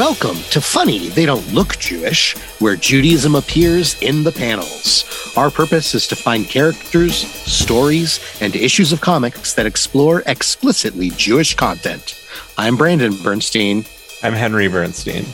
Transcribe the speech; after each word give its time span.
Welcome 0.00 0.38
to 0.52 0.62
Funny 0.62 1.10
They 1.10 1.26
Don't 1.26 1.52
Look 1.52 1.76
Jewish, 1.76 2.34
where 2.58 2.74
Judaism 2.74 3.34
appears 3.34 4.00
in 4.00 4.24
the 4.24 4.32
panels. 4.32 5.04
Our 5.36 5.50
purpose 5.50 5.94
is 5.94 6.06
to 6.06 6.16
find 6.16 6.46
characters, 6.46 7.16
stories, 7.16 8.18
and 8.40 8.56
issues 8.56 8.94
of 8.94 9.02
comics 9.02 9.52
that 9.52 9.66
explore 9.66 10.22
explicitly 10.24 11.10
Jewish 11.10 11.54
content. 11.54 12.18
I'm 12.56 12.78
Brandon 12.78 13.12
Bernstein. 13.22 13.84
I'm 14.22 14.32
Henry 14.32 14.68
Bernstein. 14.68 15.26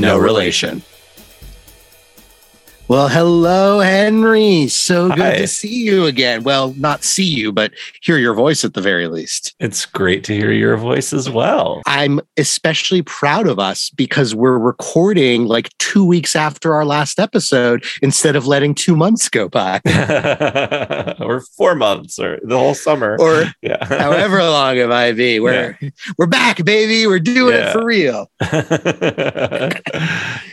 No, 0.00 0.16
relation. 0.16 0.84
Well, 2.92 3.08
hello, 3.08 3.80
Henry. 3.80 4.68
So 4.68 5.08
good 5.08 5.18
Hi. 5.18 5.36
to 5.38 5.46
see 5.46 5.82
you 5.82 6.04
again. 6.04 6.42
Well, 6.42 6.74
not 6.76 7.04
see 7.04 7.24
you, 7.24 7.50
but 7.50 7.72
hear 8.02 8.18
your 8.18 8.34
voice 8.34 8.66
at 8.66 8.74
the 8.74 8.82
very 8.82 9.08
least. 9.08 9.54
It's 9.60 9.86
great 9.86 10.24
to 10.24 10.34
hear 10.34 10.52
your 10.52 10.76
voice 10.76 11.14
as 11.14 11.30
well. 11.30 11.80
I'm 11.86 12.20
especially 12.36 13.00
proud 13.00 13.46
of 13.46 13.58
us 13.58 13.88
because 13.88 14.34
we're 14.34 14.58
recording 14.58 15.46
like 15.46 15.70
two 15.78 16.04
weeks 16.04 16.36
after 16.36 16.74
our 16.74 16.84
last 16.84 17.18
episode 17.18 17.82
instead 18.02 18.36
of 18.36 18.46
letting 18.46 18.74
two 18.74 18.94
months 18.94 19.30
go 19.30 19.48
by 19.48 19.80
or 21.18 21.40
four 21.56 21.74
months 21.74 22.18
or 22.18 22.40
the 22.42 22.58
whole 22.58 22.74
summer. 22.74 23.16
or 23.18 23.44
yeah. 23.62 23.82
however 23.86 24.42
long 24.44 24.76
it 24.76 24.90
might 24.90 25.12
be. 25.12 25.40
We're 25.40 25.78
we're 26.18 26.26
back, 26.26 26.62
baby. 26.62 27.06
We're 27.06 27.20
doing 27.20 27.54
Yeah. 27.56 27.70
it 27.70 27.72
for 27.72 27.86
real. 27.86 28.30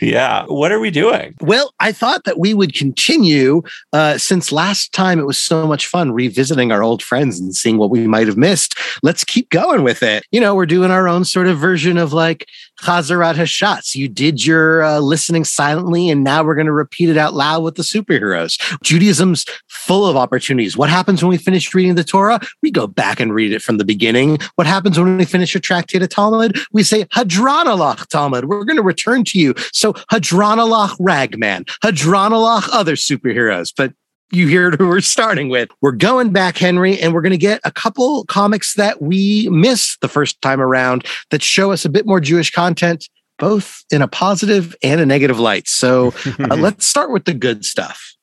yeah. 0.00 0.46
What 0.46 0.72
are 0.72 0.80
we 0.80 0.90
doing? 0.90 1.34
Well, 1.42 1.74
I 1.78 1.92
thought 1.92 2.24
that 2.30 2.38
we 2.38 2.54
would 2.54 2.74
continue 2.74 3.60
uh, 3.92 4.16
since 4.16 4.52
last 4.52 4.92
time 4.92 5.18
it 5.18 5.26
was 5.26 5.36
so 5.36 5.66
much 5.66 5.88
fun 5.88 6.12
revisiting 6.12 6.70
our 6.70 6.80
old 6.80 7.02
friends 7.02 7.40
and 7.40 7.56
seeing 7.56 7.76
what 7.76 7.90
we 7.90 8.06
might 8.06 8.28
have 8.28 8.36
missed. 8.36 8.78
Let's 9.02 9.24
keep 9.24 9.50
going 9.50 9.82
with 9.82 10.00
it. 10.04 10.22
You 10.30 10.40
know, 10.40 10.54
we're 10.54 10.64
doing 10.64 10.92
our 10.92 11.08
own 11.08 11.24
sort 11.24 11.48
of 11.48 11.58
version 11.58 11.98
of 11.98 12.12
like 12.12 12.46
Chazarat 12.80 13.34
Hashatz. 13.34 13.94
You 13.94 14.08
did 14.08 14.44
your 14.44 14.82
uh, 14.82 14.98
listening 15.00 15.44
silently, 15.44 16.08
and 16.08 16.24
now 16.24 16.42
we're 16.42 16.54
going 16.54 16.66
to 16.66 16.72
repeat 16.72 17.08
it 17.08 17.16
out 17.16 17.34
loud 17.34 17.62
with 17.62 17.74
the 17.74 17.82
superheroes. 17.82 18.58
Judaism's 18.82 19.44
full 19.68 20.06
of 20.06 20.16
opportunities. 20.16 20.76
What 20.76 20.90
happens 20.90 21.22
when 21.22 21.30
we 21.30 21.36
finish 21.36 21.74
reading 21.74 21.94
the 21.94 22.04
Torah? 22.04 22.40
We 22.62 22.70
go 22.70 22.86
back 22.86 23.20
and 23.20 23.34
read 23.34 23.52
it 23.52 23.62
from 23.62 23.78
the 23.78 23.84
beginning. 23.84 24.38
What 24.56 24.66
happens 24.66 24.98
when 24.98 25.16
we 25.16 25.24
finish 25.24 25.54
a 25.54 25.60
tractate 25.60 26.02
of 26.02 26.08
Talmud? 26.08 26.58
We 26.72 26.82
say 26.82 27.04
Hadran 27.06 27.66
alach 27.66 28.06
Talmud. 28.08 28.46
We're 28.46 28.64
going 28.64 28.76
to 28.76 28.82
return 28.82 29.24
to 29.24 29.38
you. 29.38 29.54
So 29.72 29.92
Hadran 30.10 30.58
alach 30.58 30.96
Ragman, 30.98 31.64
Hadran 31.82 32.30
alach 32.30 32.68
other 32.72 32.96
superheroes. 32.96 33.72
But 33.76 33.92
you 34.32 34.46
hear 34.46 34.70
who 34.70 34.88
we're 34.88 35.00
starting 35.00 35.48
with. 35.48 35.70
We're 35.80 35.92
going 35.92 36.30
back, 36.30 36.56
Henry, 36.56 37.00
and 37.00 37.12
we're 37.12 37.22
going 37.22 37.30
to 37.32 37.38
get 37.38 37.60
a 37.64 37.72
couple 37.72 38.24
comics 38.26 38.74
that 38.74 39.02
we 39.02 39.48
missed 39.50 40.00
the 40.00 40.08
first 40.08 40.40
time 40.42 40.60
around 40.60 41.06
that 41.30 41.42
show 41.42 41.72
us 41.72 41.84
a 41.84 41.88
bit 41.88 42.06
more 42.06 42.20
Jewish 42.20 42.50
content, 42.50 43.08
both 43.38 43.84
in 43.90 44.02
a 44.02 44.08
positive 44.08 44.74
and 44.82 45.00
a 45.00 45.06
negative 45.06 45.40
light. 45.40 45.68
So 45.68 46.14
uh, 46.38 46.56
let's 46.56 46.86
start 46.86 47.10
with 47.10 47.24
the 47.24 47.34
good 47.34 47.64
stuff. 47.64 48.14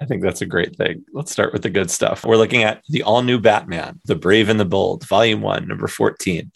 I 0.00 0.06
think 0.06 0.22
that's 0.22 0.42
a 0.42 0.46
great 0.46 0.76
thing. 0.76 1.04
Let's 1.12 1.32
start 1.32 1.52
with 1.52 1.62
the 1.62 1.70
good 1.70 1.90
stuff. 1.90 2.24
We're 2.24 2.36
looking 2.36 2.62
at 2.62 2.82
the 2.88 3.02
all 3.02 3.22
new 3.22 3.38
Batman, 3.38 4.00
The 4.04 4.16
Brave 4.16 4.48
and 4.48 4.60
the 4.60 4.64
Bold, 4.64 5.06
Volume 5.06 5.40
1, 5.40 5.66
number 5.66 5.86
14. 5.86 6.50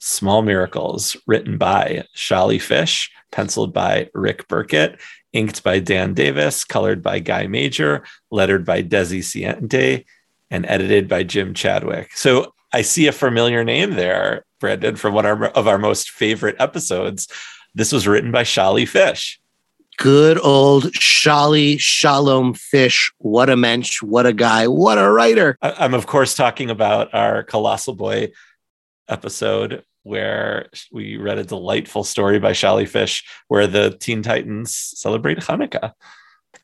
Small 0.00 0.42
Miracles, 0.42 1.16
written 1.26 1.58
by 1.58 2.04
Sholly 2.16 2.58
Fisch, 2.58 3.08
penciled 3.30 3.74
by 3.74 4.08
Rick 4.14 4.48
Burchett, 4.48 5.00
inked 5.38 5.62
by 5.62 5.78
Dan 5.78 6.14
Davis, 6.14 6.64
colored 6.64 7.00
by 7.00 7.20
Guy 7.20 7.46
Major, 7.46 8.02
lettered 8.32 8.64
by 8.64 8.82
Dezi 8.82 9.20
Sienty, 9.20 10.04
and 10.50 10.66
edited 10.66 11.08
by 11.08 11.22
Jim 11.22 11.54
Chadwick. 11.54 12.10
So 12.16 12.54
I 12.72 12.82
see 12.82 13.06
a 13.06 13.12
familiar 13.12 13.62
name 13.62 13.94
there, 13.94 14.44
Brandon, 14.58 14.96
from 14.96 15.14
one 15.14 15.26
of 15.26 15.68
our, 15.68 15.78
most 15.78 16.10
favorite 16.10 16.56
episodes. 16.58 17.28
This 17.74 17.92
was 17.92 18.08
written 18.08 18.32
by 18.32 18.42
Sholly 18.42 18.82
Fisch. 18.82 19.38
Good 19.96 20.40
old 20.44 20.92
Sholly 20.92 21.78
Shalom 21.78 22.54
Fisch. 22.54 23.12
What 23.18 23.48
a 23.48 23.56
mensch. 23.56 24.02
What 24.02 24.26
a 24.26 24.32
guy. 24.32 24.66
What 24.66 24.98
a 24.98 25.08
writer. 25.10 25.56
I'm 25.62 25.94
of 25.94 26.06
course 26.06 26.34
talking 26.34 26.70
about 26.70 27.14
our 27.14 27.44
Colossal 27.44 27.94
Boy 27.94 28.32
episode 29.08 29.84
where 30.08 30.68
we 30.90 31.16
read 31.16 31.38
a 31.38 31.44
delightful 31.44 32.02
story 32.02 32.38
by 32.38 32.52
Sholly 32.52 32.88
Fisch 32.88 33.22
where 33.48 33.66
the 33.66 33.96
Teen 34.00 34.22
Titans 34.22 34.74
celebrate 34.74 35.38
Hanukkah. 35.38 35.92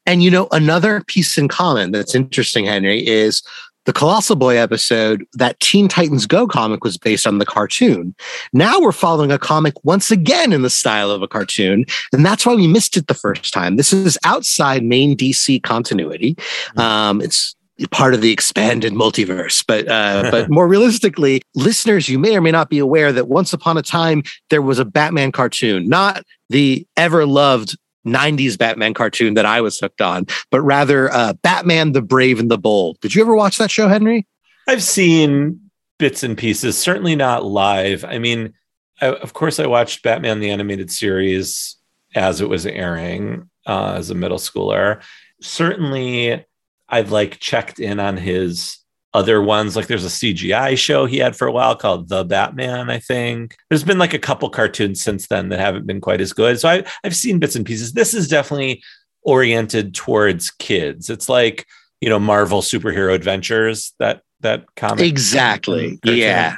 And 0.07 0.23
you 0.23 0.31
know, 0.31 0.49
another 0.51 1.03
piece 1.03 1.37
in 1.39 1.49
common 1.49 1.93
that's 1.93 2.15
interesting, 2.15 2.65
Henry, 2.65 3.07
is 3.07 3.43
the 3.85 3.93
Colossal 3.93 4.37
Boy 4.37 4.57
episode, 4.57 5.27
that 5.35 5.61
Teen 5.61 5.89
Titans 5.89 6.27
Go 6.27 6.47
comic 6.47 6.85
was 6.85 6.97
based 6.97 7.27
on 7.27 7.39
the 7.39 7.45
cartoon. 7.45 8.15
Now 8.55 8.81
we're 8.81 8.93
following 8.93 9.31
a 9.31 9.39
comic 9.39 9.75
once 9.85 10.11
again 10.11 10.53
in 10.55 10.63
the 10.63 10.71
style 10.71 11.11
of 11.11 11.23
a 11.23 11.29
cartoon. 11.29 11.85
And 12.13 12.25
that's 12.25 12.47
why 12.47 12.55
we 12.55 12.67
missed 12.67 12.97
it 12.97 13.09
the 13.09 13.15
first 13.15 13.53
time. 13.53 13.77
This 13.77 13.93
is 13.93 14.19
outside 14.25 14.83
main 14.83 15.17
DC 15.17 15.63
continuity. 15.63 16.35
Um, 16.79 17.21
it's 17.21 17.55
part 17.91 18.15
of 18.15 18.21
the 18.21 18.31
expanded 18.31 18.93
multiverse 18.93 19.65
but 19.67 19.89
uh, 19.89 20.31
but 20.31 20.49
more 20.51 20.69
realistically 20.69 21.43
listeners 21.55 22.09
you 22.09 22.19
may 22.19 22.37
or 22.37 22.41
may 22.41 22.53
not 22.53 22.71
be 22.71 22.79
aware 22.79 23.13
that 23.13 23.29
once 23.29 23.53
upon 23.53 23.77
a 23.77 23.83
time 23.83 24.23
there 24.51 24.63
was 24.63 24.79
a 24.79 24.85
batman 24.85 25.33
cartoon 25.33 25.89
not 25.89 26.23
the 26.51 26.87
ever 26.97 27.27
loved 27.27 27.77
90s 28.07 28.59
Batman 28.59 28.95
cartoon 28.95 29.35
that 29.35 29.47
I 29.47 29.61
was 29.61 29.79
hooked 29.79 30.01
on, 30.01 30.27
but 30.51 30.61
rather 30.61 31.11
uh, 31.13 31.33
Batman 31.43 31.93
the 31.93 32.03
Brave 32.03 32.39
and 32.39 32.51
the 32.51 32.59
Bold. 32.59 33.01
Did 33.01 33.15
you 33.15 33.23
ever 33.23 33.35
watch 33.35 33.59
that 33.59 33.71
show, 33.71 33.89
Henry? 33.89 34.27
I've 34.69 34.83
seen 34.83 35.59
bits 35.99 36.23
and 36.23 36.37
pieces, 36.37 36.77
certainly 36.77 37.17
not 37.17 37.45
live. 37.45 38.05
I 38.05 38.19
mean, 38.19 38.53
I, 39.01 39.07
of 39.07 39.33
course, 39.33 39.59
I 39.59 39.67
watched 39.67 40.03
Batman 40.03 40.41
the 40.41 40.51
Animated 40.51 40.91
Series 40.91 41.77
as 42.15 42.41
it 42.41 42.49
was 42.49 42.67
airing 42.67 43.49
uh, 43.67 43.95
as 43.97 44.11
a 44.11 44.15
middle 44.15 44.39
schooler. 44.39 45.03
Certainly, 45.41 46.45
I've 46.95 47.11
like 47.11 47.41
checked 47.41 47.81
in 47.81 47.99
on 47.99 48.17
his 48.17 48.79
other 49.15 49.43
ones. 49.43 49.75
Like 49.75 49.89
there's 49.89 50.05
a 50.05 50.09
CGI 50.09 50.79
show 50.79 51.07
he 51.07 51.19
had 51.19 51.35
for 51.35 51.49
a 51.49 51.53
while 51.53 51.75
called 51.75 52.09
The 52.09 52.25
Batman, 52.25 52.89
I 52.89 53.01
think. 53.01 53.57
There's 53.69 53.83
been 53.83 53.99
like 53.99 54.15
a 54.15 54.19
couple 54.19 54.49
cartoons 54.49 55.03
since 55.03 55.27
then 55.27 55.49
that 55.49 55.59
haven't 55.59 55.87
been 55.87 56.01
quite 56.01 56.21
as 56.21 56.33
good. 56.33 56.61
So 56.61 56.69
I, 56.69 56.85
I've 57.03 57.17
seen 57.17 57.41
bits 57.41 57.57
and 57.57 57.67
pieces. 57.67 57.95
This 57.95 58.15
is 58.15 58.29
definitely 58.29 58.81
oriented 59.23 59.93
towards 59.95 60.53
kids. 60.53 61.11
It's 61.11 61.29
like, 61.29 61.67
you 62.01 62.09
know, 62.09 62.21
Marvel 62.21 62.63
superhero 62.63 63.13
adventures, 63.13 63.93
that 63.99 64.23
that 64.41 64.67
comic. 64.77 65.05
Exactly. 65.05 65.99
cartoon. 65.99 66.21
Yeah. 66.21 66.57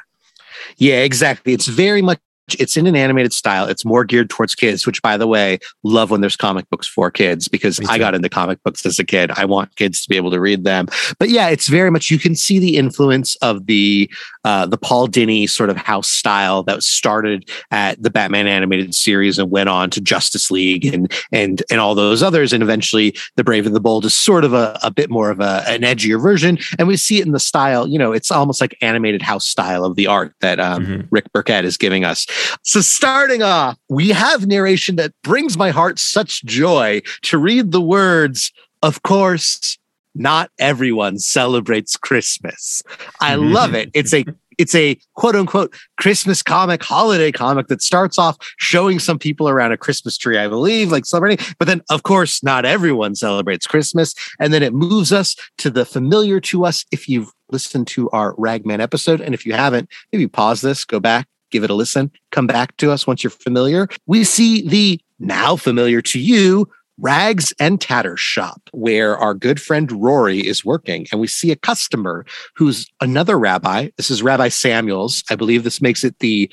Yeah, 0.77 0.97
exactly. 0.97 1.55
It's 1.55 1.67
very 1.69 2.03
much 2.03 2.19
it's 2.55 2.77
in 2.77 2.87
an 2.87 2.97
animated 2.97 3.33
style. 3.33 3.67
It's 3.67 3.85
more 3.85 4.05
geared 4.05 4.31
towards 4.31 4.55
kids, 4.55 4.87
which 4.87 5.03
by 5.03 5.17
the 5.17 5.27
way, 5.27 5.59
love 5.83 6.11
when 6.11 6.21
there's 6.21 6.37
comic 6.37 6.69
books 6.71 6.87
for 6.87 7.11
kids 7.11 7.49
because 7.49 7.81
I 7.89 7.99
got 7.99 8.15
into 8.15 8.29
comic 8.29 8.63
books 8.63 8.87
as 8.87 8.99
a 8.99 9.05
kid. 9.05 9.31
I 9.33 9.45
want 9.45 9.75
kids 9.77 10.03
to 10.03 10.09
be 10.09 10.17
able 10.17 10.31
to 10.31 10.41
read 10.41 10.65
them. 10.65 10.87
But 11.19 11.31
yeah, 11.31 11.49
it's 11.49 11.69
very 11.69 11.91
much 11.91 12.11
you 12.11 12.19
can 12.19 12.37
see 12.37 12.59
the 12.59 12.77
influence 12.77 13.37
of 13.37 13.67
the 13.67 14.11
uh, 14.47 14.65
the 14.65 14.79
Paul 14.79 15.09
Dini 15.09 15.51
sort 15.51 15.69
of 15.71 15.77
house 15.77 16.09
style 16.09 16.63
that 16.63 16.83
started 16.83 17.51
at 17.71 18.03
the 18.03 18.11
Batman 18.11 18.47
animated 18.47 18.95
series 18.95 19.39
and 19.39 19.51
went 19.51 19.69
on 19.69 19.91
to 19.91 20.01
Justice 20.01 20.51
League 20.51 20.87
and 20.87 21.13
and 21.33 21.63
and 21.71 21.81
all 21.81 21.95
those 21.95 22.23
others, 22.23 22.53
and 22.53 22.63
eventually 22.63 23.15
the 23.37 23.45
Brave 23.45 23.67
and 23.67 23.75
the 23.77 23.81
Bold 23.81 24.05
is 24.05 24.15
sort 24.15 24.45
of 24.45 24.55
a, 24.55 24.79
a 24.83 24.91
bit 24.91 25.11
more 25.11 25.31
of 25.31 25.41
a, 25.41 25.65
an 25.67 25.83
edgier 25.83 26.23
version, 26.23 26.59
and 26.79 26.89
we 26.89 26.97
see 26.97 27.19
it 27.19 27.27
in 27.27 27.33
the 27.33 27.41
style. 27.41 27.87
You 27.87 27.99
know, 27.99 28.13
it's 28.13 28.31
almost 28.31 28.61
like 28.61 28.77
animated 28.81 29.21
house 29.21 29.47
style 29.47 29.85
of 29.85 29.97
the 29.97 30.07
art 30.07 30.33
that 30.41 30.59
um, 30.61 30.87
Mhm. 30.87 31.09
Rick 31.11 31.33
Burchett 31.33 31.65
is 31.65 31.77
giving 31.77 32.05
us. 32.05 32.27
So 32.63 32.81
starting 32.81 33.43
off, 33.43 33.77
we 33.89 34.11
have 34.11 34.47
narration 34.47 34.97
that 34.97 35.13
brings 35.23 35.57
my 35.59 35.71
heart 35.71 35.99
such 35.99 36.45
joy 36.45 37.03
to 37.23 37.39
read 37.39 37.73
the 37.73 37.81
words. 37.81 38.53
Of 38.83 39.03
course, 39.03 39.79
not 40.17 40.51
everyone 40.59 41.19
celebrates 41.19 41.97
Christmas. 41.97 42.83
I 43.21 43.35
love 43.37 43.75
it. 43.75 43.91
It's 43.95 44.13
a 44.15 44.25
it's 44.59 44.75
a 44.75 44.99
quote 45.15 45.37
unquote 45.37 45.75
Christmas 45.99 46.43
comic, 46.43 46.83
holiday 46.83 47.31
comic 47.33 47.69
that 47.69 47.83
starts 47.83 48.19
off 48.19 48.37
showing 48.59 48.99
some 48.99 49.19
people 49.19 49.49
around 49.49 49.73
a 49.73 49.77
Christmas 49.77 50.17
tree, 50.17 50.39
I 50.39 50.49
believe, 50.49 50.91
like 50.91 51.05
celebrating. 51.05 51.45
But 51.59 51.69
then, 51.69 51.83
of 51.91 52.03
course, 52.03 52.43
not 52.43 52.65
everyone 52.65 53.15
celebrates 53.15 53.67
Christmas. 53.67 54.15
And 54.41 54.53
then 54.53 54.63
it 54.63 54.73
moves 54.73 55.13
us 55.13 55.37
to 55.59 55.71
the 55.71 55.85
familiar 55.85 56.41
to 56.41 56.65
us 56.65 56.85
if 56.91 57.09
you've 57.09 57.33
listened 57.51 57.87
to 57.89 58.11
our 58.11 58.35
Ragman 58.39 58.81
episode. 58.81 59.21
And 59.21 59.35
if 59.35 59.47
you 59.47 59.53
haven't, 59.53 59.89
maybe 60.13 60.27
pause 60.27 60.61
this, 60.61 60.85
go 60.85 61.01
back, 61.01 61.29
give 61.51 61.63
it 61.63 61.71
a 61.71 61.75
listen, 61.75 62.11
come 62.33 62.47
back 62.47 62.77
to 62.79 62.91
us 62.91 63.07
once 63.07 63.23
you're 63.23 63.31
familiar. 63.31 63.89
We 64.07 64.25
see 64.25 64.67
the 64.67 65.01
now 65.19 65.57
familiar 65.57 66.03
to 66.03 66.21
you 66.21 66.69
Rags 66.99 67.53
and 67.59 67.81
Tatter 67.81 68.17
Shop, 68.17 68.61
where 68.73 69.17
our 69.17 69.35
good 69.35 69.61
friend 69.61 69.91
Rory 69.93 70.47
is 70.47 70.65
working. 70.65 71.07
And 71.13 71.21
we 71.21 71.27
see 71.27 71.51
a 71.51 71.57
customer 71.57 72.25
who's 72.55 72.87
another 73.01 73.39
rabbi. 73.39 73.91
This 73.97 74.11
is 74.11 74.23
Rabbi 74.23 74.49
Samuels. 74.49 75.23
I 75.31 75.37
believe 75.37 75.65
this 75.65 75.83
makes 75.83 76.05
it 76.05 76.19
the 76.21 76.51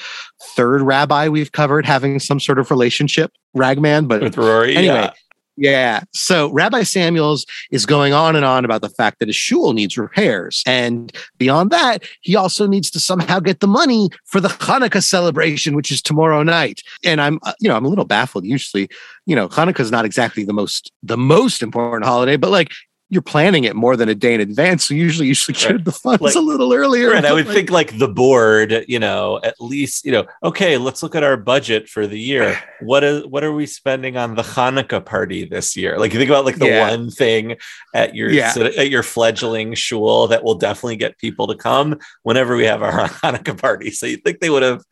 third 0.56 0.82
rabbi 0.82 1.30
we've 1.30 1.52
covered 1.52 1.86
having 1.86 2.20
some 2.20 2.40
sort 2.40 2.60
of 2.60 2.72
relationship, 2.72 3.32
Ragman. 3.54 4.08
But 4.08 4.22
with 4.22 4.38
Rory. 4.38 4.76
Anyway, 4.76 4.96
yeah. 4.96 5.14
Yeah. 5.56 6.02
So 6.14 6.52
Rabbi 6.52 6.82
Samuels 6.84 7.46
is 7.70 7.86
going 7.86 8.12
on 8.14 8.36
and 8.36 8.44
on 8.44 8.66
about 8.66 8.82
the 8.82 8.90
fact 8.90 9.20
that 9.20 9.28
his 9.28 9.36
shul 9.36 9.74
needs 9.74 9.98
repairs. 9.98 10.64
And 10.66 11.12
beyond 11.38 11.70
that, 11.70 12.04
he 12.22 12.36
also 12.36 12.66
needs 12.66 12.90
to 12.92 13.00
somehow 13.00 13.40
get 13.40 13.60
the 13.60 13.68
money 13.68 14.10
for 14.26 14.40
the 14.40 14.48
Hanukkah 14.48 15.04
celebration, 15.04 15.76
which 15.76 15.92
is 15.92 16.02
tomorrow 16.02 16.42
night. 16.42 16.82
And 17.04 17.22
I'm, 17.22 17.40
uh, 17.44 17.54
you 17.60 17.70
know, 17.70 17.76
I'm 17.76 17.86
a 17.86 17.90
little 17.90 18.06
baffled. 18.06 18.46
Usually, 18.46 18.90
you 19.28 19.36
know, 19.36 19.48
Hanukkah 19.48 19.82
is 19.82 19.92
not 19.92 20.06
exactly 20.06 20.44
the 20.44 20.54
most, 20.54 20.92
the 21.04 21.18
most 21.18 21.62
important 21.62 22.06
holiday, 22.06 22.36
but 22.36 22.50
like 22.50 22.72
you're 23.14 23.22
planning 23.22 23.64
it 23.64 23.76
more 23.76 23.96
than 23.96 24.10
a 24.10 24.16
day 24.16 24.34
in 24.34 24.42
advance. 24.42 24.86
So 24.88 24.94
usually 24.94 25.28
you 25.28 25.34
should 25.36 25.62
right. 25.64 25.84
the 25.84 25.92
funds 25.92 26.22
like, 26.22 26.36
a 26.36 26.40
little 26.40 26.74
earlier. 26.74 27.12
Right. 27.12 27.24
I 27.24 27.32
would 27.32 27.46
like, 27.46 27.56
think 27.56 27.70
like 27.70 27.98
the 28.00 28.08
board, 28.08 28.86
you 28.88 29.00
know, 29.00 29.40
at 29.44 29.56
least, 29.60 30.06
you 30.06 30.12
know, 30.12 30.26
okay, 30.42 30.78
let's 30.78 31.04
look 31.04 31.16
at 31.16 31.24
our 31.24 31.38
budget 31.38 31.88
for 31.88 32.08
the 32.08 32.20
year. 32.20 32.60
What 32.84 33.06
is 33.06 33.26
what 33.28 33.46
are 33.46 33.54
we 33.54 33.66
spending 33.66 34.18
on 34.18 34.36
the 34.36 34.42
Hanukkah 34.42 35.06
party 35.06 35.46
this 35.46 35.78
year? 35.78 35.98
Like 35.98 36.12
you 36.12 36.20
think 36.20 36.30
about 36.30 36.44
like 36.44 36.58
the 36.58 36.68
yeah. 36.68 36.90
one 36.90 37.10
thing 37.10 37.56
at 37.96 38.14
your 38.14 38.30
yeah. 38.30 38.54
at 38.58 38.90
your 38.90 39.04
fledgling 39.04 39.74
shul 39.74 40.28
that 40.28 40.44
will 40.44 40.56
definitely 40.56 40.98
get 40.98 41.18
people 41.18 41.48
to 41.48 41.56
come 41.56 41.98
whenever 42.24 42.58
we 42.58 42.66
have 42.66 42.84
our 42.84 42.92
Hanukkah 43.08 43.58
party. 43.58 43.90
So 43.90 44.06
you 44.06 44.18
think 44.18 44.42
they 44.42 44.50
would 44.50 44.64
have, 44.64 44.84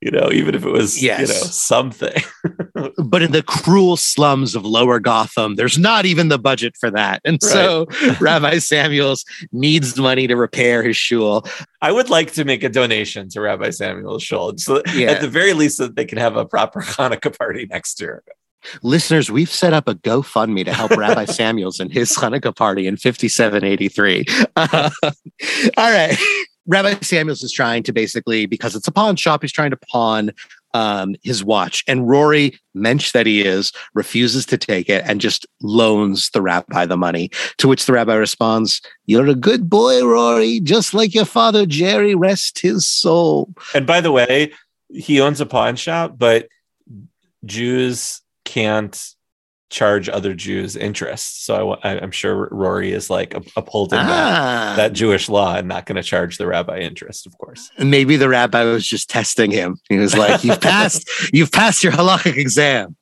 you 0.00 0.10
know, 0.10 0.30
even 0.32 0.56
if 0.56 0.64
it 0.64 0.70
was 0.70 1.00
yes. 1.00 1.20
you 1.20 1.26
know 1.28 1.40
something. 1.40 2.20
but 3.04 3.22
in 3.22 3.30
the 3.30 3.44
cruel 3.44 3.96
slums 3.96 4.56
of 4.56 4.64
lower 4.64 4.98
Gotham, 4.98 5.54
there's 5.54 5.78
not 5.78 6.06
even 6.06 6.30
the 6.30 6.38
budget 6.38 6.76
for 6.80 6.90
that. 6.90 7.20
And. 7.24 7.40
So 7.52 7.86
Rabbi 8.20 8.58
Samuels 8.58 9.24
needs 9.52 9.96
money 9.98 10.26
to 10.26 10.36
repair 10.36 10.82
his 10.82 10.96
shul. 10.96 11.46
I 11.82 11.92
would 11.92 12.10
like 12.10 12.32
to 12.32 12.44
make 12.44 12.62
a 12.62 12.68
donation 12.68 13.28
to 13.30 13.40
Rabbi 13.40 13.70
Samuel's 13.70 14.22
shul. 14.22 14.56
So 14.58 14.82
yeah. 14.94 15.12
at 15.12 15.20
the 15.20 15.28
very 15.28 15.52
least 15.52 15.78
that 15.78 15.96
they 15.96 16.04
can 16.04 16.18
have 16.18 16.36
a 16.36 16.44
proper 16.44 16.80
Hanukkah 16.82 17.36
party 17.36 17.66
next 17.66 18.00
year. 18.00 18.22
Listeners, 18.82 19.30
we've 19.30 19.50
set 19.50 19.72
up 19.72 19.88
a 19.88 19.94
GoFundMe 19.94 20.64
to 20.64 20.72
help 20.72 20.90
Rabbi 20.92 21.24
Samuels 21.26 21.80
and 21.80 21.92
his 21.92 22.12
Hanukkah 22.12 22.54
party 22.54 22.86
in 22.86 22.96
5783. 22.96 24.24
Uh, 24.56 24.90
all 25.76 25.90
right. 25.90 26.16
Rabbi 26.66 27.00
Samuels 27.00 27.42
is 27.42 27.52
trying 27.52 27.82
to 27.84 27.92
basically, 27.92 28.46
because 28.46 28.76
it's 28.76 28.86
a 28.86 28.92
pawn 28.92 29.16
shop, 29.16 29.42
he's 29.42 29.52
trying 29.52 29.70
to 29.70 29.78
pawn 29.90 30.30
um, 30.74 31.14
his 31.22 31.44
watch. 31.44 31.84
And 31.86 32.08
Rory, 32.08 32.58
mensch 32.74 33.12
that 33.12 33.26
he 33.26 33.42
is, 33.42 33.72
refuses 33.94 34.46
to 34.46 34.58
take 34.58 34.88
it 34.88 35.04
and 35.06 35.20
just 35.20 35.46
loans 35.62 36.30
the 36.30 36.42
rabbi 36.42 36.86
the 36.86 36.96
money. 36.96 37.30
To 37.58 37.68
which 37.68 37.86
the 37.86 37.92
rabbi 37.92 38.14
responds, 38.14 38.80
You're 39.06 39.28
a 39.28 39.34
good 39.34 39.68
boy, 39.68 40.04
Rory, 40.04 40.60
just 40.60 40.94
like 40.94 41.14
your 41.14 41.24
father, 41.24 41.66
Jerry, 41.66 42.14
rest 42.14 42.60
his 42.60 42.86
soul. 42.86 43.52
And 43.74 43.86
by 43.86 44.00
the 44.00 44.12
way, 44.12 44.52
he 44.92 45.20
owns 45.20 45.40
a 45.40 45.46
pawn 45.46 45.76
shop, 45.76 46.14
but 46.18 46.48
Jews 47.44 48.20
can't 48.44 49.14
charge 49.70 50.08
other 50.08 50.34
Jews 50.34 50.76
interest. 50.76 51.44
So 51.46 51.78
I, 51.82 51.94
am 51.94 52.10
sure 52.10 52.48
Rory 52.50 52.92
is 52.92 53.08
like 53.08 53.34
upholding 53.56 54.00
ah. 54.00 54.04
that, 54.04 54.76
that, 54.76 54.92
Jewish 54.92 55.28
law 55.28 55.56
and 55.56 55.68
not 55.68 55.86
going 55.86 55.96
to 55.96 56.02
charge 56.02 56.36
the 56.36 56.46
rabbi 56.46 56.78
interest, 56.78 57.26
of 57.26 57.38
course. 57.38 57.70
Maybe 57.78 58.16
the 58.16 58.28
rabbi 58.28 58.64
was 58.64 58.86
just 58.86 59.08
testing 59.08 59.50
him. 59.50 59.78
He 59.88 59.98
was 59.98 60.16
like, 60.16 60.44
"You've 60.44 60.60
passed, 60.72 61.08
you've 61.32 61.52
passed 61.52 61.84
your 61.84 61.92
halachic 61.92 62.36
exam." 62.36 62.96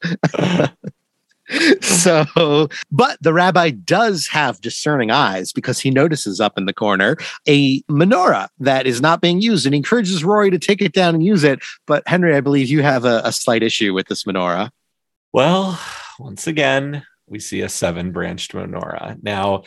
so, 1.81 2.69
but 2.91 3.17
the 3.23 3.33
rabbi 3.33 3.71
does 3.71 4.27
have 4.29 4.61
discerning 4.61 5.11
eyes 5.11 5.53
because 5.53 5.81
he 5.81 5.91
notices 5.91 6.41
up 6.41 6.59
in 6.59 6.67
the 6.67 6.75
corner 6.75 7.17
a 7.49 7.81
menorah 7.83 8.49
that 8.61 8.87
is 8.87 9.01
not 9.01 9.23
being 9.23 9.41
used 9.41 9.65
and 9.65 9.75
encourages 9.75 10.23
Rory 10.23 10.51
to 10.51 10.59
take 10.59 10.83
it 10.83 10.93
down 10.93 11.15
and 11.15 11.25
use 11.25 11.45
it. 11.45 11.61
But 11.87 12.07
Henry, 12.07 12.37
I 12.37 12.41
believe 12.41 12.69
you 12.69 12.83
have 12.83 13.07
a, 13.07 13.23
a 13.25 13.33
slight 13.33 13.63
issue 13.63 13.95
with 13.95 14.09
this 14.09 14.25
menorah. 14.25 14.71
Well, 15.33 15.81
once 16.19 16.47
again, 16.47 17.05
we 17.27 17.39
see 17.39 17.61
a 17.61 17.69
seven 17.69 18.13
branched 18.13 18.53
menorah. 18.53 19.23
Now, 19.23 19.65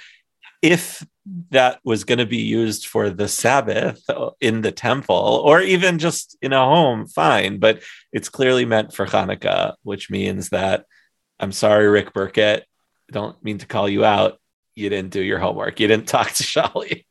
if 0.61 1.05
that 1.49 1.79
was 1.83 2.03
going 2.03 2.17
to 2.17 2.25
be 2.25 2.41
used 2.41 2.87
for 2.87 3.09
the 3.09 3.27
Sabbath 3.27 4.01
uh, 4.09 4.31
in 4.39 4.61
the 4.61 4.71
temple 4.71 5.41
or 5.45 5.61
even 5.61 5.99
just 5.99 6.37
in 6.41 6.53
a 6.53 6.63
home, 6.63 7.07
fine. 7.07 7.59
But 7.59 7.81
it's 8.11 8.29
clearly 8.29 8.65
meant 8.65 8.93
for 8.93 9.05
Hanukkah, 9.05 9.75
which 9.83 10.09
means 10.09 10.49
that 10.49 10.85
I'm 11.39 11.51
sorry, 11.51 11.87
Rick 11.87 12.13
Burchett. 12.13 12.63
don't 13.11 13.41
mean 13.43 13.59
to 13.59 13.65
call 13.65 13.89
you 13.89 14.05
out. 14.05 14.39
You 14.75 14.89
didn't 14.89 15.11
do 15.11 15.21
your 15.21 15.39
homework. 15.39 15.79
You 15.79 15.87
didn't 15.87 16.07
talk 16.07 16.31
to 16.31 16.43
Sholly. 16.43 17.05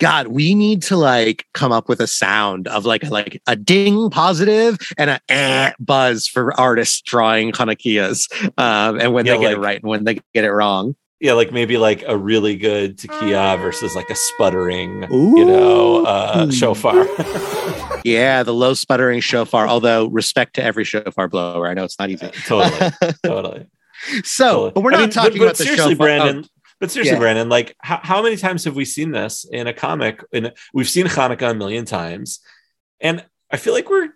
God, 0.00 0.28
we 0.28 0.54
need 0.54 0.82
to 0.84 0.96
like 0.96 1.46
come 1.54 1.72
up 1.72 1.88
with 1.88 2.00
a 2.00 2.06
sound 2.06 2.66
of 2.68 2.84
like 2.84 3.04
like 3.10 3.40
a 3.46 3.56
ding 3.56 4.10
positive 4.10 4.78
and 4.98 5.10
a 5.10 5.20
eh 5.28 5.72
buzz 5.78 6.26
for 6.26 6.58
artists 6.58 7.00
drawing 7.00 7.52
Hanukkiahs. 7.52 8.28
Um, 8.58 9.00
and 9.00 9.12
when 9.12 9.24
yeah, 9.24 9.34
they 9.34 9.40
get 9.40 9.46
like, 9.46 9.56
it 9.56 9.60
right 9.60 9.82
and 9.82 9.88
when 9.88 10.04
they 10.04 10.14
get 10.34 10.44
it 10.44 10.52
wrong. 10.52 10.96
Yeah, 11.20 11.34
like 11.34 11.52
maybe 11.52 11.78
like 11.78 12.04
a 12.06 12.18
really 12.18 12.56
good 12.56 12.98
tequila 12.98 13.56
versus 13.56 13.94
like 13.94 14.10
a 14.10 14.14
sputtering, 14.14 15.10
Ooh. 15.10 15.38
you 15.38 15.44
know, 15.44 16.04
uh, 16.04 16.50
shofar. 16.50 16.94
yeah, 18.04 18.42
the 18.42 18.52
low 18.52 18.74
sputtering 18.74 19.20
shofar. 19.20 19.66
Although 19.66 20.08
respect 20.08 20.54
to 20.56 20.62
every 20.62 20.84
shofar 20.84 21.28
blower, 21.28 21.66
I 21.68 21.74
know 21.74 21.84
it's 21.84 21.98
not 21.98 22.10
easy. 22.10 22.28
totally, 22.46 22.90
totally. 23.24 23.66
So, 24.22 24.44
totally. 24.44 24.70
but 24.72 24.80
we're 24.82 24.90
not 24.90 24.98
I 24.98 25.02
mean, 25.04 25.10
talking 25.10 25.32
but, 25.32 25.38
but 25.38 25.44
about 25.44 25.56
the 25.56 25.64
seriously, 25.64 25.92
shofar. 25.92 26.06
Brandon. 26.06 26.44
Oh 26.44 26.53
but 26.80 26.90
seriously, 26.90 27.14
yeah. 27.14 27.20
Brandon, 27.20 27.48
like 27.48 27.76
how, 27.80 28.00
how 28.02 28.22
many 28.22 28.36
times 28.36 28.64
have 28.64 28.76
we 28.76 28.84
seen 28.84 29.10
this 29.10 29.44
in 29.50 29.66
a 29.66 29.72
comic? 29.72 30.22
And 30.32 30.52
we've 30.72 30.88
seen 30.88 31.06
Hanukkah 31.06 31.50
a 31.50 31.54
million 31.54 31.84
times, 31.84 32.40
and 33.00 33.24
I 33.50 33.56
feel 33.56 33.74
like 33.74 33.88
we're 33.88 34.10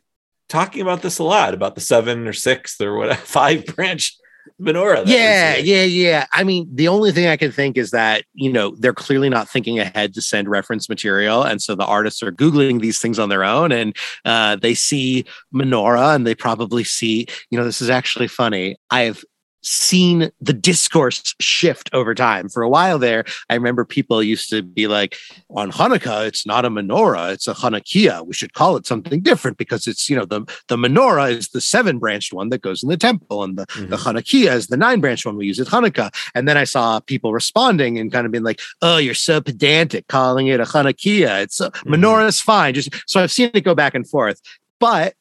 talking 0.48 0.80
about 0.80 1.02
this 1.02 1.18
a 1.18 1.24
lot 1.24 1.54
about 1.54 1.74
the 1.74 1.80
seven 1.80 2.26
or 2.26 2.32
six 2.32 2.80
or 2.80 2.96
what 2.96 3.16
five 3.16 3.66
branch 3.66 4.16
menorah. 4.60 5.04
Yeah, 5.06 5.56
yeah, 5.56 5.84
yeah. 5.84 6.26
I 6.32 6.44
mean, 6.44 6.68
the 6.72 6.88
only 6.88 7.12
thing 7.12 7.26
I 7.26 7.36
can 7.36 7.52
think 7.52 7.76
is 7.76 7.90
that 7.90 8.24
you 8.34 8.52
know 8.52 8.74
they're 8.78 8.94
clearly 8.94 9.28
not 9.28 9.48
thinking 9.48 9.78
ahead 9.78 10.14
to 10.14 10.22
send 10.22 10.48
reference 10.48 10.88
material, 10.88 11.42
and 11.42 11.60
so 11.60 11.74
the 11.74 11.84
artists 11.84 12.22
are 12.22 12.32
googling 12.32 12.80
these 12.80 12.98
things 12.98 13.18
on 13.18 13.28
their 13.28 13.44
own, 13.44 13.72
and 13.72 13.96
uh, 14.24 14.56
they 14.56 14.74
see 14.74 15.24
menorah, 15.54 16.14
and 16.14 16.26
they 16.26 16.34
probably 16.34 16.84
see, 16.84 17.26
you 17.50 17.58
know, 17.58 17.64
this 17.64 17.80
is 17.80 17.90
actually 17.90 18.28
funny. 18.28 18.76
I've 18.90 19.24
seen 19.68 20.30
the 20.40 20.52
discourse 20.52 21.34
shift 21.40 21.90
over 21.92 22.14
time. 22.14 22.48
For 22.48 22.62
a 22.62 22.68
while 22.68 22.98
there, 22.98 23.24
I 23.50 23.54
remember 23.54 23.84
people 23.84 24.22
used 24.22 24.50
to 24.50 24.62
be 24.62 24.86
like, 24.86 25.16
on 25.50 25.70
Hanukkah, 25.70 26.26
it's 26.26 26.46
not 26.46 26.64
a 26.64 26.70
menorah, 26.70 27.32
it's 27.32 27.46
a 27.46 27.54
Hanukkiah. 27.54 28.26
We 28.26 28.34
should 28.34 28.54
call 28.54 28.76
it 28.76 28.86
something 28.86 29.20
different 29.20 29.58
because 29.58 29.86
it's, 29.86 30.08
you 30.08 30.16
know, 30.16 30.24
the, 30.24 30.40
the 30.68 30.76
menorah 30.76 31.30
is 31.30 31.48
the 31.48 31.60
seven 31.60 31.98
branched 31.98 32.32
one 32.32 32.48
that 32.48 32.62
goes 32.62 32.82
in 32.82 32.88
the 32.88 32.96
temple, 32.96 33.44
and 33.44 33.58
the, 33.58 33.66
mm-hmm. 33.66 33.90
the 33.90 33.96
Hanukkiah 33.96 34.54
is 34.54 34.68
the 34.68 34.76
nine 34.76 35.00
branched 35.00 35.26
one 35.26 35.36
we 35.36 35.46
use 35.46 35.60
at 35.60 35.66
Hanukkah. 35.66 36.12
And 36.34 36.48
then 36.48 36.56
I 36.56 36.64
saw 36.64 37.00
people 37.00 37.32
responding 37.32 37.98
and 37.98 38.12
kind 38.12 38.26
of 38.26 38.32
being 38.32 38.44
like, 38.44 38.60
oh, 38.82 38.96
you're 38.96 39.14
so 39.14 39.40
pedantic 39.40 40.08
calling 40.08 40.46
it 40.46 40.60
a 40.60 40.64
Hanukkiah. 40.64 41.42
It's 41.42 41.60
a, 41.60 41.70
mm-hmm. 41.70 41.94
menorah 41.94 42.28
is 42.28 42.40
fine. 42.40 42.74
Just 42.74 42.90
so 43.06 43.22
I've 43.22 43.32
seen 43.32 43.50
it 43.52 43.64
go 43.64 43.74
back 43.74 43.94
and 43.94 44.08
forth. 44.08 44.40
But 44.80 45.14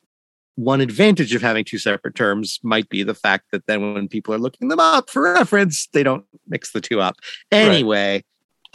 one 0.57 0.81
advantage 0.81 1.35
of 1.35 1.41
having 1.43 1.63
two 1.63 1.77
separate 1.77 2.15
terms 2.15 2.59
might 2.63 2.89
be 2.89 3.03
the 3.03 3.13
fact 3.13 3.45
that 3.51 3.67
then 3.67 3.93
when 3.93 4.07
people 4.07 4.33
are 4.33 4.39
looking 4.39 4.69
them 4.69 4.79
up 4.79 5.07
for 5.07 5.21
reference, 5.21 5.87
they 5.93 6.01
don't 6.01 6.25
mix 6.47 6.71
the 6.71 6.81
two 6.81 6.99
up. 6.99 7.15
Anyway, 7.51 8.23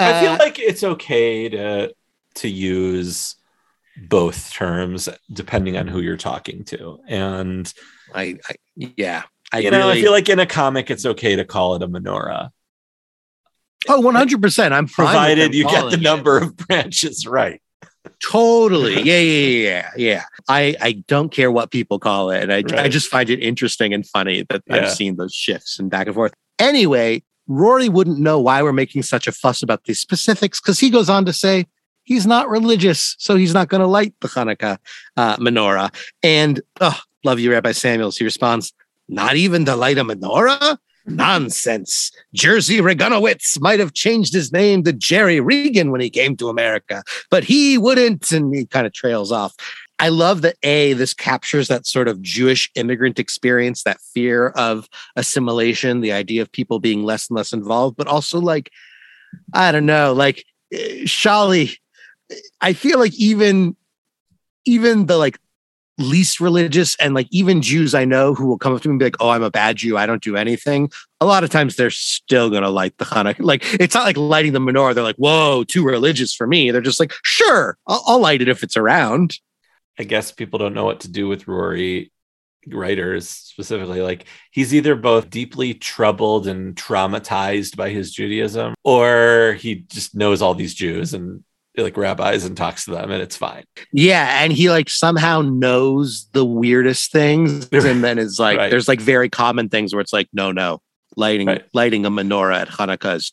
right. 0.01 0.09
uh, 0.09 0.17
I 0.17 0.21
feel 0.21 0.33
like 0.35 0.61
it's 0.61 0.85
okay 0.85 1.49
to 1.49 1.93
to 2.37 2.49
use 2.49 3.35
both 3.97 4.53
terms 4.53 5.09
depending 5.33 5.77
on 5.77 5.89
who 5.89 6.01
you're 6.01 6.17
talking 6.17 6.65
to. 6.67 7.01
And 7.09 7.71
I, 8.15 8.39
I 8.49 8.55
yeah, 8.77 9.25
I 9.53 9.59
you 9.59 9.73
know, 9.73 9.91
I 9.91 10.01
feel 10.01 10.13
like 10.13 10.29
in 10.29 10.39
a 10.39 10.47
comic 10.47 10.89
it's 10.89 11.05
okay 11.05 11.35
to 11.35 11.45
call 11.45 11.75
it 11.75 11.83
a 11.83 11.89
menorah. 11.89 12.51
Oh, 13.89 14.01
100%. 14.01 14.71
I'm 14.71 14.87
provided 14.87 15.53
you 15.53 15.65
get 15.65 15.91
the 15.91 15.97
number 15.97 16.39
of 16.39 16.57
branches 16.57 17.27
right 17.27 17.61
totally. 18.21 19.03
Yeah 19.03 19.19
yeah 19.19 19.63
yeah 19.69 19.91
yeah 19.97 20.25
i 20.49 20.75
i 20.81 20.93
don't 21.07 21.31
care 21.31 21.51
what 21.51 21.71
people 21.71 21.99
call 21.99 22.31
it 22.31 22.43
and 22.43 22.53
i, 22.53 22.57
right. 22.57 22.81
I 22.81 22.89
just 22.89 23.09
find 23.09 23.31
it 23.31 23.41
interesting 23.41 23.95
and 23.95 24.07
funny 24.07 24.45
that 24.51 24.63
yeah. 24.67 24.77
i've 24.77 24.93
seen 24.93 25.17
those 25.17 25.35
shifts 25.35 25.79
and 25.79 25.91
back 25.91 26.07
and 26.07 26.15
forth. 26.15 26.35
Anyway 26.59 27.23
rory 27.47 27.89
wouldn't 27.89 28.19
know 28.19 28.39
why 28.39 28.63
we're 28.63 28.73
making 28.73 29.03
such 29.03 29.27
a 29.27 29.33
fuss 29.33 29.63
about 29.63 29.85
these 29.85 30.01
specifics 30.01 30.61
because 30.61 30.81
he 30.81 30.91
goes 30.91 31.09
on 31.09 31.25
to 31.25 31.33
say 31.33 31.67
he's 32.05 32.27
not 32.27 32.49
religious 32.49 33.15
so 33.19 33.37
he's 33.37 33.55
not 33.55 33.69
going 33.69 33.81
to 33.81 33.87
light 33.87 34.15
the 34.21 34.29
hanukkah 34.29 34.79
uh, 35.17 35.37
menorah. 35.37 35.95
And 36.23 36.61
oh 36.81 36.99
love 37.25 37.41
you 37.41 37.53
rabbi 37.53 37.73
samuels. 37.73 38.19
He 38.19 38.25
responds 38.25 38.73
not 39.09 39.37
even 39.37 39.65
to 39.67 39.77
light 39.77 39.99
a 39.99 40.05
menorah 40.05 40.79
Nonsense. 41.07 42.11
Jerzy 42.37 42.81
Reganowitz 42.81 43.61
might 43.61 43.81
have 43.81 43.93
changed 43.93 44.33
his 44.33 44.53
name 44.53 44.83
to 44.85 44.93
Jerry 44.93 45.41
Regan 45.41 45.91
when 45.91 46.01
he 46.01 46.11
came 46.11 46.37
to 46.37 46.49
America, 46.49 47.03
but 47.31 47.45
he 47.45 47.79
wouldn't. 47.79 48.31
And 48.33 48.55
he 48.55 48.67
kind 48.67 48.87
of 48.87 48.93
trails 48.93 49.33
off. 49.33 49.55
I 49.99 50.09
love 50.09 50.43
that 50.43 50.57
A, 50.65 50.95
this 50.95 51.15
captures 51.15 51.69
that 51.69 51.87
sort 51.87 52.09
of 52.09 52.21
Jewish 52.23 52.71
immigrant 52.75 53.19
experience, 53.19 53.85
that 53.85 54.01
fear 54.01 54.49
of 54.49 54.89
assimilation, 55.15 56.01
the 56.01 56.13
idea 56.13 56.43
of 56.43 56.51
people 56.51 56.81
being 56.81 57.05
less 57.05 57.29
and 57.29 57.37
less 57.37 57.53
involved, 57.53 57.97
but 57.97 58.09
also 58.09 58.41
like, 58.41 58.71
I 59.55 59.71
don't 59.71 59.87
know, 59.87 60.13
like 60.13 60.45
eh, 60.73 61.05
Sholly, 61.05 61.79
I 62.61 62.73
feel 62.73 62.99
like 62.99 63.15
even 63.15 63.77
even 64.65 65.07
the 65.07 65.17
like 65.17 65.39
least 65.99 66.41
religious 66.41 66.97
and 66.97 67.15
like 67.15 67.29
even 67.31 67.63
Jews 67.63 67.95
I 67.95 68.05
know 68.05 68.35
who 68.35 68.47
will 68.47 68.59
come 68.59 68.75
up 68.75 68.83
to 68.83 68.89
me 68.89 68.93
and 68.93 68.99
be 68.99 69.07
like, 69.07 69.17
"Oh, 69.21 69.31
I'm 69.31 69.43
a 69.43 69.51
bad 69.51 69.77
Jew. 69.77 69.97
I 69.97 70.07
don't 70.07 70.23
do 70.23 70.37
anything." 70.37 70.91
A 71.21 71.27
lot 71.27 71.45
of 71.45 71.51
times 71.51 71.77
they're 71.77 71.91
still 71.91 72.51
gonna 72.51 72.71
light 72.71 72.97
the 72.99 73.05
Hanukkiah. 73.05 73.41
Like 73.53 73.63
it's 73.81 73.95
not 73.95 74.05
like 74.05 74.17
lighting 74.17 74.53
the 74.53 74.61
menorah. 74.61 74.95
They're 74.95 75.05
like, 75.05 75.17
"Whoa, 75.17 75.65
too 75.65 75.85
religious 75.85 76.35
for 76.35 76.47
me." 76.47 76.71
They're 76.71 76.81
just 76.81 77.01
like, 77.01 77.13
"Sure, 77.23 77.77
I'll, 77.87 78.03
I'll 78.07 78.21
light 78.21 78.43
it 78.43 78.49
if 78.49 78.63
it's 78.63 78.77
around." 78.77 79.39
I 79.99 80.05
guess 80.05 80.33
people 80.33 80.59
don't 80.59 80.75
know 80.75 80.85
what 80.85 81.01
to 81.01 81.11
do 81.11 81.29
with 81.29 81.47
Rory 81.47 82.13
writers 82.69 83.29
specifically 83.29 84.01
like 84.01 84.27
he's 84.53 84.73
either 84.73 84.95
both 84.95 85.29
deeply 85.29 85.75
troubled 85.75 86.47
and 86.47 86.77
traumatized 86.77 87.77
by 87.77 87.91
his 87.91 88.13
judaism 88.13 88.75
or 88.85 89.57
he 89.59 89.75
just 89.89 90.15
knows 90.15 90.41
all 90.41 90.55
these 90.55 90.75
jews 90.75 91.13
and 91.13 91.43
like 91.77 91.97
rabbis 91.97 92.45
and 92.45 92.57
talks 92.57 92.85
to 92.85 92.91
them 92.91 93.11
and 93.11 93.23
it's 93.23 93.37
fine. 93.37 93.65
Yeah. 93.93 94.43
And 94.43 94.53
he 94.53 94.71
like 94.71 94.91
somehow 94.91 95.41
knows 95.41 96.29
the 96.33 96.45
weirdest 96.45 97.13
things. 97.13 97.69
And 97.83 98.05
then 98.05 98.19
it's 98.19 98.39
like, 98.39 98.59
right. 98.59 98.71
there's 98.71 98.87
like 98.87 99.01
very 99.01 99.29
common 99.29 99.69
things 99.69 99.93
where 99.93 100.01
it's 100.01 100.13
like, 100.13 100.29
no, 100.33 100.53
no, 100.53 100.81
lighting, 101.17 101.49
right. 101.49 101.65
lighting 101.75 102.07
a 102.07 102.11
menorah 102.11 102.63
at 102.63 102.69
Hanukkah 102.69 103.17
is 103.17 103.33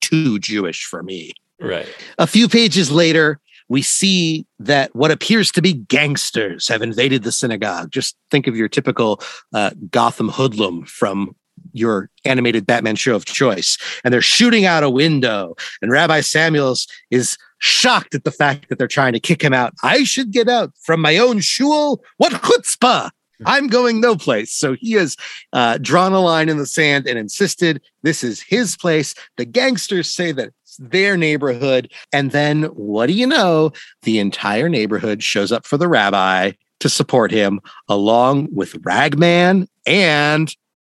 too 0.00 0.38
Jewish 0.38 0.84
for 0.84 1.02
me. 1.02 1.32
Right. 1.60 1.88
A 2.18 2.26
few 2.26 2.48
pages 2.48 2.90
later, 2.90 3.40
we 3.68 3.82
see 3.82 4.46
that 4.58 4.94
what 4.94 5.10
appears 5.10 5.50
to 5.52 5.62
be 5.62 5.72
gangsters 5.72 6.68
have 6.68 6.82
invaded 6.82 7.22
the 7.22 7.32
synagogue. 7.32 7.90
Just 7.90 8.16
think 8.30 8.46
of 8.46 8.56
your 8.56 8.68
typical 8.68 9.20
uh, 9.54 9.70
Gotham 9.90 10.28
hoodlum 10.28 10.84
from 10.84 11.34
your 11.72 12.10
animated 12.24 12.66
Batman 12.66 12.96
show 12.96 13.14
of 13.14 13.24
choice. 13.24 13.78
And 14.04 14.12
they're 14.12 14.22
shooting 14.22 14.64
out 14.64 14.82
a 14.82 14.90
window. 14.90 15.56
And 15.82 15.90
Rabbi 15.90 16.20
Samuels 16.20 16.86
is 17.10 17.36
shocked 17.58 18.14
at 18.14 18.24
the 18.24 18.30
fact 18.30 18.68
that 18.68 18.78
they're 18.78 18.86
trying 18.86 19.12
to 19.12 19.20
kick 19.20 19.42
him 19.42 19.52
out. 19.52 19.74
I 19.82 20.04
should 20.04 20.30
get 20.30 20.48
out 20.48 20.72
from 20.82 21.00
my 21.00 21.18
own 21.18 21.40
shul. 21.40 22.02
What 22.16 22.32
chutzpah! 22.32 23.10
I'm 23.44 23.66
going 23.66 24.00
no 24.00 24.16
place. 24.16 24.50
So 24.52 24.76
he 24.80 24.92
has 24.92 25.16
uh, 25.52 25.78
drawn 25.78 26.12
a 26.12 26.20
line 26.20 26.48
in 26.48 26.56
the 26.56 26.64
sand 26.64 27.06
and 27.06 27.18
insisted 27.18 27.82
this 28.02 28.24
is 28.24 28.40
his 28.40 28.78
place. 28.78 29.14
The 29.36 29.44
gangsters 29.44 30.10
say 30.10 30.32
that 30.32 30.52
it's 30.62 30.78
their 30.78 31.18
neighborhood. 31.18 31.92
And 32.14 32.30
then 32.30 32.64
what 32.64 33.08
do 33.08 33.12
you 33.12 33.26
know? 33.26 33.72
The 34.02 34.20
entire 34.20 34.70
neighborhood 34.70 35.22
shows 35.22 35.52
up 35.52 35.66
for 35.66 35.76
the 35.76 35.88
rabbi 35.88 36.52
to 36.80 36.88
support 36.88 37.30
him, 37.30 37.60
along 37.88 38.48
with 38.52 38.74
Ragman 38.82 39.68
and 39.86 40.54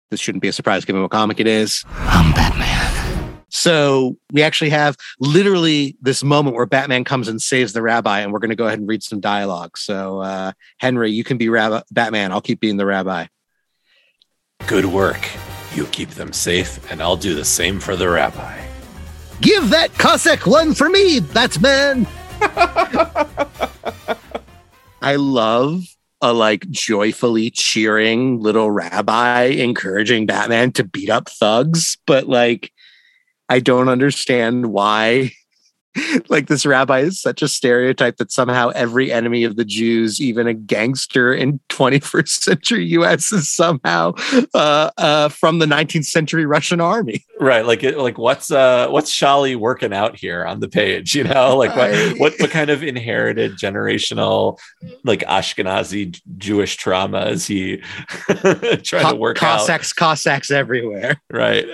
this 0.09 0.21
shouldn't 0.21 0.41
be 0.41 0.47
a 0.47 0.53
surprise 0.53 0.85
given 0.85 1.01
what 1.01 1.11
comic 1.11 1.39
it 1.39 1.47
is. 1.47 1.83
I'm 1.89 2.31
Batman. 2.33 2.76
So 3.49 4.17
we 4.31 4.43
actually 4.43 4.71
have 4.71 4.97
literally 5.19 5.95
this 6.01 6.23
moment 6.23 6.55
where 6.55 6.65
Batman 6.65 7.03
comes 7.03 7.27
and 7.27 7.41
saves 7.41 7.73
the 7.73 7.81
rabbi, 7.81 8.19
and 8.19 8.33
we're 8.33 8.39
going 8.39 8.49
to 8.49 8.55
go 8.55 8.67
ahead 8.67 8.79
and 8.79 8.87
read 8.87 9.03
some 9.03 9.19
dialogue. 9.19 9.77
So, 9.77 10.19
uh, 10.19 10.51
Henry, 10.79 11.11
you 11.11 11.23
can 11.23 11.37
be 11.37 11.49
rabbi- 11.49 11.83
Batman. 11.91 12.31
I'll 12.31 12.41
keep 12.41 12.59
being 12.59 12.77
the 12.77 12.85
rabbi. 12.85 13.27
Good 14.67 14.85
work. 14.85 15.25
You 15.73 15.85
keep 15.87 16.09
them 16.11 16.33
safe, 16.33 16.91
and 16.91 17.01
I'll 17.01 17.17
do 17.17 17.35
the 17.35 17.45
same 17.45 17.79
for 17.79 17.95
the 17.95 18.09
rabbi. 18.09 18.65
Give 19.41 19.69
that 19.69 19.93
Cossack 19.93 20.45
one 20.47 20.73
for 20.73 20.89
me, 20.89 21.19
Batman. 21.19 22.07
I 25.01 25.15
love 25.15 25.83
a 26.21 26.33
like 26.33 26.67
joyfully 26.69 27.51
cheering 27.51 28.39
little 28.39 28.71
rabbi 28.71 29.43
encouraging 29.43 30.25
Batman 30.25 30.71
to 30.73 30.83
beat 30.83 31.09
up 31.09 31.29
thugs, 31.29 31.97
but 32.07 32.27
like 32.27 32.71
I 33.49 33.59
don't 33.59 33.89
understand 33.89 34.67
why 34.67 35.31
like 36.29 36.47
this 36.47 36.65
rabbi 36.65 36.99
is 36.99 37.21
such 37.21 37.41
a 37.41 37.47
stereotype 37.47 38.17
that 38.17 38.31
somehow 38.31 38.69
every 38.69 39.11
enemy 39.11 39.43
of 39.43 39.55
the 39.55 39.65
Jews, 39.65 40.21
even 40.21 40.47
a 40.47 40.53
gangster 40.53 41.33
in 41.33 41.59
21st 41.69 42.27
century 42.27 42.85
US, 42.85 43.31
is 43.31 43.51
somehow 43.51 44.13
uh, 44.53 44.91
uh, 44.97 45.29
from 45.29 45.59
the 45.59 45.65
19th 45.65 46.05
century 46.05 46.45
Russian 46.45 46.81
army. 46.81 47.23
Right, 47.39 47.65
like 47.65 47.83
like 47.83 48.17
what's 48.17 48.51
uh, 48.51 48.87
what's 48.89 49.11
Sholly 49.11 49.55
working 49.55 49.93
out 49.93 50.15
here 50.15 50.45
on 50.45 50.59
the 50.59 50.67
page? 50.67 51.15
You 51.15 51.23
know, 51.23 51.55
like 51.55 51.75
what 51.75 51.93
I... 51.93 52.09
what 52.13 52.33
what 52.39 52.49
kind 52.49 52.69
of 52.69 52.83
inherited 52.83 53.53
generational 53.57 54.59
like 55.03 55.21
Ashkenazi 55.21 56.19
Jewish 56.37 56.77
trauma 56.77 57.27
is 57.27 57.47
he 57.47 57.77
trying 58.27 59.03
Co- 59.03 59.11
to 59.11 59.15
work 59.15 59.37
Cossacks, 59.37 59.39
out? 59.39 59.67
Cossacks 59.67 59.93
Cossacks 59.93 60.51
everywhere. 60.51 61.21
Right. 61.31 61.65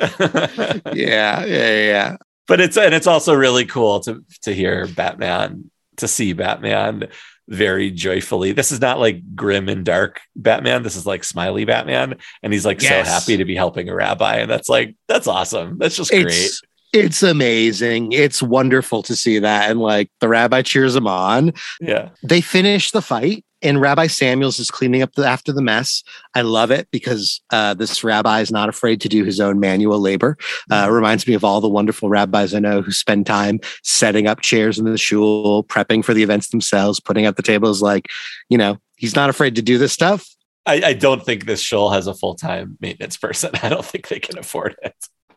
yeah, 0.93 1.45
yeah, 1.45 1.45
yeah 1.45 2.17
but 2.47 2.59
it's 2.59 2.77
and 2.77 2.93
it's 2.93 3.07
also 3.07 3.33
really 3.33 3.65
cool 3.65 3.99
to 4.01 4.23
to 4.41 4.53
hear 4.53 4.87
Batman 4.87 5.69
to 5.97 6.07
see 6.07 6.33
Batman 6.33 7.07
very 7.47 7.91
joyfully. 7.91 8.51
This 8.51 8.71
is 8.71 8.79
not 8.79 8.99
like 8.99 9.35
grim 9.35 9.69
and 9.69 9.85
dark 9.85 10.21
Batman. 10.35 10.83
This 10.83 10.95
is 10.95 11.05
like 11.05 11.23
smiley 11.23 11.65
Batman, 11.65 12.15
and 12.41 12.53
he's 12.53 12.65
like 12.65 12.81
yes. 12.81 13.07
so 13.07 13.11
happy 13.11 13.37
to 13.37 13.45
be 13.45 13.55
helping 13.55 13.89
a 13.89 13.95
rabbi, 13.95 14.37
and 14.37 14.49
that's 14.49 14.69
like 14.69 14.95
that's 15.07 15.27
awesome. 15.27 15.77
That's 15.77 15.95
just 15.95 16.11
it's, 16.13 16.23
great. 16.23 17.05
It's 17.05 17.23
amazing. 17.23 18.11
It's 18.11 18.41
wonderful 18.41 19.03
to 19.03 19.15
see 19.15 19.39
that, 19.39 19.69
and 19.69 19.79
like 19.79 20.09
the 20.19 20.29
rabbi 20.29 20.61
cheers 20.61 20.95
him 20.95 21.07
on. 21.07 21.53
Yeah, 21.81 22.09
they 22.23 22.41
finish 22.41 22.91
the 22.91 23.01
fight, 23.01 23.45
and 23.63 23.79
Rabbi 23.79 24.07
Samuels 24.07 24.59
is 24.59 24.69
cleaning 24.69 25.01
up 25.01 25.13
the, 25.13 25.25
after 25.25 25.51
the 25.51 25.61
mess. 25.61 26.03
I 26.35 26.41
love 26.41 26.69
it 26.69 26.89
because 26.91 27.41
uh, 27.51 27.73
this 27.73 28.03
rabbi 28.03 28.41
is 28.41 28.51
not 28.51 28.69
afraid 28.69 29.01
to 29.01 29.09
do 29.09 29.23
his 29.23 29.39
own 29.39 29.59
manual 29.59 29.99
labor. 29.99 30.37
Uh, 30.69 30.89
reminds 30.91 31.27
me 31.27 31.33
of 31.33 31.43
all 31.43 31.61
the 31.61 31.69
wonderful 31.69 32.09
rabbis 32.09 32.53
I 32.53 32.59
know 32.59 32.81
who 32.81 32.91
spend 32.91 33.25
time 33.25 33.59
setting 33.81 34.27
up 34.27 34.41
chairs 34.41 34.77
in 34.77 34.85
the 34.85 34.97
shul, 34.97 35.63
prepping 35.63 36.03
for 36.03 36.13
the 36.13 36.23
events 36.23 36.49
themselves, 36.49 36.99
putting 36.99 37.25
up 37.25 37.37
the 37.37 37.43
tables. 37.43 37.81
Like, 37.81 38.09
you 38.49 38.57
know, 38.57 38.77
he's 38.97 39.15
not 39.15 39.29
afraid 39.29 39.55
to 39.55 39.61
do 39.61 39.77
this 39.77 39.93
stuff. 39.93 40.27
I, 40.65 40.81
I 40.85 40.93
don't 40.93 41.25
think 41.25 41.45
this 41.45 41.61
shul 41.61 41.89
has 41.89 42.07
a 42.07 42.13
full 42.13 42.35
time 42.35 42.77
maintenance 42.79 43.17
person. 43.17 43.51
I 43.63 43.69
don't 43.69 43.85
think 43.85 44.09
they 44.09 44.19
can 44.19 44.37
afford 44.37 44.75
it. 44.83 44.95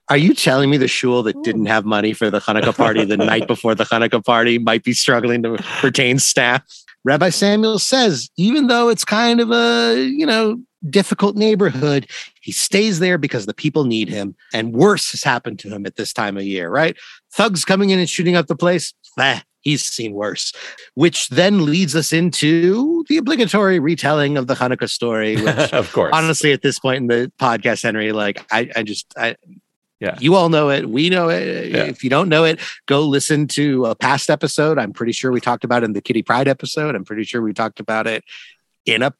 Are 0.08 0.16
you 0.16 0.34
telling 0.34 0.70
me 0.70 0.76
the 0.76 0.86
shul 0.86 1.24
that 1.24 1.42
didn't 1.42 1.66
have 1.66 1.84
money 1.84 2.12
for 2.12 2.30
the 2.30 2.38
Hanukkah 2.38 2.76
party 2.76 3.04
the 3.04 3.16
night 3.16 3.48
before 3.48 3.74
the 3.74 3.84
Hanukkah 3.84 4.24
party 4.24 4.58
might 4.58 4.84
be 4.84 4.92
struggling 4.92 5.42
to 5.42 5.58
retain 5.82 6.20
staff? 6.20 6.62
Rabbi 7.06 7.30
Samuel 7.30 7.78
says, 7.78 8.28
even 8.36 8.66
though 8.66 8.88
it's 8.88 9.04
kind 9.04 9.40
of 9.40 9.52
a, 9.52 9.96
you 9.96 10.26
know, 10.26 10.60
difficult 10.90 11.36
neighborhood, 11.36 12.10
he 12.40 12.50
stays 12.50 12.98
there 12.98 13.16
because 13.16 13.46
the 13.46 13.54
people 13.54 13.84
need 13.84 14.08
him. 14.08 14.34
And 14.52 14.72
worse 14.72 15.12
has 15.12 15.22
happened 15.22 15.60
to 15.60 15.68
him 15.68 15.86
at 15.86 15.94
this 15.94 16.12
time 16.12 16.36
of 16.36 16.42
year, 16.42 16.68
right? 16.68 16.96
Thugs 17.32 17.64
coming 17.64 17.90
in 17.90 18.00
and 18.00 18.10
shooting 18.10 18.34
up 18.34 18.48
the 18.48 18.56
place. 18.56 18.92
Eh, 19.20 19.38
he's 19.60 19.84
seen 19.84 20.14
worse, 20.14 20.52
which 20.94 21.28
then 21.28 21.64
leads 21.64 21.94
us 21.94 22.12
into 22.12 23.04
the 23.08 23.18
obligatory 23.18 23.78
retelling 23.78 24.36
of 24.36 24.48
the 24.48 24.54
Hanukkah 24.54 24.90
story. 24.90 25.36
Which, 25.36 25.46
of 25.72 25.92
course, 25.92 26.10
honestly, 26.12 26.52
at 26.52 26.62
this 26.62 26.80
point 26.80 27.02
in 27.02 27.06
the 27.06 27.32
podcast, 27.38 27.84
Henry, 27.84 28.10
like 28.10 28.44
I, 28.50 28.68
I 28.74 28.82
just, 28.82 29.14
I, 29.16 29.36
yeah. 30.00 30.16
You 30.20 30.34
all 30.34 30.48
know 30.48 30.70
it. 30.70 30.88
We 30.88 31.08
know 31.08 31.30
it. 31.30 31.70
Yeah. 31.70 31.84
If 31.84 32.04
you 32.04 32.10
don't 32.10 32.28
know 32.28 32.44
it, 32.44 32.60
go 32.86 33.02
listen 33.02 33.46
to 33.48 33.86
a 33.86 33.94
past 33.94 34.28
episode. 34.28 34.78
I'm 34.78 34.92
pretty 34.92 35.12
sure 35.12 35.32
we 35.32 35.40
talked 35.40 35.64
about 35.64 35.82
it 35.82 35.86
in 35.86 35.92
the 35.94 36.02
Kitty 36.02 36.22
Pryde 36.22 36.48
episode. 36.48 36.94
I'm 36.94 37.04
pretty 37.04 37.24
sure 37.24 37.40
we 37.40 37.54
talked 37.54 37.80
about 37.80 38.06
it 38.06 38.22
in 38.84 39.02
a 39.02 39.14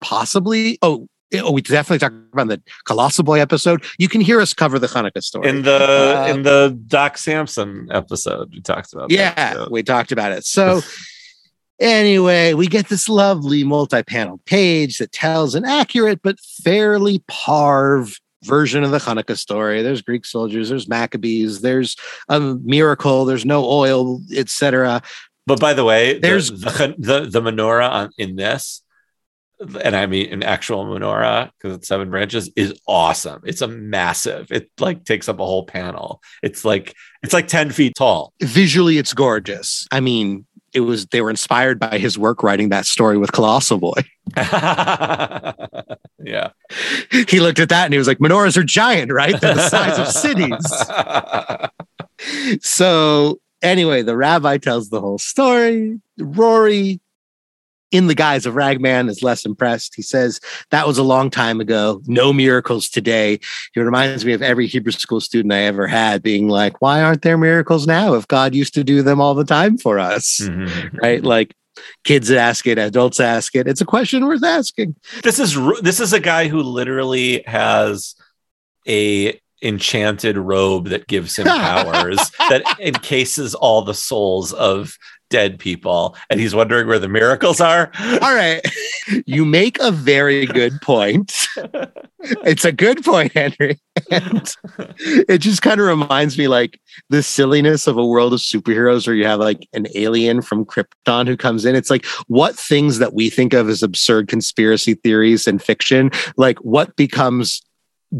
possibly, 0.00 0.78
oh, 0.80 1.06
oh, 1.34 1.52
we 1.52 1.60
definitely 1.60 1.98
talked 1.98 2.14
about 2.32 2.48
the 2.48 2.62
Colossal 2.84 3.24
Boy 3.24 3.40
episode. 3.40 3.84
You 3.98 4.08
can 4.08 4.22
hear 4.22 4.40
us 4.40 4.54
cover 4.54 4.78
the 4.78 4.86
Hanukkah 4.86 5.22
story 5.22 5.48
in 5.48 5.62
the 5.62 6.16
uh, 6.18 6.26
in 6.28 6.42
the 6.42 6.78
Doc 6.86 7.18
Samson 7.18 7.88
episode. 7.90 8.52
We 8.52 8.62
talked 8.62 8.94
about 8.94 9.10
yeah, 9.10 9.54
that, 9.54 9.70
we 9.70 9.82
talked 9.82 10.12
about 10.12 10.32
it. 10.32 10.46
So 10.46 10.80
anyway, 11.78 12.54
we 12.54 12.68
get 12.68 12.88
this 12.88 13.08
lovely 13.08 13.64
multi-panel 13.64 14.40
page 14.46 14.96
that 14.98 15.12
tells 15.12 15.54
an 15.54 15.66
accurate 15.66 16.22
but 16.22 16.40
fairly 16.40 17.22
parve 17.28 18.18
version 18.44 18.84
of 18.84 18.90
the 18.90 18.98
Hanukkah 18.98 19.36
story. 19.36 19.82
There's 19.82 20.02
Greek 20.02 20.24
soldiers, 20.24 20.68
there's 20.68 20.88
Maccabees, 20.88 21.60
there's 21.60 21.96
a 22.28 22.40
miracle, 22.40 23.24
there's 23.24 23.44
no 23.44 23.64
oil, 23.64 24.20
etc. 24.34 25.02
But 25.46 25.60
by 25.60 25.74
the 25.74 25.84
way, 25.84 26.18
there's 26.18 26.50
the 26.50 26.94
the, 26.98 27.20
the, 27.20 27.40
the 27.40 27.50
menorah 27.50 27.90
on, 27.90 28.10
in 28.16 28.36
this, 28.36 28.82
and 29.82 29.94
I 29.96 30.06
mean 30.06 30.32
an 30.32 30.42
actual 30.42 30.84
menorah 30.84 31.50
because 31.58 31.76
it's 31.76 31.88
seven 31.88 32.10
branches 32.10 32.50
is 32.56 32.80
awesome. 32.86 33.42
It's 33.44 33.60
a 33.60 33.68
massive. 33.68 34.50
It 34.50 34.70
like 34.78 35.04
takes 35.04 35.28
up 35.28 35.40
a 35.40 35.46
whole 35.46 35.64
panel. 35.64 36.22
It's 36.42 36.64
like 36.64 36.94
it's 37.22 37.32
like 37.32 37.48
ten 37.48 37.70
feet 37.70 37.94
tall. 37.96 38.32
Visually, 38.40 38.98
it's 38.98 39.14
gorgeous. 39.14 39.86
I 39.90 40.00
mean, 40.00 40.46
it 40.72 40.80
was 40.80 41.06
they 41.06 41.20
were 41.20 41.30
inspired 41.30 41.78
by 41.78 41.98
his 41.98 42.18
work 42.18 42.42
writing 42.42 42.70
that 42.70 42.86
story 42.86 43.18
with 43.18 43.32
Colossal 43.32 43.78
Boy. 43.78 44.02
yeah. 44.36 45.52
He 47.28 47.40
looked 47.40 47.58
at 47.58 47.68
that 47.68 47.84
and 47.84 47.92
he 47.92 47.98
was 47.98 48.08
like, 48.08 48.18
menorahs 48.18 48.56
are 48.56 48.62
giant, 48.62 49.12
right? 49.12 49.38
They're 49.40 49.54
the 49.54 49.68
size 49.68 49.98
of 49.98 50.08
cities. 50.08 50.56
so 52.64 53.40
anyway, 53.60 54.02
the 54.02 54.16
rabbi 54.16 54.58
tells 54.58 54.88
the 54.88 55.00
whole 55.00 55.18
story. 55.18 56.00
Rory 56.18 57.00
in 57.92 58.06
the 58.06 58.14
guise 58.14 58.46
of 58.46 58.56
Ragman 58.56 59.08
is 59.08 59.22
less 59.22 59.44
impressed. 59.44 59.94
He 59.94 60.02
says, 60.02 60.40
That 60.70 60.86
was 60.86 60.98
a 60.98 61.02
long 61.02 61.30
time 61.30 61.60
ago. 61.60 62.02
No 62.06 62.32
miracles 62.32 62.88
today. 62.88 63.38
He 63.74 63.80
reminds 63.80 64.24
me 64.24 64.32
of 64.32 64.42
every 64.42 64.66
Hebrew 64.66 64.92
school 64.92 65.20
student 65.20 65.52
I 65.52 65.62
ever 65.62 65.86
had 65.86 66.22
being 66.22 66.48
like, 66.48 66.80
Why 66.80 67.02
aren't 67.02 67.22
there 67.22 67.38
miracles 67.38 67.86
now 67.86 68.14
if 68.14 68.26
God 68.26 68.54
used 68.54 68.74
to 68.74 68.82
do 68.82 69.02
them 69.02 69.20
all 69.20 69.34
the 69.34 69.44
time 69.44 69.78
for 69.78 69.98
us? 69.98 70.40
Mm-hmm. 70.40 70.96
Right? 70.96 71.22
Like, 71.22 71.54
Kids 72.04 72.30
ask 72.30 72.66
it, 72.66 72.78
adults 72.78 73.18
ask 73.20 73.54
it. 73.54 73.66
It's 73.66 73.80
a 73.80 73.86
question 73.86 74.26
worth 74.26 74.44
asking. 74.44 74.94
This 75.22 75.38
is 75.38 75.56
this 75.80 76.00
is 76.00 76.12
a 76.12 76.20
guy 76.20 76.48
who 76.48 76.62
literally 76.62 77.42
has 77.46 78.14
a 78.86 79.40
enchanted 79.62 80.36
robe 80.36 80.88
that 80.88 81.06
gives 81.06 81.36
him 81.36 81.46
powers 81.46 82.18
that 82.50 82.62
encases 82.80 83.54
all 83.54 83.82
the 83.82 83.94
souls 83.94 84.52
of 84.52 84.98
dead 85.32 85.58
people 85.58 86.14
and 86.30 86.38
he's 86.38 86.54
wondering 86.54 86.86
where 86.86 86.98
the 86.98 87.08
miracles 87.08 87.60
are. 87.60 87.90
All 88.22 88.34
right. 88.34 88.60
You 89.26 89.44
make 89.44 89.80
a 89.80 89.90
very 89.90 90.46
good 90.46 90.80
point. 90.80 91.48
It's 92.44 92.64
a 92.64 92.70
good 92.70 93.02
point 93.04 93.32
henry. 93.32 93.80
And 94.08 94.54
it 95.28 95.38
just 95.38 95.60
kind 95.60 95.80
of 95.80 95.88
reminds 95.88 96.38
me 96.38 96.46
like 96.46 96.80
the 97.10 97.20
silliness 97.20 97.88
of 97.88 97.96
a 97.96 98.06
world 98.06 98.32
of 98.32 98.38
superheroes 98.38 99.08
where 99.08 99.16
you 99.16 99.26
have 99.26 99.40
like 99.40 99.68
an 99.72 99.88
alien 99.96 100.40
from 100.40 100.64
krypton 100.64 101.26
who 101.26 101.36
comes 101.36 101.64
in. 101.64 101.74
It's 101.74 101.90
like 101.90 102.06
what 102.28 102.54
things 102.54 102.98
that 103.00 103.12
we 103.12 103.28
think 103.28 103.54
of 103.54 103.68
as 103.68 103.82
absurd 103.82 104.28
conspiracy 104.28 104.94
theories 104.94 105.48
and 105.48 105.60
fiction 105.60 106.12
like 106.36 106.58
what 106.58 106.94
becomes 106.94 107.60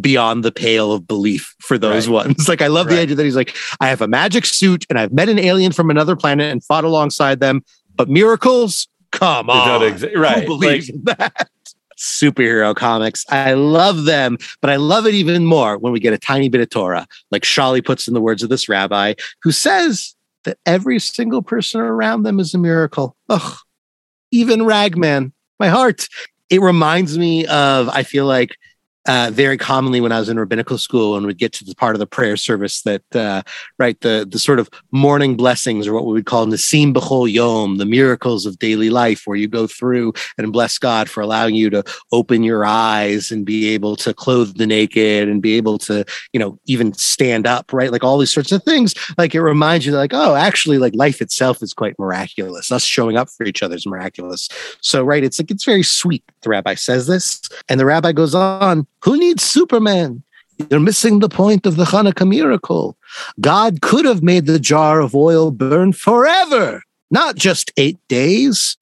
beyond 0.00 0.44
the 0.44 0.52
pale 0.52 0.92
of 0.92 1.06
belief 1.06 1.54
for 1.60 1.78
those 1.78 2.08
right. 2.08 2.26
ones. 2.26 2.48
Like 2.52 2.62
I 2.62 2.66
love 2.66 2.86
right. 2.86 2.96
the 2.96 3.00
idea 3.02 3.16
that 3.16 3.24
he's 3.24 3.36
like, 3.36 3.56
I 3.80 3.88
have 3.88 4.00
a 4.00 4.08
magic 4.08 4.44
suit 4.46 4.84
and 4.90 4.98
I've 4.98 5.12
met 5.12 5.28
an 5.28 5.38
alien 5.38 5.72
from 5.72 5.90
another 5.90 6.16
planet 6.16 6.50
and 6.50 6.62
fought 6.62 6.84
alongside 6.84 7.40
them, 7.40 7.62
but 7.94 8.08
miracles, 8.08 8.88
come 9.10 9.48
on. 9.48 9.80
Exi- 9.80 10.16
right. 10.16 10.46
Who 10.46 10.58
believes 10.58 10.90
like, 10.90 11.04
that? 11.18 11.50
Superhero 11.98 12.74
comics. 12.74 13.24
I 13.30 13.54
love 13.54 14.04
them, 14.04 14.36
but 14.60 14.70
I 14.70 14.76
love 14.76 15.06
it 15.06 15.14
even 15.14 15.44
more 15.44 15.78
when 15.78 15.92
we 15.92 16.00
get 16.00 16.12
a 16.12 16.18
tiny 16.18 16.48
bit 16.48 16.60
of 16.60 16.68
Torah, 16.68 17.06
like 17.30 17.42
Sholly 17.42 17.84
puts 17.84 18.08
in 18.08 18.14
the 18.14 18.20
words 18.20 18.42
of 18.42 18.48
this 18.48 18.68
rabbi, 18.68 19.14
who 19.42 19.52
says 19.52 20.14
that 20.44 20.58
every 20.66 20.98
single 20.98 21.42
person 21.42 21.80
around 21.80 22.24
them 22.24 22.40
is 22.40 22.54
a 22.54 22.58
miracle. 22.58 23.16
Ugh, 23.28 23.56
even 24.32 24.64
Ragman, 24.64 25.32
my 25.60 25.68
heart. 25.68 26.08
It 26.50 26.60
reminds 26.60 27.16
me 27.16 27.46
of, 27.46 27.88
I 27.88 28.02
feel 28.02 28.26
like 28.26 28.56
uh, 29.06 29.30
very 29.32 29.56
commonly 29.56 30.00
when 30.00 30.12
I 30.12 30.18
was 30.18 30.28
in 30.28 30.38
rabbinical 30.38 30.78
school 30.78 31.16
and 31.16 31.26
would 31.26 31.38
get 31.38 31.52
to 31.54 31.64
the 31.64 31.74
part 31.74 31.94
of 31.94 31.98
the 31.98 32.06
prayer 32.06 32.36
service 32.36 32.82
that, 32.82 33.02
uh, 33.16 33.42
right, 33.78 34.00
the 34.00 34.26
the 34.30 34.38
sort 34.38 34.60
of 34.60 34.70
morning 34.92 35.36
blessings 35.36 35.86
or 35.86 35.94
what 35.94 36.06
we 36.06 36.12
would 36.12 36.26
call 36.26 36.46
Nisim 36.46 36.94
B'chol 36.94 37.30
Yom, 37.30 37.78
the 37.78 37.86
miracles 37.86 38.46
of 38.46 38.58
daily 38.58 38.90
life, 38.90 39.22
where 39.24 39.36
you 39.36 39.48
go 39.48 39.66
through 39.66 40.12
and 40.38 40.52
bless 40.52 40.78
God 40.78 41.08
for 41.10 41.20
allowing 41.20 41.54
you 41.54 41.68
to 41.70 41.82
open 42.12 42.44
your 42.44 42.64
eyes 42.64 43.30
and 43.32 43.44
be 43.44 43.70
able 43.70 43.96
to 43.96 44.14
clothe 44.14 44.56
the 44.56 44.66
naked 44.66 45.28
and 45.28 45.42
be 45.42 45.56
able 45.56 45.78
to, 45.78 46.04
you 46.32 46.38
know, 46.38 46.58
even 46.66 46.92
stand 46.92 47.46
up, 47.46 47.72
right? 47.72 47.90
Like 47.90 48.04
all 48.04 48.18
these 48.18 48.32
sorts 48.32 48.52
of 48.52 48.62
things. 48.62 48.94
Like 49.18 49.34
it 49.34 49.42
reminds 49.42 49.84
you, 49.84 49.92
like, 49.92 50.14
oh, 50.14 50.36
actually, 50.36 50.78
like 50.78 50.94
life 50.94 51.20
itself 51.20 51.62
is 51.62 51.74
quite 51.74 51.98
miraculous. 51.98 52.70
Us 52.70 52.84
showing 52.84 53.16
up 53.16 53.28
for 53.30 53.44
each 53.44 53.62
other 53.62 53.74
is 53.74 53.86
miraculous. 53.86 54.48
So, 54.80 55.02
right, 55.02 55.24
it's 55.24 55.40
like 55.40 55.50
it's 55.50 55.64
very 55.64 55.82
sweet. 55.82 56.22
The 56.42 56.50
rabbi 56.50 56.74
says 56.74 57.06
this, 57.08 57.40
and 57.68 57.80
the 57.80 57.86
rabbi 57.86 58.12
goes 58.12 58.34
on 58.34 58.86
who 59.02 59.18
needs 59.18 59.42
Superman? 59.42 60.22
You're 60.70 60.80
missing 60.80 61.18
the 61.18 61.28
point 61.28 61.66
of 61.66 61.76
the 61.76 61.84
Hanukkah 61.84 62.28
miracle. 62.28 62.96
God 63.40 63.80
could 63.82 64.04
have 64.04 64.22
made 64.22 64.46
the 64.46 64.58
jar 64.58 65.00
of 65.00 65.14
oil 65.14 65.50
burn 65.50 65.92
forever, 65.92 66.82
not 67.10 67.36
just 67.36 67.72
eight 67.76 67.98
days. 68.08 68.76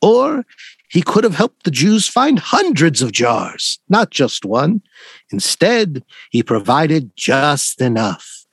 Or 0.00 0.44
he 0.88 1.02
could 1.02 1.24
have 1.24 1.34
helped 1.34 1.64
the 1.64 1.70
Jews 1.70 2.08
find 2.08 2.38
hundreds 2.38 3.02
of 3.02 3.12
jars, 3.12 3.78
not 3.88 4.10
just 4.10 4.44
one. 4.44 4.82
Instead, 5.30 6.04
he 6.30 6.42
provided 6.42 7.10
just 7.16 7.80
enough. 7.80 8.46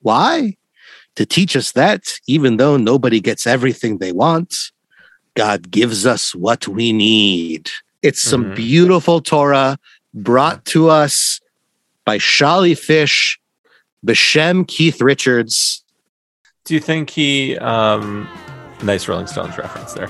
Why? 0.00 0.56
To 1.16 1.26
teach 1.26 1.56
us 1.56 1.72
that 1.72 2.18
even 2.26 2.56
though 2.56 2.76
nobody 2.76 3.20
gets 3.20 3.46
everything 3.46 3.98
they 3.98 4.12
want, 4.12 4.54
God 5.34 5.70
gives 5.70 6.06
us 6.06 6.34
what 6.34 6.66
we 6.68 6.92
need. 6.92 7.70
It's 8.02 8.22
some 8.22 8.44
mm-hmm. 8.46 8.54
beautiful 8.54 9.20
Torah 9.20 9.78
brought 10.14 10.64
to 10.66 10.88
us 10.88 11.40
by 12.04 12.18
Sholly 12.18 12.72
Fisch, 12.72 13.38
Bashem 14.06 14.66
Keith 14.66 15.00
Richards. 15.00 15.84
Do 16.64 16.74
you 16.74 16.80
think 16.80 17.10
he, 17.10 17.58
um, 17.58 18.28
nice 18.82 19.08
Rolling 19.08 19.26
Stones 19.26 19.56
reference 19.58 19.94
there. 19.94 20.08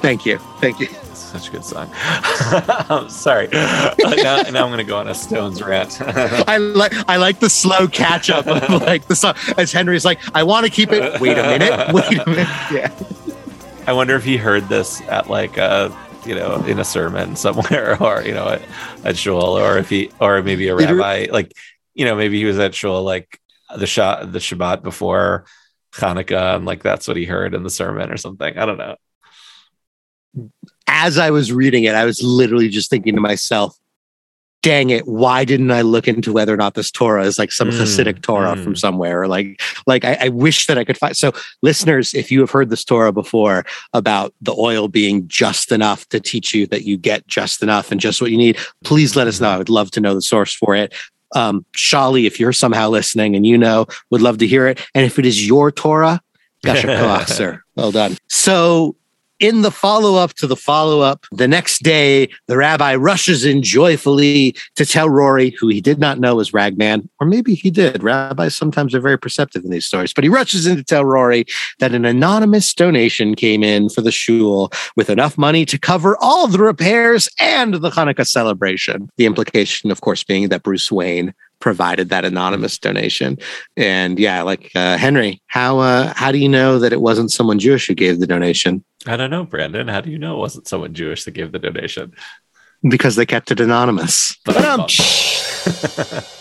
Thank 0.00 0.26
you. 0.26 0.38
Thank 0.60 0.80
you. 0.80 0.86
Such 1.14 1.48
a 1.48 1.52
good 1.52 1.64
song. 1.64 1.90
I'm 1.94 3.08
sorry. 3.08 3.48
Uh, 3.52 3.94
now, 4.16 4.42
now, 4.42 4.64
I'm 4.64 4.70
going 4.70 4.78
to 4.78 4.84
go 4.84 4.98
on 4.98 5.08
a 5.08 5.14
Stones 5.14 5.60
rant. 5.62 6.00
I 6.00 6.58
like 6.58 6.92
I 7.08 7.16
like 7.16 7.40
the 7.40 7.50
slow 7.50 7.88
catch 7.88 8.30
up 8.30 8.46
of 8.46 8.82
like 8.82 9.06
the 9.08 9.16
song 9.16 9.34
as 9.58 9.72
Henry's 9.72 10.04
like, 10.04 10.20
I 10.34 10.42
want 10.42 10.66
to 10.66 10.72
keep 10.72 10.92
it. 10.92 11.20
Wait 11.20 11.36
a 11.38 11.42
minute. 11.42 11.92
Wait 11.92 12.18
a 12.18 12.28
minute. 12.28 12.48
Yeah. 12.70 12.94
I 13.86 13.92
wonder 13.92 14.14
if 14.14 14.24
he 14.24 14.36
heard 14.36 14.68
this 14.68 15.00
at 15.02 15.28
like 15.28 15.56
a 15.56 15.94
you 16.26 16.34
know, 16.34 16.62
in 16.64 16.78
a 16.78 16.84
sermon 16.84 17.36
somewhere, 17.36 18.00
or 18.02 18.22
you 18.22 18.34
know, 18.34 18.48
at, 18.48 18.62
at 19.04 19.16
shul, 19.16 19.58
or 19.58 19.78
if 19.78 19.88
he, 19.88 20.10
or 20.20 20.42
maybe 20.42 20.68
a 20.68 20.74
rabbi, 20.74 21.26
like 21.30 21.52
you 21.94 22.04
know, 22.04 22.14
maybe 22.14 22.38
he 22.38 22.44
was 22.44 22.58
at 22.58 22.74
shul, 22.74 23.02
like 23.02 23.40
the 23.74 23.86
shot, 23.86 24.32
the 24.32 24.38
Shabbat 24.38 24.82
before 24.82 25.46
Hanukkah, 25.94 26.56
and 26.56 26.64
like 26.64 26.82
that's 26.82 27.08
what 27.08 27.16
he 27.16 27.24
heard 27.24 27.54
in 27.54 27.62
the 27.62 27.70
sermon 27.70 28.10
or 28.10 28.16
something. 28.16 28.56
I 28.56 28.66
don't 28.66 28.78
know. 28.78 28.96
As 30.86 31.18
I 31.18 31.30
was 31.30 31.52
reading 31.52 31.84
it, 31.84 31.94
I 31.94 32.04
was 32.04 32.22
literally 32.22 32.68
just 32.68 32.90
thinking 32.90 33.14
to 33.14 33.20
myself, 33.20 33.76
dang 34.66 34.90
it, 34.90 35.06
why 35.06 35.44
didn't 35.44 35.70
I 35.70 35.82
look 35.82 36.08
into 36.08 36.32
whether 36.32 36.52
or 36.52 36.56
not 36.56 36.74
this 36.74 36.90
Torah 36.90 37.24
is 37.24 37.38
like 37.38 37.52
some 37.52 37.70
mm, 37.70 37.78
Hasidic 37.78 38.20
Torah 38.20 38.56
mm. 38.56 38.64
from 38.64 38.74
somewhere? 38.74 39.22
Or 39.22 39.28
like, 39.28 39.62
like 39.86 40.04
I, 40.04 40.18
I, 40.22 40.28
wish 40.28 40.66
that 40.66 40.76
I 40.76 40.82
could 40.82 40.98
find. 40.98 41.16
So, 41.16 41.30
listeners, 41.62 42.14
if 42.14 42.32
you 42.32 42.40
have 42.40 42.50
heard 42.50 42.68
this 42.68 42.82
Torah 42.82 43.12
before 43.12 43.64
about 43.92 44.34
the 44.40 44.52
oil 44.58 44.88
being 44.88 45.28
just 45.28 45.70
enough 45.70 46.08
to 46.08 46.18
teach 46.18 46.52
you 46.52 46.66
that 46.66 46.82
you 46.82 46.96
get 46.96 47.28
just 47.28 47.62
enough 47.62 47.92
and 47.92 48.00
just 48.00 48.20
what 48.20 48.32
you 48.32 48.36
need, 48.36 48.58
please 48.82 49.14
let 49.14 49.28
us 49.28 49.40
know. 49.40 49.50
I 49.50 49.58
would 49.58 49.68
love 49.68 49.92
to 49.92 50.00
know 50.00 50.16
the 50.16 50.20
source 50.20 50.52
for 50.52 50.74
it. 50.74 50.92
Um, 51.36 51.64
Sholly, 51.76 52.26
if 52.26 52.40
you're 52.40 52.52
somehow 52.52 52.88
listening 52.88 53.36
and 53.36 53.46
you 53.46 53.56
know, 53.56 53.86
would 54.10 54.20
love 54.20 54.38
to 54.38 54.48
hear 54.48 54.66
it. 54.66 54.84
And 54.96 55.06
if 55.06 55.16
it 55.20 55.26
is 55.26 55.46
your 55.46 55.70
Torah, 55.70 56.20
Gasher 56.64 57.26
sir. 57.28 57.62
Well 57.76 57.92
done. 57.92 58.16
So 58.26 58.96
in 59.38 59.62
the 59.62 59.70
follow 59.70 60.16
up 60.16 60.34
to 60.34 60.46
the 60.46 60.56
follow 60.56 61.00
up, 61.00 61.26
the 61.32 61.48
next 61.48 61.82
day, 61.82 62.28
the 62.46 62.56
rabbi 62.56 62.94
rushes 62.94 63.44
in 63.44 63.62
joyfully 63.62 64.56
to 64.76 64.86
tell 64.86 65.08
Rory, 65.08 65.50
who 65.50 65.68
he 65.68 65.80
did 65.80 65.98
not 65.98 66.18
know 66.18 66.36
was 66.36 66.52
Ragman, 66.52 67.08
or 67.20 67.26
maybe 67.26 67.54
he 67.54 67.70
did. 67.70 68.02
Rabbis 68.02 68.56
sometimes 68.56 68.94
are 68.94 69.00
very 69.00 69.18
perceptive 69.18 69.64
in 69.64 69.70
these 69.70 69.86
stories, 69.86 70.12
but 70.12 70.24
he 70.24 70.30
rushes 70.30 70.66
in 70.66 70.76
to 70.76 70.84
tell 70.84 71.04
Rory 71.04 71.44
that 71.78 71.94
an 71.94 72.04
anonymous 72.04 72.72
donation 72.72 73.34
came 73.34 73.62
in 73.62 73.88
for 73.88 74.00
the 74.00 74.12
shul 74.12 74.70
with 74.96 75.10
enough 75.10 75.36
money 75.36 75.64
to 75.66 75.78
cover 75.78 76.16
all 76.20 76.46
the 76.46 76.58
repairs 76.58 77.28
and 77.38 77.74
the 77.74 77.90
Hanukkah 77.90 78.26
celebration. 78.26 79.10
The 79.16 79.26
implication, 79.26 79.90
of 79.90 80.00
course, 80.00 80.24
being 80.24 80.48
that 80.48 80.62
Bruce 80.62 80.90
Wayne 80.90 81.34
provided 81.60 82.08
that 82.10 82.24
anonymous 82.24 82.78
donation. 82.78 83.38
And 83.76 84.18
yeah, 84.18 84.42
like 84.42 84.70
uh, 84.74 84.96
Henry, 84.96 85.42
how 85.46 85.78
uh, 85.78 86.12
how 86.14 86.32
do 86.32 86.38
you 86.38 86.48
know 86.48 86.78
that 86.78 86.92
it 86.92 87.00
wasn't 87.00 87.30
someone 87.30 87.58
Jewish 87.58 87.86
who 87.86 87.94
gave 87.94 88.20
the 88.20 88.26
donation? 88.26 88.84
I 89.06 89.16
don't 89.16 89.30
know, 89.30 89.44
Brandon. 89.44 89.88
How 89.88 90.00
do 90.00 90.10
you 90.10 90.18
know 90.18 90.36
it 90.36 90.40
wasn't 90.40 90.68
someone 90.68 90.94
Jewish 90.94 91.24
that 91.24 91.32
gave 91.32 91.52
the 91.52 91.58
donation? 91.58 92.12
Because 92.88 93.16
they 93.16 93.26
kept 93.26 93.50
it 93.50 93.60
anonymous. 93.60 94.36
But, 94.44 94.56
um, 94.64 94.80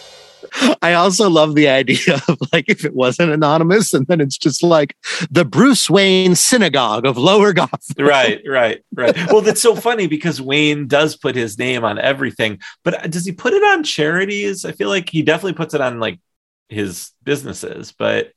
I 0.81 0.93
also 0.93 1.29
love 1.29 1.55
the 1.55 1.67
idea 1.67 2.21
of 2.27 2.37
like 2.53 2.65
if 2.67 2.85
it 2.85 2.93
wasn't 2.93 3.31
anonymous 3.31 3.93
and 3.93 4.07
then 4.07 4.21
it's 4.21 4.37
just 4.37 4.63
like 4.63 4.95
the 5.29 5.45
Bruce 5.45 5.89
Wayne 5.89 6.35
Synagogue 6.35 7.05
of 7.05 7.17
Lower 7.17 7.53
Gotham. 7.53 8.05
Right, 8.05 8.41
right, 8.47 8.83
right. 8.93 9.15
well, 9.27 9.41
that's 9.41 9.61
so 9.61 9.75
funny 9.75 10.07
because 10.07 10.41
Wayne 10.41 10.87
does 10.87 11.15
put 11.15 11.35
his 11.35 11.57
name 11.57 11.83
on 11.83 11.99
everything, 11.99 12.59
but 12.83 13.05
uh, 13.05 13.07
does 13.07 13.25
he 13.25 13.31
put 13.31 13.53
it 13.53 13.63
on 13.63 13.83
charities? 13.83 14.65
I 14.65 14.71
feel 14.71 14.89
like 14.89 15.09
he 15.09 15.21
definitely 15.21 15.53
puts 15.53 15.73
it 15.73 15.81
on 15.81 15.99
like 15.99 16.19
his 16.69 17.11
businesses, 17.23 17.91
but 17.91 18.31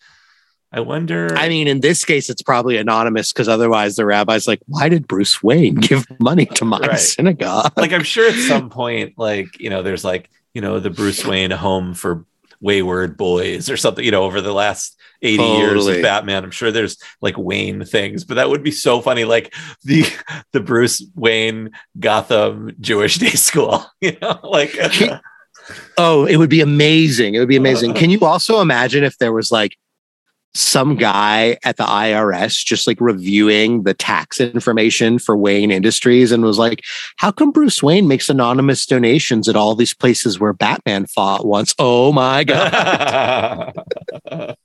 I 0.70 0.80
wonder. 0.80 1.34
I 1.34 1.48
mean, 1.48 1.66
in 1.66 1.80
this 1.80 2.04
case, 2.04 2.28
it's 2.28 2.42
probably 2.42 2.76
anonymous 2.76 3.32
because 3.32 3.48
otherwise 3.48 3.96
the 3.96 4.04
rabbi's 4.04 4.46
like, 4.46 4.60
why 4.66 4.88
did 4.88 5.08
Bruce 5.08 5.42
Wayne 5.42 5.74
give 5.80 6.06
money 6.20 6.46
to 6.46 6.64
my 6.64 6.80
right. 6.80 6.98
synagogue? 6.98 7.72
Like, 7.76 7.92
I'm 7.92 8.02
sure 8.02 8.28
at 8.28 8.34
some 8.34 8.68
point, 8.68 9.14
like, 9.16 9.58
you 9.58 9.70
know, 9.70 9.82
there's 9.82 10.04
like, 10.04 10.28
you 10.54 10.60
know, 10.60 10.80
the 10.80 10.90
Bruce 10.90 11.24
Wayne 11.24 11.50
home 11.50 11.94
for 11.94 12.24
wayward 12.60 13.16
boys 13.16 13.70
or 13.70 13.76
something, 13.76 14.04
you 14.04 14.10
know, 14.10 14.24
over 14.24 14.40
the 14.40 14.52
last 14.52 14.98
80 15.22 15.36
totally. 15.36 15.58
years 15.58 15.86
of 15.86 16.02
Batman. 16.02 16.44
I'm 16.44 16.50
sure 16.50 16.70
there's 16.70 16.96
like 17.20 17.36
Wayne 17.36 17.84
things, 17.84 18.24
but 18.24 18.34
that 18.34 18.48
would 18.48 18.62
be 18.62 18.70
so 18.70 19.00
funny. 19.00 19.24
Like 19.24 19.54
the 19.84 20.04
the 20.52 20.60
Bruce 20.60 21.04
Wayne 21.14 21.70
Gotham 21.98 22.72
Jewish 22.80 23.16
Day 23.18 23.30
School, 23.30 23.84
you 24.00 24.16
know, 24.20 24.38
like 24.42 24.76
oh, 25.96 26.26
it 26.26 26.36
would 26.36 26.50
be 26.50 26.60
amazing. 26.60 27.34
It 27.34 27.40
would 27.40 27.48
be 27.48 27.56
amazing. 27.56 27.94
Can 27.94 28.10
you 28.10 28.20
also 28.20 28.60
imagine 28.60 29.04
if 29.04 29.18
there 29.18 29.32
was 29.32 29.50
like 29.50 29.76
some 30.54 30.96
guy 30.96 31.56
at 31.64 31.76
the 31.76 31.84
IRS 31.84 32.64
just 32.64 32.86
like 32.86 33.00
reviewing 33.00 33.82
the 33.84 33.94
tax 33.94 34.40
information 34.40 35.18
for 35.18 35.36
Wayne 35.36 35.70
Industries 35.70 36.32
and 36.32 36.42
was 36.42 36.58
like, 36.58 36.82
How 37.16 37.30
come 37.30 37.50
Bruce 37.52 37.82
Wayne 37.82 38.08
makes 38.08 38.28
anonymous 38.28 38.84
donations 38.86 39.48
at 39.48 39.56
all 39.56 39.74
these 39.74 39.94
places 39.94 40.40
where 40.40 40.52
Batman 40.52 41.06
fought 41.06 41.46
once? 41.46 41.74
Oh 41.78 42.12
my 42.12 42.44
God. 42.44 43.72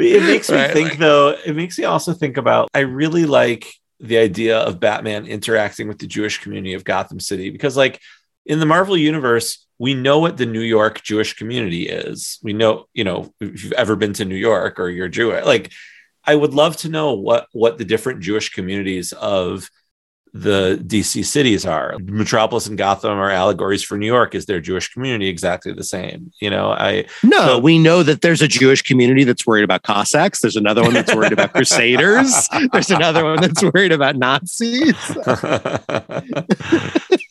It 0.00 0.22
makes 0.22 0.48
me 0.48 0.56
Right, 0.56 0.72
think 0.72 0.90
like- 0.90 0.98
though, 0.98 1.34
it 1.44 1.56
makes 1.56 1.76
me 1.78 1.84
also 1.84 2.12
think 2.12 2.36
about 2.36 2.68
I 2.72 2.80
really 2.80 3.26
like 3.26 3.66
the 3.98 4.18
idea 4.18 4.58
of 4.58 4.78
Batman 4.78 5.26
interacting 5.26 5.88
with 5.88 5.98
the 5.98 6.06
Jewish 6.06 6.38
community 6.40 6.74
of 6.74 6.84
Gotham 6.84 7.18
City 7.18 7.50
because 7.50 7.76
like 7.76 8.00
in 8.48 8.58
the 8.58 8.66
Marvel 8.66 8.96
universe, 8.96 9.64
we 9.78 9.94
know 9.94 10.18
what 10.18 10.38
the 10.38 10.46
New 10.46 10.62
York 10.62 11.02
Jewish 11.02 11.34
community 11.34 11.88
is. 11.88 12.40
We 12.42 12.52
know, 12.52 12.86
you 12.94 13.04
know, 13.04 13.32
if 13.40 13.62
you've 13.62 13.72
ever 13.74 13.94
been 13.94 14.14
to 14.14 14.24
New 14.24 14.34
York 14.34 14.80
or 14.80 14.88
you're 14.88 15.08
Jewish, 15.08 15.44
like 15.44 15.70
I 16.24 16.34
would 16.34 16.54
love 16.54 16.76
to 16.78 16.88
know 16.88 17.12
what 17.12 17.46
what 17.52 17.78
the 17.78 17.84
different 17.84 18.20
Jewish 18.20 18.48
communities 18.50 19.12
of 19.12 19.70
the 20.34 20.78
DC 20.86 21.24
cities 21.24 21.64
are. 21.64 21.96
Metropolis 22.04 22.66
and 22.66 22.76
Gotham 22.76 23.12
are 23.18 23.30
allegories 23.30 23.82
for 23.82 23.96
New 23.96 24.06
York. 24.06 24.34
Is 24.34 24.44
their 24.44 24.60
Jewish 24.60 24.92
community 24.92 25.26
exactly 25.28 25.72
the 25.72 25.82
same? 25.84 26.30
You 26.40 26.50
know, 26.50 26.70
I 26.70 27.06
No, 27.22 27.38
So- 27.46 27.58
we 27.58 27.78
know 27.78 28.02
that 28.02 28.20
there's 28.20 28.42
a 28.42 28.48
Jewish 28.48 28.82
community 28.82 29.24
that's 29.24 29.46
worried 29.46 29.64
about 29.64 29.84
Cossacks. 29.84 30.40
There's 30.40 30.56
another 30.56 30.82
one 30.82 30.92
that's 30.92 31.14
worried 31.14 31.32
about 31.32 31.54
Crusaders. 31.54 32.46
There's 32.72 32.90
another 32.90 33.24
one 33.24 33.40
that's 33.40 33.62
worried 33.62 33.92
about 33.92 34.16
Nazis. 34.16 34.94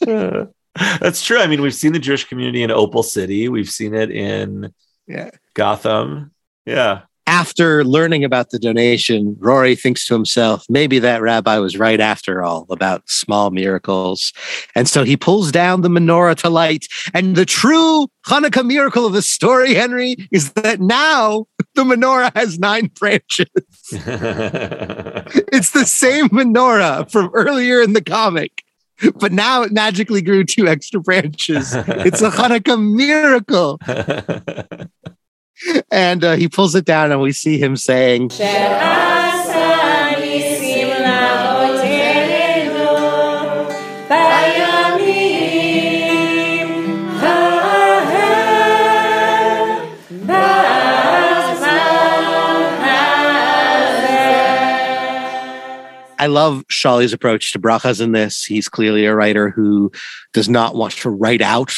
That's 0.99 1.23
true. 1.23 1.39
I 1.39 1.47
mean, 1.47 1.61
we've 1.61 1.73
seen 1.73 1.93
the 1.93 1.99
Jewish 1.99 2.25
community 2.25 2.63
in 2.63 2.71
Opal 2.71 3.03
City. 3.03 3.49
We've 3.49 3.69
seen 3.69 3.93
it 3.93 4.11
in 4.11 4.73
Yeah. 5.07 5.31
Gotham. 5.53 6.31
Yeah. 6.65 7.01
After 7.25 7.83
learning 7.83 8.23
about 8.23 8.51
the 8.51 8.59
donation, 8.59 9.35
Rory 9.39 9.75
thinks 9.75 10.07
to 10.07 10.13
himself, 10.13 10.63
maybe 10.69 10.97
that 10.99 11.21
rabbi 11.21 11.57
was 11.57 11.77
right 11.77 11.99
after 11.99 12.41
all 12.41 12.65
about 12.69 13.09
small 13.09 13.49
miracles. 13.51 14.31
And 14.75 14.87
so 14.87 15.03
he 15.03 15.17
pulls 15.17 15.51
down 15.51 15.81
the 15.81 15.89
menorah 15.89 16.35
to 16.37 16.49
light. 16.49 16.85
And 17.13 17.35
the 17.35 17.45
true 17.45 18.07
Hanukkah 18.27 18.65
miracle 18.65 19.05
of 19.05 19.11
the 19.11 19.21
story, 19.21 19.73
Henry, 19.73 20.15
is 20.31 20.53
that 20.53 20.79
now 20.79 21.47
the 21.75 21.83
menorah 21.83 22.31
has 22.33 22.59
nine 22.59 22.91
branches. 22.97 23.47
It's 25.51 25.71
the 25.71 25.85
same 25.85 26.29
menorah 26.29 27.11
from 27.11 27.29
earlier 27.33 27.81
in 27.81 27.93
the 27.93 28.01
comic, 28.01 28.63
but 29.19 29.31
now 29.31 29.63
it 29.63 29.71
magically 29.71 30.21
grew 30.21 30.43
two 30.43 30.67
extra 30.67 30.99
branches. 30.99 31.73
It's 31.73 32.21
a 32.21 32.29
Hanukkah 32.29 32.81
miracle. 32.81 33.79
and 35.91 36.23
uh, 36.23 36.35
he 36.35 36.47
pulls 36.47 36.75
it 36.75 36.85
down, 36.85 37.11
and 37.11 37.21
we 37.21 37.31
see 37.31 37.57
him 37.57 37.75
saying, 37.75 38.29
I 56.19 56.27
love 56.27 56.63
Sholly's 56.67 57.13
approach 57.13 57.51
to 57.53 57.59
brachas 57.59 58.01
in 58.01 58.11
this. 58.11 58.43
He's 58.45 58.67
clearly 58.69 59.05
a 59.05 59.15
writer 59.15 59.49
who 59.49 59.91
does 60.33 60.49
not 60.49 60.75
want 60.75 60.93
to 60.93 61.09
write 61.09 61.41
out 61.41 61.73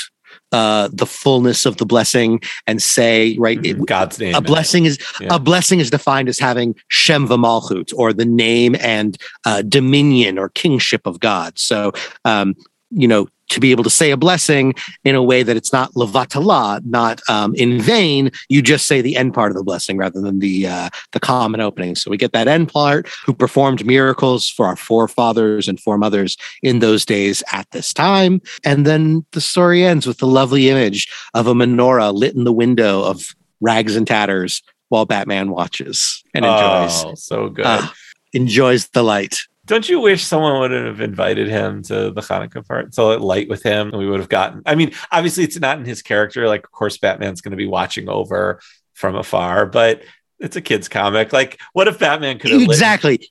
uh, 0.51 0.89
the 0.91 1.05
fullness 1.05 1.65
of 1.65 1.77
the 1.77 1.85
blessing 1.85 2.39
and 2.65 2.81
say, 2.81 3.35
right, 3.37 3.63
it- 3.63 3.85
God's 3.85 4.19
name. 4.19 4.33
a 4.35 4.41
blessing 4.41 4.85
is 4.85 4.97
Yeah. 5.21 5.27
a 5.35 5.39
blessing 5.39 5.79
is 5.79 5.89
defined 5.91 6.27
as 6.29 6.39
having 6.39 6.75
Shem 6.87 7.27
v'malchut 7.27 7.93
or 7.95 8.13
the 8.13 8.25
name 8.25 8.75
and 8.79 9.15
uh, 9.45 9.61
dominion 9.61 10.39
or 10.39 10.49
kingship 10.49 11.05
of 11.05 11.19
God. 11.19 11.59
So, 11.59 11.91
um, 12.25 12.55
you 12.89 13.07
know, 13.07 13.27
to 13.49 13.59
be 13.59 13.71
able 13.71 13.83
to 13.83 13.89
say 13.89 14.11
a 14.11 14.17
blessing 14.17 14.73
in 15.03 15.15
a 15.15 15.23
way 15.23 15.43
that 15.43 15.57
it's 15.57 15.73
not 15.73 15.93
levatala, 15.93 16.83
not 16.85 17.21
um, 17.29 17.53
in 17.55 17.81
vain, 17.81 18.31
you 18.47 18.61
just 18.61 18.85
say 18.85 19.01
the 19.01 19.15
end 19.17 19.33
part 19.33 19.51
of 19.51 19.57
the 19.57 19.63
blessing 19.63 19.97
rather 19.97 20.21
than 20.21 20.39
the 20.39 20.67
uh, 20.67 20.89
the 21.11 21.19
common 21.19 21.59
opening. 21.61 21.95
So 21.95 22.09
we 22.09 22.17
get 22.17 22.31
that 22.33 22.47
end 22.47 22.71
part. 22.71 23.07
Who 23.25 23.33
performed 23.33 23.85
miracles 23.85 24.49
for 24.49 24.65
our 24.65 24.75
forefathers 24.75 25.67
and 25.67 25.79
foremothers 25.79 26.37
in 26.63 26.79
those 26.79 27.05
days 27.05 27.43
at 27.51 27.69
this 27.71 27.93
time, 27.93 28.41
and 28.63 28.85
then 28.85 29.25
the 29.31 29.41
story 29.41 29.83
ends 29.83 30.05
with 30.07 30.17
the 30.19 30.27
lovely 30.27 30.69
image 30.69 31.07
of 31.33 31.47
a 31.47 31.53
menorah 31.53 32.13
lit 32.13 32.35
in 32.35 32.43
the 32.43 32.53
window 32.53 33.03
of 33.03 33.35
rags 33.61 33.95
and 33.95 34.07
tatters 34.07 34.61
while 34.89 35.05
Batman 35.05 35.51
watches 35.51 36.23
and 36.33 36.45
enjoys 36.45 37.03
Oh, 37.05 37.13
so 37.15 37.49
good. 37.49 37.65
Ah, 37.65 37.93
enjoys 38.33 38.87
the 38.89 39.03
light. 39.03 39.37
Don't 39.69 39.87
you 39.87 39.99
wish 39.99 40.23
someone 40.25 40.59
would 40.59 40.71
have 40.71 40.99
invited 40.99 41.47
him 41.47 41.83
to 41.83 42.09
the 42.09 42.21
Hanukkah 42.21 42.67
part 42.67 42.91
to 42.93 43.03
light 43.17 43.47
with 43.47 43.61
him? 43.61 43.89
And 43.89 43.99
we 43.99 44.09
would 44.09 44.19
have 44.19 44.27
gotten. 44.27 44.63
I 44.65 44.73
mean, 44.73 44.91
obviously, 45.11 45.43
it's 45.43 45.59
not 45.59 45.77
in 45.77 45.85
his 45.85 46.01
character. 46.01 46.47
Like, 46.47 46.63
of 46.65 46.71
course, 46.71 46.97
Batman's 46.97 47.39
going 47.41 47.51
to 47.51 47.57
be 47.57 47.67
watching 47.67 48.09
over 48.09 48.59
from 48.95 49.15
afar, 49.15 49.67
but 49.67 50.01
it's 50.39 50.55
a 50.55 50.61
kid's 50.61 50.89
comic. 50.89 51.31
Like, 51.31 51.59
what 51.73 51.87
if 51.87 51.99
Batman 51.99 52.39
could 52.39 52.49
have 52.49 52.61
lit- 52.61 52.69
Exactly. 52.71 53.29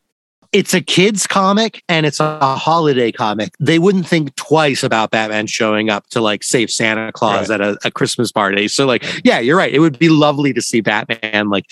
It's 0.53 0.73
a 0.73 0.81
kids 0.81 1.27
comic 1.27 1.83
and 1.91 2.07
it's 2.07 2.21
a 2.21 2.57
holiday 2.57 3.13
comic. 3.13 3.53
They 3.61 3.79
wouldn't 3.79 4.07
think 4.09 4.35
twice 4.37 4.83
about 4.83 5.11
Batman 5.11 5.47
showing 5.47 5.91
up 5.91 6.07
to 6.11 6.23
like 6.23 6.43
save 6.43 6.71
Santa 6.71 7.13
Claus 7.13 7.51
Right. 7.51 7.61
at 7.61 7.75
a, 7.75 7.79
a 7.85 7.91
Christmas 7.91 8.33
party. 8.33 8.67
So 8.69 8.87
like, 8.87 9.05
yeah, 9.25 9.41
you're 9.41 9.59
right. 9.59 9.75
It 9.75 9.81
would 9.81 9.99
be 9.99 10.09
lovely 10.09 10.55
to 10.55 10.63
see 10.63 10.81
Batman 10.81 11.51
like 11.51 11.67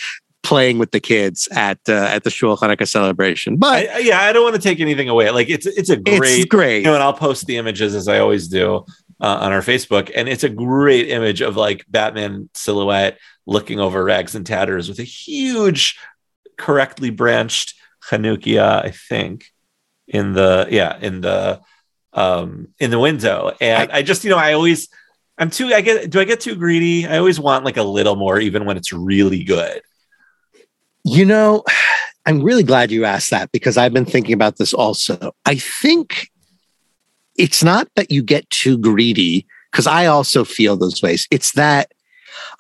playing 0.47 0.79
with 0.79 0.91
the 0.93 1.01
kids 1.01 1.49
at 1.53 1.79
uh, 1.89 1.93
at 1.93 2.25
the 2.25 2.31
Shul 2.31 2.57
Hanukkah 2.57 2.89
celebration. 2.89 3.57
But 3.57 3.89
I, 3.91 3.97
I- 3.97 3.99
yeah, 3.99 4.21
I 4.21 4.33
don't 4.33 4.45
want 4.45 4.55
to 4.57 4.63
take 4.63 4.81
anything 4.81 5.09
away. 5.09 5.31
Like, 5.31 5.51
it's 5.51 5.67
it's 5.67 5.91
a 5.91 5.99
it's 5.99 6.19
great 6.19 6.49
great. 6.49 6.79
you 6.79 6.85
know, 6.85 6.95
and 6.95 7.03
I'll 7.03 7.13
post 7.13 7.47
the 7.47 7.57
images 7.57 7.95
as 7.95 8.09
I 8.09 8.19
always 8.21 8.49
do 8.49 8.85
uh, 9.21 9.39
on 9.41 9.53
our 9.53 9.61
Facebook, 9.63 10.11
and 10.15 10.29
it's 10.29 10.45
a 10.45 10.49
great 10.49 11.09
image 11.11 11.41
of 11.43 11.57
like 11.57 11.85
Batman 11.89 12.49
silhouette 12.55 13.19
looking 13.47 13.79
over 13.81 14.03
rags 14.05 14.35
and 14.35 14.45
tatters 14.47 14.89
with 14.89 14.99
a 14.99 15.05
huge, 15.05 15.99
correctly 16.57 17.11
branched 17.11 17.75
Hanukkiah, 18.11 18.85
I 18.85 18.91
think, 18.91 19.47
in 20.09 20.33
the 20.33 20.67
yeah 20.71 20.99
in 21.01 21.21
the 21.21 21.61
um 22.13 22.69
in 22.79 22.91
the 22.91 22.99
window, 22.99 23.53
and 23.61 23.91
I, 23.91 24.03
just 24.03 24.25
you 24.25 24.31
know 24.31 24.39
I 24.39 24.53
always 24.55 24.89
I'm 25.39 25.51
too 25.51 25.67
I 25.75 25.81
get 25.81 26.09
do 26.11 26.21
I 26.21 26.25
get 26.25 26.41
too 26.41 26.55
greedy? 26.57 27.07
I 27.07 27.19
always 27.19 27.39
want 27.41 27.65
like 27.65 27.77
a 27.77 27.83
little 27.83 28.17
more, 28.17 28.39
even 28.39 28.65
when 28.65 28.77
it's 28.77 28.93
really 28.93 29.45
good. 29.45 29.83
You 31.07 31.25
know, 31.25 31.63
I'm 32.27 32.43
really 32.43 32.65
glad 32.65 32.91
you 32.91 33.05
asked 33.05 33.31
that 33.31 33.53
because 33.53 33.77
I've 33.77 33.93
been 33.93 34.05
thinking 34.05 34.35
about 34.35 34.57
this 34.57 34.75
also. 34.75 35.33
I 35.45 35.55
think 35.55 36.29
it's 37.37 37.63
not 37.63 37.87
that 37.95 38.11
you 38.11 38.21
get 38.21 38.51
too 38.51 38.77
greedy, 38.79 39.47
because 39.71 39.87
I 39.87 40.07
also 40.07 40.43
feel 40.43 40.77
those 40.77 41.01
ways. 41.01 41.29
It's 41.31 41.53
that 41.53 41.93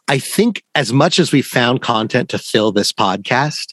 I 0.06 0.20
think 0.20 0.62
as 0.76 0.92
much 0.92 1.18
as 1.18 1.32
we 1.32 1.42
found 1.42 1.82
content 1.82 2.28
to 2.28 2.38
fill 2.38 2.70
this 2.70 2.92
podcast, 2.92 3.66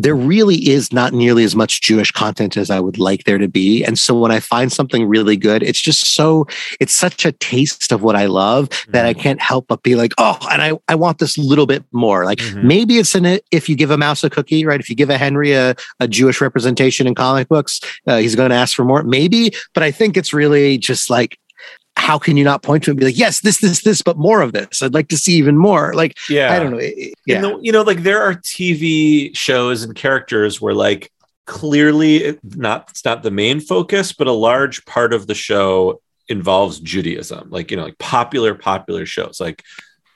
there 0.00 0.14
really 0.14 0.68
is 0.68 0.92
not 0.92 1.12
nearly 1.12 1.42
as 1.42 1.56
much 1.56 1.82
Jewish 1.82 2.12
content 2.12 2.56
as 2.56 2.70
I 2.70 2.78
would 2.78 2.98
like 2.98 3.24
there 3.24 3.36
to 3.36 3.48
be. 3.48 3.84
And 3.84 3.98
so 3.98 4.16
when 4.16 4.30
I 4.30 4.38
find 4.38 4.72
something 4.72 5.06
really 5.08 5.36
good, 5.36 5.60
it's 5.64 5.80
just 5.80 6.14
so, 6.14 6.46
it's 6.78 6.92
such 6.94 7.26
a 7.26 7.32
taste 7.32 7.90
of 7.90 8.00
what 8.02 8.14
I 8.14 8.26
love 8.26 8.68
that 8.88 9.04
I 9.06 9.12
can't 9.12 9.40
help 9.40 9.66
but 9.66 9.82
be 9.82 9.96
like, 9.96 10.12
oh, 10.16 10.38
and 10.52 10.62
I, 10.62 10.72
I 10.86 10.94
want 10.94 11.18
this 11.18 11.36
little 11.36 11.66
bit 11.66 11.84
more. 11.90 12.24
Like 12.24 12.38
Mhm. 12.38 12.62
maybe 12.62 12.98
it's 12.98 13.14
in 13.16 13.26
it 13.26 13.44
if 13.50 13.68
you 13.68 13.74
give 13.74 13.90
a 13.90 13.98
mouse 13.98 14.22
a 14.22 14.30
cookie, 14.30 14.64
right? 14.64 14.78
If 14.80 14.88
you 14.88 14.94
give 14.94 15.10
a 15.10 15.18
Henry 15.18 15.52
a, 15.52 15.74
a 15.98 16.06
Jewish 16.06 16.40
representation 16.40 17.08
in 17.08 17.16
comic 17.16 17.48
books, 17.48 17.80
uh, 18.06 18.18
he's 18.18 18.36
going 18.36 18.50
to 18.50 18.56
ask 18.56 18.76
for 18.76 18.84
more. 18.84 19.02
Maybe, 19.02 19.50
but 19.74 19.82
I 19.82 19.90
think 19.90 20.16
it's 20.16 20.32
really 20.32 20.78
just 20.78 21.10
like, 21.10 21.36
how 22.08 22.18
can 22.18 22.38
you 22.38 22.44
not 22.44 22.62
point 22.62 22.82
to 22.84 22.90
it 22.90 22.92
and 22.92 23.00
be 23.00 23.04
like, 23.04 23.18
yes, 23.18 23.40
this, 23.40 23.58
this, 23.58 23.82
this, 23.82 24.00
but 24.00 24.16
more 24.16 24.40
of 24.40 24.54
this? 24.54 24.82
I'd 24.82 24.94
like 24.94 25.08
to 25.08 25.16
see 25.18 25.34
even 25.34 25.58
more. 25.58 25.92
Like, 25.92 26.16
Yeah, 26.30 26.54
I 26.54 26.58
don't 26.58 26.72
know. 26.72 26.78
It- 26.78 26.94
it- 26.96 27.04
And 27.04 27.14
Yeah. 27.26 27.40
the- 27.42 27.58
you 27.60 27.70
know, 27.70 27.82
like 27.82 28.02
there 28.02 28.22
are 28.22 28.32
TV 28.32 29.30
shows 29.36 29.82
and 29.82 29.94
characters 29.94 30.58
where 30.58 30.72
like 30.72 31.12
clearly 31.44 32.38
not 32.42 32.86
it's 32.90 33.04
not 33.04 33.22
the 33.22 33.30
main 33.30 33.60
focus, 33.60 34.14
but 34.14 34.26
a 34.26 34.32
large 34.32 34.86
part 34.86 35.12
of 35.12 35.26
the 35.26 35.34
show 35.34 36.00
involves 36.28 36.80
Judaism. 36.80 37.48
Like 37.50 37.70
you 37.70 37.76
know, 37.76 37.84
like 37.84 37.98
popular 37.98 38.54
popular 38.54 39.04
shows 39.04 39.38
like 39.38 39.62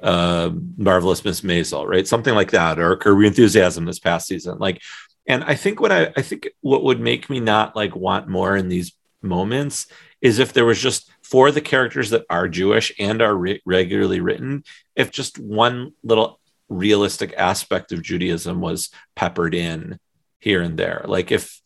uh, 0.03 0.51
Marvelous 0.79 1.23
Miss 1.27 1.43
Maisel, 1.43 1.87
right? 1.87 2.09
Something 2.09 2.35
like 2.35 2.53
that, 2.53 2.79
or 2.79 2.99
Your 3.05 3.23
Enthusiasm 3.25 3.85
this 3.85 3.99
past 4.01 4.27
season. 4.29 4.59
Like, 4.59 4.81
and 5.29 5.45
I 5.45 5.55
think 5.57 5.79
what 5.79 5.93
I 5.93 6.11
I 6.17 6.23
think 6.23 6.49
what 6.63 6.85
would 6.85 7.01
make 7.01 7.29
me 7.29 7.39
not 7.39 7.77
like 7.77 7.95
want 7.95 8.29
more 8.29 8.57
in 8.57 8.69
these 8.71 8.93
moments 9.23 9.87
is 10.23 10.39
if 10.39 10.53
there 10.55 10.65
was 10.65 10.81
just 10.81 11.11
for 11.33 11.51
the 11.51 11.63
characters 11.63 12.11
that 12.11 12.27
are 12.29 12.47
Jewish 12.47 12.93
and 12.99 13.23
are 13.23 13.35
re- 13.35 13.63
regularly 13.65 14.21
written, 14.21 14.65
if 14.95 15.11
just 15.11 15.39
one 15.39 15.95
little 16.05 16.39
realistic 16.69 17.33
aspect 17.39 17.91
of 17.91 18.03
Judaism 18.03 18.61
was 18.61 18.91
peppered 19.17 19.55
in 19.55 19.99
here 20.41 20.61
and 20.61 20.79
there. 20.79 21.07
Like 21.09 21.33
if 21.33 21.59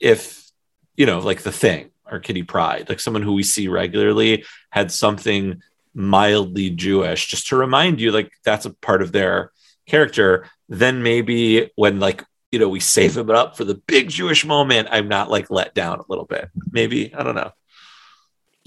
if 0.00 0.48
you 0.96 1.06
know, 1.06 1.18
like 1.18 1.42
the 1.42 1.50
thing 1.50 1.90
or 2.08 2.20
Kitty 2.20 2.44
Pryde, 2.44 2.88
like 2.88 3.00
someone 3.00 3.24
who 3.24 3.32
we 3.32 3.42
see 3.42 3.66
regularly 3.66 4.44
had 4.70 4.92
something 4.92 5.60
mildly 5.92 6.70
Jewish, 6.70 7.26
just 7.26 7.48
to 7.48 7.56
remind 7.56 8.00
you, 8.00 8.12
like 8.12 8.30
that's 8.44 8.64
a 8.64 8.70
part 8.74 9.02
of 9.02 9.10
their 9.10 9.50
character. 9.86 10.46
Then 10.68 11.02
maybe 11.02 11.72
when 11.74 11.98
like 11.98 12.22
you 12.52 12.60
know 12.60 12.68
we 12.68 12.78
save 12.78 13.14
them 13.14 13.28
up 13.30 13.56
for 13.56 13.64
the 13.64 13.82
big 13.88 14.08
Jewish 14.08 14.44
moment, 14.44 14.86
I'm 14.92 15.08
not 15.08 15.32
like 15.32 15.50
let 15.50 15.74
down 15.74 15.98
a 15.98 16.04
little 16.08 16.26
bit. 16.26 16.48
Maybe 16.70 17.12
I 17.12 17.24
don't 17.24 17.34
know. 17.34 17.50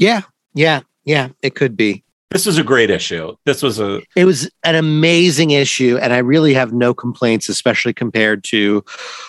Yeah. 0.01 0.21
Yeah. 0.55 0.81
Yeah. 1.05 1.29
It 1.43 1.53
could 1.53 1.77
be. 1.77 2.03
this 2.31 2.47
was 2.47 2.57
a 2.57 2.63
great 2.63 2.89
issue. 2.89 3.35
This 3.45 3.61
was 3.61 3.79
a 3.79 4.01
It 4.15 4.25
was 4.25 4.49
an 4.63 4.73
amazing 4.73 5.51
issue, 5.51 5.99
and 6.01 6.11
I 6.11 6.17
really 6.17 6.55
have 6.55 6.73
no 6.73 6.91
complaints, 6.93 7.49
especially 7.49 7.93
compared 7.93 8.43
to 8.45 8.83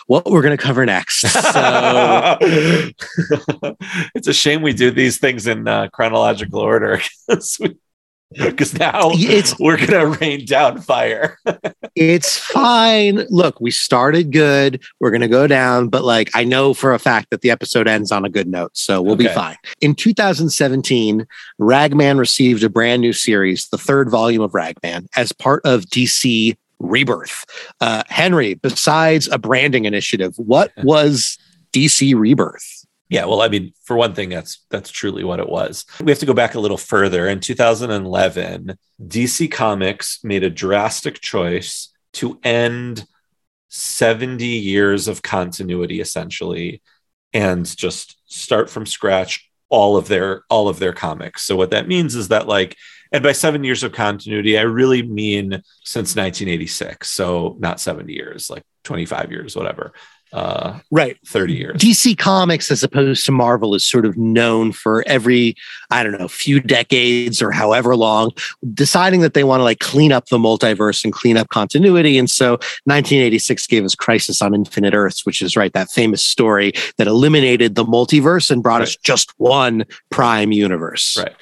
what 0.07 0.25
we're 0.25 0.41
going 0.41 0.57
to 0.57 0.63
cover 0.63 0.87
next. 0.87 1.21
So, 1.21 2.39
it's 4.15 4.29
a 4.29 4.33
shame 4.33 4.63
we 4.63 4.73
do 4.73 4.91
these 4.91 5.19
things 5.19 5.47
in 5.47 5.69
uh, 5.69 5.89
chronological 5.93 6.61
order 6.61 7.03
because 8.39 8.79
now 8.79 9.11
It's- 9.13 9.59
we're 9.59 9.77
gonna 9.77 10.07
rain 10.07 10.45
down 10.45 10.81
fire. 10.81 11.39
it's 11.95 12.39
fine. 12.39 13.27
Look, 13.29 13.61
we 13.61 13.71
started 13.71 14.33
good. 14.33 14.83
We're 15.01 15.11
going 15.11 15.21
to 15.21 15.29
go 15.29 15.47
down, 15.47 15.89
but 15.89 16.05
like 16.05 16.31
I 16.35 16.45
know 16.45 16.75
for 16.75 16.95
a 16.95 16.99
fact 16.99 17.31
that 17.31 17.43
the 17.43 17.51
episode 17.51 17.87
ends 17.87 18.11
on 18.11 18.25
a 18.25 18.29
good 18.29 18.49
note, 18.49 18.71
so 18.75 19.03
we'll 19.03 19.17
be 19.17 19.29
fine. 19.29 19.57
In 19.81 19.95
2017, 19.95 21.27
Ragman 21.59 22.19
received 22.19 22.65
a 22.65 22.69
brand 22.71 23.03
new 23.03 23.13
series, 23.13 23.69
the 23.69 23.79
third 23.79 24.11
volume 24.11 24.43
of 24.43 24.55
Ragman, 24.55 25.09
as 25.17 25.33
part 25.33 25.63
of 25.65 25.83
DC 25.85 26.57
Rebirth. 26.79 27.45
Uh, 27.81 28.03
Henry, 28.09 28.55
besides 28.55 29.29
a 29.29 29.39
branding 29.39 29.85
initiative, 29.85 30.35
what 30.37 30.73
was 30.83 31.39
DC 31.73 32.15
Rebirth? 32.15 32.82
Yeah, 33.13 33.27
well, 33.27 33.43
I 33.43 33.49
mean, 33.49 33.75
for 33.85 33.95
one 33.95 34.15
thing, 34.15 34.31
that's 34.31 34.65
that's 34.71 34.91
truly 34.91 35.23
what 35.23 35.39
it 35.39 35.47
was. 35.47 35.85
We 36.01 36.11
have 36.11 36.21
to 36.21 36.27
go 36.27 36.33
back 36.33 36.55
a 36.55 36.61
little 36.61 36.79
further. 36.79 37.29
In 37.29 37.41
2011, 37.41 38.75
DC 39.07 39.53
Comics 39.53 40.25
made 40.25 40.43
a 40.43 40.49
drastic 40.49 41.21
choice 41.21 41.93
to 42.15 42.41
end 42.43 43.05
70 43.69 44.47
years 44.47 45.09
of 45.09 45.21
continuity, 45.21 46.01
essentially, 46.01 46.81
and 47.35 47.67
just 47.77 48.17
start 48.25 48.71
from 48.71 48.87
scratch 48.87 49.47
all 49.69 49.99
of 49.99 50.09
their 50.09 50.45
all 50.49 50.71
of 50.71 50.79
their 50.79 50.95
comics. 50.95 51.43
So 51.43 51.55
what 51.55 51.73
that 51.73 51.89
means 51.89 52.15
is 52.15 52.29
that 52.29 52.49
like, 52.49 52.79
and 53.13 53.23
by 53.23 53.33
seven 53.33 53.63
years 53.63 53.83
of 53.83 53.93
continuity, 53.93 54.57
I 54.57 54.63
really 54.63 55.03
mean 55.03 55.63
since 55.85 56.17
1986. 56.17 57.11
So 57.11 57.57
not 57.59 57.79
70 57.79 58.11
years, 58.11 58.49
like 58.49 58.63
25 58.85 59.31
years, 59.31 59.55
whatever, 59.55 59.93
uh, 60.33 60.79
Right. 60.91 61.19
30 61.27 61.55
years. 61.55 61.77
DC 61.81 62.17
Comics, 62.17 62.71
as 62.71 62.83
opposed 62.83 63.27
to 63.27 63.33
Marvel, 63.33 63.75
is 63.75 63.87
sort 63.87 64.07
of 64.07 64.17
known 64.17 64.73
for 64.73 65.05
every, 65.07 65.55
I 65.91 66.03
don't 66.03 66.19
know, 66.19 66.29
few 66.29 66.61
decades 66.61 67.43
or 67.43 67.51
however 67.51 67.95
long, 67.97 68.31
deciding 68.73 69.21
that 69.21 69.35
they 69.35 69.45
want 69.45 69.61
to 69.61 69.65
like 69.65 69.81
clean 69.81 70.13
up 70.13 70.27
the 70.27 70.39
multiverse 70.39 71.05
and 71.05 71.13
clean 71.13 71.37
up 71.37 71.49
continuity. 71.51 72.19
And 72.19 72.31
so 72.31 72.53
1986 72.85 73.67
gave 73.67 73.85
us 73.85 73.95
Crisis 73.95 74.41
on 74.41 74.55
Infinite 74.55 74.95
Earths, 74.95 75.27
which 75.27 75.43
is 75.43 75.57
right, 75.57 75.73
that 75.75 75.91
famous 75.91 76.25
story 76.25 76.73
that 76.97 77.07
eliminated 77.07 77.75
the 77.75 77.85
multiverse 77.85 78.51
and 78.51 78.63
brought 78.63 78.83
us 78.83 78.97
just 78.97 79.39
one 79.39 79.85
prime 80.11 80.53
universe. 80.53 81.19
Right. 81.19 81.35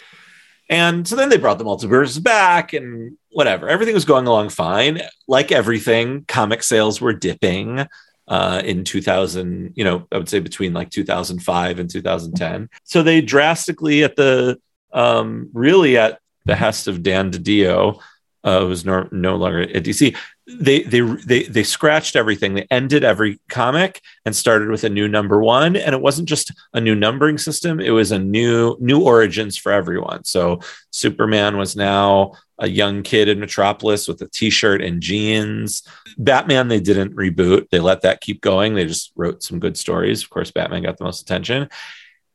And 0.68 1.06
so 1.06 1.16
then 1.16 1.30
they 1.30 1.36
brought 1.36 1.58
the 1.58 1.64
multiverse 1.64 2.22
back 2.22 2.72
and 2.72 3.16
whatever. 3.32 3.68
Everything 3.68 3.94
was 3.94 4.04
going 4.04 4.28
along 4.28 4.50
fine. 4.50 5.00
Like 5.26 5.50
everything, 5.50 6.24
comic 6.28 6.62
sales 6.62 7.00
were 7.00 7.12
dipping 7.12 7.88
uh, 8.30 8.62
in 8.64 8.84
2000, 8.84 9.72
you 9.74 9.82
know, 9.82 10.06
I 10.12 10.16
would 10.16 10.28
say 10.28 10.38
between 10.38 10.72
like 10.72 10.90
2005 10.90 11.80
and 11.80 11.90
2010. 11.90 12.70
So 12.84 13.02
they 13.02 13.20
drastically, 13.20 14.04
at 14.04 14.14
the 14.14 14.58
um, 14.92 15.50
really 15.52 15.98
at 15.98 16.20
behest 16.46 16.86
of 16.86 17.02
Dan 17.02 17.32
DiDio, 17.32 18.00
uh, 18.44 18.60
who's 18.60 18.84
no, 18.84 19.08
no 19.10 19.34
longer 19.34 19.62
at 19.62 19.82
DC, 19.82 20.16
they 20.58 20.82
they 20.82 21.00
they 21.00 21.42
they 21.44 21.62
scratched 21.62 22.16
everything. 22.16 22.54
They 22.54 22.66
ended 22.70 23.04
every 23.04 23.40
comic 23.48 24.00
and 24.24 24.34
started 24.34 24.68
with 24.68 24.84
a 24.84 24.88
new 24.88 25.08
number 25.08 25.40
one. 25.42 25.76
And 25.76 25.94
it 25.94 26.00
wasn't 26.00 26.28
just 26.28 26.52
a 26.72 26.80
new 26.80 26.94
numbering 26.94 27.38
system; 27.38 27.80
it 27.80 27.90
was 27.90 28.12
a 28.12 28.18
new 28.18 28.76
new 28.80 29.02
origins 29.02 29.56
for 29.56 29.72
everyone. 29.72 30.24
So 30.24 30.60
Superman 30.90 31.56
was 31.56 31.76
now 31.76 32.32
a 32.58 32.68
young 32.68 33.02
kid 33.02 33.28
in 33.28 33.40
Metropolis 33.40 34.06
with 34.06 34.20
a 34.22 34.28
T-shirt 34.28 34.82
and 34.82 35.00
jeans. 35.00 35.82
Batman 36.18 36.68
they 36.68 36.80
didn't 36.80 37.16
reboot; 37.16 37.68
they 37.70 37.80
let 37.80 38.02
that 38.02 38.20
keep 38.20 38.40
going. 38.40 38.74
They 38.74 38.86
just 38.86 39.12
wrote 39.16 39.42
some 39.42 39.60
good 39.60 39.76
stories. 39.76 40.22
Of 40.22 40.30
course, 40.30 40.50
Batman 40.50 40.82
got 40.82 40.98
the 40.98 41.04
most 41.04 41.22
attention, 41.22 41.68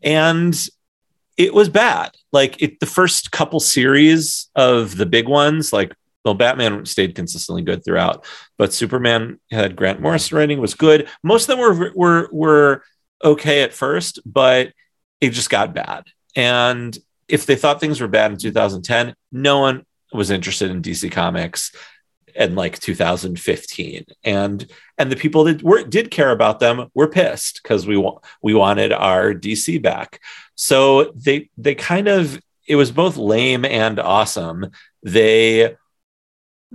and 0.01 0.67
it 1.37 1.53
was 1.53 1.69
bad. 1.69 2.11
Like 2.31 2.61
it, 2.61 2.79
the 2.79 2.85
first 2.85 3.31
couple 3.31 3.59
series 3.59 4.49
of 4.55 4.97
the 4.97 5.05
big 5.05 5.27
ones, 5.27 5.73
like 5.73 5.93
well, 6.25 6.33
Batman 6.33 6.85
stayed 6.85 7.15
consistently 7.15 7.61
good 7.61 7.85
throughout, 7.85 8.25
but 8.57 8.73
Superman 8.73 9.39
had 9.51 9.75
Grant 9.75 10.01
Morrison 10.01 10.37
writing 10.37 10.59
was 10.59 10.73
good. 10.73 11.07
Most 11.23 11.47
of 11.47 11.55
them 11.55 11.59
were 11.59 11.91
were 11.95 12.29
were 12.31 12.83
okay 13.23 13.61
at 13.61 13.73
first, 13.73 14.19
but 14.25 14.73
it 15.21 15.29
just 15.29 15.51
got 15.51 15.75
bad. 15.75 16.05
And 16.35 16.97
if 17.27 17.45
they 17.45 17.55
thought 17.55 17.79
things 17.79 18.01
were 18.01 18.07
bad 18.07 18.31
in 18.31 18.37
2010, 18.37 19.15
no 19.31 19.59
one 19.59 19.85
was 20.11 20.31
interested 20.31 20.71
in 20.71 20.81
DC 20.81 21.11
Comics 21.11 21.71
in 22.35 22.55
like 22.55 22.79
2015. 22.79 24.05
And 24.23 24.67
and 24.97 25.11
the 25.11 25.15
people 25.15 25.43
that 25.45 25.63
were 25.63 25.83
did 25.83 26.11
care 26.11 26.31
about 26.31 26.59
them 26.59 26.87
were 26.93 27.07
pissed 27.07 27.61
because 27.61 27.85
we 27.85 28.03
we 28.41 28.53
wanted 28.53 28.91
our 28.91 29.33
DC 29.33 29.81
back. 29.81 30.19
So 30.55 31.11
they 31.15 31.49
they 31.57 31.75
kind 31.75 32.07
of 32.07 32.39
it 32.67 32.75
was 32.75 32.91
both 32.91 33.15
lame 33.15 33.63
and 33.63 33.99
awesome. 33.99 34.71
They 35.03 35.75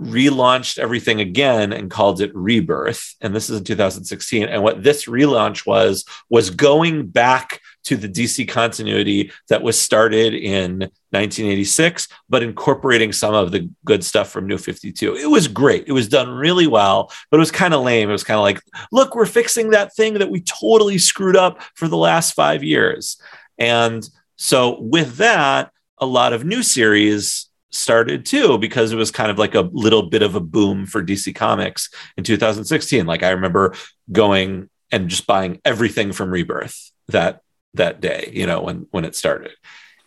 relaunched 0.01 0.79
everything 0.79 1.21
again 1.21 1.71
and 1.71 1.91
called 1.91 2.21
it 2.21 2.35
Rebirth. 2.35 3.15
And 3.21 3.35
this 3.35 3.49
is 3.49 3.59
in 3.59 3.63
2016. 3.63 4.47
And 4.47 4.63
what 4.63 4.83
this 4.83 5.05
relaunch 5.05 5.65
was, 5.65 6.05
was 6.29 6.49
going 6.49 7.07
back 7.07 7.61
to 7.83 7.95
the 7.95 8.09
DC 8.09 8.47
continuity 8.47 9.31
that 9.49 9.61
was 9.61 9.79
started 9.79 10.33
in 10.33 10.79
1986, 11.11 12.07
but 12.29 12.43
incorporating 12.43 13.11
some 13.11 13.33
of 13.33 13.51
the 13.51 13.69
good 13.85 14.03
stuff 14.03 14.29
from 14.29 14.47
New 14.47 14.57
52. 14.57 15.15
It 15.15 15.29
was 15.29 15.47
great. 15.47 15.85
It 15.87 15.91
was 15.91 16.07
done 16.07 16.29
really 16.29 16.67
well, 16.67 17.11
but 17.29 17.37
it 17.37 17.39
was 17.39 17.51
kind 17.51 17.73
of 17.73 17.83
lame. 17.83 18.09
It 18.09 18.13
was 18.13 18.23
kind 18.23 18.37
of 18.37 18.43
like, 18.43 18.61
look, 18.91 19.15
we're 19.15 19.25
fixing 19.25 19.71
that 19.71 19.95
thing 19.95 20.15
that 20.15 20.31
we 20.31 20.41
totally 20.41 20.97
screwed 20.97 21.35
up 21.35 21.61
for 21.75 21.87
the 21.87 21.97
last 21.97 22.33
five 22.33 22.63
years. 22.63 23.21
And 23.57 24.07
so 24.35 24.79
with 24.79 25.17
that, 25.17 25.71
a 25.97 26.05
lot 26.05 26.33
of 26.33 26.43
new 26.43 26.63
series 26.63 27.50
started 27.71 28.25
too 28.25 28.57
because 28.57 28.91
it 28.91 28.97
was 28.97 29.11
kind 29.11 29.31
of 29.31 29.39
like 29.39 29.55
a 29.55 29.69
little 29.71 30.03
bit 30.03 30.21
of 30.21 30.35
a 30.35 30.39
boom 30.39 30.85
for 30.85 31.03
DC 31.03 31.33
Comics 31.33 31.89
in 32.17 32.23
2016. 32.23 33.05
Like 33.05 33.23
I 33.23 33.29
remember 33.31 33.73
going 34.11 34.69
and 34.91 35.09
just 35.09 35.25
buying 35.25 35.59
everything 35.65 36.11
from 36.11 36.31
Rebirth 36.31 36.91
that 37.07 37.41
that 37.73 38.01
day, 38.01 38.29
you 38.33 38.45
know, 38.45 38.61
when 38.61 38.87
when 38.91 39.05
it 39.05 39.15
started. 39.15 39.51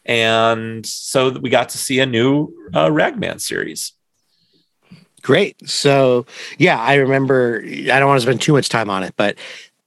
And 0.05 0.85
so 0.85 1.31
we 1.31 1.49
got 1.49 1.71
to 1.71 1.79
see 1.79 2.01
a 2.01 2.07
new 2.07 2.53
uh, 2.75 2.91
Ragman 2.91 3.39
series. 3.39 3.93
Great. 5.23 5.67
So, 5.67 6.27
yeah, 6.59 6.79
I 6.79 6.97
remember, 6.97 7.63
I 7.65 7.99
don't 7.99 8.07
want 8.07 8.21
to 8.21 8.27
spend 8.27 8.43
too 8.43 8.53
much 8.53 8.69
time 8.69 8.91
on 8.91 9.03
it, 9.03 9.15
but 9.17 9.39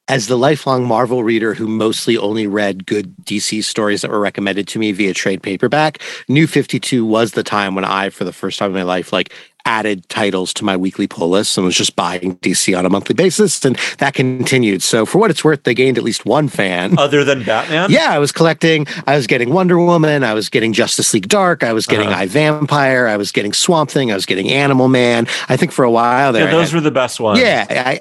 as 0.07 0.27
the 0.27 0.37
lifelong 0.37 0.85
Marvel 0.85 1.23
reader 1.23 1.53
who 1.53 1.67
mostly 1.67 2.17
only 2.17 2.47
read 2.47 2.85
good 2.85 3.15
DC 3.23 3.63
stories 3.63 4.01
that 4.01 4.11
were 4.11 4.19
recommended 4.19 4.67
to 4.69 4.79
me 4.79 4.91
via 4.91 5.13
trade 5.13 5.43
paperback, 5.43 6.01
New 6.27 6.47
52 6.47 7.05
was 7.05 7.31
the 7.33 7.43
time 7.43 7.75
when 7.75 7.85
I, 7.85 8.09
for 8.09 8.23
the 8.23 8.33
first 8.33 8.57
time 8.59 8.71
in 8.71 8.75
my 8.75 8.83
life, 8.83 9.11
like 9.11 9.33
added 9.65 10.07
titles 10.07 10.53
to 10.53 10.63
my 10.63 10.77
weekly 10.77 11.07
pull 11.07 11.27
list 11.27 11.57
and 11.57 11.65
was 11.65 11.75
just 11.75 11.93
buying 11.97 12.37
DC 12.37 12.77
on 12.77 12.85
a 12.85 12.89
monthly 12.89 13.13
basis. 13.13 13.65
And 13.65 13.75
that 13.97 14.13
continued. 14.13 14.81
So, 14.81 15.05
for 15.05 15.17
what 15.17 15.29
it's 15.29 15.43
worth, 15.43 15.63
they 15.63 15.73
gained 15.73 15.97
at 15.97 16.05
least 16.05 16.25
one 16.25 16.47
fan. 16.47 16.97
Other 16.97 17.25
than 17.25 17.43
Batman? 17.43 17.91
Yeah, 17.91 18.11
I 18.11 18.19
was 18.19 18.31
collecting. 18.31 18.87
I 19.07 19.17
was 19.17 19.27
getting 19.27 19.49
Wonder 19.51 19.77
Woman. 19.77 20.23
I 20.23 20.33
was 20.33 20.47
getting 20.47 20.71
Justice 20.71 21.13
League 21.13 21.27
Dark. 21.27 21.65
I 21.65 21.73
was 21.73 21.85
getting 21.85 22.07
Uh-huh. 22.07 22.21
I 22.21 22.25
Vampire. 22.27 23.07
I 23.07 23.17
was 23.17 23.33
getting 23.33 23.51
Swamp 23.51 23.91
Thing. 23.91 24.09
I 24.09 24.15
was 24.15 24.25
getting 24.25 24.49
Animal 24.49 24.87
Man. 24.87 25.27
I 25.49 25.57
think 25.57 25.73
for 25.73 25.83
a 25.83 25.91
while 25.91 26.31
there, 26.31 26.45
Yeah, 26.45 26.51
those 26.51 26.69
had- 26.71 26.75
were 26.75 26.81
the 26.81 26.91
best 26.91 27.19
ones. 27.19 27.39
yeah, 27.39 27.65
I 27.69 27.99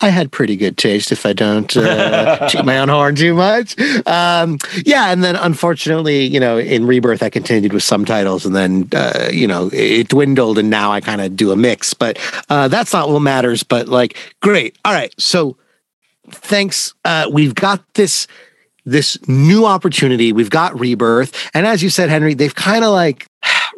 I 0.00 0.08
had 0.08 0.30
pretty 0.30 0.56
good 0.56 0.76
taste 0.76 1.10
if 1.12 1.26
I 1.26 1.32
don't 1.32 1.76
uh, 1.76 2.48
toot 2.50 2.64
my 2.64 2.78
own 2.78 2.88
horn 2.88 3.14
too 3.14 3.34
much. 3.34 3.78
Um, 4.06 4.58
yeah, 4.84 5.10
and 5.10 5.24
then 5.24 5.36
unfortunately, 5.36 6.26
you 6.26 6.38
know, 6.38 6.58
in 6.58 6.86
Rebirth, 6.86 7.22
I 7.22 7.30
continued 7.30 7.72
with 7.72 7.82
some 7.82 8.04
titles, 8.04 8.46
and 8.46 8.54
then 8.54 8.88
uh, 8.94 9.28
you 9.32 9.46
know 9.46 9.70
it 9.72 10.08
dwindled, 10.08 10.58
and 10.58 10.70
now 10.70 10.92
I 10.92 11.00
kind 11.00 11.20
of 11.20 11.36
do 11.36 11.50
a 11.50 11.56
mix. 11.56 11.94
But 11.94 12.18
uh, 12.48 12.68
that's 12.68 12.92
not 12.92 13.08
what 13.08 13.20
matters. 13.20 13.62
But 13.62 13.88
like, 13.88 14.16
great. 14.40 14.76
All 14.84 14.92
right, 14.92 15.14
so 15.18 15.56
thanks. 16.30 16.94
Uh, 17.04 17.28
we've 17.32 17.54
got 17.54 17.82
this 17.94 18.26
this 18.84 19.18
new 19.26 19.64
opportunity. 19.64 20.32
We've 20.32 20.50
got 20.50 20.78
rebirth. 20.78 21.50
And 21.54 21.66
as 21.66 21.82
you 21.82 21.90
said, 21.90 22.10
Henry, 22.10 22.34
they've 22.34 22.54
kind 22.54 22.84
of 22.84 22.92
like 22.92 23.26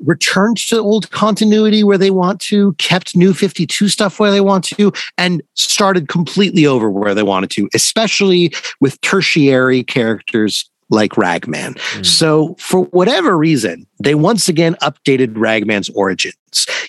returned 0.04 0.56
to 0.68 0.78
old 0.78 1.10
continuity 1.10 1.84
where 1.84 1.98
they 1.98 2.10
want 2.10 2.40
to, 2.42 2.74
kept 2.74 3.16
new 3.16 3.32
52 3.32 3.88
stuff 3.88 4.18
where 4.18 4.30
they 4.30 4.40
want 4.40 4.64
to, 4.64 4.92
and 5.18 5.42
started 5.54 6.08
completely 6.08 6.66
over 6.66 6.90
where 6.90 7.14
they 7.14 7.22
wanted 7.22 7.50
to, 7.50 7.68
especially 7.74 8.52
with 8.80 9.00
tertiary 9.00 9.82
characters 9.82 10.68
like 10.90 11.16
Ragman. 11.16 11.74
Mm. 11.74 12.06
So, 12.06 12.54
for 12.58 12.82
whatever 12.86 13.36
reason, 13.36 13.86
they 13.98 14.14
once 14.14 14.48
again 14.48 14.76
updated 14.82 15.36
Ragman's 15.36 15.88
origins. 15.90 16.36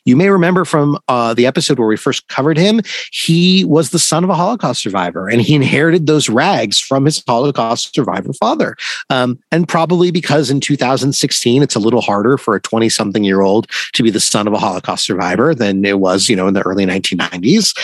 You 0.05 0.15
may 0.15 0.29
remember 0.29 0.65
from 0.65 0.97
uh, 1.07 1.33
the 1.33 1.45
episode 1.45 1.79
where 1.79 1.87
we 1.87 1.97
first 1.97 2.27
covered 2.27 2.57
him, 2.57 2.81
he 3.11 3.65
was 3.65 3.89
the 3.89 3.99
son 3.99 4.23
of 4.23 4.29
a 4.29 4.35
Holocaust 4.35 4.81
survivor 4.81 5.27
and 5.27 5.41
he 5.41 5.55
inherited 5.55 6.07
those 6.07 6.29
rags 6.29 6.79
from 6.79 7.05
his 7.05 7.23
Holocaust 7.27 7.93
survivor 7.93 8.31
father. 8.33 8.75
Um, 9.09 9.39
and 9.51 9.67
probably 9.67 10.11
because 10.11 10.49
in 10.49 10.61
2016, 10.61 11.61
it's 11.61 11.75
a 11.75 11.79
little 11.79 12.01
harder 12.01 12.37
for 12.37 12.55
a 12.55 12.61
20 12.61 12.87
something 12.89 13.23
year 13.23 13.41
old 13.41 13.69
to 13.93 14.03
be 14.03 14.11
the 14.11 14.19
son 14.19 14.47
of 14.47 14.53
a 14.53 14.59
Holocaust 14.59 15.05
survivor 15.05 15.53
than 15.53 15.83
it 15.83 15.99
was, 15.99 16.29
you 16.29 16.35
know, 16.35 16.47
in 16.47 16.53
the 16.53 16.61
early 16.61 16.85
1990s. 16.85 17.77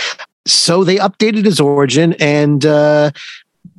So 0.46 0.84
they 0.84 0.98
updated 0.98 1.46
his 1.46 1.60
origin 1.60 2.14
and, 2.20 2.66
uh, 2.66 3.12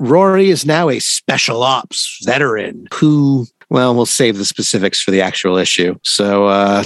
Rory 0.05 0.51
is 0.51 0.67
now 0.67 0.91
a 0.91 0.99
special 0.99 1.63
ops 1.63 2.21
veteran 2.23 2.89
who, 2.93 3.47
well, 3.71 3.95
we'll 3.95 4.05
save 4.05 4.37
the 4.37 4.45
specifics 4.45 5.01
for 5.01 5.11
the 5.11 5.23
actual 5.23 5.57
issue. 5.57 5.99
So, 6.03 6.45
uh, 6.45 6.85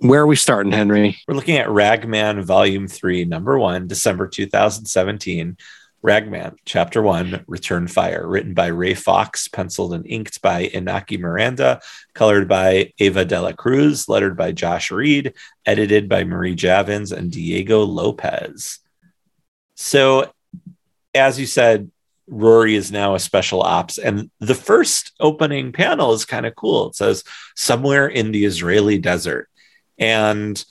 where 0.00 0.20
are 0.20 0.26
we 0.26 0.36
starting, 0.36 0.70
Henry? 0.70 1.16
We're 1.26 1.34
looking 1.34 1.56
at 1.56 1.70
Ragman 1.70 2.42
Volume 2.42 2.88
3, 2.88 3.24
Number 3.24 3.58
1, 3.58 3.86
December 3.86 4.28
2017. 4.28 5.56
Ragman, 6.02 6.56
Chapter 6.66 7.00
1, 7.00 7.44
Return 7.46 7.86
Fire, 7.86 8.26
written 8.26 8.52
by 8.52 8.66
Ray 8.66 8.94
Fawkes, 8.94 9.48
penciled 9.48 9.94
and 9.94 10.04
inked 10.06 10.42
by 10.42 10.66
Inaki 10.66 11.18
Miranda, 11.18 11.80
colored 12.12 12.48
by 12.48 12.92
Ava 12.98 13.24
De 13.24 13.40
La 13.40 13.52
Cruz, 13.52 14.08
lettered 14.08 14.36
by 14.36 14.52
Josh 14.52 14.90
Reed, 14.90 15.32
edited 15.64 16.08
by 16.08 16.24
Marie 16.24 16.56
Javins 16.56 17.12
and 17.12 17.30
Diego 17.30 17.84
Lopez. 17.84 18.80
So, 19.76 20.32
as 21.14 21.38
you 21.40 21.46
said, 21.46 21.90
Rory 22.28 22.74
is 22.76 22.92
now 22.92 23.14
a 23.14 23.20
special 23.20 23.62
ops. 23.62 23.98
And 23.98 24.30
the 24.40 24.54
first 24.54 25.12
opening 25.20 25.72
panel 25.72 26.12
is 26.12 26.24
kind 26.24 26.46
of 26.46 26.54
cool. 26.54 26.88
It 26.88 26.96
says, 26.96 27.24
somewhere 27.56 28.06
in 28.06 28.32
the 28.32 28.44
Israeli 28.44 28.98
desert. 28.98 29.48
And 29.98 30.64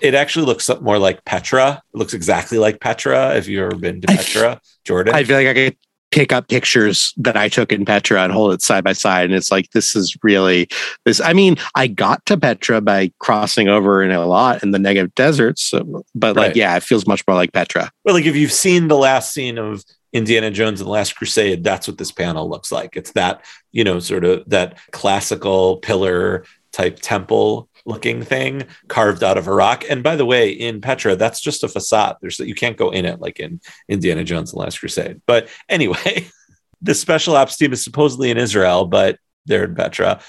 it 0.00 0.14
actually 0.14 0.46
looks 0.46 0.68
more 0.80 0.98
like 0.98 1.24
Petra. 1.24 1.82
It 1.94 1.96
looks 1.96 2.14
exactly 2.14 2.58
like 2.58 2.80
Petra. 2.80 3.34
If 3.36 3.48
you've 3.48 3.62
ever 3.64 3.76
been 3.76 4.00
to 4.02 4.12
I- 4.12 4.16
Petra, 4.16 4.60
Jordan. 4.84 5.14
I 5.14 5.24
feel 5.24 5.36
like 5.36 5.46
I 5.48 5.54
could 5.54 5.76
pick 6.10 6.32
up 6.32 6.46
pictures 6.48 7.12
that 7.16 7.36
I 7.36 7.48
took 7.48 7.72
in 7.72 7.84
Petra 7.84 8.22
and 8.22 8.32
hold 8.32 8.52
it 8.52 8.62
side 8.62 8.84
by 8.84 8.92
side. 8.92 9.24
And 9.24 9.34
it's 9.34 9.50
like, 9.50 9.70
this 9.70 9.96
is 9.96 10.16
really 10.22 10.68
this. 11.04 11.20
I 11.20 11.32
mean, 11.32 11.56
I 11.74 11.88
got 11.88 12.24
to 12.26 12.36
Petra 12.36 12.80
by 12.80 13.10
crossing 13.18 13.66
over 13.66 14.00
in 14.00 14.10
Eilat 14.12 14.62
in 14.62 14.70
the 14.70 14.78
Negev 14.78 15.12
deserts, 15.16 15.62
so, 15.62 16.04
but 16.14 16.36
like, 16.36 16.48
Right. 16.48 16.56
yeah, 16.56 16.76
it 16.76 16.84
feels 16.84 17.06
much 17.08 17.24
more 17.26 17.34
like 17.34 17.52
Petra. 17.52 17.90
well, 18.04 18.14
like 18.14 18.26
if 18.26 18.36
you've 18.36 18.52
seen 18.52 18.86
the 18.86 18.96
last 18.96 19.32
scene 19.32 19.58
of 19.58 19.82
Indiana 20.14 20.50
Jones 20.50 20.80
and 20.80 20.86
the 20.86 20.92
Last 20.92 21.16
Crusade, 21.16 21.64
that's 21.64 21.88
what 21.88 21.98
this 21.98 22.12
panel 22.12 22.48
looks 22.48 22.70
like. 22.70 22.96
It's 22.96 23.12
that, 23.12 23.44
you 23.72 23.82
know, 23.82 23.98
sort 23.98 24.24
of 24.24 24.48
that 24.48 24.78
classical 24.92 25.78
pillar 25.78 26.44
type 26.72 27.00
temple 27.02 27.68
looking 27.84 28.22
thing 28.22 28.64
carved 28.88 29.22
out 29.22 29.36
of 29.36 29.48
a 29.48 29.52
rock. 29.52 29.84
And 29.90 30.02
by 30.02 30.16
the 30.16 30.24
way, 30.24 30.50
in 30.50 30.80
Petra, 30.80 31.16
that's 31.16 31.40
just 31.40 31.64
a 31.64 31.68
facade. 31.68 32.16
There's 32.20 32.38
you 32.38 32.54
can't 32.54 32.76
go 32.76 32.90
in 32.90 33.04
it 33.04 33.20
like 33.20 33.40
in 33.40 33.60
Indiana 33.88 34.24
Jones 34.24 34.52
and 34.52 34.58
the 34.58 34.64
Last 34.64 34.78
Crusade. 34.78 35.20
But 35.26 35.48
anyway, 35.68 36.28
the 36.80 36.94
special 36.94 37.36
ops 37.36 37.56
team 37.56 37.72
is 37.72 37.82
supposedly 37.82 38.30
in 38.30 38.38
Israel, 38.38 38.86
but 38.86 39.18
they're 39.46 39.64
in 39.64 39.74
Petra. 39.74 40.20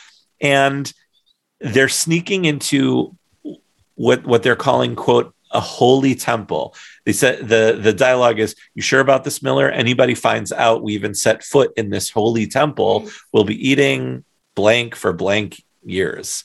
And 0.42 0.92
they're 1.62 1.90
sneaking 1.90 2.46
into 2.46 3.16
what 3.94 4.26
what 4.26 4.44
they're 4.44 4.56
calling 4.56 4.96
quote 4.96 5.35
a 5.56 5.60
holy 5.60 6.14
temple. 6.16 6.76
They 7.06 7.14
said 7.14 7.48
the 7.48 7.80
the 7.82 7.94
dialogue 7.94 8.40
is, 8.40 8.56
"You 8.76 8.82
sure 8.82 9.00
about 9.00 9.24
this, 9.24 9.42
Miller? 9.42 9.70
Anybody 9.70 10.16
finds 10.16 10.52
out 10.52 10.84
we 10.84 10.94
even 10.94 11.14
set 11.16 11.44
foot 11.44 11.72
in 11.78 11.90
this 11.90 12.10
holy 12.10 12.46
temple, 12.46 13.10
will 13.34 13.46
be 13.46 13.58
eating 13.70 14.24
blank 14.56 14.96
for 14.96 15.12
blank 15.14 15.64
years." 15.84 16.44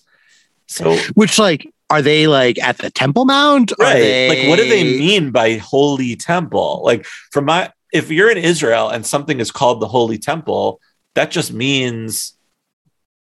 So, 0.66 0.96
Which, 1.14 1.36
like, 1.38 1.62
are 1.90 2.00
they 2.00 2.28
like 2.28 2.56
at 2.62 2.78
the 2.78 2.90
Temple 2.90 3.24
Mount? 3.24 3.72
Are 3.72 3.76
right, 3.84 3.94
they- 3.98 4.28
like, 4.28 4.48
what 4.48 4.56
do 4.62 4.68
they 4.68 4.84
mean 4.84 5.32
by 5.32 5.56
holy 5.56 6.14
temple? 6.14 6.82
Like, 6.84 7.04
from 7.32 7.46
my, 7.46 7.72
if 7.92 8.10
you're 8.10 8.30
in 8.30 8.38
Israel 8.38 8.88
and 8.88 9.04
something 9.04 9.40
is 9.40 9.50
called 9.50 9.80
the 9.80 9.88
holy 9.88 10.18
temple, 10.18 10.80
that 11.16 11.32
just 11.32 11.52
means 11.52 12.34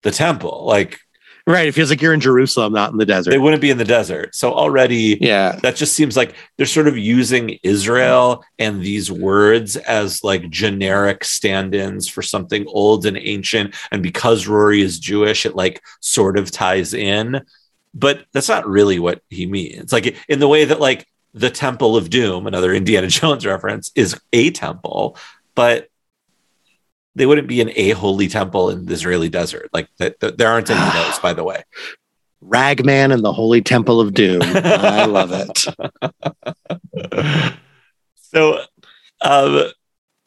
the 0.04 0.12
temple. 0.12 0.66
Like, 0.66 1.00
Right. 1.48 1.66
It 1.66 1.72
feels 1.72 1.90
like 1.90 2.02
you're 2.02 2.14
in 2.14 2.20
Jerusalem, 2.20 2.74
not 2.74 2.92
in 2.92 2.98
the 2.98 3.06
desert. 3.06 3.32
they 3.32 3.38
wouldn't 3.38 3.62
be 3.62 3.70
in 3.70 3.78
the 3.78 3.86
desert. 3.86 4.36
So 4.36 4.54
already, 4.54 5.18
yeah. 5.22 5.54
that 5.64 5.78
just 5.78 5.96
seems 5.96 6.18
like 6.18 6.36
they're 6.58 6.66
sort 6.66 6.90
of 6.90 6.98
using 6.98 7.58
Israel 7.64 8.44
and 8.60 8.82
these 8.82 9.10
words 9.10 9.78
as 9.78 10.26
like 10.26 10.50
generic 10.50 11.24
stand-ins 11.24 12.10
for 12.10 12.22
something 12.22 12.66
old 12.68 13.06
and 13.06 13.18
ancient. 13.18 13.76
And 13.92 14.04
because 14.04 14.46
Rory 14.46 14.82
is 14.82 15.00
Jewish, 15.00 15.46
it 15.46 15.56
like 15.56 15.82
sort 16.02 16.38
of 16.38 16.52
ties 16.52 16.94
in. 16.94 17.42
But 17.94 18.26
that's 18.34 18.50
not 18.50 18.68
really 18.68 19.00
what 19.00 19.22
he 19.30 19.46
means. 19.46 19.94
Like 19.94 20.18
in 20.28 20.40
the 20.40 20.50
way 20.50 20.66
that 20.66 20.82
like 20.82 21.08
the 21.34 21.50
Temple 21.50 21.96
of 21.96 22.10
Doom, 22.10 22.46
another 22.46 22.74
Indiana 22.74 23.08
Jones 23.08 23.46
reference, 23.46 23.90
is 23.96 24.20
a 24.34 24.52
temple, 24.52 25.16
but 25.56 25.88
they 27.18 27.26
wouldn't 27.26 27.48
be 27.48 27.60
in 27.62 27.72
a 27.76 27.92
holy 27.92 28.28
temple 28.28 28.70
in 28.70 28.86
the 28.86 28.94
Israeli 28.94 29.30
desert. 29.30 29.70
Like 29.74 29.90
that, 29.98 30.20
that- 30.22 30.38
there 30.38 30.50
aren't 30.50 30.70
any 30.70 30.80
of 30.80 30.94
those, 31.06 31.20
by 31.20 31.34
the 31.34 31.44
way. 31.44 31.64
Ragman 32.42 33.12
and 33.12 33.24
the 33.24 33.34
Holy 33.34 33.62
Temple 33.64 34.00
of 34.00 34.14
Doom. 34.14 34.42
I 34.44 35.06
love 35.10 35.32
it. 35.34 35.66
so 38.16 38.60
um, 39.22 39.72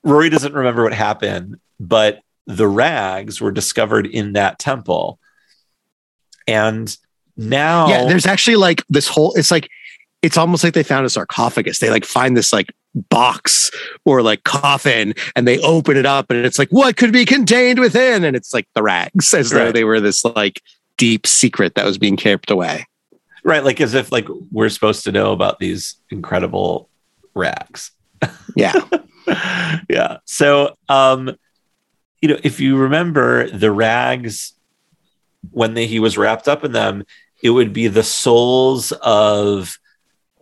Rory 0.02 0.28
doesn't 0.28 0.52
remember 0.52 0.82
what 0.82 0.92
happened, 0.92 1.60
but 1.78 2.20
the 2.46 2.66
rags 2.66 3.40
were 3.40 3.52
discovered 3.52 4.06
in 4.06 4.32
that 4.32 4.58
temple. 4.58 5.20
And 6.48 6.94
now, 7.36 7.88
Yeah, 7.88 8.04
there's 8.06 8.26
actually 8.26 8.56
like 8.56 8.82
this 8.88 9.06
whole 9.06 9.32
it's 9.34 9.52
like 9.52 9.68
it's 10.22 10.36
almost 10.36 10.64
like 10.64 10.74
they 10.74 10.82
found 10.82 11.06
a 11.06 11.10
sarcophagus. 11.10 11.78
They 11.78 11.90
like 11.90 12.04
find 12.04 12.36
this 12.36 12.52
like 12.52 12.72
box 12.94 13.70
or 14.04 14.20
like 14.22 14.42
coffin 14.44 15.14
and 15.36 15.46
they 15.46 15.60
open 15.60 15.96
it 15.96 16.06
up 16.06 16.30
and 16.30 16.44
it's 16.44 16.58
like 16.58 16.68
what 16.70 16.96
could 16.96 17.12
be 17.12 17.24
contained 17.24 17.78
within 17.78 18.24
and 18.24 18.36
it's 18.36 18.52
like 18.52 18.66
the 18.74 18.82
rags 18.82 19.32
as 19.32 19.50
though 19.50 19.70
they 19.70 19.84
were 19.84 20.00
this 20.00 20.24
like 20.24 20.60
deep 20.96 21.26
secret 21.26 21.76
that 21.76 21.86
was 21.86 21.98
being 21.98 22.16
kept 22.16 22.50
away. 22.50 22.86
right, 23.42 23.64
like 23.64 23.80
as 23.80 23.94
if 23.94 24.12
like 24.12 24.28
we're 24.50 24.68
supposed 24.68 25.02
to 25.04 25.12
know 25.12 25.32
about 25.32 25.58
these 25.58 25.96
incredible 26.10 26.90
rags. 27.34 27.92
Yeah. 28.54 28.74
yeah. 29.88 30.18
So, 30.26 30.76
um, 30.88 31.36
you 32.20 32.28
know, 32.28 32.38
if 32.42 32.60
you 32.60 32.76
remember 32.76 33.48
the 33.48 33.72
rags 33.72 34.52
when 35.52 35.72
they, 35.72 35.86
he 35.86 36.00
was 36.00 36.18
wrapped 36.18 36.48
up 36.48 36.64
in 36.64 36.72
them, 36.72 37.04
it 37.42 37.50
would 37.50 37.72
be 37.72 37.88
the 37.88 38.02
souls 38.02 38.92
of 38.92 39.78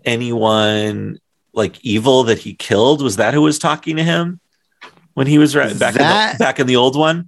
anyone 0.04 1.20
like 1.58 1.84
evil 1.84 2.22
that 2.24 2.38
he 2.38 2.54
killed. 2.54 3.02
Was 3.02 3.16
that 3.16 3.34
who 3.34 3.42
was 3.42 3.58
talking 3.58 3.96
to 3.96 4.02
him 4.02 4.40
when 5.14 5.26
he 5.26 5.36
was 5.36 5.54
ra- 5.54 5.74
back 5.74 5.94
in 5.94 5.98
the, 5.98 6.36
back 6.38 6.58
in 6.58 6.66
the 6.66 6.76
old 6.76 6.96
one? 6.96 7.26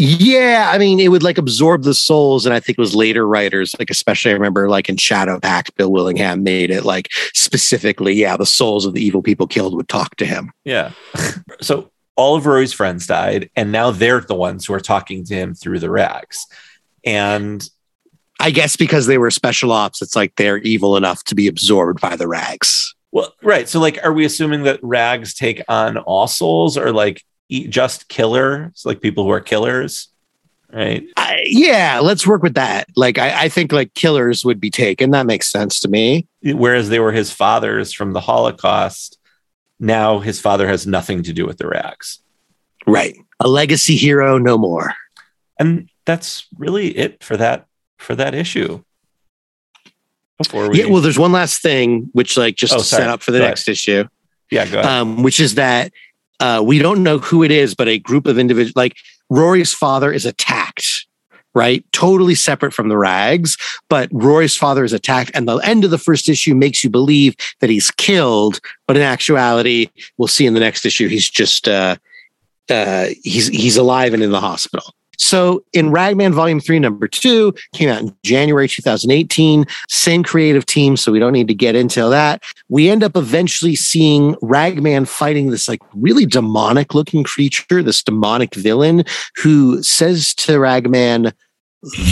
Yeah, 0.00 0.70
I 0.72 0.78
mean, 0.78 1.00
it 1.00 1.08
would 1.08 1.24
like 1.24 1.38
absorb 1.38 1.82
the 1.82 1.92
souls, 1.92 2.46
and 2.46 2.54
I 2.54 2.60
think 2.60 2.78
it 2.78 2.80
was 2.80 2.94
later 2.94 3.26
writers, 3.26 3.74
like 3.80 3.90
especially 3.90 4.30
I 4.30 4.34
remember 4.34 4.68
like 4.68 4.88
in 4.88 4.94
Shadowpact, 4.94 5.74
Bill 5.74 5.90
Willingham 5.90 6.44
made 6.44 6.70
it 6.70 6.84
like 6.84 7.08
specifically, 7.34 8.14
yeah, 8.14 8.36
the 8.36 8.46
souls 8.46 8.86
of 8.86 8.94
the 8.94 9.04
evil 9.04 9.22
people 9.22 9.48
killed 9.48 9.74
would 9.74 9.88
talk 9.88 10.14
to 10.16 10.24
him. 10.24 10.52
Yeah. 10.64 10.92
so 11.60 11.90
all 12.14 12.36
of 12.36 12.46
Rory's 12.46 12.72
friends 12.72 13.08
died, 13.08 13.50
and 13.56 13.72
now 13.72 13.90
they're 13.90 14.20
the 14.20 14.36
ones 14.36 14.66
who 14.66 14.74
are 14.74 14.80
talking 14.80 15.24
to 15.24 15.34
him 15.34 15.52
through 15.52 15.80
the 15.80 15.90
rags. 15.90 16.46
And 17.04 17.68
I 18.38 18.50
guess 18.50 18.76
because 18.76 19.06
they 19.06 19.18
were 19.18 19.32
special 19.32 19.72
ops, 19.72 20.00
it's 20.00 20.14
like 20.14 20.36
they're 20.36 20.58
evil 20.58 20.96
enough 20.96 21.24
to 21.24 21.34
be 21.34 21.48
absorbed 21.48 22.00
by 22.00 22.14
the 22.14 22.28
rags. 22.28 22.94
Well, 23.12 23.32
right. 23.42 23.68
So, 23.68 23.80
like, 23.80 23.98
are 24.04 24.12
we 24.12 24.24
assuming 24.24 24.64
that 24.64 24.80
rags 24.82 25.34
take 25.34 25.62
on 25.68 25.96
all 25.98 26.26
souls, 26.26 26.76
or 26.76 26.92
like 26.92 27.22
just 27.50 28.08
killers, 28.08 28.82
like 28.84 29.00
people 29.00 29.24
who 29.24 29.30
are 29.30 29.40
killers? 29.40 30.08
Right. 30.70 31.06
I, 31.16 31.44
yeah, 31.46 32.00
let's 32.02 32.26
work 32.26 32.42
with 32.42 32.54
that. 32.54 32.88
Like, 32.94 33.16
I, 33.18 33.44
I 33.44 33.48
think 33.48 33.72
like 33.72 33.94
killers 33.94 34.44
would 34.44 34.60
be 34.60 34.70
taken. 34.70 35.12
That 35.12 35.24
makes 35.24 35.48
sense 35.50 35.80
to 35.80 35.88
me. 35.88 36.26
Whereas 36.42 36.90
they 36.90 37.00
were 37.00 37.12
his 37.12 37.32
fathers 37.32 37.92
from 37.94 38.12
the 38.12 38.20
Holocaust. 38.20 39.18
Now 39.80 40.18
his 40.18 40.40
father 40.40 40.68
has 40.68 40.86
nothing 40.86 41.22
to 41.22 41.32
do 41.32 41.46
with 41.46 41.56
the 41.58 41.68
rags, 41.68 42.18
Right. 42.86 43.16
A 43.40 43.48
legacy 43.48 43.96
hero, 43.96 44.36
no 44.36 44.58
more. 44.58 44.92
and 45.58 45.88
that's 46.04 46.46
really 46.58 46.88
it 46.96 47.22
for 47.22 47.36
that 47.36 47.66
for 47.98 48.14
that 48.16 48.34
issue. 48.34 48.82
Before 50.38 50.68
we, 50.70 50.78
Yeah. 50.80 50.86
Well, 50.86 51.02
there's 51.02 51.18
one 51.18 51.32
last 51.32 51.60
thing, 51.62 52.10
which 52.12 52.36
like 52.36 52.56
just 52.56 52.72
Oh, 52.72 52.78
to 52.78 52.84
sorry. 52.84 53.02
set 53.02 53.10
up 53.10 53.22
for 53.22 53.32
the 53.32 53.38
Go 53.38 53.44
ahead. 53.44 53.50
next 53.52 53.68
issue. 53.68 54.04
yeah, 54.50 54.64
go 54.66 54.78
ahead. 54.80 54.90
um, 54.90 55.22
which 55.22 55.40
is 55.40 55.54
that 55.56 55.92
uh, 56.40 56.62
we 56.64 56.78
don't 56.78 57.02
know 57.02 57.18
who 57.18 57.42
it 57.42 57.50
is, 57.50 57.74
but 57.74 57.88
a 57.88 57.98
group 57.98 58.26
of 58.26 58.38
individuals, 58.38 58.76
like 58.76 58.94
Rory's 59.28 59.74
father 59.74 60.12
is 60.12 60.24
attacked, 60.24 61.06
right? 61.54 61.84
Totally 61.92 62.36
separate 62.36 62.72
from 62.72 62.88
the 62.88 62.96
rags, 62.96 63.56
but 63.90 64.08
Rory's 64.12 64.56
father 64.56 64.84
is 64.84 64.92
attacked. 64.92 65.32
And 65.34 65.48
the 65.48 65.56
end 65.58 65.84
of 65.84 65.90
the 65.90 65.98
first 65.98 66.28
issue 66.28 66.54
makes 66.54 66.84
you 66.84 66.90
believe 66.90 67.34
that 67.60 67.68
he's 67.70 67.90
killed, 67.90 68.60
but 68.86 68.96
in 68.96 69.02
actuality, 69.02 69.88
we'll 70.16 70.28
see 70.28 70.46
in 70.46 70.54
the 70.54 70.60
next 70.60 70.86
issue, 70.86 71.08
he's 71.08 71.28
just, 71.28 71.66
uh, 71.66 71.96
uh, 72.70 73.08
he's 73.24 73.48
he's 73.48 73.76
alive 73.76 74.14
and 74.14 74.22
in 74.22 74.30
the 74.30 74.40
hospital. 74.40 74.94
So 75.18 75.64
in 75.72 75.90
Ragman 75.90 76.32
Volume 76.32 76.60
3, 76.60 76.78
number 76.78 77.08
two, 77.08 77.54
came 77.74 77.88
out 77.88 78.00
in 78.00 78.16
January 78.24 78.68
2018, 78.68 79.66
same 79.88 80.22
creative 80.22 80.64
team, 80.64 80.96
so 80.96 81.12
we 81.12 81.18
don't 81.18 81.32
need 81.32 81.48
to 81.48 81.54
get 81.54 81.74
into 81.74 82.08
that. 82.08 82.42
We 82.68 82.88
end 82.88 83.02
up 83.02 83.16
eventually 83.16 83.76
seeing 83.76 84.36
Ragman 84.40 85.06
fighting 85.06 85.50
this 85.50 85.68
like 85.68 85.80
really 85.94 86.24
demonic 86.24 86.94
looking 86.94 87.24
creature, 87.24 87.82
this 87.82 88.02
demonic 88.02 88.54
villain 88.54 89.04
who 89.36 89.82
says 89.82 90.34
to 90.36 90.58
Ragman, 90.58 91.32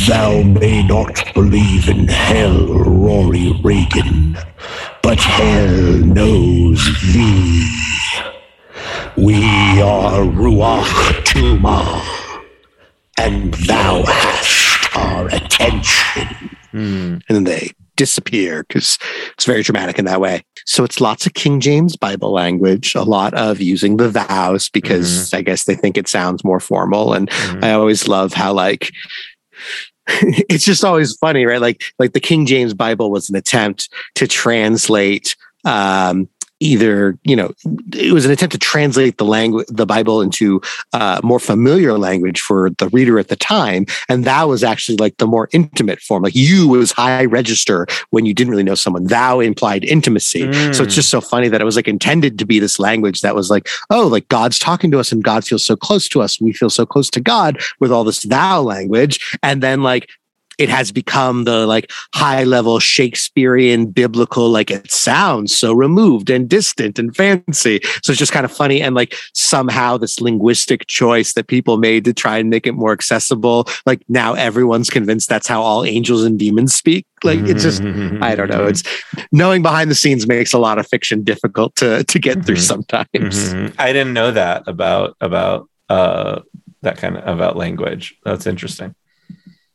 Thou 0.06 0.42
may 0.42 0.86
not 0.86 1.34
believe 1.34 1.88
in 1.88 2.06
hell, 2.06 2.66
Rory 2.68 3.52
Regan, 3.64 4.38
but 5.02 5.18
hell 5.18 5.92
knows 6.04 6.84
thee. 7.12 7.68
We 9.16 9.42
are 9.80 10.20
Ruach 10.20 11.24
Tuma, 11.24 12.25
and 13.18 13.52
thou 13.54 14.02
hast 14.06 14.96
our 14.96 15.26
attention. 15.28 16.50
Hmm. 16.72 17.18
and 17.28 17.30
then 17.30 17.44
they 17.44 17.70
disappear 17.96 18.64
because 18.68 18.98
it's 19.32 19.46
very 19.46 19.62
dramatic 19.62 19.98
in 19.98 20.04
that 20.04 20.20
way. 20.20 20.44
So 20.66 20.84
it's 20.84 21.00
lots 21.00 21.24
of 21.24 21.32
King 21.32 21.60
James 21.60 21.96
Bible 21.96 22.30
language, 22.32 22.94
a 22.94 23.02
lot 23.02 23.32
of 23.32 23.60
using 23.62 23.96
the 23.96 24.10
vows 24.10 24.68
because 24.68 25.32
I 25.32 25.40
guess 25.40 25.64
they 25.64 25.74
think 25.74 25.96
it 25.96 26.06
sounds 26.08 26.44
more 26.44 26.60
formal. 26.60 27.14
And 27.14 27.30
Mhm. 27.30 27.64
I 27.64 27.72
always 27.72 28.06
love 28.08 28.34
how 28.34 28.52
like 28.52 28.90
it's 30.08 30.64
just 30.64 30.84
always 30.84 31.14
funny, 31.16 31.46
right? 31.46 31.60
Like 31.60 31.82
like 31.98 32.12
the 32.12 32.20
King 32.20 32.44
James 32.44 32.74
Bible 32.74 33.10
was 33.10 33.30
an 33.30 33.36
attempt 33.36 33.88
to 34.16 34.26
translate 34.28 35.34
um 35.64 36.28
either 36.60 37.18
you 37.24 37.36
know 37.36 37.52
it 37.92 38.12
was 38.12 38.24
an 38.24 38.30
attempt 38.30 38.52
to 38.52 38.58
translate 38.58 39.18
the 39.18 39.24
language 39.24 39.66
the 39.68 39.84
bible 39.86 40.22
into 40.22 40.60
uh, 40.94 41.20
more 41.22 41.38
familiar 41.38 41.98
language 41.98 42.40
for 42.40 42.70
the 42.78 42.88
reader 42.88 43.18
at 43.18 43.28
the 43.28 43.36
time 43.36 43.84
and 44.08 44.24
that 44.24 44.44
was 44.44 44.64
actually 44.64 44.96
like 44.96 45.16
the 45.18 45.26
more 45.26 45.48
intimate 45.52 46.00
form. 46.00 46.22
Like 46.22 46.34
you 46.34 46.68
was 46.68 46.92
high 46.92 47.24
register 47.24 47.86
when 48.10 48.26
you 48.26 48.34
didn't 48.34 48.50
really 48.50 48.62
know 48.62 48.74
someone. 48.74 49.06
Thou 49.06 49.40
implied 49.40 49.84
intimacy. 49.84 50.42
So 50.72 50.82
it's 50.84 50.92
Mm. 50.92 50.96
just 50.96 51.10
so 51.10 51.20
funny 51.20 51.48
that 51.48 51.60
it 51.60 51.64
was 51.64 51.76
like 51.76 51.88
intended 51.88 52.38
to 52.38 52.44
be 52.46 52.58
this 52.58 52.78
language 52.78 53.20
that 53.20 53.34
was 53.34 53.50
like 53.50 53.68
oh 53.90 54.06
like 54.06 54.28
god's 54.28 54.58
talking 54.58 54.90
to 54.90 54.98
us 54.98 55.12
and 55.12 55.22
god 55.24 55.44
feels 55.44 55.64
so 55.64 55.76
close 55.76 56.08
to 56.08 56.22
us. 56.22 56.40
We 56.40 56.52
feel 56.52 56.70
so 56.70 56.86
close 56.86 57.10
to 57.10 57.20
god 57.20 57.58
with 57.80 57.92
all 57.92 58.04
this 58.04 58.22
thou 58.22 58.60
language. 58.62 59.38
And 59.42 59.62
then 59.62 59.82
like 59.82 60.08
it 60.58 60.68
has 60.68 60.90
become 60.92 61.44
the 61.44 61.66
like 61.66 61.90
high 62.14 62.44
level 62.44 62.78
Shakespearean 62.78 63.86
biblical, 63.86 64.48
like 64.48 64.70
it 64.70 64.90
sounds 64.90 65.54
so 65.54 65.72
removed 65.72 66.30
and 66.30 66.48
distant 66.48 66.98
and 66.98 67.14
fancy. 67.14 67.80
So 68.02 68.12
it's 68.12 68.18
just 68.18 68.32
kind 68.32 68.44
of 68.44 68.52
funny. 68.52 68.80
And 68.80 68.94
like 68.94 69.14
somehow 69.34 69.96
this 69.96 70.20
linguistic 70.20 70.86
choice 70.86 71.34
that 71.34 71.46
people 71.48 71.76
made 71.76 72.04
to 72.06 72.14
try 72.14 72.38
and 72.38 72.48
make 72.50 72.66
it 72.66 72.72
more 72.72 72.92
accessible, 72.92 73.66
like 73.84 74.02
now 74.08 74.34
everyone's 74.34 74.88
convinced 74.90 75.28
that's 75.28 75.46
how 75.46 75.62
all 75.62 75.84
angels 75.84 76.24
and 76.24 76.38
demons 76.38 76.74
speak. 76.74 77.06
Like 77.24 77.40
it's 77.40 77.62
just, 77.62 77.82
I 77.82 78.34
don't 78.34 78.50
know. 78.50 78.66
It's 78.66 78.82
knowing 79.32 79.62
behind 79.62 79.90
the 79.90 79.94
scenes 79.94 80.26
makes 80.26 80.52
a 80.52 80.58
lot 80.58 80.78
of 80.78 80.86
fiction 80.86 81.22
difficult 81.24 81.74
to 81.76 82.04
to 82.04 82.18
get 82.18 82.44
through 82.44 82.56
Mhm. 82.56 82.60
sometimes. 82.60 83.52
Mhm. 83.54 83.74
I 83.78 83.92
didn't 83.92 84.12
know 84.12 84.30
that 84.30 84.62
about 84.66 85.16
about 85.20 85.68
uh 85.88 86.40
that 86.82 86.98
kind 86.98 87.16
of 87.16 87.34
about 87.36 87.56
language. 87.56 88.14
That's 88.24 88.46
interesting. 88.46 88.94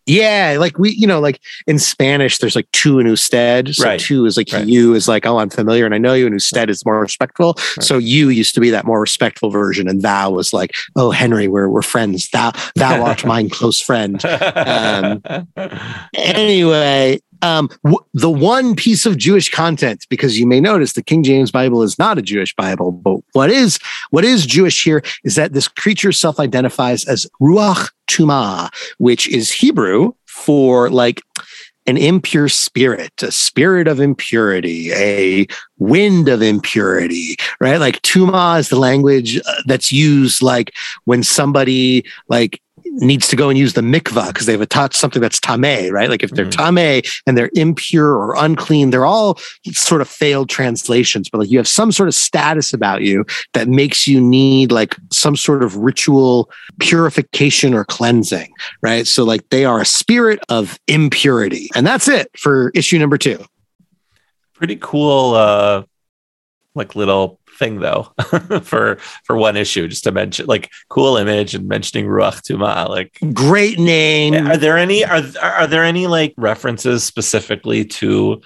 Yeah, 0.08 0.58
like 0.60 0.78
we, 0.80 0.91
you 0.91 1.06
know, 1.06 1.20
like 1.20 1.39
in 1.68 1.78
Spanish, 1.80 2.39
there's 2.39 2.56
like 2.56 2.70
tú 2.72 2.99
in 2.99 3.08
usted. 3.08 3.76
So 3.76 3.86
Right. 3.86 3.99
tú 3.99 4.26
is 4.28 4.36
like 4.36 4.52
Right. 4.52 4.66
you 4.68 4.93
is 4.95 5.08
like, 5.08 5.26
oh, 5.26 5.38
I'm 5.38 5.49
familiar 5.49 5.86
and 5.86 5.93
I 5.93 5.99
know 5.99 6.14
you, 6.14 6.26
and 6.26 6.34
usted 6.36 6.70
is 6.70 6.84
more 6.86 6.99
respectful. 6.99 7.54
Right. 7.78 7.84
So 7.86 7.97
you 7.99 8.30
used 8.30 8.56
to 8.56 8.62
be 8.62 8.72
that 8.72 8.86
more 8.86 8.99
respectful 8.99 9.52
version, 9.52 9.88
and 9.88 10.02
thou 10.02 10.32
was 10.32 10.54
like, 10.54 10.72
oh, 10.95 11.12
Henry, 11.12 11.47
we're 11.47 11.70
we're 11.70 11.82
friends. 11.84 12.30
Thou 12.30 12.52
thou 12.76 13.04
art 13.04 13.24
mine 13.32 13.49
close 13.49 13.80
friend. 13.80 14.24
Um, 14.26 15.22
Anyway, 16.14 17.20
um, 17.41 17.70
w- 17.84 17.99
the 18.14 18.30
one 18.30 18.76
piece 18.76 19.06
of 19.06 19.18
Jewish 19.18 19.49
content, 19.49 20.06
because 20.10 20.39
you 20.39 20.45
may 20.45 20.60
notice 20.60 20.93
the 20.93 21.02
King 21.04 21.24
James 21.24 21.52
Bible 21.52 21.82
is 21.84 21.97
not 21.97 22.18
a 22.18 22.22
Jewish 22.22 22.56
Bible, 22.56 22.91
but 22.91 23.20
what 23.34 23.49
is 23.49 23.80
what 24.12 24.24
is 24.26 24.45
Jewish 24.45 24.84
here 24.84 25.02
is 25.24 25.36
that 25.36 25.54
this 25.54 25.68
creature 25.68 26.12
self-identifies 26.12 27.06
as 27.06 27.26
Ruach 27.41 27.89
Tuma, 28.12 28.70
which 28.97 29.28
is 29.30 29.51
Hebrew 29.51 30.14
for 30.26 30.89
like 30.89 31.22
an 31.88 31.97
impure 31.97 32.47
spirit, 32.47 33.24
a 33.24 33.32
spirit 33.32 33.88
of 33.88 33.99
impurity, 33.99 34.91
a 34.93 35.47
wind 35.80 36.30
of 36.30 36.41
impurity, 36.41 37.38
right? 37.59 37.80
Like 37.80 38.01
Tuma 38.01 38.59
is 38.59 38.70
the 38.70 38.80
language 38.80 39.38
uh, 39.38 39.62
that's 39.66 39.91
used 39.91 40.41
like 40.41 40.74
when 41.05 41.24
somebody 41.24 42.05
like 42.28 42.62
needs 42.96 43.28
to 43.30 43.36
go 43.38 43.50
and 43.50 43.58
use 43.58 43.74
the 43.74 43.82
mikvah 43.82 44.28
because 44.28 44.46
they 44.46 44.52
have 44.52 44.62
a 44.62 44.66
touch 44.66 44.94
something 44.96 45.22
that's 45.22 45.39
tameh, 45.39 45.92
right? 45.92 46.10
Like 46.10 46.24
if 46.24 46.32
they're 46.32 46.46
Mhm. 46.46 46.52
tameh 46.52 47.22
and 47.26 47.38
they're 47.38 47.50
impure 47.56 48.14
or 48.16 48.36
unclean, 48.36 48.89
they're 48.89 49.06
all 49.06 49.39
sort 49.72 50.02
of 50.02 50.10
failed 50.10 50.50
translations, 50.50 51.30
but 51.30 51.39
like 51.39 51.50
you 51.50 51.58
have 51.58 51.68
some 51.70 51.92
sort 51.92 52.10
of 52.10 52.16
status 52.16 52.74
about 52.74 53.02
you 53.02 53.26
that 53.54 53.68
makes 53.70 54.08
you 54.08 54.20
need 54.20 54.72
like 54.72 54.96
some 55.12 55.36
sort 55.38 55.64
of 55.64 55.76
ritual 55.78 56.50
purification 56.80 57.74
or 57.74 57.86
cleansing, 57.86 58.52
right? 58.82 59.08
So 59.08 59.24
like 59.24 59.48
they 59.50 59.64
are 59.64 59.80
a 59.80 59.86
spirit 59.86 60.39
of 60.50 60.78
impurity. 60.88 61.70
And 61.76 61.88
that's 61.88 62.08
it 62.10 62.30
for 62.38 62.72
issue 62.76 63.00
number 63.00 63.18
two. 63.18 63.44
Pretty 64.54 64.78
cool 64.82 65.34
uh 65.36 65.84
like 66.76 66.96
little 66.96 67.39
thing 67.62 67.80
though 67.80 68.12
for 68.64 68.95
for 69.24 69.38
one 69.38 69.55
issue 69.55 69.88
just 69.88 70.03
to 70.03 70.12
mention 70.12 70.47
like 70.47 70.72
cool 70.89 71.16
image 71.16 71.53
and 71.53 71.68
mentioning 71.68 72.07
Ruach 72.07 72.41
Tuma 72.41 72.89
like 72.89 73.20
Great 73.34 73.78
name. 73.78 74.34
are 74.47 74.57
there 74.57 74.80
any 74.80 75.05
are 75.05 75.22
are 75.39 75.68
there 75.68 75.84
any 75.84 76.07
like 76.07 76.34
references 76.38 77.03
specifically 77.03 77.86
to 77.86 78.41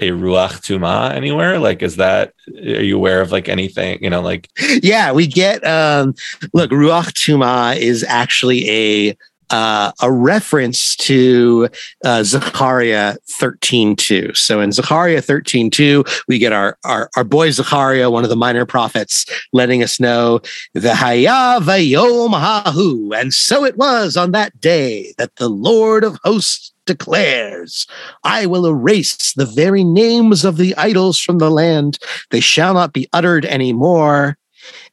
a 0.00 0.10
Ruach 0.10 0.60
Tuma 0.60 1.12
anywhere 1.12 1.60
like 1.60 1.82
is 1.82 1.96
that 1.96 2.32
are 2.48 2.82
you 2.82 2.96
aware 2.96 3.20
of 3.20 3.30
like 3.30 3.48
anything 3.48 3.98
you 4.02 4.10
know 4.10 4.20
like 4.20 4.48
yeah, 4.82 5.12
we 5.12 5.28
get 5.28 5.64
um 5.64 6.14
look, 6.52 6.70
Ruach 6.70 7.12
Tuma 7.12 7.76
is 7.76 8.02
actually 8.02 8.68
a 8.68 9.16
uh, 9.50 9.92
a 10.00 10.10
reference 10.10 10.96
to 10.96 11.68
uh, 12.04 12.22
Zechariah 12.22 13.16
13.2. 13.40 14.36
So 14.36 14.60
in 14.60 14.72
Zechariah 14.72 15.22
13.2, 15.22 16.24
we 16.28 16.38
get 16.38 16.52
our, 16.52 16.76
our, 16.84 17.10
our 17.16 17.24
boy 17.24 17.50
Zechariah, 17.50 18.10
one 18.10 18.24
of 18.24 18.30
the 18.30 18.36
minor 18.36 18.66
prophets, 18.66 19.26
letting 19.52 19.82
us 19.82 20.00
know 20.00 20.40
the 20.74 20.94
Haya 20.94 21.60
Vayom 21.60 22.30
Hahu. 22.30 23.18
And 23.18 23.32
so 23.32 23.64
it 23.64 23.76
was 23.76 24.16
on 24.16 24.32
that 24.32 24.60
day 24.60 25.14
that 25.18 25.36
the 25.36 25.48
Lord 25.48 26.04
of 26.04 26.18
hosts 26.24 26.72
declares, 26.88 27.86
I 28.24 28.46
will 28.46 28.66
erase 28.66 29.34
the 29.34 29.46
very 29.46 29.84
names 29.84 30.44
of 30.44 30.56
the 30.56 30.74
idols 30.76 31.18
from 31.20 31.38
the 31.38 31.50
land. 31.50 31.98
They 32.30 32.40
shall 32.40 32.74
not 32.74 32.92
be 32.92 33.08
uttered 33.12 33.44
anymore. 33.44 34.38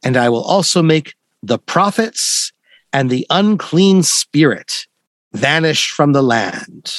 And 0.04 0.18
I 0.18 0.30
will 0.30 0.44
also 0.44 0.84
make 0.84 1.16
the 1.42 1.58
prophets 1.58 2.45
and 2.96 3.10
the 3.10 3.28
unclean 3.30 4.04
spirit 4.04 4.88
vanished 5.34 5.92
from 5.92 6.14
the 6.14 6.24
land. 6.24 6.94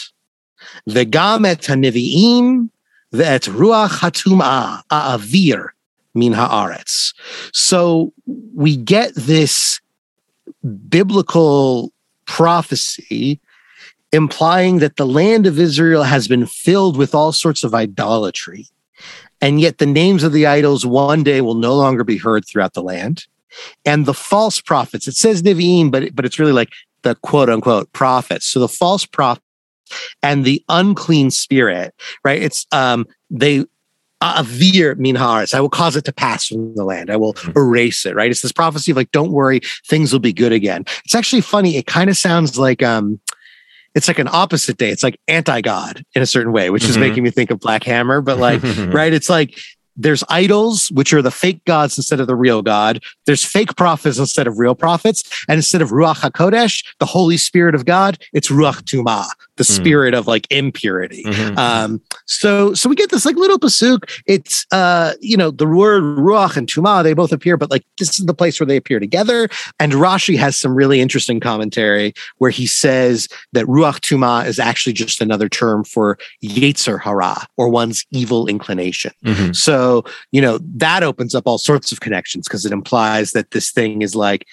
Vegam 0.87 1.47
et 1.47 1.63
haniviim 1.63 2.69
ve'et 3.15 3.49
ruach 3.49 4.01
hatumah 4.01 4.83
a'avir 4.91 5.69
min 6.15 6.35
haaretz. 6.35 7.15
So 7.55 8.13
we 8.55 8.77
get 8.77 9.15
this 9.15 9.81
biblical 10.91 11.95
prophecy 12.27 13.41
implying 14.13 14.81
that 14.81 14.97
the 14.97 15.07
land 15.07 15.47
of 15.47 15.59
Israel 15.59 16.03
has 16.03 16.29
been 16.29 16.45
filled 16.45 16.99
with 16.99 17.15
all 17.15 17.33
sorts 17.33 17.65
of 17.65 17.75
idolatry. 17.75 18.67
And 19.41 19.63
yet 19.63 19.79
the 19.79 19.87
names 19.87 20.25
of 20.25 20.33
the 20.35 20.45
idols 20.45 20.85
one 20.85 21.23
day 21.23 21.41
will 21.41 21.55
no 21.55 21.75
longer 21.75 22.05
be 22.05 22.19
heard 22.19 22.47
throughout 22.47 22.75
the 22.75 22.83
land. 22.83 23.27
And 23.85 24.07
the 24.07 24.15
false 24.15 24.61
prophets, 24.61 25.07
it 25.09 25.15
says 25.15 25.43
Nevi'im, 25.43 25.91
but, 25.91 26.15
but 26.15 26.25
it's 26.25 26.39
really 26.39 26.53
like 26.53 26.71
the 27.03 27.15
quote 27.17 27.49
unquote 27.49 27.93
prophets. 27.93 28.47
So 28.47 28.61
the 28.61 28.69
false 28.69 29.07
prophet 29.07 29.43
and 30.23 30.45
the 30.45 30.63
unclean 30.69 31.31
spirit, 31.31 31.95
right? 32.25 32.43
It's 32.43 32.67
um 32.73 33.07
they 33.31 33.65
avir 34.23 34.97
min 34.97 35.15
haaretz. 35.15 35.55
I 35.55 35.61
will 35.61 35.69
cause 35.69 35.95
it 35.95 36.05
to 36.07 36.13
pass 36.13 36.47
from 36.49 36.75
the 36.75 36.85
land. 36.85 37.11
I 37.11 37.17
will 37.17 37.35
Mhm. 37.35 37.57
erase 37.57 38.07
it, 38.07 38.15
right? 38.15 38.31
It's 38.31 38.41
this 38.41 38.53
prophecy 38.53 38.91
of 38.91 38.97
like, 38.97 39.13
don't 39.13 39.31
worry, 39.31 39.61
things 39.87 40.13
will 40.13 40.21
be 40.21 40.33
good 40.33 40.53
again. 40.53 40.85
It's 41.05 41.15
actually 41.15 41.43
funny. 41.43 41.77
It 41.77 41.87
kind 41.87 42.11
of 42.11 42.17
sounds 42.17 42.59
like 42.59 42.83
um 42.83 43.21
it's 43.95 44.09
like 44.09 44.19
an 44.19 44.29
opposite 44.31 44.77
day. 44.77 44.91
It's 44.91 45.03
like 45.03 45.19
anti-God 45.27 46.05
in 46.15 46.21
a 46.21 46.27
certain 46.27 46.53
way, 46.53 46.69
which 46.69 46.85
is 46.85 46.97
Mhm. 46.97 47.01
making 47.01 47.23
me 47.23 47.31
think 47.31 47.51
of 47.51 47.61
Black 47.61 47.83
Hammer, 47.85 48.21
but 48.21 48.39
like 48.39 48.61
right? 48.93 49.13
It's 49.13 49.31
like 49.31 49.59
there's 49.97 50.23
idols, 50.29 50.91
which 50.93 51.13
are 51.13 51.23
the 51.23 51.31
fake 51.31 51.65
gods 51.65 51.97
instead 51.97 52.21
of 52.21 52.27
the 52.27 52.37
real 52.37 52.63
God. 52.63 53.01
There's 53.25 53.45
fake 53.45 53.77
prophets 53.77 54.19
instead 54.19 54.47
of 54.47 54.59
real 54.59 54.75
prophets. 54.75 55.23
And 55.49 55.57
instead 55.57 55.83
of 55.83 55.91
Ruach 55.91 56.17
HaKodesh, 56.17 56.85
the 56.99 57.07
Holy 57.07 57.37
Spirit 57.37 57.75
of 57.75 57.85
God, 57.85 58.19
it's 58.33 58.49
Ruach 58.49 58.83
Tumah, 58.83 59.27
the 59.57 59.65
Mm. 59.65 59.77
spirit 59.77 60.15
of 60.15 60.27
like 60.27 60.47
impurity. 60.51 61.25
Mhm. 61.25 61.57
Um, 61.59 62.01
so 62.27 62.75
so 62.75 62.89
we 62.89 62.97
get 62.97 63.11
this 63.11 63.25
like 63.25 63.37
little 63.37 63.59
pasuk. 63.59 64.09
It's 64.27 64.67
uh, 64.71 65.15
you 65.21 65.37
know, 65.37 65.51
the 65.51 65.67
word 65.67 66.03
ruach 66.03 66.57
and 66.57 66.67
tuma, 66.69 67.03
they 67.03 67.15
both 67.15 67.33
appear, 67.33 67.57
but 67.57 67.71
like 67.71 67.85
this 67.99 68.19
is 68.19 68.27
the 68.27 68.35
place 68.35 68.61
where 68.61 68.67
they 68.67 68.77
appear 68.77 69.01
together. 69.01 69.49
And 69.81 69.93
Rashi 69.93 70.37
has 70.39 70.57
some 70.57 70.75
really 70.75 71.01
interesting 71.01 71.41
commentary 71.41 72.13
where 72.39 72.51
he 72.51 72.67
says 72.67 73.29
that 73.53 73.67
ruach 73.67 74.01
tuma 74.01 74.47
is 74.47 74.59
actually 74.59 74.93
just 74.93 75.21
another 75.21 75.49
term 75.49 75.85
for 75.85 76.19
yetzer 76.45 77.01
hara 77.01 77.47
or 77.57 77.69
one's 77.69 78.05
evil 78.11 78.47
inclination. 78.47 79.13
Mhm. 79.25 79.55
So, 79.57 80.05
you 80.33 80.41
know, 80.41 80.59
that 80.77 81.03
opens 81.03 81.35
up 81.35 81.45
all 81.47 81.59
sorts 81.59 81.93
of 81.93 82.01
connections 82.01 82.47
because 82.47 82.67
it 82.67 82.73
implies 82.73 83.33
that 83.33 83.51
this 83.53 83.71
thing 83.71 84.03
is 84.03 84.15
like 84.15 84.47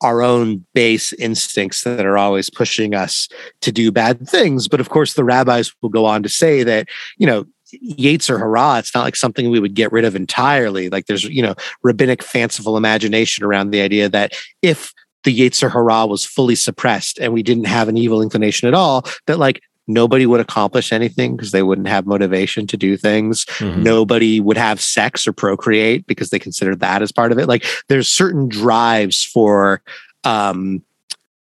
our 0.00 0.22
own 0.22 0.64
base 0.74 1.12
instincts 1.14 1.82
that 1.84 2.06
are 2.06 2.16
always 2.18 2.50
pushing 2.50 2.94
us 2.94 3.28
to 3.60 3.72
do 3.72 3.90
bad 3.90 4.28
things. 4.28 4.68
But 4.68 4.80
of 4.80 4.90
course, 4.90 5.14
the 5.14 5.24
rabbis 5.24 5.72
will 5.82 5.88
go 5.88 6.04
on 6.04 6.22
to 6.22 6.28
say 6.28 6.62
that, 6.62 6.88
you 7.16 7.26
know, 7.26 7.44
Yetzer 7.74 8.38
hara, 8.38 8.78
it's 8.78 8.94
not 8.94 9.04
like 9.04 9.16
something 9.16 9.50
we 9.50 9.60
would 9.60 9.74
get 9.74 9.92
rid 9.92 10.04
of 10.04 10.16
entirely. 10.16 10.88
Like 10.88 11.06
there's, 11.06 11.24
you 11.24 11.42
know, 11.42 11.54
rabbinic 11.82 12.22
fanciful 12.22 12.76
imagination 12.76 13.44
around 13.44 13.70
the 13.70 13.82
idea 13.82 14.08
that 14.08 14.32
if 14.62 14.92
the 15.24 15.38
Yetzer 15.38 15.70
hara 15.70 16.06
was 16.06 16.24
fully 16.24 16.54
suppressed 16.54 17.18
and 17.18 17.32
we 17.32 17.42
didn't 17.42 17.66
have 17.66 17.88
an 17.88 17.96
evil 17.96 18.22
inclination 18.22 18.68
at 18.68 18.74
all, 18.74 19.04
that 19.26 19.38
like 19.38 19.60
nobody 19.88 20.26
would 20.26 20.40
accomplish 20.40 20.92
anything 20.92 21.34
because 21.36 21.50
they 21.50 21.62
wouldn't 21.62 21.88
have 21.88 22.06
motivation 22.06 22.66
to 22.68 22.76
do 22.76 22.96
things. 22.96 23.44
Mhm. 23.58 23.78
nobody 23.82 24.38
would 24.40 24.56
have 24.58 24.80
sex 24.80 25.26
or 25.26 25.32
procreate 25.32 26.06
because 26.06 26.30
they 26.30 26.38
consider 26.38 26.76
that 26.76 27.02
as 27.02 27.10
part 27.10 27.32
of 27.32 27.38
it. 27.38 27.48
Like 27.48 27.64
there's 27.88 28.08
certain 28.08 28.48
drives 28.48 29.24
for 29.24 29.82
um 30.24 30.82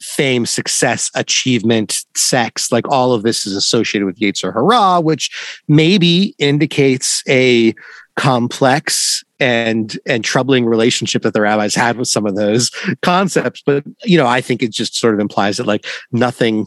fame 0.02 0.44
success 0.44 1.10
achievement 1.14 2.04
sex 2.14 2.70
like 2.70 2.86
all 2.88 3.14
of 3.14 3.22
this 3.22 3.46
is 3.46 3.56
associated 3.56 4.04
with 4.04 4.18
Yetzer 4.18 4.52
hara, 4.52 5.00
which 5.00 5.30
maybe 5.66 6.34
indicates 6.38 7.22
a 7.26 7.74
complex 8.16 9.24
and 9.40 9.98
and 10.06 10.22
troubling 10.22 10.64
relationship 10.66 11.22
that 11.22 11.32
the 11.34 11.40
rabbis 11.40 11.74
had 11.74 11.96
with 11.96 12.06
some 12.08 12.26
of 12.26 12.36
those 12.36 12.70
concepts. 13.02 13.62
But 13.64 13.84
you 14.04 14.16
know 14.18 14.26
i 14.26 14.40
think 14.40 14.62
it 14.62 14.70
just 14.72 14.94
sort 14.96 15.14
of 15.14 15.20
implies 15.20 15.56
that 15.56 15.66
like 15.66 15.86
nothing 16.12 16.66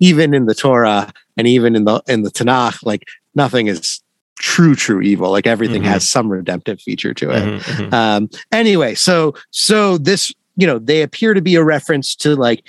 even 0.00 0.34
in 0.34 0.46
the 0.46 0.54
torah 0.54 1.12
and 1.36 1.46
even 1.46 1.74
in 1.76 1.84
the 1.84 2.02
in 2.08 2.22
the 2.22 2.30
tanakh 2.30 2.78
like 2.84 3.04
nothing 3.34 3.66
is 3.66 4.00
true 4.38 4.74
true 4.74 5.00
evil 5.00 5.30
like 5.30 5.46
everything 5.46 5.82
Mhm. 5.82 5.86
has 5.86 6.08
some 6.08 6.28
redemptive 6.30 6.80
feature 6.80 7.14
to 7.14 7.30
it 7.30 7.42
Mhm. 7.42 7.60
Mhm. 7.60 7.92
um 7.92 8.30
anyway 8.50 8.94
so 8.94 9.34
so 9.50 9.98
this 9.98 10.32
you 10.56 10.66
know 10.66 10.78
they 10.78 11.02
appear 11.02 11.32
to 11.34 11.40
be 11.40 11.54
a 11.54 11.62
reference 11.64 12.14
to 12.16 12.34
like 12.36 12.64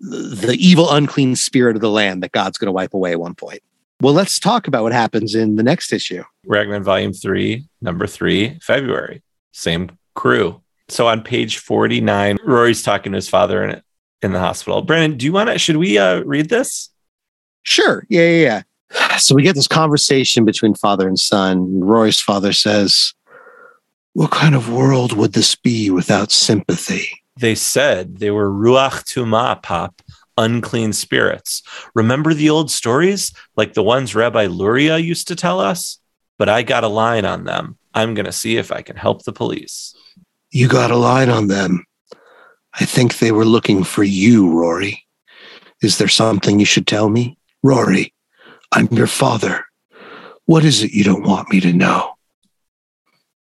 the 0.00 0.56
evil 0.58 0.90
unclean 0.90 1.36
spirit 1.36 1.76
of 1.76 1.82
the 1.82 1.90
land 1.90 2.22
that 2.22 2.32
god's 2.32 2.56
going 2.58 2.66
to 2.68 2.72
wipe 2.72 2.94
away 2.94 3.12
at 3.12 3.20
one 3.20 3.34
point 3.34 3.60
well 4.00 4.14
let's 4.14 4.38
talk 4.38 4.66
about 4.68 4.82
what 4.82 4.92
happens 4.92 5.34
in 5.34 5.56
the 5.56 5.62
next 5.62 5.92
issue 5.92 6.22
Ragman 6.46 6.82
Volume 6.82 7.12
3, 7.12 7.66
number 7.82 8.06
3, 8.06 8.58
February. 8.62 9.22
Same 9.52 9.90
crew. 10.14 10.62
So 10.88 11.06
on 11.06 11.22
page 11.22 11.58
49, 11.58 12.38
Rory's 12.42 12.82
talking 12.82 13.12
to 13.12 13.16
his 13.16 13.28
father 13.28 13.62
in, 13.62 13.82
in 14.22 14.32
the 14.32 14.38
hospital. 14.38 14.82
Brandon, 14.82 15.18
do 15.18 15.26
you 15.26 15.32
want 15.32 15.50
to, 15.50 15.58
should 15.58 15.76
we 15.76 15.98
uh, 15.98 16.20
read 16.20 16.48
this? 16.48 16.90
Sure. 17.62 18.06
Yeah, 18.08 18.28
yeah, 18.28 18.62
yeah. 18.92 19.16
So 19.18 19.34
we 19.34 19.42
get 19.42 19.54
this 19.54 19.68
conversation 19.68 20.44
between 20.44 20.74
father 20.74 21.06
and 21.06 21.18
son. 21.18 21.80
Roy's 21.80 22.20
father 22.20 22.52
says, 22.52 23.12
What 24.14 24.30
kind 24.30 24.54
of 24.54 24.72
world 24.72 25.12
would 25.12 25.34
this 25.34 25.54
be 25.54 25.90
without 25.90 26.32
sympathy? 26.32 27.06
They 27.38 27.54
said 27.54 28.16
they 28.18 28.30
were 28.30 28.50
Ruach 28.50 29.04
Tuma, 29.04 29.62
Pop, 29.62 30.02
unclean 30.36 30.92
spirits. 30.92 31.62
Remember 31.94 32.34
the 32.34 32.50
old 32.50 32.70
stories 32.70 33.32
like 33.56 33.74
the 33.74 33.82
ones 33.82 34.14
Rabbi 34.14 34.46
Luria 34.46 34.98
used 34.98 35.28
to 35.28 35.36
tell 35.36 35.60
us? 35.60 35.98
But 36.38 36.48
I 36.48 36.62
got 36.62 36.84
a 36.84 36.88
line 36.88 37.24
on 37.24 37.44
them. 37.44 37.76
I'm 37.92 38.14
going 38.14 38.26
to 38.26 38.32
see 38.32 38.56
if 38.56 38.72
I 38.72 38.82
can 38.82 38.96
help 38.96 39.24
the 39.24 39.32
police. 39.32 39.94
You 40.50 40.68
got 40.68 40.90
a 40.90 40.96
line 40.96 41.28
on 41.28 41.48
them. 41.48 41.84
I 42.74 42.84
think 42.84 43.18
they 43.18 43.32
were 43.32 43.44
looking 43.44 43.84
for 43.84 44.04
you, 44.04 44.50
Rory. 44.50 45.04
Is 45.82 45.98
there 45.98 46.08
something 46.08 46.60
you 46.60 46.66
should 46.66 46.86
tell 46.86 47.08
me? 47.08 47.38
Rory, 47.62 48.14
I'm 48.72 48.86
your 48.88 49.06
father. 49.06 49.64
What 50.46 50.64
is 50.64 50.82
it 50.82 50.92
you 50.92 51.04
don't 51.04 51.26
want 51.26 51.50
me 51.50 51.60
to 51.60 51.72
know? 51.72 52.14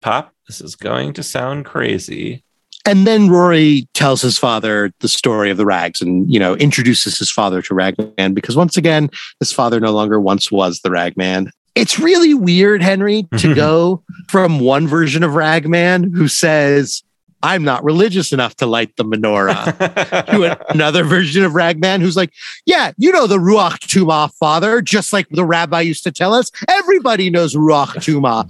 Pop, 0.01 0.33
this 0.47 0.61
is 0.61 0.75
going 0.75 1.13
to 1.13 1.23
sound 1.23 1.65
crazy. 1.65 2.43
And 2.85 3.05
then 3.05 3.29
Rory 3.29 3.87
tells 3.93 4.21
his 4.21 4.37
father 4.37 4.91
the 5.01 5.07
story 5.07 5.51
of 5.51 5.57
the 5.57 5.65
rags 5.65 6.01
and, 6.01 6.31
you 6.31 6.39
know, 6.39 6.55
introduces 6.55 7.19
his 7.19 7.29
father 7.29 7.61
to 7.61 7.75
Ragman 7.75 8.33
because 8.33 8.55
once 8.55 8.75
again, 8.75 9.09
his 9.39 9.51
father 9.51 9.79
no 9.79 9.91
longer 9.91 10.19
once 10.19 10.51
was 10.51 10.79
the 10.79 10.89
Ragman. 10.89 11.51
It's 11.75 11.99
really 11.99 12.33
weird, 12.33 12.81
Henry, 12.81 13.23
to 13.23 13.37
mm-hmm. 13.37 13.53
go 13.53 14.03
from 14.27 14.59
one 14.59 14.87
version 14.87 15.23
of 15.23 15.35
Ragman 15.35 16.11
who 16.11 16.27
says, 16.27 17.03
I'm 17.43 17.63
not 17.63 17.83
religious 17.83 18.31
enough 18.31 18.55
to 18.57 18.65
light 18.65 18.95
the 18.97 19.03
menorah. 19.03 20.25
to 20.27 20.69
another 20.69 21.03
version 21.03 21.43
of 21.43 21.53
Ragman 21.53 22.01
who's 22.01 22.15
like, 22.15 22.33
yeah, 22.65 22.91
you 22.97 23.11
know 23.11 23.27
the 23.27 23.37
Ruach 23.37 23.79
Tuma 23.79 24.31
father, 24.33 24.81
just 24.81 25.13
like 25.13 25.27
the 25.29 25.45
rabbi 25.45 25.81
used 25.81 26.03
to 26.03 26.11
tell 26.11 26.33
us. 26.33 26.51
Everybody 26.67 27.29
knows 27.29 27.55
Ruach 27.55 27.95
Tuma. 27.95 28.49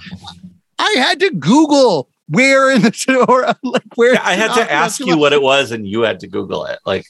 I 0.80 0.92
had 0.98 1.20
to 1.20 1.32
Google 1.32 2.10
where 2.28 2.72
in 2.72 2.82
the 2.82 2.92
Torah, 2.92 3.58
like 3.64 3.84
where 3.96 4.14
Yeah, 4.14 4.22
I 4.24 4.34
had 4.34 4.54
to 4.56 4.72
ask 4.72 5.00
you 5.00 5.18
what 5.18 5.34
it 5.34 5.42
was, 5.42 5.72
and 5.72 5.88
you 5.88 6.02
had 6.02 6.20
to 6.22 6.28
Google 6.28 6.66
it. 6.66 6.80
Like, 6.86 7.06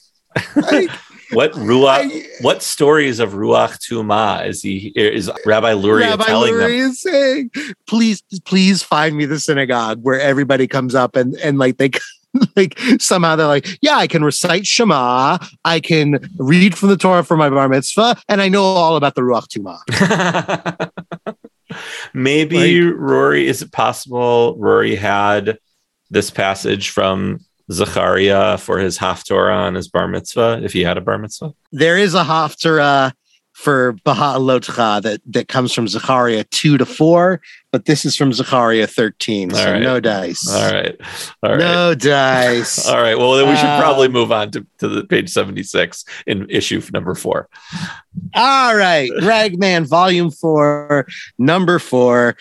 Like, 0.56 0.90
what 1.32 1.52
ruach? 1.52 2.10
I- 2.10 2.26
what 2.40 2.62
stories 2.62 3.18
of 3.20 3.32
ruach 3.32 3.78
tuma 3.78 4.46
is 4.46 4.62
he? 4.62 4.92
Is 4.94 5.30
Rabbi 5.46 5.72
Luria 5.72 6.10
Rabbi 6.10 6.24
telling 6.24 6.52
Luria 6.52 6.82
them? 6.82 6.90
is 6.90 7.00
saying, 7.02 7.50
please, 7.86 8.22
please 8.44 8.82
find 8.82 9.16
me 9.16 9.24
the 9.24 9.38
synagogue 9.38 10.02
where 10.02 10.20
everybody 10.20 10.66
comes 10.66 10.94
up 10.94 11.16
and 11.16 11.36
and 11.36 11.58
like 11.58 11.76
they 11.78 11.90
like 12.56 12.78
somehow 12.98 13.36
they're 13.36 13.46
like, 13.46 13.66
yeah, 13.82 13.96
I 13.96 14.06
can 14.06 14.24
recite 14.24 14.66
Shema, 14.66 15.38
I 15.64 15.80
can 15.80 16.18
read 16.38 16.76
from 16.76 16.88
the 16.88 16.96
Torah 16.96 17.22
for 17.24 17.36
my 17.36 17.50
bar 17.50 17.68
mitzvah, 17.68 18.16
and 18.28 18.40
I 18.40 18.48
know 18.48 18.62
all 18.64 18.96
about 18.96 19.14
the 19.14 19.22
Ruach 19.22 19.48
Tuma. 19.48 20.88
Maybe 22.14 22.82
Rory. 22.82 23.46
Is 23.46 23.62
it 23.62 23.72
possible 23.72 24.56
Rory 24.58 24.94
had 24.94 25.58
this 26.10 26.30
passage 26.30 26.90
from 26.90 27.40
Zechariah 27.70 28.58
for 28.58 28.78
his 28.78 28.98
haftorah 28.98 29.54
on 29.54 29.74
his 29.74 29.88
bar 29.88 30.08
mitzvah, 30.08 30.60
if 30.62 30.72
he 30.72 30.82
had 30.82 30.96
a 30.96 31.00
bar 31.00 31.18
mitzvah? 31.18 31.52
There 31.70 31.96
is 31.96 32.14
a 32.14 32.24
haftarah 32.24 33.12
for 33.52 33.94
Beha'alotcha 34.04 35.02
that 35.02 35.20
that 35.26 35.48
comes 35.48 35.72
from 35.72 35.86
Zechariah 35.86 36.44
two 36.50 36.78
to 36.78 36.86
four, 36.86 37.40
but 37.72 37.86
this 37.86 38.04
is 38.04 38.16
from 38.16 38.32
Zechariah 38.32 38.86
thirteen, 38.86 39.50
so 39.50 39.58
All 39.64 39.72
right. 39.72 39.82
no 39.82 39.98
dice. 39.98 40.48
All 40.48 40.72
right, 40.72 40.96
all 41.42 41.50
right. 41.50 41.58
No 41.58 41.94
dice. 41.94 42.86
All 42.92 43.00
right. 43.00 43.16
Well, 43.18 43.32
then 43.32 43.48
we 43.48 43.56
should 43.56 43.80
probably 43.80 44.06
Um, 44.06 44.12
move 44.12 44.30
on 44.30 44.50
to, 44.52 44.66
to 44.78 44.88
the 44.88 45.04
page 45.04 45.30
76 45.30 46.04
in 46.26 46.48
issue 46.50 46.80
number 46.92 47.14
four. 47.14 47.48
All 48.34 48.76
right, 48.76 49.10
Ragman, 49.22 49.86
volume 49.86 50.30
four, 50.30 51.06
number 51.38 51.78
four. 51.78 52.36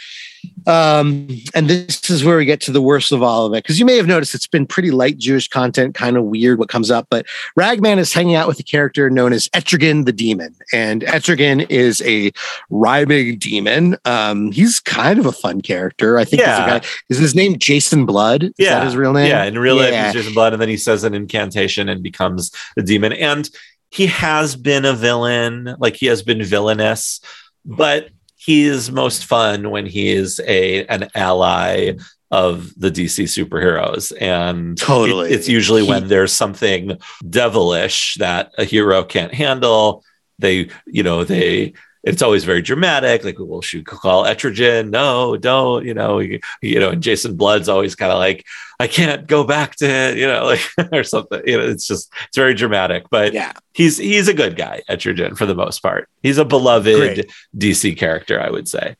Um, 0.67 1.27
and 1.53 1.69
this 1.69 2.09
is 2.09 2.23
where 2.23 2.38
we 2.38 2.45
get 2.45 2.61
to 2.61 2.71
the 2.71 2.82
worst 2.82 3.11
of 3.11 3.21
all 3.23 3.45
of 3.45 3.53
it. 3.53 3.63
Because 3.63 3.79
you 3.79 3.86
may 3.86 3.95
have 3.97 4.07
noticed 4.07 4.34
it's 4.36 4.47
been 4.47 4.65
pretty 4.65 4.91
light 4.91 5.17
Jewish 5.17 5.47
content, 5.47 5.95
kind 5.95 6.17
of 6.17 6.23
weird 6.25 6.59
what 6.59 6.69
comes 6.69 6.89
up. 6.91 7.07
But 7.09 7.25
Ragman 7.55 7.99
is 7.99 8.11
hanging 8.13 8.36
out 8.36 8.47
with 8.47 8.59
a 8.59 8.63
character 8.63 9.09
known 9.09 9.34
as 9.34 9.49
Etrigan 9.49 10.05
the 10.05 10.11
Demon. 10.11 10.55
And 10.73 11.03
Etrigan 11.03 11.69
is 11.69 12.01
a 12.03 12.32
rhyming 12.69 13.38
demon. 13.38 13.97
Um, 14.05 14.51
he's 14.51 14.79
kind 14.79 15.19
of 15.19 15.20
a 15.26 15.32
fun 15.32 15.61
character. 15.61 16.17
I 16.17 16.26
think 16.26 16.41
Yeah. 16.41 16.55
he's 16.65 16.76
a 16.76 16.80
guy. 16.80 16.88
Is 17.09 17.17
his 17.19 17.36
name 17.36 17.57
Jason 17.59 18.05
Blood? 18.05 18.43
Is 18.43 18.51
Yeah. 18.57 18.76
that 18.80 18.86
his 18.86 18.95
real 18.95 19.13
name? 19.13 19.30
Yeah, 19.30 19.43
in 19.45 19.57
real 19.57 19.76
life, 19.76 19.93
he's 19.93 20.13
Jason 20.13 20.34
Blood, 20.34 20.53
and 20.53 20.61
then 20.61 20.69
he 20.69 20.78
says 20.78 21.03
an 21.03 21.13
incantation 21.13 21.89
and 21.89 22.01
becomes 22.03 22.51
a 22.78 22.82
demon. 22.82 23.13
And 23.13 23.49
he 23.89 24.07
has 24.07 24.55
been 24.55 24.86
a 24.86 24.93
villain, 24.93 25.76
like 25.80 25.95
he 25.97 26.05
has 26.07 26.24
been 26.24 26.43
villainous, 26.43 27.19
but 27.65 28.09
he 28.38 28.63
is 28.63 28.91
most 28.91 29.26
fun 29.26 29.69
when 29.69 29.86
he 29.86 30.09
is 30.11 30.39
a 30.47 30.86
an 30.86 31.09
ally 31.13 31.91
of 32.32 32.72
the 32.78 32.89
DC 32.89 33.26
superheroes. 33.26 34.13
And 34.22 34.78
Totally. 34.78 35.30
it- 35.30 35.34
it's 35.36 35.49
usually 35.49 35.84
He- 35.84 35.89
when 35.89 36.07
there's 36.07 36.32
something 36.32 36.97
devilish 37.30 38.15
that 38.19 38.51
a 38.57 38.63
hero 38.63 39.03
can't 39.03 39.34
handle. 39.34 40.03
They, 40.39 40.69
you 40.88 41.03
know, 41.03 41.24
they 41.24 41.74
it's 42.04 42.22
always 42.22 42.43
very 42.43 42.62
dramatic. 42.62 43.24
Like, 43.24 43.36
well, 43.39 43.62
should 43.62 43.86
call 43.86 44.24
Etrigan? 44.26 44.89
No, 44.89 45.38
don't. 45.38 45.86
You 45.86 45.93
know, 45.93 46.20
you, 46.20 46.39
you 46.62 46.80
know. 46.80 46.89
And 46.89 47.04
Jason 47.04 47.36
Blood's 47.36 47.70
always 47.70 47.95
kind 47.95 48.12
of 48.12 48.18
like, 48.18 48.45
I 48.80 48.88
can't 48.88 49.28
go 49.28 49.43
back 49.43 49.76
to, 49.78 49.86
it. 49.88 50.18
you 50.18 50.26
know, 50.26 50.45
like 50.45 50.62
or 50.91 51.04
something. 51.04 51.41
You 51.45 51.58
know, 51.60 51.66
it's 51.66 51.86
just 51.88 52.12
it's 52.28 52.38
very 52.38 52.54
dramatic. 52.56 53.06
But 53.12 53.34
Yeah. 53.34 53.54
he's 53.74 53.97
he's 53.97 54.28
a 54.28 54.34
good 54.34 54.56
guy, 54.56 54.82
Etrigan, 54.89 55.38
for 55.38 55.45
the 55.45 55.56
most 55.56 55.82
part. 55.82 56.10
He's 56.24 56.38
a 56.39 56.45
beloved 56.45 56.95
Great. 57.16 57.32
DC 57.58 57.95
character, 57.97 58.41
I 58.41 58.49
would 58.49 58.68
say. 58.68 58.95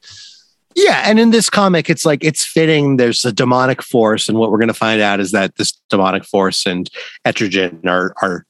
Yeah, 0.74 1.02
and 1.06 1.20
in 1.20 1.32
this 1.32 1.50
comic, 1.50 1.90
it's 1.90 2.06
like 2.06 2.24
it's 2.24 2.46
fitting. 2.46 2.96
There's 2.96 3.26
a 3.26 3.34
demonic 3.34 3.82
force, 3.82 4.30
and 4.30 4.38
what 4.38 4.52
we're 4.52 4.58
going 4.58 4.70
to 4.70 4.74
find 4.74 5.02
out 5.02 5.20
is 5.20 5.32
that 5.32 5.58
this 5.58 5.74
demonic 5.90 6.24
force 6.24 6.66
and 6.66 6.90
Etrigan 7.26 7.86
are 7.86 8.14
are 8.22 8.46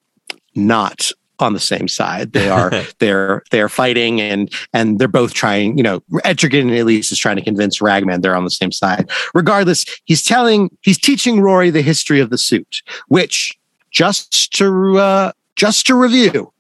not 0.54 1.12
on 1.42 1.54
the 1.54 1.60
same 1.60 1.88
side. 1.88 2.34
They 2.34 2.50
are 2.50 2.72
they're 3.00 3.44
they're 3.52 3.70
fighting 3.70 4.22
and 4.22 4.52
and 4.74 5.00
they're 5.00 5.08
both 5.08 5.34
trying, 5.34 5.78
you 5.78 5.84
know, 5.84 6.02
Etrigan 6.26 6.62
and 6.62 6.72
Elise 6.72 7.12
is 7.12 7.20
trying 7.20 7.38
to 7.38 7.44
convince 7.44 7.82
Ragman 7.82 8.22
they're 8.22 8.36
on 8.36 8.44
the 8.44 8.52
same 8.52 8.72
side. 8.72 9.10
Regardless, 9.34 9.86
he's 10.06 10.24
telling 10.24 10.70
he's 10.82 11.00
teaching 11.00 11.42
Rory 11.42 11.70
the 11.70 11.82
history 11.82 12.20
of 12.20 12.30
the 12.30 12.38
suit, 12.38 12.82
which 13.08 13.58
just 13.92 14.54
to 14.54 14.98
uh, 14.98 15.32
just 15.56 15.86
to 15.88 15.96
review, 15.96 16.52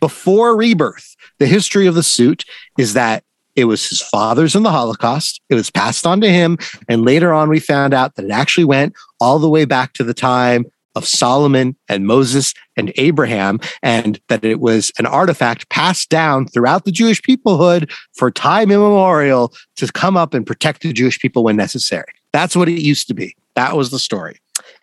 before 0.00 0.56
rebirth, 0.56 1.16
the 1.38 1.46
history 1.46 1.86
of 1.86 1.94
the 1.94 2.02
suit 2.02 2.44
is 2.78 2.94
that 2.94 3.24
it 3.58 3.64
was 3.64 3.88
his 3.88 4.00
father's 4.00 4.54
in 4.54 4.62
the 4.62 4.70
Holocaust. 4.70 5.40
It 5.48 5.56
was 5.56 5.68
passed 5.68 6.06
on 6.06 6.20
to 6.20 6.30
him. 6.30 6.58
And 6.88 7.04
later 7.04 7.32
on, 7.32 7.48
we 7.48 7.58
found 7.58 7.92
out 7.92 8.14
that 8.14 8.24
it 8.24 8.30
actually 8.30 8.64
went 8.64 8.94
all 9.20 9.40
the 9.40 9.48
way 9.48 9.64
back 9.64 9.94
to 9.94 10.04
the 10.04 10.14
time 10.14 10.64
of 10.98 11.06
Solomon 11.06 11.76
and 11.88 12.06
Moses 12.06 12.52
and 12.76 12.92
Abraham, 12.96 13.60
and 13.82 14.20
that 14.28 14.44
it 14.44 14.60
was 14.60 14.92
an 14.98 15.06
artifact 15.06 15.70
passed 15.70 16.10
down 16.10 16.46
throughout 16.48 16.84
the 16.84 16.92
Jewish 16.92 17.22
peoplehood 17.22 17.90
for 18.14 18.30
time 18.30 18.70
immemorial 18.70 19.54
to 19.76 19.90
come 19.92 20.16
up 20.16 20.34
and 20.34 20.46
protect 20.46 20.82
the 20.82 20.92
Jewish 20.92 21.18
people 21.18 21.44
when 21.44 21.56
necessary. 21.56 22.12
That's 22.32 22.54
what 22.56 22.68
it 22.68 22.82
used 22.82 23.06
to 23.08 23.14
be. 23.14 23.34
That 23.54 23.76
was 23.76 23.90
the 23.90 23.98
story. 23.98 24.38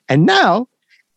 And 0.09 0.25
now 0.25 0.67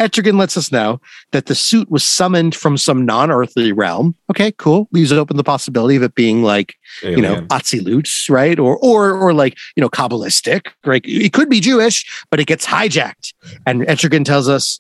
Etrigan 0.01 0.39
lets 0.39 0.57
us 0.57 0.71
know 0.71 1.01
that 1.33 1.47
the 1.47 1.57
suit 1.57 1.91
was 1.91 2.05
summoned 2.05 2.55
from 2.55 2.77
some 2.77 3.05
non-earthly 3.05 3.73
realm. 3.73 4.15
Okay, 4.31 4.53
cool. 4.53 4.89
Leaves 4.93 5.13
open 5.13 5.37
the 5.37 5.43
possibility 5.43 5.97
of 5.97 6.05
it 6.05 6.15
being 6.15 6.45
like, 6.45 6.77
you 7.03 7.21
know, 7.21 7.33
Alien. 7.33 7.49
Atzilut, 7.49 8.31
right? 8.31 8.61
Or 8.61 8.77
or 8.79 9.13
or 9.13 9.33
like, 9.33 9.57
you 9.75 9.81
know, 9.81 9.89
Kabbalistic. 9.89 10.69
Right? 10.87 11.05
It 11.05 11.33
could 11.33 11.49
be 11.49 11.59
Jewish, 11.59 12.07
but 12.31 12.39
it 12.39 12.47
gets 12.47 12.65
hijacked. 12.65 13.35
And 13.67 13.83
Etrigan 13.83 14.25
tells 14.25 14.49
us, 14.49 14.79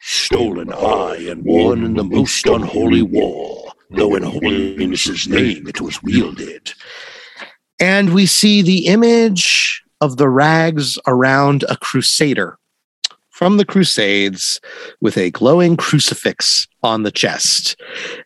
Stolen 0.00 0.68
high 0.68 1.16
and 1.16 1.44
won 1.44 1.84
in 1.84 1.94
the 1.94 2.04
most 2.04 2.46
unholy 2.46 3.02
war, 3.02 3.72
though 3.90 4.14
in 4.14 4.22
holiness's 4.22 5.26
name 5.28 5.66
it 5.66 5.80
was 5.80 6.02
wielded. 6.02 6.72
and 7.80 8.14
we 8.14 8.24
see 8.26 8.62
the 8.62 8.86
image 8.86 9.82
of 10.00 10.16
the 10.16 10.28
rags 10.28 10.98
around 11.06 11.64
a 11.68 11.76
crusader 11.76 12.58
from 13.30 13.56
the 13.58 13.64
crusades 13.66 14.58
with 15.00 15.16
a 15.18 15.30
glowing 15.30 15.76
crucifix 15.76 16.66
on 16.82 17.02
the 17.02 17.10
chest 17.10 17.78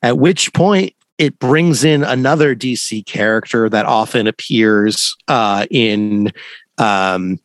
at 0.02 0.18
which 0.18 0.52
point 0.52 0.94
it 1.18 1.38
brings 1.38 1.82
in 1.84 2.04
another 2.04 2.54
dc 2.54 3.04
character 3.06 3.68
that 3.68 3.86
often 3.86 4.26
appears 4.26 5.16
uh, 5.28 5.66
in 5.70 6.30
um, 6.78 7.38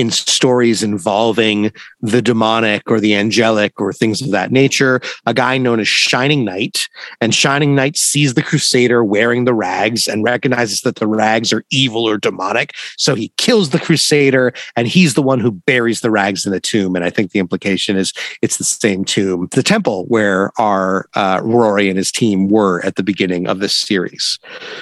in 0.00 0.10
stories 0.10 0.82
involving 0.82 1.72
the 2.00 2.22
demonic 2.22 2.90
or 2.90 3.00
the 3.00 3.14
angelic 3.14 3.80
or 3.80 3.92
things 3.92 4.22
of 4.22 4.30
that 4.30 4.50
nature 4.50 5.00
a 5.26 5.34
guy 5.34 5.58
known 5.58 5.80
as 5.80 5.88
shining 5.88 6.44
knight 6.44 6.88
and 7.20 7.34
Shining 7.34 7.74
Knight 7.74 7.96
sees 7.96 8.34
the 8.34 8.42
Crusader 8.42 9.04
wearing 9.04 9.44
the 9.44 9.54
rags 9.54 10.06
and 10.06 10.24
recognizes 10.24 10.82
that 10.82 10.96
the 10.96 11.06
rags 11.06 11.52
are 11.52 11.64
evil 11.70 12.08
or 12.08 12.18
demonic. 12.18 12.74
So 12.96 13.14
he 13.14 13.32
kills 13.36 13.70
the 13.70 13.78
Crusader 13.78 14.52
and 14.76 14.86
he's 14.86 15.14
the 15.14 15.22
one 15.22 15.40
who 15.40 15.52
buries 15.52 16.00
the 16.00 16.10
rags 16.10 16.46
in 16.46 16.52
the 16.52 16.60
tomb. 16.60 16.96
And 16.96 17.04
I 17.04 17.10
think 17.10 17.32
the 17.32 17.38
implication 17.38 17.96
is 17.96 18.12
it's 18.42 18.58
the 18.58 18.64
same 18.64 19.04
tomb, 19.04 19.48
the 19.52 19.62
temple 19.62 20.04
where 20.06 20.52
our 20.58 21.08
uh, 21.14 21.40
Rory 21.42 21.88
and 21.88 21.98
his 21.98 22.12
team 22.12 22.48
were 22.48 22.84
at 22.84 22.96
the 22.96 23.02
beginning 23.02 23.46
of 23.46 23.60
this 23.60 23.76
series. 23.76 24.38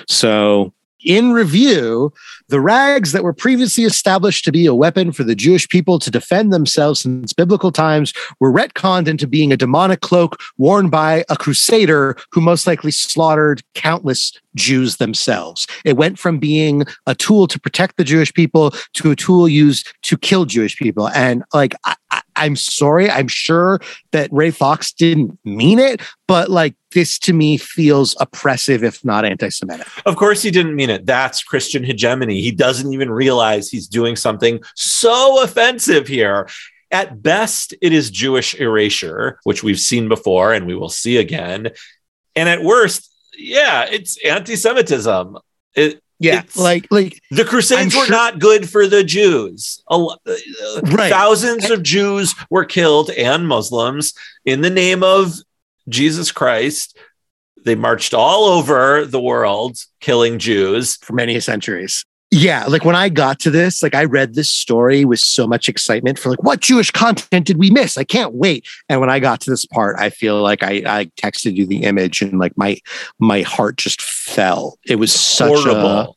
So 0.06 0.72
in 1.04 1.32
review, 1.32 2.12
the 2.48 2.60
rags 2.60 3.12
that 3.12 3.22
were 3.22 3.32
previously 3.32 3.84
established 3.84 4.44
to 4.44 4.52
be 4.52 4.66
a 4.66 4.74
weapon 4.74 5.12
for 5.12 5.22
the 5.22 5.34
Jewish 5.34 5.68
people 5.68 5.98
to 5.98 6.10
defend 6.10 6.52
themselves 6.52 7.00
since 7.00 7.32
biblical 7.32 7.70
times 7.70 8.12
were 8.40 8.52
retconned 8.52 9.06
into 9.06 9.26
being 9.26 9.52
a 9.52 9.56
demonic 9.56 10.00
cloak 10.00 10.40
worn 10.56 10.88
by 10.88 11.24
a 11.28 11.36
crusader 11.36 12.16
who 12.32 12.40
most 12.40 12.66
likely 12.66 12.90
slaughtered 12.90 13.62
countless 13.74 14.32
Jews 14.56 14.96
themselves. 14.96 15.66
It 15.84 15.96
went 15.96 16.18
from 16.18 16.38
being 16.38 16.84
a 17.06 17.14
tool 17.14 17.46
to 17.48 17.60
protect 17.60 17.96
the 17.96 18.04
Jewish 18.04 18.32
people 18.32 18.72
to 18.94 19.10
a 19.10 19.16
tool 19.16 19.48
used 19.48 19.92
to 20.02 20.16
kill 20.16 20.44
Jewish 20.44 20.76
people. 20.76 21.08
And 21.08 21.44
like, 21.52 21.74
I, 21.84 21.94
I'm 22.36 22.56
sorry, 22.56 23.10
I'm 23.10 23.28
sure 23.28 23.80
that 24.12 24.30
Ray 24.32 24.50
Fawkes 24.50 24.92
didn't 24.92 25.38
mean 25.44 25.78
it, 25.78 26.00
but 26.26 26.50
like, 26.50 26.74
this 26.92 27.18
to 27.18 27.32
me 27.32 27.58
feels 27.58 28.16
oppressive, 28.18 28.82
if 28.82 29.04
not 29.04 29.24
anti 29.24 29.50
Semitic. 29.50 29.86
Of 30.06 30.16
course, 30.16 30.42
he 30.42 30.50
didn't 30.50 30.74
mean 30.74 30.88
it. 30.88 31.04
That's 31.04 31.42
Christian 31.42 31.84
hegemony. 31.84 32.37
He 32.40 32.50
doesn't 32.50 32.92
even 32.92 33.10
realize 33.10 33.68
he's 33.68 33.88
doing 33.88 34.16
something 34.16 34.60
so 34.74 35.42
offensive 35.42 36.06
here. 36.06 36.48
At 36.90 37.22
best, 37.22 37.74
it 37.82 37.92
is 37.92 38.10
Jewish 38.10 38.54
erasure, 38.54 39.40
which 39.44 39.62
we've 39.62 39.80
seen 39.80 40.08
before 40.08 40.54
and 40.54 40.66
we 40.66 40.74
will 40.74 40.88
see 40.88 41.18
again. 41.18 41.70
And 42.34 42.48
at 42.48 42.62
worst, 42.62 43.12
yeah, 43.36 43.84
it's 43.90 44.16
anti 44.24 44.56
Semitism. 44.56 45.38
It, 45.74 46.00
Yeah, 46.20 46.38
It's- 46.40 46.56
like, 46.56 46.88
like, 46.90 47.20
the 47.30 47.44
Crusades 47.44 47.94
were 47.94 48.08
not 48.08 48.40
good 48.40 48.68
for 48.68 48.88
the 48.88 49.04
Jews. 49.04 49.82
A 49.88 49.94
uh, 49.94 50.16
Right. 50.82 51.10
Thousands 51.10 51.70
of 51.70 51.82
Jews 51.84 52.34
were 52.50 52.64
killed 52.64 53.10
and 53.10 53.46
Muslims 53.46 54.14
in 54.44 54.62
the 54.62 54.70
name 54.70 55.04
of 55.04 55.34
Jesus 55.88 56.32
Christ. 56.32 56.98
They 57.64 57.74
marched 57.76 58.14
all 58.14 58.46
over 58.46 59.04
the 59.04 59.20
world 59.20 59.78
killing 60.00 60.38
Jews. 60.38 60.96
for 60.96 61.12
many 61.12 61.38
centuries. 61.38 62.04
Yeah, 62.30 62.66
like 62.66 62.84
when 62.84 62.94
I 62.94 63.08
got 63.08 63.40
to 63.40 63.50
this, 63.50 63.82
like 63.82 63.94
I 63.94 64.04
read 64.04 64.34
this 64.34 64.50
story 64.50 65.06
with 65.06 65.18
so 65.18 65.46
much 65.46 65.66
excitement 65.66 66.18
for 66.18 66.28
like 66.30 66.42
what 66.42 66.60
Jewish 66.60 66.90
content 66.90 67.46
did 67.46 67.56
we 67.56 67.70
miss? 67.70 67.96
I 67.96 68.04
can't 68.04 68.34
wait. 68.34 68.66
And 68.90 69.00
when 69.00 69.08
I 69.08 69.18
got 69.18 69.40
to 69.42 69.50
this 69.50 69.64
part, 69.64 69.96
I 69.98 70.10
feel 70.10 70.42
like 70.42 70.62
I, 70.62 70.82
I 70.86 71.04
texted 71.16 71.54
you 71.54 71.66
the 71.66 71.84
image 71.84 72.20
and 72.20 72.38
like 72.38 72.56
my 72.58 72.78
my 73.18 73.40
heart 73.42 73.76
just 73.78 74.02
fell. 74.02 74.78
It 74.84 74.96
was 74.96 75.12
such 75.12 75.64
a 75.64 75.74
Horrible. 75.74 76.16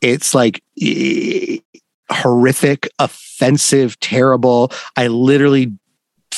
it's 0.00 0.34
like 0.34 0.62
eh, 0.80 1.58
horrific, 2.10 2.88
offensive, 2.98 4.00
terrible. 4.00 4.72
I 4.96 5.08
literally 5.08 5.70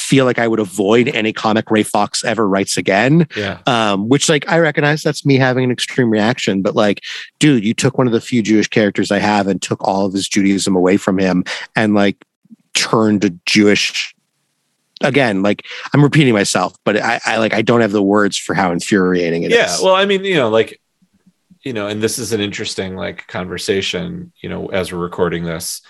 feel 0.05 0.25
like 0.25 0.39
I 0.39 0.47
would 0.47 0.61
avoid 0.61 1.09
any 1.09 1.33
comic 1.33 1.71
Ray 1.71 1.83
Fawkes 1.83 2.25
ever 2.25 2.47
writes 2.47 2.77
again 2.77 3.27
yeah. 3.37 3.61
um, 3.67 4.09
which 4.09 4.29
like 4.29 4.49
I 4.49 4.59
recognize 4.59 5.03
that's 5.03 5.25
me 5.25 5.37
having 5.37 5.65
an 5.65 5.71
extreme 5.71 6.11
reaction, 6.11 6.63
but 6.63 6.75
like, 6.75 7.03
dude, 7.39 7.65
you 7.65 7.75
took 7.75 7.99
one 7.99 8.07
of 8.07 8.13
the 8.13 8.21
few 8.21 8.43
Jewish 8.43 8.69
characters 8.69 9.11
I 9.11 9.19
have 9.19 9.47
and 9.47 9.61
took 9.61 9.83
all 9.87 10.07
of 10.07 10.13
his 10.13 10.29
Judaism 10.29 10.77
away 10.77 10.97
from 10.97 11.19
him 11.19 11.45
and 11.75 11.95
like 11.95 12.25
turned 12.75 13.25
a 13.25 13.31
Jewish 13.47 14.15
again, 15.01 15.43
like 15.43 15.65
I'm 15.93 16.03
repeating 16.03 16.35
myself, 16.35 16.75
but 16.85 16.97
I, 16.97 17.21
I 17.25 17.37
like 17.39 17.55
I 17.55 17.63
don't 17.63 17.81
have 17.81 17.93
the 17.93 18.03
words 18.03 18.37
for 18.37 18.55
how 18.55 18.73
infuriating 18.73 19.43
it 19.43 19.53
is. 19.53 19.59
yeah. 19.59 19.77
Well, 19.83 19.95
I 19.95 20.07
mean, 20.07 20.25
you 20.25 20.37
know, 20.37 20.51
like, 20.51 20.81
you 21.63 21.73
know, 21.73 21.87
and 21.87 22.03
this 22.03 22.19
is 22.19 22.33
an 22.33 22.41
interesting 22.41 22.97
like 22.97 23.27
conversation, 23.27 24.33
you 24.41 24.49
know, 24.49 24.67
as 24.67 24.93
we're 24.93 24.99
recording 24.99 25.45
this, 25.45 25.83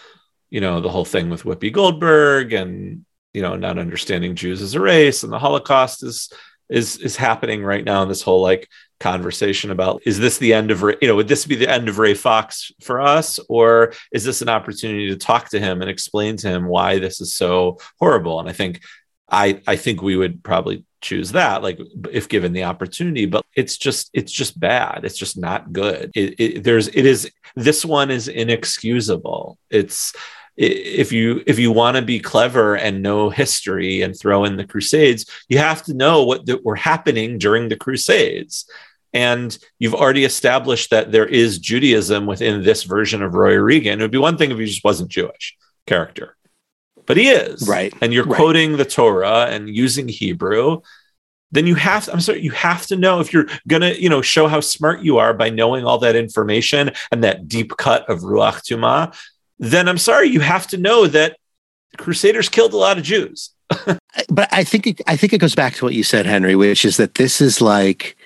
you 0.51 0.61
know, 0.61 0.81
the 0.81 0.89
whole 0.89 1.05
thing 1.05 1.31
with 1.31 1.43
Whoopi 1.43 1.73
Goldberg 1.73 2.53
and, 2.53 3.05
you 3.35 3.43
know, 3.43 3.57
not 3.57 3.78
understanding 3.78 4.37
Jews 4.37 4.62
as 4.62 4.74
a 4.74 4.80
race 4.80 5.22
and 5.24 5.32
the 5.32 5.39
Holocaust 5.39 6.03
is 6.03 6.32
is 6.70 6.97
is 6.99 7.16
happening 7.16 7.62
right 7.62 7.85
now. 7.85 8.03
And 8.03 8.11
this 8.11 8.22
whole 8.22 8.41
like 8.41 8.68
conversation 9.01 9.70
about 9.70 10.01
is 10.07 10.18
this 10.18 10.39
the 10.39 10.55
end 10.55 10.70
of 10.70 10.80
you 10.80 11.09
know 11.09 11.16
would 11.16 11.28
this 11.28 11.45
be 11.45 11.57
the 11.57 11.68
end 11.68 11.89
of 11.89 11.99
Ray 11.99 12.14
Fawkes 12.14 12.72
for 12.80 13.01
us 13.01 13.39
or 13.49 13.93
is 14.12 14.24
this 14.24 14.41
an 14.41 14.49
opportunity 14.49 15.11
to 15.11 15.16
talk 15.16 15.51
to 15.51 15.61
him 15.61 15.82
and 15.82 15.91
explain 15.91 16.37
to 16.39 16.49
him 16.49 16.66
why 16.66 16.99
this 16.99 17.20
is 17.20 17.35
so 17.35 17.78
horrible? 17.99 18.41
And 18.41 18.49
I 18.49 18.53
think 18.53 18.82
I 19.28 19.61
I 19.66 19.76
think 19.76 20.01
we 20.01 20.16
would 20.16 20.43
probably 20.43 20.85
choose 21.03 21.32
that 21.32 21.62
like 21.62 21.78
if 22.12 22.30
given 22.30 22.55
the 22.55 22.64
opportunity 22.64 23.26
but 23.26 23.45
it's 23.55 23.76
just 23.76 24.09
it's 24.14 24.32
just 24.32 24.59
bad 24.59 25.03
it's 25.05 25.18
just 25.18 25.37
not 25.37 25.70
good 25.70 26.11
it, 26.14 26.35
it 26.39 26.64
there's 26.64 26.89
it 26.89 27.05
is 27.05 27.30
this 27.57 27.85
one 27.85 28.11
is 28.11 28.26
inexcusable 28.26 29.59
it's 29.68 30.14
if 30.57 31.13
you 31.13 31.43
if 31.47 31.59
you 31.59 31.73
want 31.73 31.97
to 31.97 32.03
be 32.03 32.21
clever 32.21 32.77
and 32.77 33.03
know 33.03 33.29
history 33.29 34.03
and 34.03 34.19
throw 34.19 34.45
in 34.45 34.57
the 34.57 34.65
crusades 34.65 35.27
you 35.49 35.59
have 35.59 35.83
to 35.83 35.95
know 35.95 36.25
what 36.25 36.47
that 36.47 36.65
were 36.65 36.77
happening 36.77 37.39
during 37.39 37.69
the 37.69 37.77
crusades. 37.77 38.69
And 39.13 39.57
you've 39.79 39.95
already 39.95 40.25
established 40.25 40.91
that 40.91 41.13
there 41.13 41.27
is 41.27 41.61
judaism 41.61 42.27
within 42.27 42.65
this 42.65 42.83
version 42.83 43.23
of 43.23 43.35
roy 43.35 43.55
regan. 43.55 44.01
It 44.01 44.03
would 44.03 44.11
be 44.11 44.19
one 44.19 44.37
thing 44.37 44.51
if 44.51 44.59
he 44.59 44.67
just 44.67 44.85
wasn't 44.85 45.11
jewish 45.11 45.57
character 45.87 46.37
but 47.07 47.17
he 47.17 47.29
is. 47.29 47.69
Right, 47.69 47.93
and 48.01 48.13
you're 48.13 48.25
right. 48.25 48.37
quoting 48.37 48.77
the 48.77 48.85
torah 48.85 49.47
and 49.47 49.69
using 49.69 50.09
hebrew 50.09 50.81
then 51.53 51.67
you 51.67 51.75
have 51.77 52.09
i'm 52.13 52.21
sorry 52.21 52.43
you 52.43 52.51
have 52.51 52.87
to 52.87 52.97
know 52.97 53.21
if 53.21 53.33
you're 53.33 53.47
gonna 53.69 53.93
you 53.93 54.09
know 54.09 54.21
show 54.21 54.49
how 54.49 54.61
smart 54.61 55.01
you 55.03 55.19
are 55.19 55.33
by 55.33 55.51
knowing 55.51 55.85
all 55.85 55.99
that 55.99 56.17
information 56.17 56.91
and 57.13 57.23
that 57.23 57.49
deep 57.49 57.77
cut 57.77 58.09
of 58.11 58.21
ruach 58.21 58.63
tuma 58.63 59.17
then 59.59 59.89
i'm 59.89 59.99
sorry 59.99 60.29
you 60.29 60.41
have 60.41 60.67
to 60.67 60.77
know 60.77 61.07
that 61.07 61.37
crusaders 61.97 62.49
killed 62.49 62.73
a 62.73 62.77
lot 62.77 62.99
of 62.99 63.05
jews 63.05 63.51
but 64.29 64.49
I 64.53 64.62
think 64.65 64.87
it, 64.87 65.01
I 65.07 65.17
think 65.17 65.33
it 65.33 65.39
goes 65.39 65.55
back 65.55 65.75
to 65.75 65.85
what 65.85 65.95
you 65.95 66.03
said, 66.05 66.25
Henry, 66.27 66.55
which 66.55 66.85
is 66.85 66.97
that 66.99 67.17
this 67.17 67.41
is 67.41 67.61
like 67.61 68.17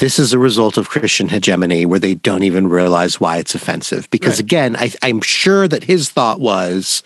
this 0.00 0.18
is 0.18 0.32
a 0.32 0.38
result 0.38 0.76
of 0.76 0.88
Christian 0.88 1.28
hegemony 1.28 1.84
where 1.86 1.98
they 1.98 2.14
don't 2.14 2.42
even 2.44 2.68
realize 2.68 3.20
why 3.20 3.38
it's 3.38 3.54
offensive. 3.54 4.08
Because 4.10 4.34
Right. 4.34 4.40
again, 4.40 4.76
I, 4.76 4.92
I'm 5.02 5.20
sure 5.20 5.66
that 5.68 5.84
his 5.84 6.10
thought 6.10 6.40
was 6.40 7.02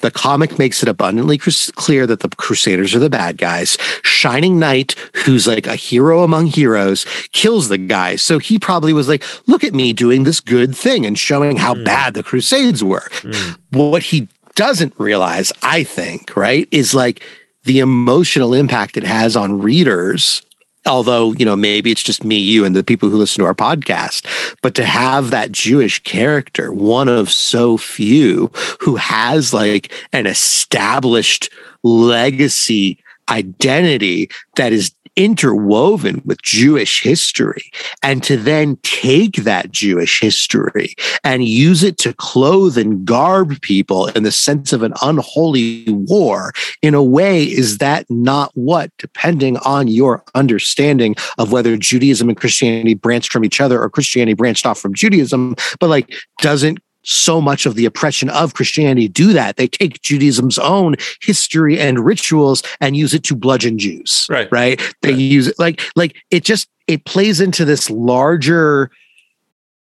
the 0.00 0.10
comic 0.10 0.58
makes 0.58 0.82
it 0.82 0.88
abundantly 0.88 1.38
clear 1.38 2.06
that 2.06 2.20
the 2.20 2.28
Crusaders 2.30 2.94
are 2.94 2.98
the 2.98 3.10
bad 3.10 3.38
guys. 3.38 3.76
Shining 4.02 4.58
Knight, 4.58 4.92
who's 5.24 5.46
like 5.46 5.66
a 5.66 5.76
hero 5.76 6.22
among 6.22 6.46
heroes, 6.46 7.04
kills 7.32 7.68
the 7.68 7.78
guy. 7.78 8.16
So 8.16 8.38
he 8.38 8.58
probably 8.58 8.92
was 8.92 9.08
like, 9.08 9.22
look 9.48 9.64
at 9.64 9.74
me 9.74 9.92
doing 9.92 10.24
this 10.24 10.40
good 10.40 10.76
thing 10.76 11.04
and 11.06 11.18
showing 11.18 11.56
how 11.56 11.74
Mm. 11.74 11.84
bad 11.84 12.14
the 12.14 12.22
Crusades 12.22 12.82
were. 12.84 13.08
Mm. 13.22 13.56
What 13.72 14.02
he 14.02 14.28
doesn't 14.54 14.94
realize, 14.98 15.52
I 15.62 15.82
think, 15.84 16.36
right, 16.36 16.66
is 16.70 16.94
like 16.94 17.22
the 17.66 17.80
emotional 17.80 18.54
impact 18.54 18.96
it 18.96 19.04
has 19.04 19.36
on 19.36 19.60
readers. 19.60 20.42
Although, 20.86 21.32
you 21.32 21.44
know, 21.44 21.56
maybe 21.56 21.90
it's 21.90 22.02
just 22.02 22.24
me, 22.24 22.36
you, 22.36 22.64
and 22.64 22.76
the 22.76 22.84
people 22.84 23.10
who 23.10 23.16
listen 23.16 23.42
to 23.42 23.46
our 23.46 23.54
podcast, 23.54 24.24
but 24.62 24.76
to 24.76 24.84
have 24.84 25.30
that 25.30 25.50
Jewish 25.50 26.00
character, 26.04 26.72
one 26.72 27.08
of 27.08 27.30
so 27.30 27.76
few 27.76 28.52
who 28.80 28.94
has 28.94 29.52
like 29.52 29.92
an 30.12 30.26
established 30.26 31.50
legacy 31.82 33.02
identity 33.28 34.30
that 34.56 34.72
is 34.72 34.92
interwoven 35.16 36.20
with 36.26 36.42
Jewish 36.42 37.02
history, 37.02 37.70
and 38.02 38.22
to 38.22 38.36
then 38.36 38.76
take 38.82 39.36
that 39.36 39.72
Jewish 39.72 40.20
history 40.20 40.94
and 41.24 41.44
use 41.44 41.82
it 41.82 41.96
to 41.98 42.12
clothe 42.12 42.76
and 42.76 43.04
garb 43.04 43.60
people 43.62 44.08
in 44.08 44.22
the 44.22 44.32
sense 44.32 44.72
of 44.72 44.82
an 44.82 44.92
unholy 45.02 45.84
war 45.88 46.52
in 46.82 46.94
a 46.94 47.02
way 47.02 47.44
is 47.44 47.78
that 47.78 48.04
not 48.10 48.50
what 48.54 48.90
depending 48.98 49.56
on 49.58 49.88
your 49.88 50.22
understanding 50.34 51.14
of 51.38 51.52
whether 51.52 51.76
judaism 51.76 52.28
and 52.28 52.38
christianity 52.38 52.94
branched 52.94 53.32
from 53.32 53.44
each 53.44 53.60
other 53.60 53.80
or 53.80 53.88
christianity 53.88 54.34
branched 54.34 54.66
off 54.66 54.78
from 54.78 54.94
judaism 54.94 55.54
but 55.80 55.88
like 55.88 56.14
doesn't 56.40 56.78
so 57.06 57.40
much 57.40 57.66
of 57.66 57.76
the 57.76 57.86
oppression 57.86 58.28
of 58.28 58.54
Christianity 58.54 59.08
do 59.08 59.32
that. 59.32 59.56
They 59.56 59.68
take 59.68 60.02
Judaism's 60.02 60.58
own 60.58 60.96
history 61.22 61.78
and 61.78 62.04
rituals 62.04 62.62
and 62.80 62.96
use 62.96 63.14
it 63.14 63.22
to 63.24 63.36
bludgeon 63.36 63.78
Jews. 63.78 64.26
Right. 64.28 64.50
Right. 64.50 64.80
They 65.02 65.10
Right. 65.12 65.18
use 65.18 65.46
it 65.46 65.58
like 65.58 65.80
like 65.94 66.16
it 66.30 66.44
just 66.44 66.68
it 66.88 67.04
plays 67.04 67.40
into 67.40 67.64
this 67.64 67.88
larger 67.88 68.90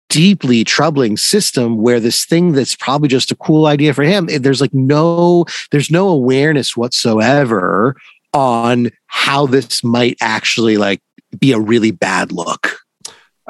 deeply 0.09 0.63
troubling 0.63 1.17
system 1.17 1.77
where 1.77 1.99
this 1.99 2.25
thing 2.25 2.51
that's 2.51 2.75
probably 2.75 3.07
just 3.09 3.31
a 3.31 3.35
cool 3.35 3.65
idea 3.65 3.91
for 3.91 4.03
him 4.03 4.27
there's 4.27 4.61
like 4.61 4.73
no 4.73 5.45
there's 5.71 5.89
no 5.89 6.07
awareness 6.09 6.77
whatsoever 6.77 7.95
on 8.31 8.91
how 9.07 9.47
this 9.47 9.83
might 9.83 10.15
actually 10.21 10.77
like 10.77 11.01
be 11.39 11.51
a 11.51 11.59
really 11.59 11.89
bad 11.89 12.31
look 12.31 12.77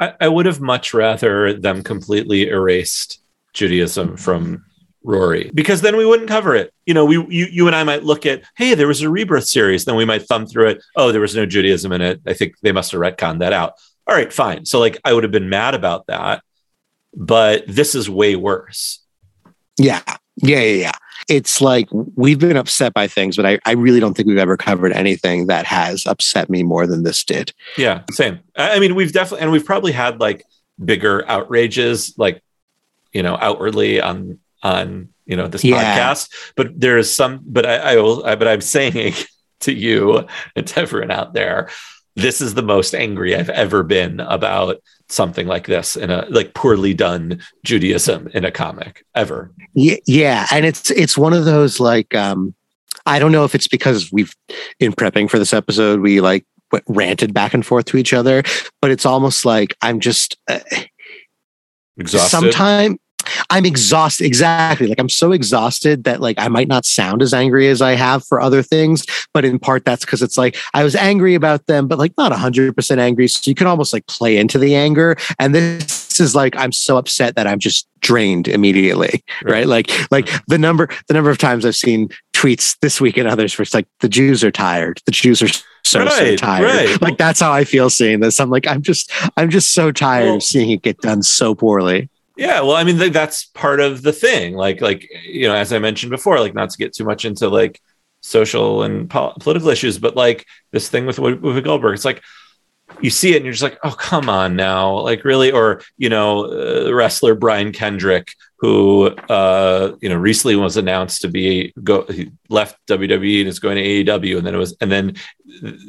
I, 0.00 0.14
I 0.18 0.28
would 0.28 0.46
have 0.46 0.60
much 0.60 0.94
rather 0.94 1.52
them 1.52 1.82
completely 1.82 2.48
erased 2.48 3.20
Judaism 3.56 4.16
from 4.16 4.64
Rory 5.02 5.50
because 5.54 5.80
then 5.80 5.96
we 5.96 6.04
wouldn't 6.04 6.28
cover 6.28 6.54
it. 6.54 6.72
You 6.84 6.94
know, 6.94 7.04
we 7.04 7.16
you 7.16 7.46
you 7.46 7.66
and 7.66 7.74
I 7.74 7.84
might 7.84 8.04
look 8.04 8.26
at, 8.26 8.42
hey, 8.56 8.74
there 8.74 8.86
was 8.86 9.02
a 9.02 9.10
rebirth 9.10 9.46
series, 9.46 9.84
then 9.84 9.96
we 9.96 10.04
might 10.04 10.22
thumb 10.22 10.46
through 10.46 10.68
it. 10.68 10.84
Oh, 10.94 11.10
there 11.10 11.20
was 11.20 11.34
no 11.34 11.46
Judaism 11.46 11.90
in 11.92 12.02
it. 12.02 12.20
I 12.26 12.34
think 12.34 12.54
they 12.62 12.72
must 12.72 12.92
have 12.92 13.00
retconned 13.00 13.38
that 13.40 13.52
out. 13.52 13.74
All 14.06 14.14
right, 14.14 14.32
fine. 14.32 14.66
So 14.66 14.78
like 14.78 14.98
I 15.04 15.12
would 15.12 15.24
have 15.24 15.32
been 15.32 15.48
mad 15.48 15.74
about 15.74 16.06
that, 16.06 16.42
but 17.14 17.64
this 17.66 17.94
is 17.94 18.10
way 18.10 18.36
worse. 18.36 19.02
Yeah. 19.78 20.02
Yeah. 20.36 20.60
Yeah. 20.60 20.74
Yeah. 20.74 20.92
It's 21.28 21.60
like 21.60 21.88
we've 21.92 22.38
been 22.38 22.56
upset 22.56 22.92
by 22.92 23.08
things, 23.08 23.36
but 23.36 23.46
I, 23.46 23.58
I 23.64 23.72
really 23.72 24.00
don't 24.00 24.14
think 24.14 24.28
we've 24.28 24.38
ever 24.38 24.56
covered 24.56 24.92
anything 24.92 25.46
that 25.46 25.66
has 25.66 26.04
upset 26.06 26.50
me 26.50 26.62
more 26.62 26.86
than 26.86 27.02
this 27.02 27.24
did. 27.24 27.52
Yeah, 27.76 28.02
same. 28.10 28.40
I 28.56 28.76
I 28.76 28.78
mean, 28.78 28.94
we've 28.94 29.12
definitely 29.12 29.42
and 29.42 29.50
we've 29.50 29.64
probably 29.64 29.92
had 29.92 30.20
like 30.20 30.44
bigger 30.84 31.28
outrages, 31.28 32.14
like 32.18 32.42
you 33.16 33.22
know, 33.22 33.36
outwardly 33.40 34.00
on 34.00 34.38
on 34.62 35.08
you 35.24 35.36
know 35.36 35.48
this 35.48 35.64
Yeah. 35.64 35.78
podcast. 35.82 36.28
But 36.56 36.78
there 36.78 36.98
is 36.98 37.08
some. 37.12 37.40
But 37.46 37.64
I, 37.66 37.76
I 37.76 37.96
will. 37.96 38.24
I, 38.24 38.36
but 38.36 38.48
I'm 38.48 38.60
saying 38.60 39.14
to 39.60 39.72
you 39.72 40.26
and 40.54 40.66
to 40.66 40.80
everyone 40.80 41.10
out 41.10 41.32
there, 41.32 41.70
this 42.14 42.40
is 42.40 42.54
the 42.54 42.62
most 42.62 42.94
angry 42.94 43.34
I've 43.34 43.50
ever 43.50 43.82
been 43.82 44.20
about 44.20 44.76
something 45.08 45.46
like 45.46 45.66
this 45.66 45.96
in 45.96 46.10
a 46.10 46.26
like 46.30 46.52
poorly 46.54 46.92
done 46.94 47.40
Judaism 47.64 48.28
in 48.34 48.44
a 48.44 48.50
comic 48.50 49.04
ever. 49.14 49.52
Yeah. 49.74 49.96
Yeah. 50.06 50.46
And 50.50 50.66
it's, 50.66 50.90
it's 50.90 51.16
one 51.16 51.32
of 51.32 51.44
those 51.44 51.78
like, 51.78 52.12
um, 52.14 52.54
I 53.06 53.20
don't 53.20 53.30
know 53.30 53.44
if 53.44 53.54
it's 53.54 53.68
because 53.68 54.10
we've, 54.10 54.34
in 54.80 54.92
prepping 54.92 55.30
for 55.30 55.38
this 55.38 55.54
episode, 55.54 56.00
we 56.00 56.20
like 56.20 56.44
ranted 56.88 57.32
back 57.32 57.54
and 57.54 57.64
forth 57.64 57.84
to 57.86 57.96
each 57.98 58.12
other, 58.12 58.42
but 58.82 58.90
it's 58.90 59.06
almost 59.06 59.44
like 59.44 59.76
I'm 59.80 60.00
just, 60.00 60.36
uh, 60.48 60.58
Exhausted. 61.98 62.28
sometime 62.30 62.98
I'm 63.50 63.64
exhausted. 63.64 64.24
Exactly. 64.24 64.86
Like 64.88 64.98
I'm 65.00 65.08
so 65.08 65.32
exhausted 65.32 66.04
that 66.04 66.20
like 66.20 66.38
I 66.38 66.48
might 66.48 66.68
not 66.68 66.84
sound 66.84 67.22
as 67.22 67.32
angry 67.34 67.68
as 67.68 67.82
I 67.82 67.92
have 67.92 68.24
for 68.24 68.40
other 68.40 68.62
things, 68.62 69.04
but 69.32 69.44
in 69.44 69.58
part 69.58 69.84
that's 69.84 70.04
because 70.04 70.22
it's 70.22 70.38
like 70.38 70.56
I 70.74 70.84
was 70.84 70.94
angry 70.96 71.34
about 71.34 71.66
them, 71.66 71.88
but 71.88 71.98
like 71.98 72.12
not 72.16 72.32
hundred 72.32 72.74
percent 72.76 73.00
angry. 73.00 73.28
So 73.28 73.48
you 73.48 73.54
can 73.54 73.66
almost 73.66 73.92
like 73.92 74.06
play 74.06 74.36
into 74.36 74.58
the 74.58 74.74
anger. 74.74 75.16
And 75.38 75.54
this 75.54 76.20
is 76.20 76.34
like 76.34 76.56
I'm 76.56 76.72
so 76.72 76.96
upset 76.96 77.36
that 77.36 77.46
I'm 77.46 77.58
just 77.58 77.88
drained 78.00 78.48
immediately. 78.48 79.24
Right. 79.44 79.66
Like 79.66 79.90
like 80.10 80.28
the 80.46 80.58
number 80.58 80.88
the 81.08 81.14
number 81.14 81.30
of 81.30 81.38
times 81.38 81.64
I've 81.64 81.76
seen 81.76 82.08
tweets 82.34 82.76
this 82.80 83.00
week 83.00 83.16
and 83.16 83.26
others 83.28 83.56
where 83.56 83.62
it's 83.62 83.74
like 83.74 83.86
the 84.00 84.08
Jews 84.08 84.44
are 84.44 84.50
tired. 84.50 85.00
The 85.06 85.12
Jews 85.12 85.40
are 85.42 85.48
so 85.84 86.06
so 86.08 86.36
tired. 86.36 86.64
right. 86.64 87.00
Like 87.02 87.16
that's 87.16 87.40
how 87.40 87.52
I 87.52 87.64
feel 87.64 87.88
seeing 87.90 88.20
this. 88.20 88.40
I'm 88.40 88.50
like 88.50 88.66
I'm 88.66 88.82
just 88.82 89.10
I'm 89.36 89.50
just 89.50 89.72
so 89.72 89.92
tired 89.92 90.24
Well- 90.26 90.36
of 90.36 90.42
seeing 90.42 90.70
it 90.70 90.82
get 90.82 90.98
done 90.98 91.22
so 91.22 91.54
poorly. 91.54 92.08
Yeah, 92.36 92.60
well, 92.60 92.72
I 92.76 92.84
mean, 92.84 92.98
th- 92.98 93.12
that's 93.12 93.46
part 93.46 93.80
of 93.80 94.02
the 94.02 94.12
thing. 94.12 94.54
Like, 94.54 94.80
like 94.80 95.08
you 95.24 95.48
know, 95.48 95.54
as 95.54 95.72
I 95.72 95.78
mentioned 95.78 96.10
before, 96.10 96.38
like 96.40 96.54
not 96.54 96.70
to 96.70 96.78
get 96.78 96.92
too 96.94 97.04
much 97.04 97.24
into 97.24 97.48
like 97.48 97.80
social 98.20 98.82
and 98.82 99.08
pol- 99.08 99.34
political 99.40 99.68
issues, 99.70 99.98
but 99.98 100.16
like 100.16 100.44
this 100.72 100.88
thing 100.88 101.06
with 101.06 101.16
Whoopi 101.16 101.64
Goldberg, 101.64 101.94
it's 101.94 102.04
like 102.04 102.22
you 103.00 103.10
see 103.10 103.32
it 103.32 103.36
and 103.36 103.44
you're 103.46 103.52
just 103.52 103.62
like, 103.62 103.78
oh, 103.84 103.92
come 103.92 104.28
on 104.28 104.56
now, 104.56 105.00
like 105.00 105.24
really, 105.24 105.52
or 105.52 105.82
you 105.98 106.08
know, 106.10 106.46
uh, 106.88 106.92
wrestler 106.94 107.34
Brian 107.34 107.72
Kendrick, 107.72 108.32
who 108.58 109.06
uh, 109.06 109.94
you 110.00 110.08
know 110.08 110.16
recently 110.16 110.56
was 110.56 110.76
announced 110.76 111.20
to 111.22 111.28
be 111.28 111.72
go 111.82 112.04
he 112.04 112.30
left 112.48 112.78
WWE 112.86 113.40
and 113.40 113.48
is 113.48 113.58
going 113.58 113.76
to 113.76 113.82
AEW, 113.82 114.38
and 114.38 114.46
then 114.46 114.54
it 114.54 114.58
was 114.58 114.76
and 114.80 114.90
then 114.90 115.14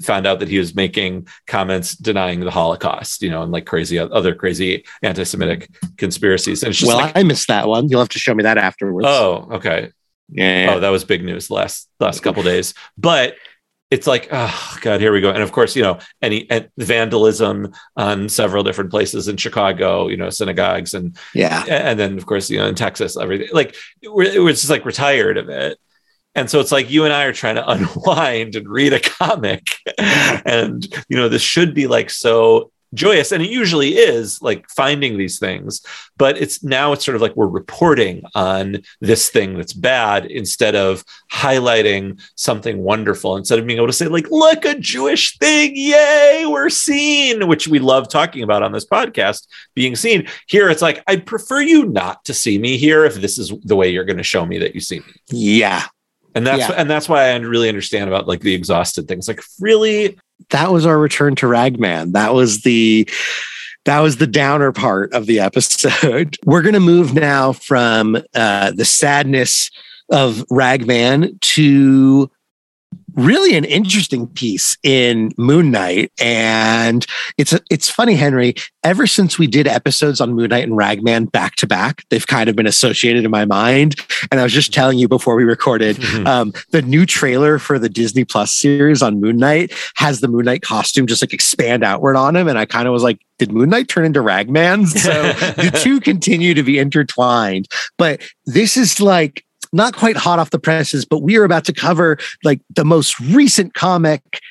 found 0.01 0.28
out 0.28 0.39
that 0.39 0.49
he 0.49 0.59
was 0.59 0.76
making 0.76 1.28
comments 1.47 1.95
denying 1.95 2.41
the 2.41 2.51
Holocaust, 2.51 3.22
you 3.22 3.30
know, 3.30 3.41
and 3.41 3.51
like 3.51 3.65
crazy 3.65 3.97
other 3.97 4.36
crazy 4.36 4.86
anti-Semitic 5.01 5.70
conspiracies. 5.97 6.63
And 6.63 6.72
it's 6.72 6.80
just 6.80 6.88
well, 6.88 6.97
like, 6.97 7.15
I 7.15 7.24
missed 7.24 7.47
that 7.47 7.68
one. 7.68 7.89
You'll 7.89 8.01
have 8.01 8.09
to 8.09 8.20
show 8.20 8.36
me 8.36 8.43
that 8.43 8.57
afterwards. 8.57 9.07
oh, 9.07 9.47
okay. 9.53 9.91
yeah. 10.30 10.74
Oh, 10.76 10.80
that 10.80 10.89
was 10.89 11.03
big 11.05 11.24
news 11.24 11.49
last 11.49 11.89
last 11.99 12.22
couple 12.22 12.43
days. 12.43 12.74
But 12.97 13.36
it's 13.89 14.07
like, 14.07 14.27
oh 14.31 14.77
god, 14.81 14.99
here 14.99 15.13
we 15.13 15.21
go. 15.21 15.29
And 15.29 15.41
of 15.43 15.51
course, 15.51 15.75
you 15.75 15.83
know, 15.83 15.99
any 16.21 16.49
and 16.49 16.69
vandalism 16.77 17.73
on 17.95 18.27
several 18.29 18.63
different 18.63 18.91
places 18.91 19.27
in 19.27 19.38
Chicago, 19.38 20.07
you 20.07 20.17
know, 20.17 20.29
synagogues 20.29 20.93
and 20.93 21.17
yeah. 21.33 21.63
and 21.67 21.99
then 21.99 22.17
of 22.17 22.25
course, 22.25 22.49
you 22.49 22.57
know, 22.57 22.67
in 22.67 22.75
Texas, 22.75 23.17
everything. 23.17 23.49
Like 23.53 23.75
we're, 24.03 24.43
we're 24.43 24.51
just 24.51 24.69
like 24.69 24.83
we're 24.83 24.91
of 25.38 25.49
it. 25.49 25.79
And 26.35 26.49
so 26.49 26.59
it's 26.59 26.71
like 26.71 26.91
you 26.91 27.03
and 27.03 27.13
I 27.13 27.23
are 27.23 27.33
trying 27.33 27.55
to 27.55 27.69
unwind 27.69 28.55
and 28.55 28.69
read 28.69 28.93
a 28.93 28.99
comic. 28.99 29.67
and, 29.97 30.85
you 31.09 31.17
know, 31.17 31.29
this 31.29 31.41
should 31.41 31.73
be 31.73 31.88
like 31.88 32.09
so 32.09 32.71
joyous. 32.93 33.31
And 33.31 33.43
it 33.43 33.49
usually 33.49 33.97
is 33.97 34.41
like 34.41 34.69
finding 34.69 35.17
these 35.17 35.39
things. 35.39 35.81
But 36.17 36.38
it's 36.38 36.63
now 36.63 36.93
it's 36.93 37.05
sort 37.05 37.15
of 37.15 37.21
like 37.21 37.35
we're 37.35 37.47
reporting 37.47 38.23
on 38.35 38.77
this 39.01 39.29
thing 39.29 39.55
that's 39.55 39.73
bad 39.73 40.25
instead 40.25 40.75
of 40.75 41.03
highlighting 41.31 42.21
something 42.35 42.79
wonderful, 42.79 43.38
instead 43.38 43.59
of 43.59 43.67
being 43.67 43.77
able 43.77 43.88
to 43.88 43.93
say, 43.93 44.07
like, 44.07 44.29
look, 44.31 44.65
a 44.65 44.77
Jewish 44.79 45.38
thing. 45.38 45.73
Yay, 45.75 46.45
we're 46.47 46.69
seen, 46.69 47.47
which 47.47 47.67
we 47.67 47.79
love 47.79 48.09
talking 48.09 48.43
about 48.43 48.63
on 48.63 48.71
this 48.71 48.85
podcast, 48.85 49.47
being 49.75 49.95
seen. 49.95 50.27
Here 50.47 50.69
it's 50.69 50.81
like, 50.81 51.03
I'd 51.07 51.25
prefer 51.25 51.61
you 51.61 51.85
not 51.85 52.25
to 52.25 52.33
see 52.33 52.57
me 52.57 52.77
here 52.77 53.05
if 53.05 53.15
this 53.15 53.38
is 53.38 53.53
the 53.63 53.75
way 53.75 53.89
you're 53.89 54.05
going 54.05 54.17
to 54.17 54.23
show 54.23 54.45
me 54.45 54.57
that 54.59 54.73
you 54.73 54.81
see 54.81 54.99
me 54.99 55.05
Yeah. 55.29 55.83
and 56.35 56.45
that's 56.45 56.69
Yeah. 56.69 56.75
and 56.77 56.89
that's 56.89 57.07
why 57.09 57.29
I 57.31 57.35
really 57.38 57.69
understand 57.69 58.07
about 58.09 58.27
like 58.27 58.41
the 58.41 58.53
exhausted 58.53 59.07
things. 59.07 59.27
Like 59.27 59.41
really, 59.59 60.17
That 60.49 60.71
was 60.71 60.85
our 60.85 60.97
return 60.97 61.35
to 61.35 61.47
Ragman. 61.47 62.13
That 62.13 62.33
was 62.33 62.61
the 62.61 63.09
that 63.85 63.99
was 64.01 64.17
the 64.17 64.27
downer 64.27 64.71
part 64.71 65.13
of 65.13 65.27
the 65.27 65.39
episode. 65.39 66.38
We're 66.45 66.61
gonna 66.61 66.79
move 66.79 67.13
now 67.13 67.53
from 67.53 68.17
uh, 68.35 68.71
the 68.71 68.85
sadness 68.85 69.71
of 70.09 70.43
Ragman 70.49 71.38
to 71.39 72.29
really 73.18 73.57
an 73.57 73.65
interesting 73.65 74.28
piece 74.28 74.78
in 74.84 75.34
Moon 75.38 75.72
Knight. 75.72 76.11
And 76.22 77.05
it's 77.38 77.53
it's 77.70 77.89
funny, 77.89 78.15
Henry. 78.15 78.53
Ever 78.84 79.07
since 79.07 79.38
we 79.38 79.47
did 79.47 79.68
episodes 79.68 80.22
on 80.22 80.34
Moon 80.34 80.49
Knight 80.49 80.63
and 80.63 80.78
Ragman 80.78 81.26
back 81.26 81.55
to 81.57 81.68
back, 81.68 82.03
they've 82.09 82.26
kind 82.26 82.47
of 82.49 82.55
been 82.55 82.68
associated 82.68 83.26
in 83.26 83.32
my 83.32 83.43
mind. 83.43 83.95
And 84.32 84.39
I 84.39 84.43
was 84.43 84.53
just 84.53 84.74
telling 84.74 84.97
you 84.99 85.07
before 85.07 85.36
we 85.36 85.43
recorded, 85.43 86.01
um, 86.26 86.53
the 86.72 86.82
new 86.82 87.05
trailer 87.05 87.59
for 87.59 87.80
the 87.80 87.89
Disney 87.89 88.24
Plus 88.24 88.53
series 88.53 89.01
on 89.01 89.20
Moon 89.20 89.38
Knight 89.38 89.74
has 89.95 90.22
the 90.22 90.28
Moon 90.28 90.45
Knight 90.45 90.61
costume 90.61 91.07
just 91.07 91.22
like 91.22 91.34
expand 91.34 91.84
outward 91.84 92.15
on 92.15 92.36
him. 92.36 92.47
And 92.47 92.57
I 92.57 92.65
kind 92.65 92.88
of 92.88 92.93
was 92.93 93.03
like, 93.03 93.20
did 93.39 93.51
Moon 93.51 93.70
Knight 93.70 93.88
turn 93.88 94.05
into 94.05 94.22
Ragman? 94.22 94.86
So 94.97 95.11
the 95.32 95.80
two 95.84 96.01
continue 96.01 96.53
to 96.53 96.63
be 96.63 96.80
intertwined. 96.80 97.68
But 97.97 98.22
this 98.45 98.76
is 98.76 98.99
like 98.99 99.45
not 99.78 99.95
quite 99.95 100.17
hot 100.17 100.39
off 100.39 100.49
the 100.49 100.59
presses, 100.59 101.05
but 101.05 101.19
we 101.19 101.38
are 101.38 101.43
about 101.43 101.63
to 101.65 101.73
cover 101.73 102.17
like 102.43 102.59
the 102.75 102.84
most 102.84 103.19
recent 103.19 103.73
comic 103.73 104.41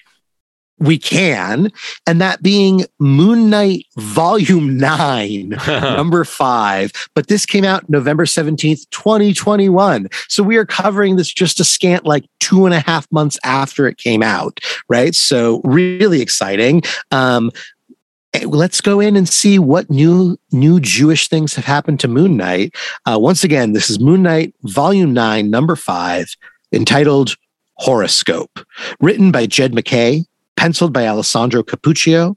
we 0.78 0.98
can, 0.98 1.70
and 2.06 2.20
that 2.20 2.42
being 2.42 2.84
Moon 2.98 3.48
Knight 3.48 3.86
Volume 3.96 4.76
9, 4.78 5.48
number 5.66 6.24
5. 6.24 6.92
But 7.14 7.28
this 7.28 7.46
came 7.46 7.64
out 7.64 7.88
November 7.88 8.24
17th, 8.24 8.88
2021. 8.90 10.08
So 10.28 10.42
we 10.42 10.56
are 10.56 10.66
covering 10.66 11.16
this 11.16 11.32
just 11.32 11.60
a 11.60 11.64
scant 11.64 12.04
like 12.04 12.24
two 12.40 12.66
and 12.66 12.74
a 12.74 12.80
half 12.80 13.10
months 13.10 13.38
after 13.44 13.86
it 13.86 13.96
came 13.98 14.22
out, 14.22 14.60
right? 14.88 15.14
So 15.14 15.60
really 15.64 16.20
exciting. 16.20 16.82
Um, 17.10 17.50
let's 18.44 18.80
go 18.80 19.00
in 19.00 19.16
and 19.16 19.28
see 19.28 19.58
what 19.58 19.90
new 19.90 20.38
new 20.52 20.80
Jewish 20.80 21.28
things 21.28 21.54
have 21.54 21.64
happened 21.64 22.00
to 22.00 22.08
Moon 22.08 22.36
Knight. 22.36 22.74
Uh, 23.04 23.18
once 23.20 23.44
again, 23.44 23.72
this 23.72 23.90
is 23.90 24.00
Moon 24.00 24.22
Knight 24.22 24.54
Volume 24.62 25.12
9, 25.12 25.50
number 25.50 25.76
5, 25.76 26.36
entitled 26.72 27.36
Horoscope, 27.74 28.60
written 29.00 29.30
by 29.30 29.46
Jed 29.46 29.74
MacKay, 29.74 30.24
penciled 30.56 30.92
by 30.92 31.06
Alessandro 31.06 31.62
Cappuccio, 31.62 32.36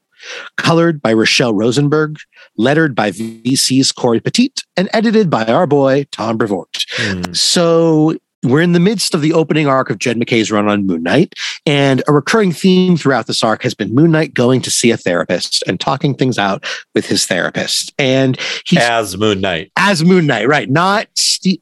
colored 0.57 1.01
by 1.01 1.13
Rachelle 1.13 1.57
Rosenberg, 1.57 2.17
lettered 2.57 2.93
by 2.95 3.11
VC's 3.11 3.91
Cory 3.91 4.19
Petit, 4.19 4.53
and 4.75 4.89
edited 4.93 5.29
by 5.29 5.45
our 5.45 5.65
boy 5.65 6.05
Tom 6.11 6.37
Brevoort. 6.37 6.85
Hmm. 6.97 7.33
So 7.33 8.17
we're 8.43 8.61
in 8.61 8.71
the 8.71 8.79
midst 8.79 9.13
of 9.13 9.21
the 9.21 9.33
opening 9.33 9.67
arc 9.67 9.89
of 9.89 9.99
Jed 9.99 10.17
MacKay's 10.17 10.51
run 10.51 10.67
on 10.67 10.85
Moon 10.85 11.03
Knight, 11.03 11.35
and 11.65 12.01
a 12.07 12.13
recurring 12.13 12.51
theme 12.51 12.95
throughout 12.97 13.27
this 13.27 13.43
arc 13.43 13.63
has 13.63 13.73
been 13.73 13.93
Moon 13.93 14.11
Knight 14.11 14.33
going 14.33 14.61
to 14.61 14.71
see 14.71 14.91
a 14.91 14.97
therapist 14.97 15.63
and 15.67 15.79
talking 15.79 16.13
things 16.15 16.37
out 16.37 16.65
with 16.95 17.05
his 17.05 17.25
therapist. 17.25 17.93
And 17.99 18.39
he's 18.65 18.79
As 18.79 19.17
Moon 19.17 19.41
Knight. 19.41 19.71
as 19.77 20.03
Moon 20.03 20.25
Knight, 20.25 20.47
right? 20.47 20.69
Not 20.69 21.07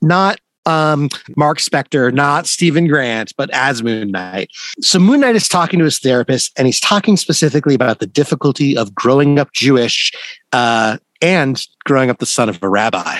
not 0.01 0.39
um, 0.65 1.09
Mark 1.35 1.59
Spector, 1.59 2.13
not 2.13 2.45
Stephen 2.45 2.87
Grant, 2.87 3.33
but 3.37 3.49
as 3.51 3.81
Moon 3.81 4.11
Knight. 4.11 4.51
So 4.81 4.99
Moon 4.99 5.21
Knight 5.21 5.35
is 5.35 5.47
talking 5.47 5.79
to 5.79 5.85
his 5.85 5.97
therapist, 5.99 6.51
and 6.57 6.67
he's 6.67 6.79
talking 6.79 7.17
specifically 7.17 7.73
about 7.73 7.99
the 7.99 8.07
difficulty 8.07 8.77
of 8.77 8.93
growing 8.93 9.39
up 9.39 9.53
Jewish 9.53 10.11
uh, 10.51 10.97
and 11.21 11.65
growing 11.85 12.09
up 12.09 12.19
the 12.19 12.25
son 12.25 12.49
of 12.49 12.61
a 12.61 12.69
rabbi. 12.69 13.19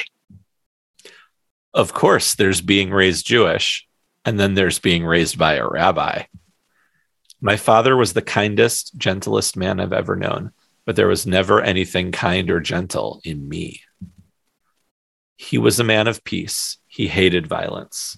Of 1.74 1.94
course, 1.94 2.36
there's 2.36 2.62
being 2.62 2.92
raised 2.92 3.26
Jewish, 3.26 3.88
and 4.26 4.40
then 4.40 4.56
there's 4.56 4.80
being 4.80 5.06
raised 5.06 5.38
by 5.38 5.56
a 5.56 5.68
rabbi. 5.68 6.24
My 7.40 7.56
father 7.56 7.96
was 7.96 8.14
the 8.14 8.22
kindest, 8.22 8.98
gentlest 8.98 9.56
man 9.56 9.80
I've 9.80 9.94
ever 9.94 10.16
known, 10.16 10.52
but 10.86 10.96
there 10.96 11.08
was 11.08 11.28
never 11.28 11.62
anything 11.62 12.12
kind 12.12 12.50
or 12.50 12.60
gentle 12.60 13.22
in 13.24 13.48
me. 13.48 13.82
He 15.36 15.58
was 15.58 15.80
a 15.80 15.84
man 15.84 16.08
of 16.08 16.24
peace. 16.24 16.78
He 16.88 17.08
hated 17.08 17.46
violence. 17.46 18.18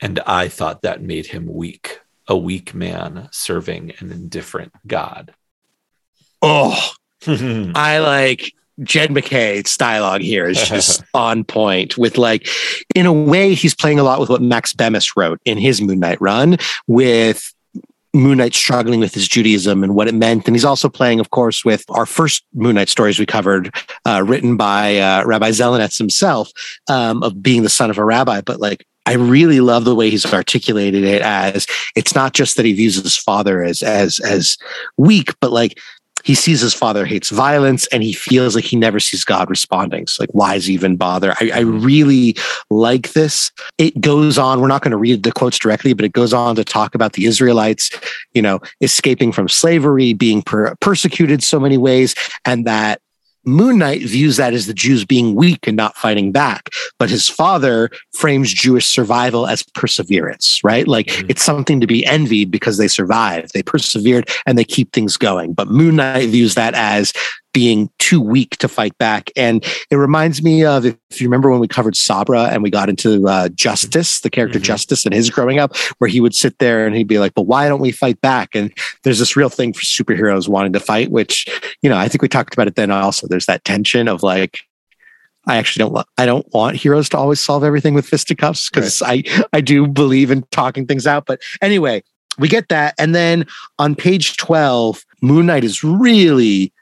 And 0.00 0.18
I 0.20 0.48
thought 0.48 0.82
that 0.82 1.02
made 1.02 1.26
him 1.26 1.46
weak, 1.46 2.00
a 2.26 2.36
weak 2.36 2.74
man 2.74 3.28
serving 3.30 3.92
an 3.98 4.10
indifferent 4.10 4.72
God. 4.86 5.34
Oh, 6.40 6.90
I 7.26 7.98
like 7.98 8.52
Jed 8.82 9.10
MacKay's 9.10 9.76
dialogue 9.76 10.20
here 10.20 10.46
is 10.48 10.62
just 10.68 11.02
on 11.14 11.44
point 11.44 11.96
with 11.96 12.18
like, 12.18 12.48
in 12.94 13.06
a 13.06 13.12
way, 13.12 13.54
he's 13.54 13.74
playing 13.74 13.98
a 13.98 14.02
lot 14.02 14.20
with 14.20 14.28
what 14.28 14.42
Max 14.42 14.72
Bemis 14.72 15.16
wrote 15.16 15.40
in 15.44 15.58
his 15.58 15.80
Moon 15.80 16.00
Knight 16.00 16.20
run 16.20 16.58
with 16.86 17.52
Moon 18.14 18.38
Knight 18.38 18.54
struggling 18.54 19.00
with 19.00 19.14
his 19.14 19.26
Judaism 19.26 19.82
and 19.82 19.94
what 19.94 20.08
it 20.08 20.14
meant. 20.14 20.46
And 20.46 20.54
he's 20.54 20.64
also 20.64 20.88
playing, 20.88 21.20
of 21.20 21.30
course, 21.30 21.64
with 21.64 21.84
our 21.88 22.06
first 22.06 22.44
Moon 22.54 22.74
Knight 22.74 22.88
stories 22.88 23.18
we 23.18 23.26
covered, 23.26 23.74
uh, 24.04 24.22
written 24.26 24.56
by 24.56 24.98
uh, 24.98 25.24
Rabbi 25.24 25.50
Zelenetz 25.50 25.98
himself, 25.98 26.50
um, 26.88 27.22
of 27.22 27.42
being 27.42 27.62
the 27.62 27.70
son 27.70 27.90
of 27.90 27.98
a 27.98 28.04
rabbi. 28.04 28.42
But 28.42 28.60
like, 28.60 28.86
I 29.06 29.14
really 29.14 29.60
love 29.60 29.84
the 29.84 29.94
way 29.94 30.10
he's 30.10 30.30
articulated 30.32 31.04
it 31.04 31.22
as 31.22 31.66
it's 31.96 32.14
not 32.14 32.34
just 32.34 32.56
that 32.56 32.66
he 32.66 32.72
views 32.72 33.02
his 33.02 33.16
father 33.16 33.62
as 33.62 33.82
as 33.82 34.20
as 34.20 34.56
weak, 34.96 35.34
but 35.40 35.50
like 35.50 35.78
he 36.24 36.34
sees 36.34 36.60
his 36.60 36.74
father 36.74 37.04
hates 37.04 37.30
violence 37.30 37.86
and 37.88 38.02
he 38.02 38.12
feels 38.12 38.54
like 38.54 38.64
he 38.64 38.76
never 38.76 39.00
sees 39.00 39.24
God 39.24 39.50
responding. 39.50 40.06
So 40.06 40.22
like, 40.22 40.30
why 40.32 40.54
is 40.54 40.66
he 40.66 40.74
even 40.74 40.96
bother? 40.96 41.32
I, 41.32 41.50
I 41.52 41.62
mm-hmm. 41.62 41.84
really 41.84 42.36
like 42.70 43.12
this. 43.12 43.50
It 43.78 44.00
goes 44.00 44.38
on. 44.38 44.60
We're 44.60 44.68
not 44.68 44.82
going 44.82 44.92
to 44.92 44.96
read 44.96 45.22
the 45.22 45.32
quotes 45.32 45.58
directly, 45.58 45.92
but 45.92 46.04
it 46.04 46.12
goes 46.12 46.32
on 46.32 46.56
to 46.56 46.64
talk 46.64 46.94
about 46.94 47.14
the 47.14 47.26
Israelites, 47.26 47.90
you 48.32 48.42
know, 48.42 48.60
escaping 48.80 49.32
from 49.32 49.48
slavery, 49.48 50.12
being 50.12 50.42
per- 50.42 50.74
persecuted 50.76 51.42
so 51.42 51.58
many 51.60 51.76
ways, 51.76 52.14
and 52.44 52.66
that 52.66 53.01
Moon 53.44 53.78
Knight 53.78 54.02
views 54.02 54.36
that 54.36 54.54
as 54.54 54.66
the 54.66 54.74
Jews 54.74 55.04
being 55.04 55.34
weak 55.34 55.66
and 55.66 55.76
not 55.76 55.96
fighting 55.96 56.32
back, 56.32 56.70
but 56.98 57.10
his 57.10 57.28
father 57.28 57.90
frames 58.14 58.52
Jewish 58.52 58.86
survival 58.86 59.46
as 59.46 59.62
perseverance, 59.74 60.60
right? 60.62 60.86
Like 60.86 61.06
Mhm. 61.06 61.30
it's 61.30 61.42
something 61.42 61.80
to 61.80 61.86
be 61.86 62.06
envied 62.06 62.50
because 62.50 62.78
they 62.78 62.88
survived, 62.88 63.52
they 63.52 63.62
persevered, 63.62 64.28
and 64.46 64.56
they 64.56 64.64
keep 64.64 64.92
things 64.92 65.16
going. 65.16 65.52
But 65.54 65.68
Moon 65.68 65.96
Knight 65.96 66.28
views 66.28 66.54
that 66.54 66.74
as 66.74 67.12
being 67.52 67.90
too 67.98 68.20
weak 68.20 68.56
to 68.58 68.68
fight 68.68 68.96
back. 68.98 69.30
And 69.36 69.64
it 69.90 69.96
reminds 69.96 70.42
me 70.42 70.64
of 70.64 70.86
if 70.86 70.96
you 71.20 71.26
remember 71.28 71.50
when 71.50 71.60
we 71.60 71.68
covered 71.68 71.96
Sabra 71.96 72.44
and 72.44 72.62
we 72.62 72.70
got 72.70 72.88
into 72.88 73.28
uh, 73.28 73.48
Justice, 73.50 74.20
the 74.20 74.30
character 74.30 74.58
Mhm. 74.58 74.62
Justice 74.62 75.04
and 75.04 75.14
his 75.14 75.30
growing 75.30 75.58
up, 75.58 75.76
where 75.98 76.08
he 76.08 76.20
would 76.20 76.34
sit 76.34 76.58
there 76.58 76.86
and 76.86 76.96
he'd 76.96 77.08
be 77.08 77.18
like, 77.18 77.34
But 77.34 77.42
why 77.42 77.68
don't 77.68 77.80
we 77.80 77.92
fight 77.92 78.20
back? 78.20 78.54
And 78.54 78.72
there's 79.04 79.18
this 79.18 79.36
real 79.36 79.48
thing 79.50 79.72
for 79.72 79.82
superheroes 79.82 80.48
wanting 80.48 80.72
to 80.72 80.80
fight, 80.80 81.10
which, 81.10 81.46
you 81.82 81.90
know, 81.90 81.96
I 81.96 82.08
think 82.08 82.22
we 82.22 82.28
talked 82.28 82.54
about 82.54 82.68
it 82.68 82.76
then 82.76 82.90
also. 82.90 83.26
There's 83.26 83.46
that 83.46 83.64
tension 83.64 84.08
of 84.08 84.22
like, 84.22 84.60
I 85.46 85.56
actually 85.56 85.90
don't. 85.90 86.06
I 86.18 86.24
don't 86.24 86.46
want 86.54 86.76
heroes 86.76 87.08
to 87.08 87.18
always 87.18 87.40
solve 87.40 87.64
everything 87.64 87.94
with 87.94 88.06
fisticuffs 88.06 88.70
because 88.70 89.02
I 89.02 89.24
I 89.52 89.60
do 89.60 89.88
believe 89.88 90.30
in 90.30 90.44
talking 90.52 90.86
things 90.86 91.04
out. 91.04 91.26
But 91.26 91.40
anyway, 91.60 92.04
we 92.38 92.46
get 92.46 92.68
that, 92.68 92.94
and 92.96 93.12
then 93.12 93.46
on 93.76 93.96
page 93.96 94.36
twelve, 94.36 95.04
Moon 95.20 95.46
Knight 95.46 95.64
is 95.64 95.82
really, 95.82 96.72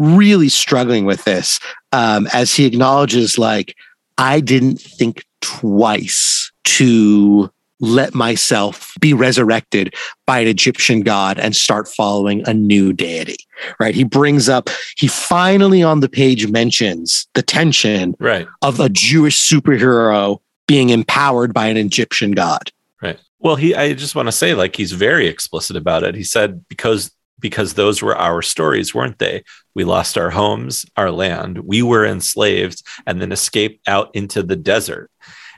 really 0.00 0.48
struggling 0.48 1.04
with 1.04 1.24
this 1.24 1.60
um, 1.92 2.26
as 2.32 2.54
he 2.54 2.64
acknowledges, 2.64 3.38
like, 3.38 3.76
I 4.18 4.40
didn't 4.40 4.80
think 4.80 5.24
twice 5.40 6.50
to 6.64 7.50
let 7.80 8.14
myself 8.14 8.94
be 9.00 9.14
resurrected 9.14 9.94
by 10.26 10.40
an 10.40 10.48
Egyptian 10.48 11.00
god 11.00 11.38
and 11.38 11.56
start 11.56 11.88
following 11.88 12.46
a 12.46 12.54
new 12.54 12.92
deity. 12.92 13.36
Right? 13.78 13.94
He 13.94 14.04
brings 14.04 14.48
up. 14.48 14.68
He 14.96 15.06
finally 15.06 15.82
on 15.82 16.00
the 16.00 16.08
page 16.08 16.46
mentions 16.48 17.26
the 17.34 17.42
tension 17.42 18.14
right. 18.18 18.46
of 18.62 18.80
a 18.80 18.88
Jewish 18.88 19.38
superhero 19.38 20.40
being 20.66 20.90
empowered 20.90 21.52
by 21.52 21.66
an 21.66 21.76
Egyptian 21.76 22.32
god. 22.32 22.70
Right. 23.02 23.18
Well, 23.38 23.56
he 23.56 23.74
I 23.74 23.94
just 23.94 24.14
want 24.14 24.28
to 24.28 24.32
say 24.32 24.54
like 24.54 24.76
he's 24.76 24.92
very 24.92 25.26
explicit 25.26 25.76
about 25.76 26.04
it. 26.04 26.14
He 26.14 26.24
said 26.24 26.66
because 26.68 27.10
because 27.40 27.74
those 27.74 28.02
were 28.02 28.16
our 28.16 28.42
stories, 28.42 28.94
weren't 28.94 29.18
they? 29.18 29.44
We 29.74 29.84
lost 29.84 30.18
our 30.18 30.30
homes, 30.30 30.86
our 30.96 31.10
land, 31.10 31.58
we 31.58 31.82
were 31.82 32.04
enslaved 32.04 32.82
and 33.06 33.20
then 33.20 33.32
escaped 33.32 33.88
out 33.88 34.10
into 34.14 34.42
the 34.42 34.56
desert. 34.56 35.10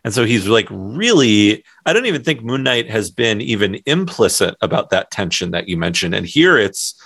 And 0.04 0.12
so 0.12 0.24
he's 0.24 0.48
like 0.48 0.66
really 0.70 1.64
I 1.86 1.92
don't 1.92 2.06
even 2.06 2.22
think 2.22 2.42
Moon 2.42 2.62
Knight 2.62 2.90
has 2.90 3.10
been 3.10 3.40
even 3.40 3.80
implicit 3.86 4.56
about 4.60 4.90
that 4.90 5.10
tension 5.10 5.52
that 5.52 5.68
you 5.68 5.76
mentioned 5.76 6.14
and 6.14 6.26
here 6.26 6.58
it's 6.58 7.00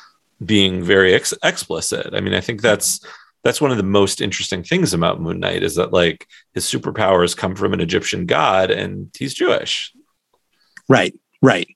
being 0.45 0.83
very 0.83 1.15
ex- 1.15 1.35
explicit. 1.43 2.13
I 2.13 2.21
mean, 2.21 2.35
I 2.35 2.41
think 2.41 2.61
that's 2.61 3.01
that's 3.43 3.61
one 3.61 3.71
of 3.71 3.77
the 3.77 3.83
most 3.85 4.21
interesting 4.21 4.65
things 4.65 4.93
about 4.93 5.21
Moon 5.21 5.39
Knight 5.39 5.63
is 5.63 5.77
that 5.77 5.93
like 5.93 6.27
his 6.53 6.65
superpowers 6.65 7.37
come 7.37 7.55
from 7.55 7.73
an 7.73 7.81
Egyptian 7.81 8.27
god 8.27 8.71
and 8.71 9.15
he's 9.17 9.35
Jewish. 9.35 9.93
Right, 10.89 11.15
right. 11.41 11.76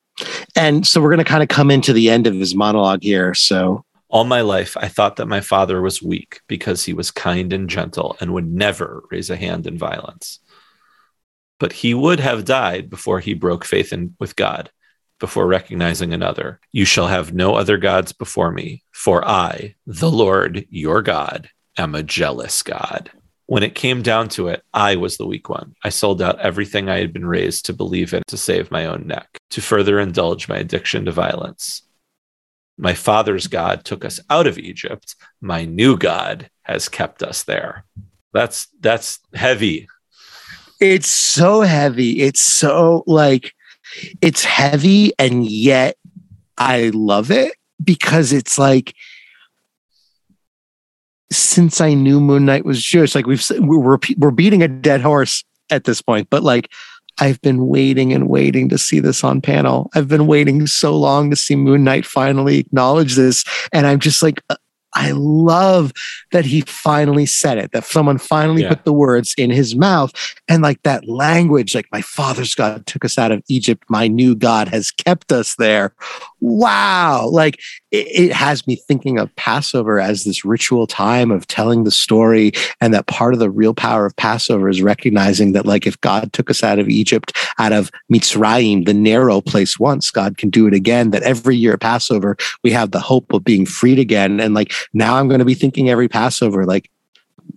And 0.56 0.86
so 0.86 1.00
we're 1.00 1.10
going 1.10 1.18
to 1.18 1.24
kind 1.24 1.42
of 1.42 1.48
come 1.48 1.70
into 1.70 1.92
the 1.92 2.10
end 2.10 2.26
of 2.26 2.34
his 2.34 2.54
monologue 2.54 3.02
here. 3.02 3.34
So, 3.34 3.84
All 4.08 4.24
my 4.24 4.40
life, 4.40 4.76
I 4.76 4.88
thought 4.88 5.16
that 5.16 5.26
my 5.26 5.40
father 5.40 5.80
was 5.80 6.02
weak 6.02 6.40
because 6.48 6.84
he 6.84 6.92
was 6.92 7.12
kind 7.12 7.52
and 7.52 7.70
gentle 7.70 8.16
and 8.20 8.32
would 8.32 8.50
never 8.50 9.02
raise 9.10 9.30
a 9.30 9.36
hand 9.36 9.66
in 9.66 9.78
violence. 9.78 10.40
But 11.60 11.72
he 11.72 11.94
would 11.94 12.20
have 12.20 12.44
died 12.44 12.90
before 12.90 13.20
he 13.20 13.34
broke 13.34 13.64
faith 13.64 13.92
in, 13.92 14.16
with 14.18 14.34
God, 14.34 14.70
before 15.20 15.46
recognizing 15.46 16.12
another. 16.12 16.58
You 16.72 16.84
shall 16.84 17.06
have 17.06 17.32
no 17.34 17.54
other 17.54 17.76
gods 17.76 18.12
before 18.12 18.50
me, 18.50 18.82
for 18.90 19.24
I, 19.26 19.76
the 19.86 20.10
Lord 20.10 20.66
your 20.70 21.02
God, 21.02 21.50
am 21.76 21.94
a 21.94 22.02
jealous 22.02 22.62
God. 22.62 23.10
When 23.50 23.64
it 23.64 23.74
came 23.74 24.00
down 24.00 24.28
to 24.28 24.46
it, 24.46 24.62
I 24.72 24.94
was 24.94 25.16
the 25.16 25.26
weak 25.26 25.48
one. 25.48 25.74
I 25.82 25.88
sold 25.88 26.22
out 26.22 26.38
everything 26.38 26.88
I 26.88 27.00
had 27.00 27.12
been 27.12 27.26
raised 27.26 27.66
to 27.66 27.72
believe 27.72 28.14
in 28.14 28.22
to 28.28 28.36
save 28.36 28.70
my 28.70 28.86
own 28.86 29.08
neck, 29.08 29.26
to 29.50 29.60
further 29.60 29.98
indulge 29.98 30.48
my 30.48 30.58
addiction 30.58 31.06
to 31.06 31.10
violence. 31.10 31.82
My 32.78 32.94
father's 32.94 33.48
God 33.48 33.84
took 33.84 34.04
us 34.04 34.20
out 34.30 34.46
of 34.46 34.56
Egypt. 34.56 35.16
My 35.40 35.64
new 35.64 35.98
God 35.98 36.48
has 36.62 36.88
kept 36.88 37.24
us 37.24 37.42
there. 37.42 37.84
That's 38.32 38.68
that's 38.78 39.18
heavy. 39.34 39.88
It's 40.80 41.10
so 41.10 41.62
heavy. 41.62 42.20
It's 42.20 42.40
so 42.40 43.02
like 43.08 43.52
it's 44.22 44.44
heavy 44.44 45.12
and 45.18 45.44
yet 45.44 45.96
I 46.56 46.92
love 46.94 47.32
it 47.32 47.54
because 47.82 48.32
it's 48.32 48.58
like 48.58 48.94
since 51.32 51.80
I 51.80 51.94
knew 51.94 52.20
Moon 52.20 52.44
Knight 52.44 52.64
was 52.64 52.82
Jewish, 52.82 53.14
like 53.14 53.26
we've 53.26 53.44
we're 53.58 53.98
we're 54.16 54.30
beating 54.30 54.62
a 54.62 54.68
dead 54.68 55.00
horse 55.00 55.44
at 55.70 55.84
this 55.84 56.02
point, 56.02 56.28
but 56.30 56.42
like 56.42 56.70
I've 57.18 57.40
been 57.42 57.66
waiting 57.66 58.12
and 58.12 58.28
waiting 58.28 58.68
to 58.70 58.78
see 58.78 58.98
this 58.98 59.22
on 59.22 59.40
panel. 59.40 59.90
I've 59.94 60.08
been 60.08 60.26
waiting 60.26 60.66
so 60.66 60.96
long 60.96 61.30
to 61.30 61.36
see 61.36 61.54
Moon 61.54 61.84
Knight 61.84 62.06
finally 62.06 62.58
acknowledge 62.58 63.14
this, 63.14 63.44
and 63.72 63.86
I'm 63.86 64.00
just 64.00 64.22
like, 64.22 64.42
uh, 64.48 64.56
I 64.94 65.12
love 65.12 65.92
that 66.32 66.44
he 66.44 66.62
finally 66.62 67.26
said 67.26 67.58
it, 67.58 67.72
that 67.72 67.84
someone 67.84 68.18
finally 68.18 68.62
Yeah. 68.62 68.70
put 68.70 68.84
the 68.84 68.92
words 68.92 69.34
in 69.38 69.50
his 69.50 69.74
mouth. 69.76 70.12
And 70.48 70.62
like 70.62 70.82
that 70.82 71.08
language, 71.08 71.74
like 71.74 71.86
my 71.92 72.02
father's 72.02 72.54
God 72.54 72.86
took 72.86 73.04
us 73.04 73.18
out 73.18 73.32
of 73.32 73.42
Egypt, 73.48 73.84
my 73.88 74.08
new 74.08 74.34
God 74.34 74.68
has 74.68 74.90
kept 74.90 75.32
us 75.32 75.54
there. 75.56 75.92
Wow. 76.40 77.28
Like 77.30 77.60
it, 77.90 78.06
it 78.08 78.32
has 78.32 78.66
me 78.66 78.76
thinking 78.76 79.18
of 79.18 79.34
Passover 79.36 80.00
as 80.00 80.24
this 80.24 80.44
ritual 80.44 80.86
time 80.86 81.30
of 81.30 81.46
telling 81.46 81.84
the 81.84 81.90
story. 81.90 82.52
And 82.80 82.92
that 82.94 83.06
part 83.06 83.34
of 83.34 83.40
the 83.40 83.50
real 83.50 83.74
power 83.74 84.06
of 84.06 84.16
Passover 84.16 84.68
is 84.68 84.82
recognizing 84.82 85.52
that, 85.52 85.66
like, 85.66 85.86
if 85.86 86.00
God 86.00 86.32
took 86.32 86.50
us 86.50 86.62
out 86.62 86.78
of 86.78 86.88
Egypt, 86.88 87.36
out 87.58 87.72
of 87.72 87.90
Mitzrayim, 88.12 88.86
the 88.86 88.94
narrow 88.94 89.40
place 89.40 89.78
once, 89.78 90.10
God 90.10 90.38
can 90.38 90.50
do 90.50 90.66
it 90.66 90.74
again. 90.74 91.10
That 91.10 91.22
every 91.22 91.56
year 91.56 91.74
at 91.74 91.80
Passover, 91.80 92.36
we 92.62 92.70
have 92.72 92.90
the 92.90 93.00
hope 93.00 93.32
of 93.32 93.44
being 93.44 93.66
freed 93.66 93.98
again. 93.98 94.40
And 94.40 94.54
like 94.54 94.72
now 94.92 95.16
I'm 95.16 95.28
going 95.28 95.38
to 95.40 95.44
be 95.44 95.54
thinking 95.54 95.88
every 95.90 96.08
Passover, 96.08 96.64
like, 96.66 96.90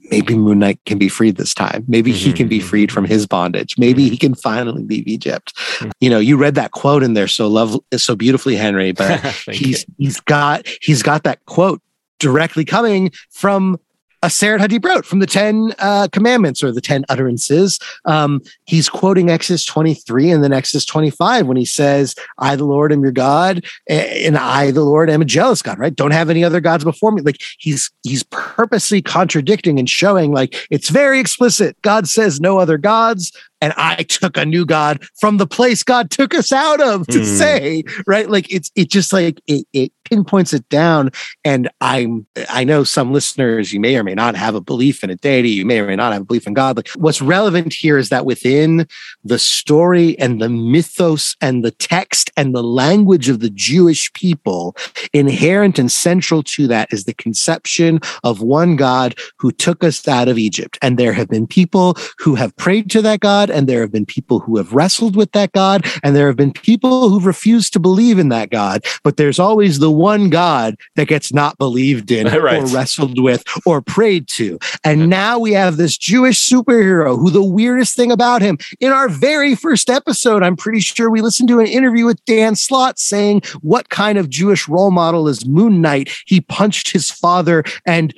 maybe 0.10 0.36
Moon 0.36 0.60
Knight 0.60 0.80
can 0.86 0.98
be 0.98 1.08
freed 1.08 1.38
this 1.38 1.54
time. 1.54 1.86
Maybe 1.88 2.12
he 2.12 2.34
can 2.34 2.48
be 2.48 2.60
Mhm. 2.60 2.64
freed 2.64 2.92
from 2.92 3.06
his 3.06 3.26
bondage. 3.28 3.76
Maybe 3.78 4.10
he 4.10 4.18
can 4.18 4.34
finally 4.36 4.84
leave 4.84 5.08
Egypt. 5.08 5.54
Mhm. 5.80 5.92
You 6.02 6.10
know, 6.10 6.20
you 6.20 6.36
read 6.38 6.56
that 6.56 6.72
quote 6.72 7.04
in 7.04 7.14
there 7.14 7.28
so 7.28 7.48
love 7.48 7.78
so 7.96 8.16
beautifully, 8.16 8.56
Henry, 8.56 8.92
but 8.92 9.20
he's 9.52 9.86
you. 9.98 10.06
he's 10.06 10.20
got 10.22 10.68
he's 10.82 11.04
got 11.04 11.24
that 11.24 11.46
quote 11.46 11.82
directly 12.20 12.66
coming 12.66 13.12
from 13.32 13.78
Aseret 14.24 14.60
HaDibrot 14.60 15.06
from 15.06 15.20
the 15.20 15.28
Ten 15.28 15.74
uh, 15.80 16.08
Commandments 16.12 16.64
or 16.64 16.72
the 16.72 16.82
Ten 16.82 17.04
Utterances. 17.10 17.78
Um, 18.06 18.42
he's 18.66 18.90
quoting 18.90 19.30
Exodus 19.30 19.66
23 19.66 20.32
and 20.32 20.44
then 20.44 20.54
Exodus 20.54 20.86
25 20.86 21.46
when 21.46 21.58
he 21.58 21.66
says, 21.66 22.16
I, 22.38 22.56
the 22.56 22.64
Lord, 22.64 22.94
am 22.94 23.04
your 23.04 23.12
God, 23.12 23.66
and 23.90 24.38
I, 24.38 24.72
the 24.72 24.82
Lord, 24.82 25.10
am 25.10 25.22
a 25.22 25.26
jealous 25.26 25.62
God, 25.62 25.78
right? 25.78 25.94
Don't 25.94 26.12
have 26.12 26.30
any 26.30 26.44
other 26.44 26.62
gods 26.62 26.84
before 26.84 27.12
me. 27.12 27.22
Like 27.22 27.42
he's 27.58 27.92
he's 28.04 28.24
purposely 28.24 29.02
contradicting 29.02 29.78
and 29.78 29.90
showing 29.90 30.32
like 30.32 30.68
it's 30.70 30.90
very 30.90 31.20
explicit. 31.20 31.76
God 31.82 32.08
says 32.08 32.40
no 32.40 32.60
other 32.60 32.78
gods, 32.78 33.32
and 33.64 33.74
I 33.78 34.04
took 34.04 34.36
a 34.36 34.46
new 34.46 34.66
God 34.66 35.02
from 35.22 35.38
the 35.38 35.48
place 35.48 35.84
God 35.84 36.12
took 36.12 36.36
us 36.36 36.52
out 36.52 36.82
of 36.82 37.08
to 37.08 37.20
Mm. 37.20 37.38
say, 37.38 37.84
right? 38.06 38.30
Like 38.30 38.52
it's 38.52 38.70
it 38.76 38.90
just 38.90 39.14
like 39.14 39.40
it, 39.48 39.66
it 39.72 39.94
pinpoints 40.04 40.52
it 40.54 40.68
down. 40.68 41.12
And 41.46 41.70
I'm 41.80 42.28
I 42.50 42.66
know 42.66 42.84
some 42.84 43.14
listeners, 43.14 43.72
you 43.72 43.80
may 43.80 43.96
or 43.96 44.04
may 44.04 44.16
not 44.16 44.36
have 44.36 44.54
a 44.54 44.60
belief 44.60 45.02
in 45.02 45.10
a 45.10 45.16
deity, 45.16 45.50
you 45.52 45.66
may 45.66 45.80
or 45.80 45.88
may 45.88 45.96
not 45.96 46.12
have 46.12 46.24
a 46.24 46.26
belief 46.26 46.46
in 46.46 46.54
God. 46.54 46.76
Like 46.76 46.90
what's 46.98 47.22
relevant 47.22 47.74
here 47.74 47.98
is 47.98 48.10
that 48.10 48.26
within 48.26 48.86
the 49.24 49.40
story 49.40 50.20
and 50.20 50.42
the 50.42 50.50
mythos 50.50 51.38
and 51.40 51.64
the 51.64 51.72
text 51.72 52.32
and 52.36 52.54
the 52.54 52.64
language 52.64 53.30
of 53.30 53.40
the 53.40 53.50
Jewish 53.50 54.12
people, 54.12 54.76
inherent 55.14 55.80
and 55.80 55.90
central 55.90 56.44
to 56.44 56.68
that 56.68 56.92
is 56.92 57.06
the 57.06 57.14
conception 57.14 58.02
of 58.26 58.42
one 58.42 58.76
God 58.76 59.16
who 59.40 59.52
took 59.52 59.86
us 59.86 60.06
out 60.06 60.28
of 60.28 60.38
Egypt. 60.38 60.78
And 60.82 60.98
there 60.98 61.14
have 61.14 61.30
been 61.30 61.48
people 61.48 61.96
who 62.20 62.36
have 62.36 62.54
prayed 62.58 62.90
to 62.92 63.02
that 63.04 63.22
God, 63.22 63.50
and 63.54 63.68
there 63.68 63.82
have 63.82 63.92
been 63.92 64.06
people 64.06 64.40
who 64.40 64.58
have 64.58 64.74
wrestled 64.74 65.16
with 65.16 65.32
that 65.34 65.52
God, 65.52 65.86
and 66.04 66.16
there 66.16 66.28
have 66.28 66.36
been 66.36 66.54
people 66.54 67.10
who've 67.10 67.26
refused 67.26 67.74
to 67.74 67.80
believe 67.80 68.20
in 68.20 68.30
that 68.30 68.50
God. 68.50 68.84
But 69.04 69.18
there's 69.18 69.40
always 69.40 69.80
the 69.80 69.92
one 69.92 70.30
God 70.30 70.76
that 70.96 71.08
gets 71.08 71.34
not 71.34 71.58
believed 71.58 72.12
in 72.12 72.28
Right. 72.44 72.64
or 72.64 72.66
wrestled 72.68 73.22
with 73.22 73.44
or 73.66 73.82
prayed 73.82 74.28
to. 74.30 74.60
And 74.84 75.10
now 75.10 75.40
we 75.40 75.54
have 75.54 75.78
this 75.78 75.98
Jewish 75.98 76.40
superhero 76.50 77.18
who 77.18 77.30
the 77.30 77.44
weirdest 77.44 77.96
thing 77.96 78.12
about 78.12 78.42
him 78.42 78.58
in 78.80 78.92
our 78.92 79.08
very 79.10 79.56
first 79.56 79.90
episode, 79.90 80.44
I'm 80.44 80.56
pretty 80.56 80.80
sure 80.80 81.10
we 81.10 81.22
listened 81.22 81.50
to 81.50 81.60
an 81.60 81.68
interview 81.68 82.06
with 82.06 82.24
Dan 82.26 82.56
Slott 82.56 83.00
saying, 83.00 83.42
What 83.62 83.90
kind 83.90 84.18
of 84.18 84.30
Jewish 84.30 84.68
role 84.68 84.92
model 84.92 85.28
is 85.28 85.46
Moon 85.46 85.82
Knight? 85.82 86.10
He 86.26 86.42
punched 86.42 86.92
his 86.92 87.12
father 87.12 87.64
and 87.86 88.14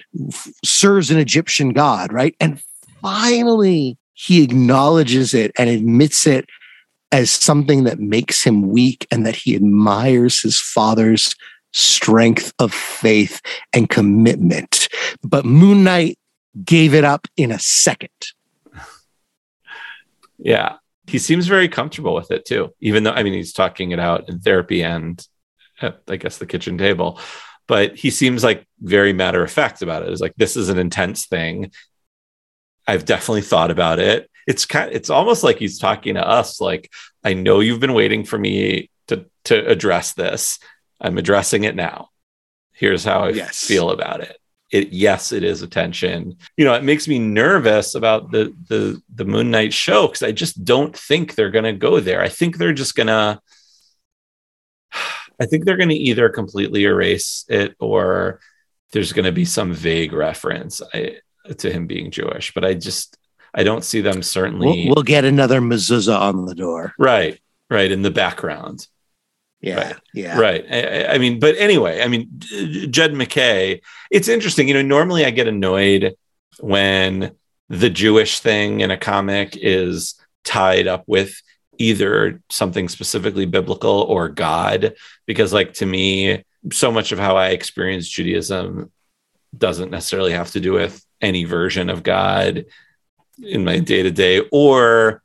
serves 0.64 1.12
an 1.12 1.18
Egyptian 1.18 1.74
god, 1.74 2.12
right? 2.14 2.36
And 2.40 2.62
finally, 3.02 3.98
he 4.16 4.44
acknowledges 4.44 5.34
it 5.34 5.52
and 5.60 5.70
admits 5.70 6.26
it 6.26 6.46
as 7.12 7.30
something 7.30 7.84
that 7.84 8.00
makes 8.00 8.44
him 8.44 8.70
weak 8.70 9.06
and 9.12 9.26
that 9.26 9.36
he 9.36 9.56
admires 9.56 10.42
his 10.42 10.60
father's 10.60 11.36
strength 11.72 12.54
of 12.58 12.74
faith 12.74 13.42
and 13.74 13.90
commitment. 13.90 14.88
But 15.22 15.46
Moon 15.46 15.84
Knight 15.84 16.18
gave 16.64 16.94
it 16.94 17.04
up 17.04 17.28
in 17.38 17.52
a 17.52 17.60
second. 17.60 18.10
Yeah. 20.38 20.78
He 21.08 21.20
seems 21.20 21.48
very 21.48 21.68
comfortable 21.68 22.16
with 22.16 22.32
it 22.32 22.46
too, 22.46 22.74
even 22.80 23.04
though, 23.04 23.12
I 23.12 23.24
mean, 23.24 23.34
he's 23.34 23.54
talking 23.54 23.92
it 23.92 24.00
out 24.00 24.28
in 24.28 24.40
therapy 24.40 24.82
and 24.82 25.24
at, 25.82 26.02
I 26.08 26.16
guess, 26.16 26.38
the 26.38 26.46
kitchen 26.46 26.78
table. 26.78 27.20
But 27.68 27.96
he 27.96 28.10
seems 28.10 28.44
like 28.44 28.66
very 28.80 29.14
matter 29.14 29.44
of 29.44 29.52
fact 29.52 29.82
about 29.82 30.04
it. 30.04 30.10
It's 30.10 30.22
like, 30.22 30.36
this 30.38 30.56
is 30.56 30.70
an 30.70 30.78
intense 30.78 31.26
thing. 31.26 31.72
I've 32.88 33.06
definitely 33.06 33.42
thought 33.42 33.72
about 33.72 34.00
it. 34.00 34.30
It's 34.48 34.66
kind 34.66 34.92
it's 34.94 35.10
almost 35.10 35.44
like 35.44 35.58
he's 35.58 35.80
talking 35.80 36.16
to 36.16 36.28
us 36.28 36.62
like, 36.62 36.92
I 37.24 37.34
know 37.34 37.60
you've 37.60 37.80
been 37.80 37.94
waiting 37.94 38.24
for 38.26 38.38
me 38.38 38.90
to, 39.08 39.26
to 39.46 39.66
address 39.68 40.14
this. 40.14 40.60
I'm 41.02 41.18
addressing 41.18 41.64
it 41.64 41.76
now. 41.76 42.10
Here's 42.74 43.04
how 43.04 43.22
I 43.22 43.30
Yes. 43.30 43.66
feel 43.66 43.90
about 43.90 44.22
it. 44.22 44.38
It 44.72 44.90
yes, 44.90 45.32
it 45.32 45.44
is 45.44 45.62
attention. 45.62 46.38
You 46.58 46.66
know, 46.66 46.74
it 46.74 46.84
makes 46.84 47.08
me 47.08 47.18
nervous 47.20 47.96
about 47.96 48.32
the 48.32 48.54
the 48.68 49.02
the 49.14 49.26
Moon 49.26 49.50
Knight 49.52 49.74
show 49.74 50.08
because 50.08 50.24
I 50.24 50.32
just 50.32 50.64
don't 50.66 50.96
think 50.96 51.36
they're 51.36 51.52
gonna 51.52 51.74
go 51.74 52.00
there. 52.00 52.22
I 52.22 52.30
think 52.30 52.58
they're 52.58 52.74
just 52.74 52.96
gonna 52.96 53.42
I 55.40 55.46
think 55.46 55.66
they're 55.66 55.78
gonna 55.78 55.94
either 55.94 56.30
completely 56.30 56.84
erase 56.84 57.46
it 57.50 57.76
or 57.80 58.40
there's 58.92 59.14
gonna 59.14 59.32
be 59.32 59.46
some 59.46 59.74
vague 59.74 60.14
reference 60.14 60.82
I, 60.94 61.18
to 61.58 61.72
him 61.72 61.88
being 61.88 62.12
Jewish. 62.12 62.54
But 62.54 62.66
I 62.66 62.74
just 62.74 63.18
I 63.54 63.64
don't 63.64 63.84
see 63.84 64.02
them 64.02 64.22
certainly 64.22 64.86
We'll, 64.88 64.96
we'll 64.96 65.04
get 65.04 65.26
another 65.26 65.62
mezuzah 65.62 66.20
on 66.20 66.46
the 66.46 66.56
door. 66.56 66.94
right, 67.00 67.40
right 67.70 67.92
in 67.92 68.02
the 68.02 68.12
background. 68.12 68.88
Yeah. 69.62 69.88
Right. 69.88 69.96
Yeah. 70.14 70.38
Right. 70.40 70.66
I, 70.70 71.06
I- 71.16 71.18
mean, 71.18 71.40
but 71.40 71.56
anyway, 71.58 72.02
I 72.02 72.08
mean, 72.08 72.30
Jed 72.92 73.14
MacKay, 73.14 73.82
it's 74.12 74.28
interesting. 74.28 74.68
You 74.68 74.76
know, 74.76 74.82
normally 74.82 75.26
I 75.26 75.32
get 75.32 75.48
annoyed 75.48 76.16
when 76.60 77.32
the 77.70 77.90
Jewish 77.90 78.42
thing 78.42 78.82
in 78.82 78.92
a 78.92 78.98
comic 78.98 79.58
is 79.60 80.14
tied 80.44 80.86
up 80.88 81.04
with 81.08 81.42
either 81.80 82.42
something 82.50 82.88
specifically 82.88 83.46
biblical 83.46 84.02
or 84.02 84.30
God, 84.30 84.94
because, 85.26 85.52
like, 85.52 85.74
to 85.76 85.86
me, 85.86 86.44
so 86.72 86.92
much 86.92 87.12
of 87.12 87.18
how 87.20 87.36
I 87.36 87.50
experience 87.50 88.08
Judaism 88.08 88.92
doesn't 89.58 89.92
necessarily 89.92 90.34
have 90.34 90.52
to 90.52 90.60
do 90.60 90.74
with 90.74 91.04
any 91.22 91.44
version 91.44 91.90
of 91.90 92.04
God 92.04 92.66
in 93.42 93.64
my 93.64 93.80
day 93.80 94.04
to 94.04 94.12
day 94.12 94.42
or 94.52 95.22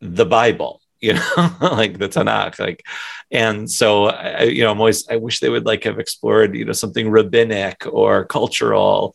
the 0.00 0.26
Bible, 0.26 0.80
you 1.00 1.14
know, 1.14 1.56
like 1.60 1.98
the 1.98 2.08
Tanakh, 2.08 2.58
like 2.58 2.82
and 3.30 3.70
so 3.70 4.06
I, 4.06 4.44
you 4.44 4.62
know 4.62 4.70
i'm 4.70 4.78
always 4.78 5.08
i 5.08 5.16
wish 5.16 5.40
they 5.40 5.48
would 5.48 5.66
like 5.66 5.84
have 5.84 5.98
explored 5.98 6.54
you 6.54 6.64
know 6.64 6.72
something 6.72 7.10
rabbinic 7.10 7.86
or 7.90 8.24
cultural 8.24 9.14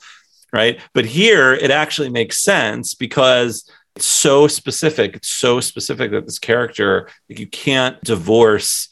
right? 0.51 0.79
But 0.93 1.05
here 1.05 1.53
it 1.53 1.71
actually 1.71 2.09
makes 2.09 2.37
sense 2.37 2.93
because 2.93 3.69
it's 3.95 4.05
so 4.05 4.47
specific 4.47 5.15
it's 5.15 5.27
so 5.27 5.59
specific 5.59 6.11
that 6.11 6.25
this 6.25 6.39
character 6.39 7.09
like, 7.29 7.39
you 7.39 7.47
can't 7.47 8.01
divorce 8.03 8.89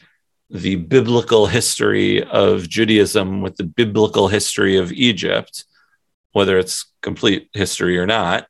the 0.50 0.76
biblical 0.76 1.46
history 1.46 2.24
of 2.24 2.68
judaism 2.68 3.42
with 3.42 3.56
the 3.58 3.64
biblical 3.64 4.28
history 4.28 4.78
of 4.78 4.92
egypt 4.92 5.66
whether 6.32 6.58
it's 6.58 6.92
complete 7.02 7.50
history 7.54 7.98
or 7.98 8.06
not 8.06 8.48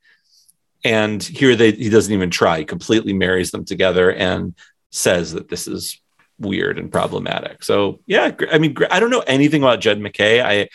and 0.84 1.24
here 1.24 1.56
they 1.56 1.72
he 1.72 1.90
doesn't 1.90 2.14
even 2.14 2.30
try 2.30 2.60
he 2.60 2.66
completely 2.66 3.14
marries 3.14 3.52
them 3.52 3.66
together 3.66 4.12
and 4.14 4.54
says 4.92 5.34
that 5.34 5.50
this 5.50 5.68
is 5.68 6.00
weird 6.40 6.78
and 6.80 6.92
problematic. 6.92 7.64
So 7.64 8.00
yeah, 8.06 8.32
I 8.52 8.58
mean, 8.58 8.76
I 8.92 9.00
don't 9.00 9.10
know 9.10 9.24
anything 9.28 9.64
about 9.64 9.82
Jed 9.82 10.00
MacKay. 10.00 10.42
I 10.42 10.70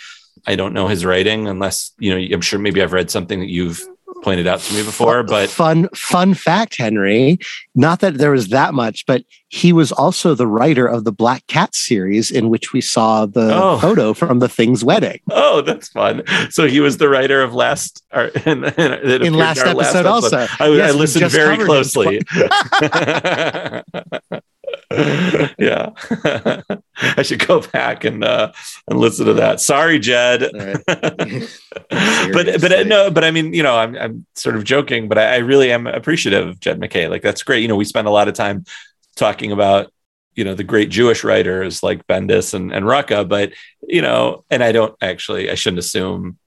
I 0.47 0.57
don't 0.57 0.75
know 0.75 0.89
his 0.89 1.05
writing 1.05 1.49
unless 1.49 1.93
you 1.99 2.11
know. 2.11 2.35
I'm 2.35 2.41
sure 2.41 2.59
maybe 2.59 2.83
I've 2.83 2.93
read 2.93 3.11
something 3.11 3.41
that 3.41 3.51
you've 3.51 3.87
pointed 4.23 4.47
out 4.47 4.61
to 4.61 4.75
me 4.75 4.83
before, 4.83 5.23
but 5.23 5.51
fun 5.51 5.89
fun 5.95 6.35
fact, 6.35 6.77
Henry. 6.79 7.39
Not 7.75 8.01
that 8.01 8.15
there 8.19 8.31
was 8.31 8.49
that 8.49 8.73
much, 8.73 9.05
but 9.07 9.25
he 9.49 9.73
was 9.73 9.93
also 9.93 10.35
the 10.35 10.47
writer 10.47 10.87
of 10.87 11.05
the 11.05 11.13
Black 11.13 11.47
Cat 11.47 11.75
series, 11.75 12.31
in 12.31 12.49
which 12.49 12.73
we 12.73 12.81
saw 12.81 13.27
the 13.27 13.51
Oh. 13.55 13.79
photo 13.79 14.15
from 14.15 14.39
the 14.39 14.49
Thing's 14.49 14.85
wedding. 14.85 15.21
oh, 15.31 15.61
that's 15.61 15.89
fun. 15.89 16.23
So 16.51 16.67
he 16.67 16.81
was 16.81 16.97
the 16.99 17.09
writer 17.09 17.43
of 17.43 17.55
last 17.55 18.03
our, 18.13 18.27
in, 18.47 18.65
in, 18.65 19.23
In 19.23 19.35
last 19.35 19.59
episode, 19.61 20.07
also. 20.07 20.39
I, 20.39 20.49
I 20.61 20.69
Yes, 20.69 20.95
we 20.95 21.01
listened 21.01 21.31
very 21.31 21.59
closely. 21.59 22.21
yeah, 25.59 25.91
I 27.17 27.23
should 27.23 27.47
go 27.47 27.61
back 27.61 28.05
and 28.05 28.23
uh, 28.25 28.53
and 28.89 28.99
listen 28.99 29.27
to 29.27 29.35
that. 29.35 29.61
Sorry, 29.61 29.99
Jed. 29.99 30.51
but 30.87 31.49
but 31.91 32.73
uh, 32.73 32.83
no, 32.85 33.11
but 33.11 33.25
I 33.25 33.31
mean, 33.31 33.55
you 33.55 33.63
know, 33.63 33.77
I'm 33.77 33.97
I'm 33.97 34.27
sort 34.35 34.57
of 34.57 34.65
joking, 34.65 35.09
but 35.09 35.19
I, 35.19 35.35
I 35.35 35.37
really 35.39 35.73
am 35.73 35.87
appreciative 35.87 36.49
of 36.49 36.61
Jed 36.61 36.79
MacKay. 36.79 37.09
Like 37.09 37.23
that's 37.23 37.43
great. 37.43 37.63
You 37.63 37.69
know, 37.69 37.77
we 37.77 37.85
spend 37.85 38.07
a 38.07 38.11
lot 38.13 38.29
of 38.29 38.35
time 38.35 38.65
talking 39.17 39.53
about 39.53 39.93
you 40.35 40.45
know 40.45 40.55
the 40.55 40.65
great 40.65 40.91
Jewish 40.91 41.25
writers 41.25 41.83
like 41.83 42.07
Bendis 42.07 42.55
and 42.55 42.73
and 42.73 42.85
Rucka, 42.85 43.29
but 43.29 43.53
you 43.83 44.03
know, 44.03 44.45
and 44.51 44.63
I 44.63 44.73
don't 44.73 44.95
actually, 45.01 45.51
I 45.51 45.55
shouldn't 45.55 45.81
assume. 45.81 46.39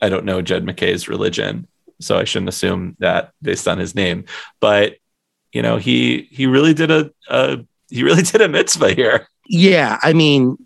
I 0.00 0.08
don't 0.08 0.24
know 0.24 0.42
Jed 0.42 0.64
MacKay's 0.64 1.08
religion, 1.08 1.66
so 2.00 2.18
I 2.18 2.24
shouldn't 2.24 2.48
assume 2.48 2.96
that 2.98 3.32
based 3.40 3.68
on 3.68 3.78
his 3.78 3.94
name. 3.94 4.24
But 4.60 4.96
you 5.54 5.62
know, 5.62 5.78
he 5.78 6.28
he 6.30 6.46
really 6.46 6.74
did 6.74 6.90
a, 6.90 7.10
a 7.28 7.64
he 7.88 8.02
really 8.02 8.22
did 8.32 8.42
a 8.42 8.48
mitzvah 8.48 8.92
here. 8.92 9.26
Yeah, 9.48 9.98
I 10.02 10.12
mean, 10.12 10.58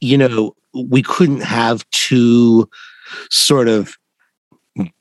you 0.00 0.18
know, 0.18 0.54
we 0.74 1.02
couldn't 1.02 1.40
have 1.40 1.88
two 1.90 2.68
sort 3.30 3.68
of 3.68 3.96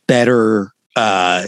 better 0.07 0.71
uh 0.95 1.45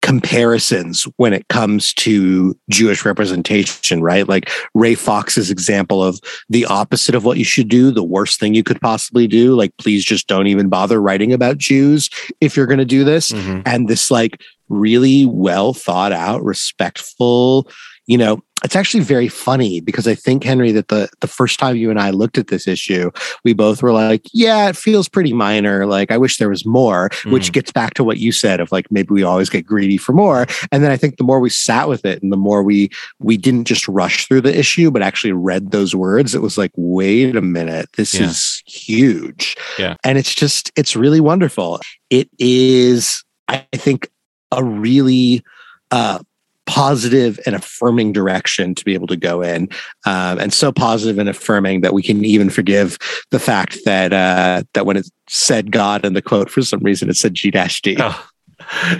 comparisons 0.00 1.02
when 1.16 1.32
it 1.32 1.46
comes 1.48 1.92
to 1.92 2.56
Jewish 2.70 3.04
representation, 3.04 4.00
right? 4.00 4.28
Like 4.28 4.48
Ray 4.74 4.94
Fawkes's 4.94 5.50
example 5.50 6.02
of 6.02 6.20
the 6.48 6.64
opposite 6.66 7.14
of 7.14 7.24
what 7.24 7.36
you 7.36 7.44
should 7.44 7.68
do, 7.68 7.90
the 7.90 8.04
worst 8.04 8.38
thing 8.38 8.54
you 8.54 8.62
could 8.62 8.80
possibly 8.80 9.26
do. 9.26 9.54
Like, 9.54 9.76
please 9.76 10.04
just 10.04 10.28
don't 10.28 10.46
even 10.46 10.68
bother 10.68 11.02
writing 11.02 11.32
about 11.32 11.58
Jews 11.58 12.08
if 12.40 12.56
you're 12.56 12.66
going 12.66 12.78
to 12.78 12.84
do 12.84 13.02
this. 13.04 13.32
And 13.66 13.88
this, 13.88 14.10
like, 14.10 14.40
really 14.68 15.26
well 15.26 15.72
thought 15.72 16.12
out, 16.12 16.42
respectful, 16.44 17.70
you 18.06 18.16
know, 18.16 18.40
it's 18.64 18.74
actually 18.74 19.04
very 19.04 19.28
funny 19.28 19.80
because 19.80 20.08
I 20.08 20.16
think 20.16 20.42
Henry 20.42 20.72
that 20.72 20.88
the 20.88 21.08
the 21.20 21.28
first 21.28 21.60
time 21.60 21.76
you 21.76 21.90
and 21.90 22.00
I 22.00 22.10
looked 22.10 22.38
at 22.38 22.48
this 22.48 22.66
issue, 22.66 23.12
we 23.44 23.52
both 23.52 23.82
were 23.82 23.92
like, 23.92 24.22
"Yeah, 24.32 24.68
it 24.68 24.76
feels 24.76 25.08
pretty 25.08 25.32
minor. 25.32 25.86
Like, 25.86 26.10
I 26.10 26.18
wish 26.18 26.38
there 26.38 26.48
was 26.48 26.66
more." 26.66 27.08
Hmm. 27.22 27.30
Which 27.30 27.52
gets 27.52 27.70
back 27.70 27.94
to 27.94 28.02
what 28.02 28.16
you 28.18 28.32
said 28.32 28.58
of 28.58 28.72
like 28.72 28.90
maybe 28.90 29.10
we 29.12 29.22
always 29.22 29.48
get 29.48 29.64
greedy 29.64 29.96
for 29.96 30.12
more. 30.12 30.46
And 30.72 30.82
then 30.82 30.90
I 30.90 30.96
think 30.96 31.18
the 31.18 31.24
more 31.24 31.38
we 31.38 31.50
sat 31.50 31.88
with 31.88 32.04
it, 32.04 32.20
and 32.20 32.32
the 32.32 32.36
more 32.36 32.64
we 32.64 32.88
we 33.20 33.36
didn't 33.36 33.64
just 33.66 33.86
rush 33.86 34.26
through 34.26 34.40
the 34.40 34.58
issue, 34.58 34.90
but 34.90 35.02
actually 35.02 35.32
read 35.32 35.70
those 35.70 35.94
words, 35.94 36.34
it 36.34 36.42
was 36.42 36.58
like, 36.58 36.72
"Wait 36.76 37.36
a 37.36 37.42
minute, 37.42 37.90
this 37.96 38.14
Yeah. 38.14 38.24
is 38.24 38.62
huge." 38.66 39.54
Yeah. 39.78 39.94
and 40.02 40.18
it's 40.18 40.34
just 40.34 40.72
it's 40.76 40.96
really 40.96 41.20
wonderful. 41.20 41.78
It 42.10 42.28
is, 42.40 43.22
I 43.46 43.64
think, 43.76 44.08
a 44.52 44.64
really 44.64 45.42
uh, 45.90 46.20
positive 46.66 47.40
and 47.46 47.56
affirming 47.56 48.12
direction 48.12 48.74
to 48.74 48.84
be 48.84 48.92
able 48.92 49.06
to 49.06 49.16
go 49.16 49.42
in, 49.42 49.68
um, 50.04 50.38
and 50.38 50.52
so 50.52 50.70
positive 50.70 51.18
and 51.18 51.28
affirming 51.28 51.80
that 51.80 51.94
we 51.94 52.02
can 52.02 52.24
even 52.24 52.50
forgive 52.50 52.98
the 53.30 53.38
fact 53.38 53.78
that 53.84 54.12
uh, 54.12 54.62
that 54.74 54.86
when 54.86 54.96
it 54.96 55.10
said 55.28 55.72
God 55.72 56.04
in 56.04 56.12
the 56.12 56.22
quote, 56.22 56.50
for 56.50 56.62
some 56.62 56.80
reason 56.80 57.08
it 57.08 57.16
said 57.16 57.34
G 57.34 57.50
dash 57.50 57.80
D. 57.80 57.96
Oh, 57.98 58.28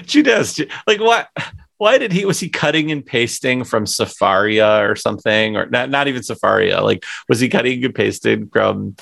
she 0.07 0.23
does. 0.23 0.61
Like 0.87 1.01
what? 1.01 1.29
Why 1.77 1.99
did 1.99 2.11
he? 2.11 2.25
Was 2.25 2.41
he 2.41 2.49
cutting 2.49 2.91
and 2.91 3.05
pasting 3.05 3.65
from 3.65 3.85
Sefaria 3.85 4.89
or 4.89 4.97
something, 4.97 5.57
or 5.57 5.67
not? 5.67 5.91
Not 5.91 6.09
even 6.09 6.23
Sefaria. 6.23 6.83
Like 6.83 7.05
was 7.29 7.39
he 7.39 7.49
cutting 7.49 7.85
and 7.85 7.95
pasting 7.95 8.49
from? 8.49 8.97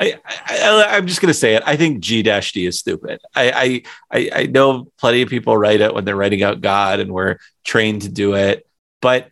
I, 0.00 0.14
I, 0.26 0.84
I'm 0.96 1.06
just 1.06 1.20
gonna 1.20 1.34
say 1.34 1.54
it. 1.54 1.62
I 1.64 1.76
think 1.76 2.00
G 2.00 2.22
dash 2.22 2.52
D 2.52 2.66
is 2.66 2.78
stupid. 2.78 3.20
I, 3.34 3.82
I 4.10 4.18
I 4.18 4.30
I 4.40 4.46
know 4.46 4.90
plenty 4.98 5.22
of 5.22 5.28
people 5.28 5.56
write 5.56 5.80
it 5.80 5.94
when 5.94 6.04
they're 6.04 6.16
writing 6.16 6.42
out 6.42 6.60
God, 6.60 6.98
and 7.00 7.12
we're 7.12 7.38
trained 7.64 8.02
to 8.02 8.08
do 8.08 8.34
it. 8.34 8.66
But 9.00 9.30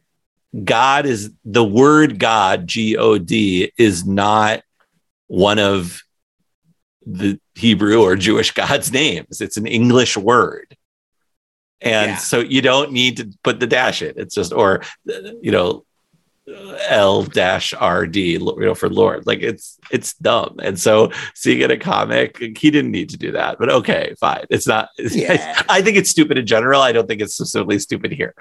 God 0.65 1.07
is 1.07 1.31
the 1.45 1.65
word 1.65 2.19
God, 2.19 2.67
G 2.67 2.97
O 2.97 3.19
D, 3.19 3.73
is 3.77 4.07
not 4.07 4.63
one 5.27 5.59
of 5.59 6.03
the 7.07 7.41
Hebrew 7.55 8.03
or 8.03 8.15
Jewish 8.17 8.51
God's 8.55 8.93
names. 8.93 9.41
It's 9.41 9.57
an 9.57 9.67
English 9.67 10.17
word. 10.17 10.77
And 11.81 12.11
Yeah. 12.13 12.17
so 12.19 12.39
you 12.39 12.63
don't 12.63 12.93
need 12.93 13.17
to 13.17 13.31
put 13.43 13.59
the 13.59 13.67
dash 13.67 14.03
in. 14.03 14.13
It's 14.17 14.35
just, 14.35 14.53
or, 14.53 14.83
you 15.05 15.51
know, 15.51 15.85
L 16.89 17.23
dash 17.25 17.73
RD, 17.75 18.17
you 18.17 18.57
know, 18.59 18.75
for 18.75 18.89
Lord. 18.89 19.27
Like 19.27 19.41
it's, 19.41 19.79
it's 19.91 20.15
dumb. 20.15 20.57
And 20.63 20.79
so 20.79 21.13
seeing 21.35 21.61
it 21.61 21.71
in 21.71 21.77
a 21.77 21.81
comic, 21.81 22.39
he 22.39 22.71
didn't 22.71 22.91
need 22.91 23.11
to 23.11 23.17
do 23.17 23.33
that, 23.33 23.59
but 23.59 23.71
okay, 23.71 24.15
fine. 24.19 24.45
It's 24.51 24.67
not, 24.67 24.89
Yeah. 24.99 25.63
I 25.69 25.83
think 25.83 25.97
it's 25.97 26.11
stupid 26.11 26.39
in 26.39 26.47
general. 26.47 26.81
I 26.81 26.93
don't 26.93 27.07
think 27.07 27.21
it's 27.21 27.35
specifically 27.35 27.79
stupid 27.79 28.13
here. 28.13 28.35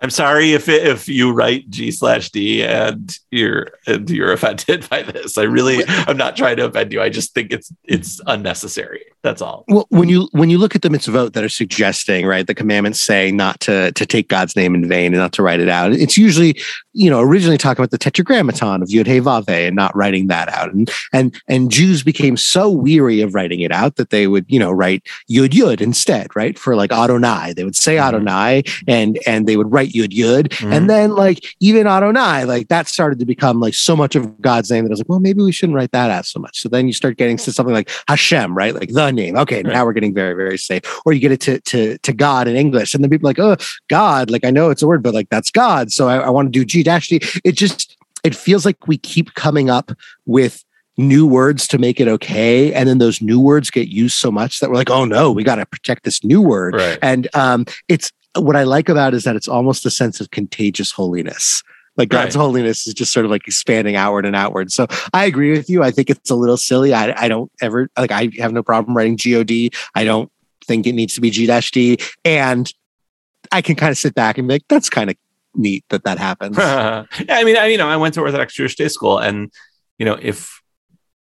I'm 0.00 0.10
sorry 0.10 0.52
if 0.52 0.68
it, 0.68 0.86
if 0.86 1.08
you 1.08 1.32
write 1.32 1.68
G 1.70 1.90
slash 1.90 2.30
D 2.30 2.64
and 2.64 3.14
you're 3.30 3.68
and 3.86 4.08
you're 4.08 4.32
offended 4.32 4.88
by 4.90 5.02
this. 5.02 5.36
I 5.36 5.42
really 5.42 5.84
I'm 5.86 6.16
not 6.16 6.36
trying 6.36 6.56
to 6.56 6.66
offend 6.66 6.92
you. 6.92 7.02
I 7.02 7.10
just 7.10 7.34
think 7.34 7.52
it's 7.52 7.72
it's 7.84 8.20
unnecessary. 8.26 9.04
That's 9.22 9.42
all. 9.42 9.64
Well, 9.68 9.86
when 9.90 10.08
you 10.08 10.28
when 10.32 10.48
you 10.48 10.56
look 10.56 10.74
at 10.74 10.80
the 10.80 10.88
mitzvot 10.88 11.34
that 11.34 11.44
are 11.44 11.50
suggesting, 11.50 12.26
right, 12.26 12.46
the 12.46 12.54
commandments 12.54 13.00
say 13.00 13.30
not 13.30 13.60
to 13.60 13.92
to 13.92 14.06
take 14.06 14.28
God's 14.28 14.56
name 14.56 14.74
in 14.74 14.88
vain 14.88 15.12
and 15.12 15.16
not 15.16 15.32
to 15.32 15.42
write 15.42 15.60
it 15.60 15.68
out. 15.68 15.92
It's 15.92 16.16
usually, 16.16 16.58
you 16.92 17.08
know, 17.08 17.20
originally 17.20 17.58
talking 17.58 17.80
about 17.80 17.90
the 17.90 17.98
tetragrammaton 17.98 18.82
of 18.82 18.88
Yud 18.88 19.06
Hey 19.06 19.20
Vav 19.20 19.48
and 19.48 19.76
not 19.76 19.94
writing 19.94 20.26
that 20.26 20.48
out. 20.48 20.72
And 20.72 20.90
and 21.12 21.40
and 21.48 21.70
Jews 21.70 22.02
became 22.02 22.36
so 22.36 22.68
weary 22.70 23.20
of 23.20 23.34
writing 23.34 23.60
it 23.60 23.70
out 23.72 23.96
that 23.96 24.10
they 24.10 24.26
would, 24.26 24.44
you 24.48 24.58
know, 24.58 24.70
write 24.72 25.04
Yud 25.30 25.50
Yud 25.50 25.80
instead, 25.80 26.34
right? 26.34 26.58
For 26.58 26.74
like 26.74 26.92
Adonai, 26.92 27.52
they 27.54 27.64
would 27.64 27.76
say 27.76 27.96
Mhm. 27.96 28.08
Adonai 28.08 28.62
and 28.88 29.18
and 29.26 29.46
they 29.46 29.56
would 29.56 29.72
write 29.72 29.90
Yud 29.90 30.08
Yud. 30.12 30.48
Mhm. 30.48 30.72
And 30.72 30.90
then 30.90 31.10
like 31.14 31.44
even 31.60 31.86
Adonai, 31.86 32.44
like 32.44 32.68
that 32.68 32.88
started 32.88 33.18
to 33.20 33.26
become 33.26 33.60
like 33.60 33.74
so 33.74 33.94
much 33.94 34.16
of 34.16 34.40
God's 34.40 34.70
name 34.70 34.84
that 34.84 34.90
I 34.90 34.94
was 34.94 35.00
like, 35.00 35.08
well, 35.08 35.20
maybe 35.20 35.42
we 35.42 35.52
shouldn't 35.52 35.76
write 35.76 35.92
that 35.92 36.10
out 36.10 36.26
so 36.26 36.40
much. 36.40 36.60
So 36.60 36.68
then 36.68 36.86
you 36.86 36.92
start 36.92 37.16
getting 37.16 37.36
to 37.36 37.52
something 37.52 37.74
like 37.74 37.90
Hashem, 38.08 38.56
right? 38.56 38.74
Like 38.74 38.92
the 38.92 39.10
name. 39.10 39.36
Okay, 39.36 39.62
now 39.62 39.84
we're 39.84 39.92
getting 39.92 40.14
very, 40.14 40.34
very 40.34 40.58
safe. 40.58 40.82
Or 41.04 41.12
you 41.12 41.20
get 41.20 41.32
it 41.32 41.40
to 41.42 41.60
to 41.60 41.98
to 41.98 42.12
God 42.12 42.48
in 42.48 42.56
English, 42.56 42.94
and 42.94 43.02
then 43.04 43.10
people 43.10 43.28
are 43.28 43.30
like, 43.30 43.38
oh, 43.38 43.56
God. 43.88 44.30
Like 44.30 44.44
I 44.44 44.50
know 44.50 44.70
it's 44.70 44.82
a 44.82 44.86
word, 44.86 45.02
but 45.02 45.14
like 45.14 45.28
that's 45.30 45.50
God. 45.50 45.92
So 45.92 46.08
I, 46.08 46.18
I 46.18 46.30
want 46.30 46.46
to 46.46 46.50
do 46.50 46.64
G 46.64 46.79
dash 46.82 47.08
D. 47.08 47.20
It 47.44 47.52
just 47.52 47.96
it 48.24 48.34
feels 48.34 48.64
like 48.64 48.86
we 48.86 48.98
keep 48.98 49.34
coming 49.34 49.70
up 49.70 49.92
with 50.26 50.64
new 50.98 51.26
words 51.26 51.66
to 51.68 51.78
make 51.78 52.00
it 52.00 52.08
okay, 52.08 52.72
and 52.74 52.88
then 52.88 52.98
those 52.98 53.22
new 53.22 53.40
words 53.40 53.70
get 53.70 53.88
used 53.88 54.18
so 54.18 54.30
much 54.30 54.60
that 54.60 54.68
we're 54.70 54.76
like, 54.76 54.90
oh 54.90 55.04
no, 55.04 55.32
we 55.32 55.42
got 55.44 55.56
to 55.56 55.66
protect 55.66 56.04
this 56.04 56.22
new 56.22 56.42
word. 56.42 56.74
Right. 56.74 56.98
And 57.00 57.28
um, 57.34 57.64
it's 57.88 58.12
what 58.36 58.56
I 58.56 58.64
like 58.64 58.88
about 58.88 59.14
it 59.14 59.16
is 59.16 59.24
that 59.24 59.36
it's 59.36 59.48
almost 59.48 59.86
a 59.86 59.90
sense 59.90 60.20
of 60.20 60.30
contagious 60.30 60.92
holiness. 60.92 61.62
Like 61.96 62.08
God's 62.08 62.36
Right. 62.36 62.42
holiness 62.42 62.86
is 62.86 62.94
just 62.94 63.12
sort 63.12 63.24
of 63.24 63.30
like 63.30 63.46
expanding 63.46 63.96
outward 63.96 64.24
and 64.24 64.36
outward. 64.36 64.70
So 64.70 64.86
I 65.12 65.24
agree 65.24 65.50
with 65.50 65.68
you. 65.68 65.82
I 65.82 65.90
think 65.90 66.08
it's 66.08 66.30
a 66.30 66.34
little 66.36 66.56
silly. 66.56 66.94
I, 66.94 67.12
I 67.24 67.28
don't 67.28 67.50
ever 67.60 67.88
like 67.98 68.12
I 68.12 68.30
have 68.38 68.52
no 68.52 68.62
problem 68.62 68.96
writing 68.96 69.16
God. 69.16 69.70
I 69.94 70.04
don't 70.04 70.30
think 70.64 70.86
it 70.86 70.92
needs 70.92 71.14
to 71.14 71.20
be 71.20 71.30
G 71.30 71.46
dash 71.46 71.70
D. 71.72 71.98
And 72.24 72.72
I 73.50 73.60
can 73.60 73.74
kind 73.74 73.90
of 73.90 73.98
sit 73.98 74.14
back 74.14 74.38
and 74.38 74.46
be 74.46 74.54
like, 74.54 74.64
that's 74.68 74.88
kind 74.88 75.10
of 75.10 75.16
neat 75.54 75.84
that 75.90 76.04
that 76.04 76.18
happens. 76.18 76.56
Yeah, 76.56 77.04
I 77.28 77.44
mean, 77.44 77.56
I 77.56 77.66
you 77.66 77.78
know, 77.78 77.88
I 77.88 77.96
went 77.96 78.14
to 78.14 78.20
Orthodox 78.20 78.54
Jewish 78.54 78.76
day 78.76 78.88
school, 78.88 79.18
and 79.18 79.52
you 79.98 80.06
know, 80.06 80.18
if 80.20 80.60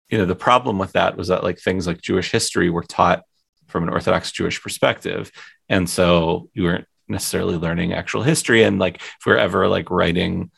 you 0.08 0.18
know, 0.18 0.26
the 0.26 0.34
problem 0.34 0.78
with 0.78 0.92
that 0.92 1.16
was 1.16 1.28
that 1.28 1.44
like 1.44 1.58
things 1.58 1.86
like 1.86 2.00
Jewish 2.00 2.30
history 2.30 2.70
were 2.70 2.82
taught 2.82 3.22
from 3.68 3.84
an 3.84 3.90
Orthodox 3.90 4.32
Jewish 4.32 4.60
perspective, 4.60 5.30
and 5.68 5.88
so 5.88 6.48
you 6.54 6.64
weren't 6.64 6.86
necessarily 7.08 7.56
learning 7.56 7.92
actual 7.92 8.22
history. 8.22 8.62
And 8.62 8.78
like, 8.78 8.96
if 8.96 9.26
we're 9.26 9.36
ever 9.36 9.68
like 9.68 9.90
writing 9.90 10.50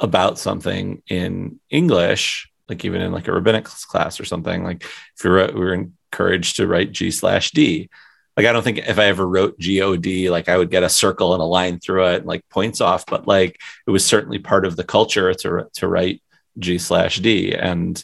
about 0.00 0.38
something 0.38 1.02
in 1.08 1.60
English, 1.70 2.50
like 2.68 2.84
even 2.84 3.00
in 3.00 3.12
like 3.12 3.28
a 3.28 3.32
rabbinic 3.32 3.64
class 3.64 4.20
or 4.20 4.24
something, 4.24 4.64
like 4.64 4.82
if 4.82 5.24
we 5.24 5.30
were, 5.30 5.50
we 5.52 5.60
were 5.60 5.74
encouraged 6.12 6.56
to 6.56 6.66
write 6.66 6.92
G 6.92 7.10
slash 7.10 7.50
D. 7.52 7.88
Like 8.36 8.46
I 8.46 8.52
don't 8.52 8.62
think 8.62 8.78
if 8.78 8.98
I 8.98 9.06
ever 9.06 9.26
wrote 9.26 9.58
G 9.58 9.82
O 9.82 9.96
D, 9.96 10.30
like 10.30 10.48
I 10.48 10.56
would 10.56 10.70
get 10.70 10.82
a 10.82 10.88
circle 10.88 11.34
and 11.34 11.42
a 11.42 11.46
line 11.46 11.78
through 11.78 12.06
it 12.08 12.16
and 12.18 12.26
like 12.26 12.48
points 12.48 12.80
off, 12.80 13.04
but 13.06 13.26
like 13.26 13.60
it 13.86 13.90
was 13.90 14.04
certainly 14.06 14.38
part 14.38 14.64
of 14.64 14.76
the 14.76 14.84
culture 14.84 15.34
to 15.34 15.68
to 15.74 15.88
write 15.88 16.22
G 16.58 16.78
slash 16.78 17.18
D, 17.18 17.54
and 17.54 18.02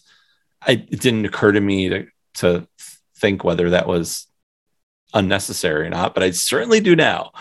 I, 0.62 0.72
it 0.72 1.00
didn't 1.00 1.24
occur 1.24 1.52
to 1.52 1.60
me 1.60 1.88
to 1.88 2.06
to 2.34 2.68
think 3.16 3.42
whether 3.42 3.70
that 3.70 3.86
was 3.86 4.26
unnecessary 5.14 5.86
or 5.86 5.90
not, 5.90 6.14
but 6.14 6.22
I 6.22 6.30
certainly 6.30 6.80
do 6.80 6.94
now. 6.94 7.32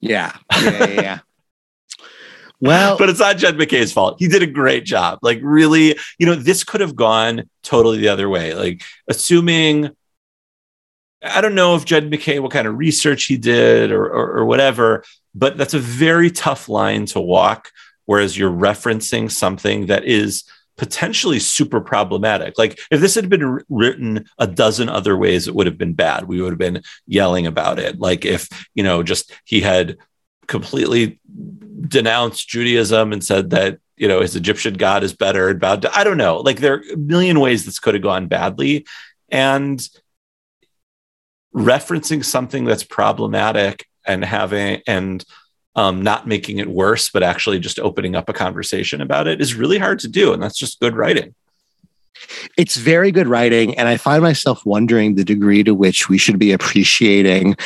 yeah. 0.00 0.36
Yeah. 0.52 0.70
Yeah. 0.70 0.86
yeah. 0.88 1.18
well, 2.60 2.98
but 2.98 3.08
it's 3.08 3.20
not 3.20 3.38
Jed 3.38 3.56
MacKay's 3.56 3.92
fault. 3.92 4.16
He 4.18 4.28
did 4.28 4.42
a 4.42 4.46
great 4.46 4.84
job. 4.84 5.20
Like, 5.22 5.40
really, 5.42 5.96
you 6.18 6.26
know, 6.26 6.34
this 6.34 6.64
could 6.64 6.80
have 6.80 6.96
gone 6.96 7.48
totally 7.62 7.98
the 7.98 8.08
other 8.08 8.28
way. 8.28 8.54
Like, 8.54 8.82
assuming 9.08 9.90
I 11.22 11.40
don't 11.40 11.54
know 11.54 11.76
if 11.76 11.84
Jed 11.84 12.10
MacKay, 12.10 12.38
what 12.38 12.52
kind 12.52 12.66
of 12.66 12.76
research 12.76 13.24
he 13.24 13.36
did 13.36 13.92
or, 13.92 14.04
or, 14.06 14.38
or 14.38 14.44
whatever, 14.44 15.04
but 15.34 15.56
that's 15.56 15.74
a 15.74 15.78
very 15.78 16.30
tough 16.30 16.68
line 16.68 17.06
to 17.06 17.20
walk. 17.20 17.70
Whereas 18.06 18.36
you're 18.36 18.50
referencing 18.50 19.30
something 19.30 19.86
that 19.86 20.04
is 20.04 20.44
potentially 20.76 21.38
super 21.38 21.80
problematic. 21.80 22.58
Like 22.58 22.80
if 22.90 23.00
this 23.00 23.14
had 23.14 23.28
been 23.28 23.60
written 23.68 24.26
a 24.38 24.46
dozen 24.46 24.88
other 24.88 25.16
ways, 25.16 25.46
it 25.46 25.54
would 25.54 25.66
have 25.66 25.78
been 25.78 25.92
bad. 25.92 26.26
We 26.26 26.42
would 26.42 26.50
have 26.50 26.58
been 26.58 26.82
yelling 27.06 27.46
about 27.46 27.78
it. 27.78 28.00
Like 28.00 28.24
if, 28.24 28.48
you 28.74 28.82
know, 28.82 29.02
just 29.02 29.32
he 29.44 29.60
had 29.60 29.98
completely 30.48 31.20
denounced 31.86 32.48
Judaism 32.48 33.12
and 33.12 33.22
said 33.22 33.50
that, 33.50 33.78
you 33.96 34.08
know, 34.08 34.20
his 34.20 34.34
Egyptian 34.34 34.74
God 34.74 35.04
is 35.04 35.14
better 35.14 35.50
and 35.50 35.60
bad. 35.60 35.86
I 35.86 36.02
don't 36.02 36.16
know. 36.16 36.38
Like 36.38 36.58
there 36.58 36.74
are 36.74 36.82
a 36.92 36.96
million 36.96 37.38
ways 37.38 37.64
this 37.64 37.78
could 37.78 37.94
have 37.94 38.02
gone 38.02 38.26
badly. 38.26 38.86
And 39.28 39.86
referencing 41.54 42.24
something 42.24 42.64
that's 42.64 42.84
problematic 42.84 43.86
and 44.06 44.24
having 44.24 44.82
and 44.86 45.24
um, 45.74 46.02
not 46.02 46.26
making 46.26 46.58
it 46.58 46.68
worse, 46.68 47.08
but 47.10 47.22
actually 47.22 47.58
just 47.58 47.78
opening 47.78 48.14
up 48.14 48.28
a 48.28 48.32
conversation 48.32 49.00
about 49.00 49.26
it 49.26 49.40
is 49.40 49.54
really 49.54 49.78
hard 49.78 49.98
to 50.00 50.08
do. 50.08 50.32
And 50.32 50.42
that's 50.42 50.58
just 50.58 50.80
good 50.80 50.96
writing. 50.96 51.34
It's 52.58 52.76
very 52.76 53.10
good 53.10 53.26
writing. 53.26 53.76
And 53.78 53.88
I 53.88 53.96
find 53.96 54.22
myself 54.22 54.64
wondering 54.66 55.14
the 55.14 55.24
degree 55.24 55.62
to 55.64 55.74
which 55.74 56.08
we 56.08 56.18
should 56.18 56.38
be 56.38 56.52
appreciating 56.52 57.56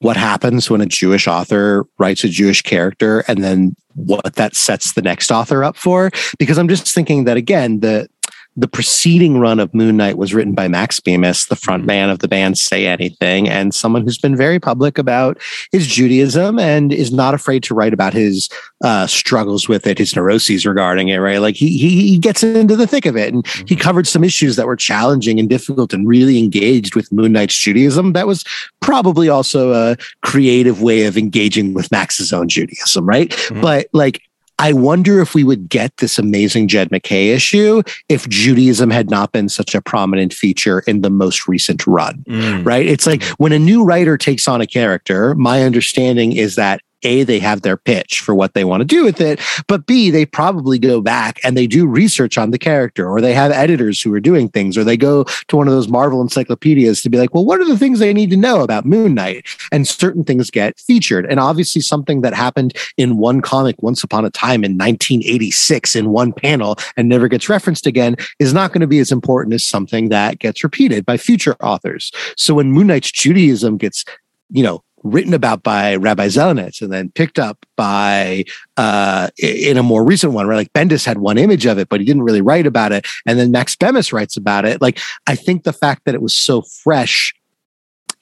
what 0.00 0.16
happens 0.16 0.68
when 0.68 0.80
a 0.80 0.86
Jewish 0.86 1.28
author 1.28 1.86
writes 1.98 2.24
a 2.24 2.28
Jewish 2.28 2.62
character 2.62 3.20
and 3.28 3.42
then 3.42 3.76
what 3.94 4.34
that 4.34 4.56
sets 4.56 4.94
the 4.94 5.02
next 5.02 5.30
author 5.30 5.62
up 5.62 5.76
for. 5.76 6.10
Because 6.38 6.58
I'm 6.58 6.68
just 6.68 6.92
thinking 6.92 7.24
that, 7.24 7.36
again, 7.36 7.80
the 7.80 8.08
the 8.56 8.68
preceding 8.68 9.38
run 9.38 9.58
of 9.60 9.72
Moon 9.72 9.96
Knight 9.96 10.18
was 10.18 10.34
written 10.34 10.54
by 10.54 10.68
Max 10.68 11.00
Bemis, 11.00 11.46
the 11.46 11.56
front 11.56 11.86
man 11.86 12.10
of 12.10 12.18
the 12.18 12.28
band 12.28 12.58
Say 12.58 12.86
Anything, 12.86 13.48
and 13.48 13.74
someone 13.74 14.02
who's 14.02 14.18
been 14.18 14.36
very 14.36 14.60
public 14.60 14.98
about 14.98 15.40
his 15.70 15.86
Judaism 15.86 16.58
and 16.58 16.92
is 16.92 17.12
not 17.12 17.32
afraid 17.32 17.62
to 17.64 17.74
write 17.74 17.94
about 17.94 18.12
his 18.12 18.50
uh, 18.84 19.06
struggles 19.06 19.68
with 19.68 19.86
it, 19.86 19.98
his 19.98 20.14
neuroses 20.14 20.66
regarding 20.66 21.08
it. 21.08 21.18
Right, 21.18 21.38
like 21.38 21.56
he 21.56 21.78
he, 21.78 22.08
he 22.08 22.18
gets 22.18 22.42
into 22.42 22.76
the 22.76 22.86
thick 22.86 23.06
of 23.06 23.16
it, 23.16 23.32
and 23.32 23.44
mm-hmm. 23.44 23.66
he 23.66 23.76
covered 23.76 24.06
some 24.06 24.24
issues 24.24 24.56
that 24.56 24.66
were 24.66 24.76
challenging 24.76 25.40
and 25.40 25.48
difficult, 25.48 25.94
and 25.94 26.06
really 26.06 26.38
engaged 26.38 26.94
with 26.94 27.10
Moon 27.10 27.32
Knight's 27.32 27.58
Judaism. 27.58 28.12
That 28.12 28.26
was 28.26 28.44
probably 28.80 29.28
also 29.28 29.72
a 29.72 29.96
creative 30.22 30.82
way 30.82 31.04
of 31.04 31.16
engaging 31.16 31.72
with 31.72 31.90
Max's 31.90 32.32
own 32.32 32.48
Judaism, 32.48 33.06
right? 33.06 33.30
Mm-hmm. 33.30 33.60
But 33.62 33.86
like 33.92 34.20
I 34.62 34.72
wonder 34.72 35.20
if 35.20 35.34
we 35.34 35.42
would 35.42 35.68
get 35.68 35.96
this 35.96 36.20
amazing 36.20 36.68
Jed 36.68 36.92
MacKay 36.92 37.30
issue 37.30 37.82
if 38.08 38.28
Judaism 38.28 38.90
had 38.90 39.10
not 39.10 39.32
been 39.32 39.48
such 39.48 39.74
a 39.74 39.82
prominent 39.82 40.32
feature 40.32 40.84
in 40.86 41.00
the 41.00 41.10
most 41.10 41.48
recent 41.48 41.84
run, 41.84 42.24
mm. 42.28 42.64
right? 42.64 42.86
It's 42.86 43.04
like 43.04 43.24
when 43.38 43.50
a 43.50 43.58
new 43.58 43.82
writer 43.82 44.16
takes 44.16 44.46
on 44.46 44.60
a 44.60 44.66
character, 44.66 45.34
my 45.34 45.64
understanding 45.64 46.30
is 46.30 46.54
that 46.54 46.80
a, 47.02 47.22
they 47.24 47.38
have 47.38 47.62
their 47.62 47.76
pitch 47.76 48.20
for 48.20 48.34
what 48.34 48.54
they 48.54 48.64
want 48.64 48.80
to 48.80 48.84
do 48.84 49.04
with 49.04 49.20
it, 49.20 49.40
but 49.66 49.86
B, 49.86 50.10
they 50.10 50.26
probably 50.26 50.78
go 50.78 51.00
back 51.00 51.40
and 51.44 51.56
they 51.56 51.66
do 51.66 51.86
research 51.86 52.38
on 52.38 52.50
the 52.50 52.58
character, 52.58 53.08
or 53.08 53.20
they 53.20 53.34
have 53.34 53.52
editors 53.52 54.00
who 54.00 54.12
are 54.14 54.20
doing 54.20 54.48
things, 54.48 54.76
or 54.76 54.84
they 54.84 54.96
go 54.96 55.24
to 55.48 55.56
one 55.56 55.68
of 55.68 55.74
those 55.74 55.88
Marvel 55.88 56.20
encyclopedias 56.20 57.02
to 57.02 57.10
be 57.10 57.18
like, 57.18 57.34
well, 57.34 57.44
what 57.44 57.60
are 57.60 57.64
the 57.64 57.78
things 57.78 57.98
they 57.98 58.12
need 58.12 58.30
to 58.30 58.36
know 58.36 58.62
about 58.62 58.84
Moon 58.84 59.14
Knight? 59.14 59.46
And 59.70 59.86
certain 59.86 60.24
things 60.24 60.50
get 60.50 60.78
featured. 60.78 61.26
And 61.26 61.40
obviously, 61.40 61.80
something 61.80 62.22
that 62.22 62.34
happened 62.34 62.74
in 62.96 63.18
one 63.18 63.40
comic 63.40 63.82
once 63.82 64.02
upon 64.02 64.24
a 64.24 64.30
time 64.30 64.64
in 64.64 64.72
1986 64.72 65.96
in 65.96 66.10
one 66.10 66.32
panel 66.32 66.76
and 66.96 67.08
never 67.08 67.28
gets 67.28 67.48
referenced 67.48 67.86
again 67.86 68.16
is 68.38 68.52
not 68.52 68.72
going 68.72 68.80
to 68.80 68.86
be 68.86 68.98
as 68.98 69.12
important 69.12 69.54
as 69.54 69.64
something 69.64 70.08
that 70.08 70.38
gets 70.38 70.64
repeated 70.64 71.04
by 71.04 71.16
future 71.16 71.56
authors. 71.60 72.10
So 72.36 72.54
when 72.54 72.72
Moon 72.72 72.86
Knight's 72.86 73.10
Judaism 73.10 73.76
gets 73.76 74.04
you 74.52 74.62
know 74.62 74.84
written 75.02 75.34
about 75.34 75.62
by 75.62 75.96
Rabbi 75.96 76.26
Zelenetz 76.26 76.80
and 76.80 76.92
then 76.92 77.10
picked 77.10 77.38
up 77.38 77.64
by 77.76 78.44
uh, 78.76 79.30
in 79.38 79.76
a 79.76 79.82
more 79.82 80.04
recent 80.04 80.32
one, 80.32 80.46
right? 80.46 80.56
Like 80.56 80.72
Bendis 80.72 81.04
had 81.04 81.18
one 81.18 81.38
image 81.38 81.66
of 81.66 81.78
it, 81.78 81.88
but 81.88 82.00
he 82.00 82.06
didn't 82.06 82.22
really 82.22 82.40
write 82.40 82.66
about 82.66 82.92
it. 82.92 83.06
And 83.26 83.38
then 83.38 83.50
Max 83.50 83.76
Bemis 83.76 84.12
writes 84.12 84.36
about 84.36 84.64
it. 84.64 84.80
Like 84.80 84.98
I 85.26 85.34
think 85.34 85.64
the 85.64 85.72
fact 85.72 86.02
that 86.04 86.14
it 86.14 86.22
was 86.22 86.34
so 86.34 86.62
fresh 86.62 87.34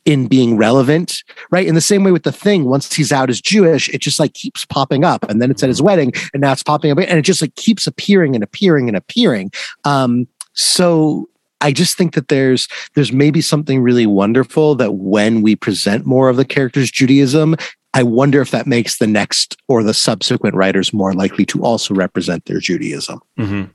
in 0.04 0.26
being 0.26 0.56
relevant, 0.56 1.22
right? 1.50 1.66
In 1.66 1.74
the 1.74 1.80
same 1.80 2.04
way 2.04 2.10
with 2.10 2.22
the 2.22 2.32
thing, 2.32 2.64
once 2.64 2.92
he's 2.92 3.12
out 3.12 3.30
as 3.30 3.40
Jewish, 3.40 3.88
it 3.90 4.00
just 4.00 4.18
like 4.18 4.34
keeps 4.34 4.64
popping 4.64 5.04
up. 5.04 5.28
And 5.28 5.40
then 5.40 5.50
it's 5.50 5.62
at 5.62 5.68
his 5.68 5.82
wedding, 5.82 6.12
and 6.32 6.40
now 6.40 6.52
it's 6.52 6.62
popping 6.62 6.90
up, 6.90 6.98
and 6.98 7.18
it 7.18 7.22
just 7.22 7.42
like 7.42 7.54
keeps 7.56 7.86
appearing 7.86 8.34
and 8.34 8.42
appearing 8.42 8.88
and 8.88 8.96
appearing. 8.96 9.52
Um, 9.84 10.26
so 10.52 11.29
I 11.60 11.72
just 11.72 11.96
think 11.96 12.14
that 12.14 12.28
there's 12.28 12.68
there's 12.94 13.12
maybe 13.12 13.40
something 13.40 13.82
really 13.82 14.06
wonderful 14.06 14.74
that 14.76 14.94
when 14.94 15.42
we 15.42 15.56
present 15.56 16.06
more 16.06 16.28
of 16.28 16.36
the 16.36 16.44
character's 16.44 16.90
Judaism, 16.90 17.56
I 17.92 18.02
wonder 18.02 18.40
if 18.40 18.50
that 18.52 18.66
makes 18.66 18.98
the 18.98 19.06
next 19.06 19.56
or 19.68 19.82
the 19.82 19.94
subsequent 19.94 20.54
writers 20.54 20.92
more 20.92 21.12
likely 21.12 21.44
to 21.46 21.62
also 21.62 21.94
represent 21.94 22.44
their 22.44 22.60
Judaism. 22.60 23.20
Mm-hmm. 23.38 23.70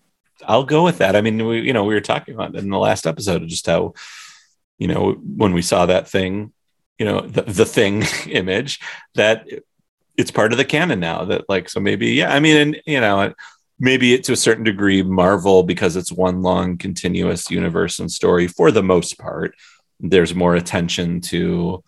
I'll 0.47 0.63
go 0.63 0.83
with 0.83 0.99
that. 0.99 1.15
I 1.15 1.21
mean, 1.21 1.45
we 1.45 1.61
you 1.61 1.73
know 1.73 1.83
we 1.83 1.93
were 1.93 2.01
talking 2.01 2.33
about 2.33 2.55
in 2.55 2.69
the 2.69 2.79
last 2.79 3.05
episode 3.05 3.47
just 3.47 3.65
how 3.65 3.93
you 4.77 4.87
know 4.87 5.13
when 5.13 5.53
we 5.53 5.61
saw 5.61 5.85
that 5.85 6.07
thing, 6.07 6.53
you 6.97 7.05
know 7.05 7.21
the 7.21 7.43
the 7.43 7.65
thing 7.65 8.03
image 8.29 8.79
that 9.15 9.47
it's 10.17 10.31
part 10.31 10.51
of 10.51 10.57
the 10.57 10.65
canon 10.65 10.99
now. 10.99 11.25
That 11.25 11.49
like 11.49 11.69
so 11.69 11.79
maybe 11.79 12.07
yeah. 12.11 12.33
I 12.33 12.39
mean, 12.39 12.57
and 12.57 12.81
you 12.85 13.01
know 13.01 13.33
maybe 13.79 14.17
to 14.17 14.31
a 14.31 14.37
certain 14.37 14.63
degree 14.63 15.03
marvel 15.03 15.63
because 15.63 15.95
it's 15.95 16.11
one 16.11 16.41
long 16.41 16.77
continuous 16.77 17.49
universe 17.51 17.99
and 17.99 18.11
story 18.11 18.47
for 18.47 18.71
the 18.71 18.83
most 18.83 19.17
part 19.17 19.55
there's 19.99 20.35
more 20.35 20.55
attention 20.55 21.21
to 21.21 21.83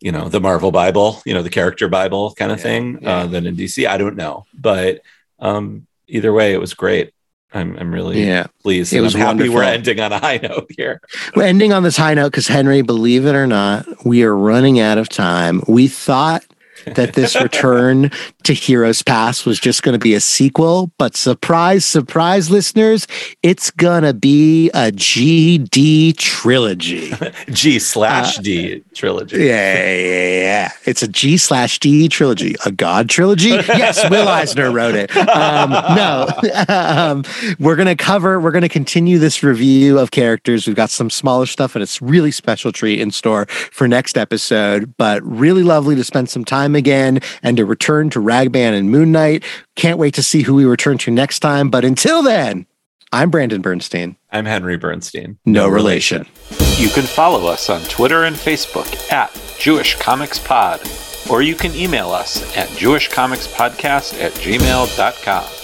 you 0.00 0.12
know 0.12 0.28
the 0.28 0.40
marvel 0.40 0.70
bible 0.70 1.22
you 1.24 1.34
know 1.34 1.42
the 1.42 1.50
character 1.50 1.88
bible 1.88 2.34
kind 2.34 2.52
of 2.52 2.58
yeah, 2.58 2.62
thing 2.62 2.98
yeah. 3.00 3.16
Uh, 3.18 3.26
than 3.26 3.46
in 3.46 3.56
dc 3.56 3.86
i 3.86 3.96
don't 3.96 4.16
know 4.16 4.44
but 4.54 5.00
um 5.38 5.86
either 6.06 6.32
way 6.32 6.52
it 6.52 6.60
was 6.60 6.74
great 6.74 7.12
I'm, 7.52 7.76
I'm 7.78 7.92
really 7.92 8.24
yeah. 8.24 8.46
pleased. 8.62 8.92
It 8.92 9.00
was 9.00 9.14
I'm 9.14 9.20
happy 9.20 9.28
wonderful. 9.48 9.54
we're 9.56 9.62
ending 9.64 9.98
on 9.98 10.12
a 10.12 10.20
high 10.20 10.38
note 10.40 10.70
here. 10.76 11.00
We're 11.34 11.42
ending 11.42 11.72
on 11.72 11.82
this 11.82 11.96
high 11.96 12.14
note 12.14 12.30
because 12.30 12.46
Henry, 12.46 12.82
believe 12.82 13.26
it 13.26 13.34
or 13.34 13.48
not, 13.48 13.86
we 14.04 14.22
are 14.22 14.36
running 14.36 14.78
out 14.78 14.98
of 14.98 15.08
time. 15.08 15.62
We 15.66 15.88
thought 15.88 16.44
that 16.86 17.14
this 17.14 17.40
return 17.40 18.10
to 18.44 18.52
Heroes 18.52 19.02
Pass 19.02 19.44
was 19.44 19.58
just 19.58 19.82
going 19.82 19.92
to 19.92 19.98
be 19.98 20.14
a 20.14 20.20
sequel, 20.20 20.90
but 20.98 21.16
surprise, 21.16 21.84
surprise, 21.84 22.50
listeners, 22.50 23.06
it's 23.42 23.70
going 23.70 24.02
to 24.02 24.14
be 24.14 24.68
a 24.70 24.90
GD 24.90 26.16
trilogy. 26.16 27.12
G 27.50 27.78
slash 27.78 28.38
D 28.38 28.76
uh, 28.76 28.78
trilogy. 28.94 29.38
Yeah, 29.38 29.94
yeah, 29.94 30.40
yeah. 30.40 30.72
It's 30.84 31.02
a 31.02 31.08
G 31.08 31.36
slash 31.36 31.78
D 31.78 32.08
trilogy. 32.08 32.56
A 32.64 32.70
God 32.70 33.08
trilogy? 33.08 33.50
Yes, 33.50 34.08
Will 34.10 34.28
Eisner 34.28 34.70
wrote 34.70 34.94
it. 34.94 35.14
Um, 35.16 35.70
no, 35.70 36.28
um, 36.68 37.24
we're 37.58 37.76
going 37.76 37.88
to 37.88 37.96
cover, 37.96 38.40
we're 38.40 38.50
going 38.50 38.62
to 38.62 38.68
continue 38.68 39.18
this 39.18 39.42
review 39.42 39.98
of 39.98 40.10
characters. 40.10 40.66
We've 40.66 40.76
got 40.76 40.90
some 40.90 41.10
smaller 41.10 41.46
stuff 41.46 41.74
and 41.74 41.82
it's 41.82 42.00
really 42.02 42.30
special 42.30 42.72
treat 42.72 43.00
in 43.00 43.10
store 43.10 43.46
for 43.46 43.86
next 43.86 44.16
episode, 44.16 44.94
but 44.96 45.22
really 45.22 45.62
lovely 45.62 45.94
to 45.96 46.04
spend 46.04 46.28
some 46.28 46.44
time 46.44 46.69
again 46.76 47.20
and 47.42 47.56
to 47.56 47.64
return 47.64 48.10
to 48.10 48.20
Ragman 48.20 48.74
and 48.74 48.90
Moon 48.90 49.12
Knight. 49.12 49.44
Can't 49.76 49.98
wait 49.98 50.14
to 50.14 50.22
see 50.22 50.42
who 50.42 50.54
we 50.54 50.64
return 50.64 50.98
to 50.98 51.10
next 51.10 51.40
time. 51.40 51.70
But 51.70 51.84
until 51.84 52.22
then, 52.22 52.66
I'm 53.12 53.30
Brandon 53.30 53.60
Bernstein. 53.60 54.16
I'm 54.30 54.46
Henry 54.46 54.76
Bernstein. 54.76 55.38
No, 55.44 55.64
no 55.64 55.68
relation. 55.68 56.26
relation. 56.50 56.82
You 56.82 56.88
can 56.90 57.02
follow 57.02 57.46
us 57.46 57.68
on 57.68 57.82
Twitter 57.82 58.24
and 58.24 58.36
Facebook 58.36 59.12
at 59.12 59.30
Jewish 59.58 59.96
Comics 59.96 60.38
Pod, 60.38 60.80
or 61.28 61.42
you 61.42 61.54
can 61.54 61.74
email 61.74 62.10
us 62.10 62.56
at 62.56 62.68
jewishcomicspodcast 62.68 64.20
at 64.22 64.32
gmail.com. 64.32 65.59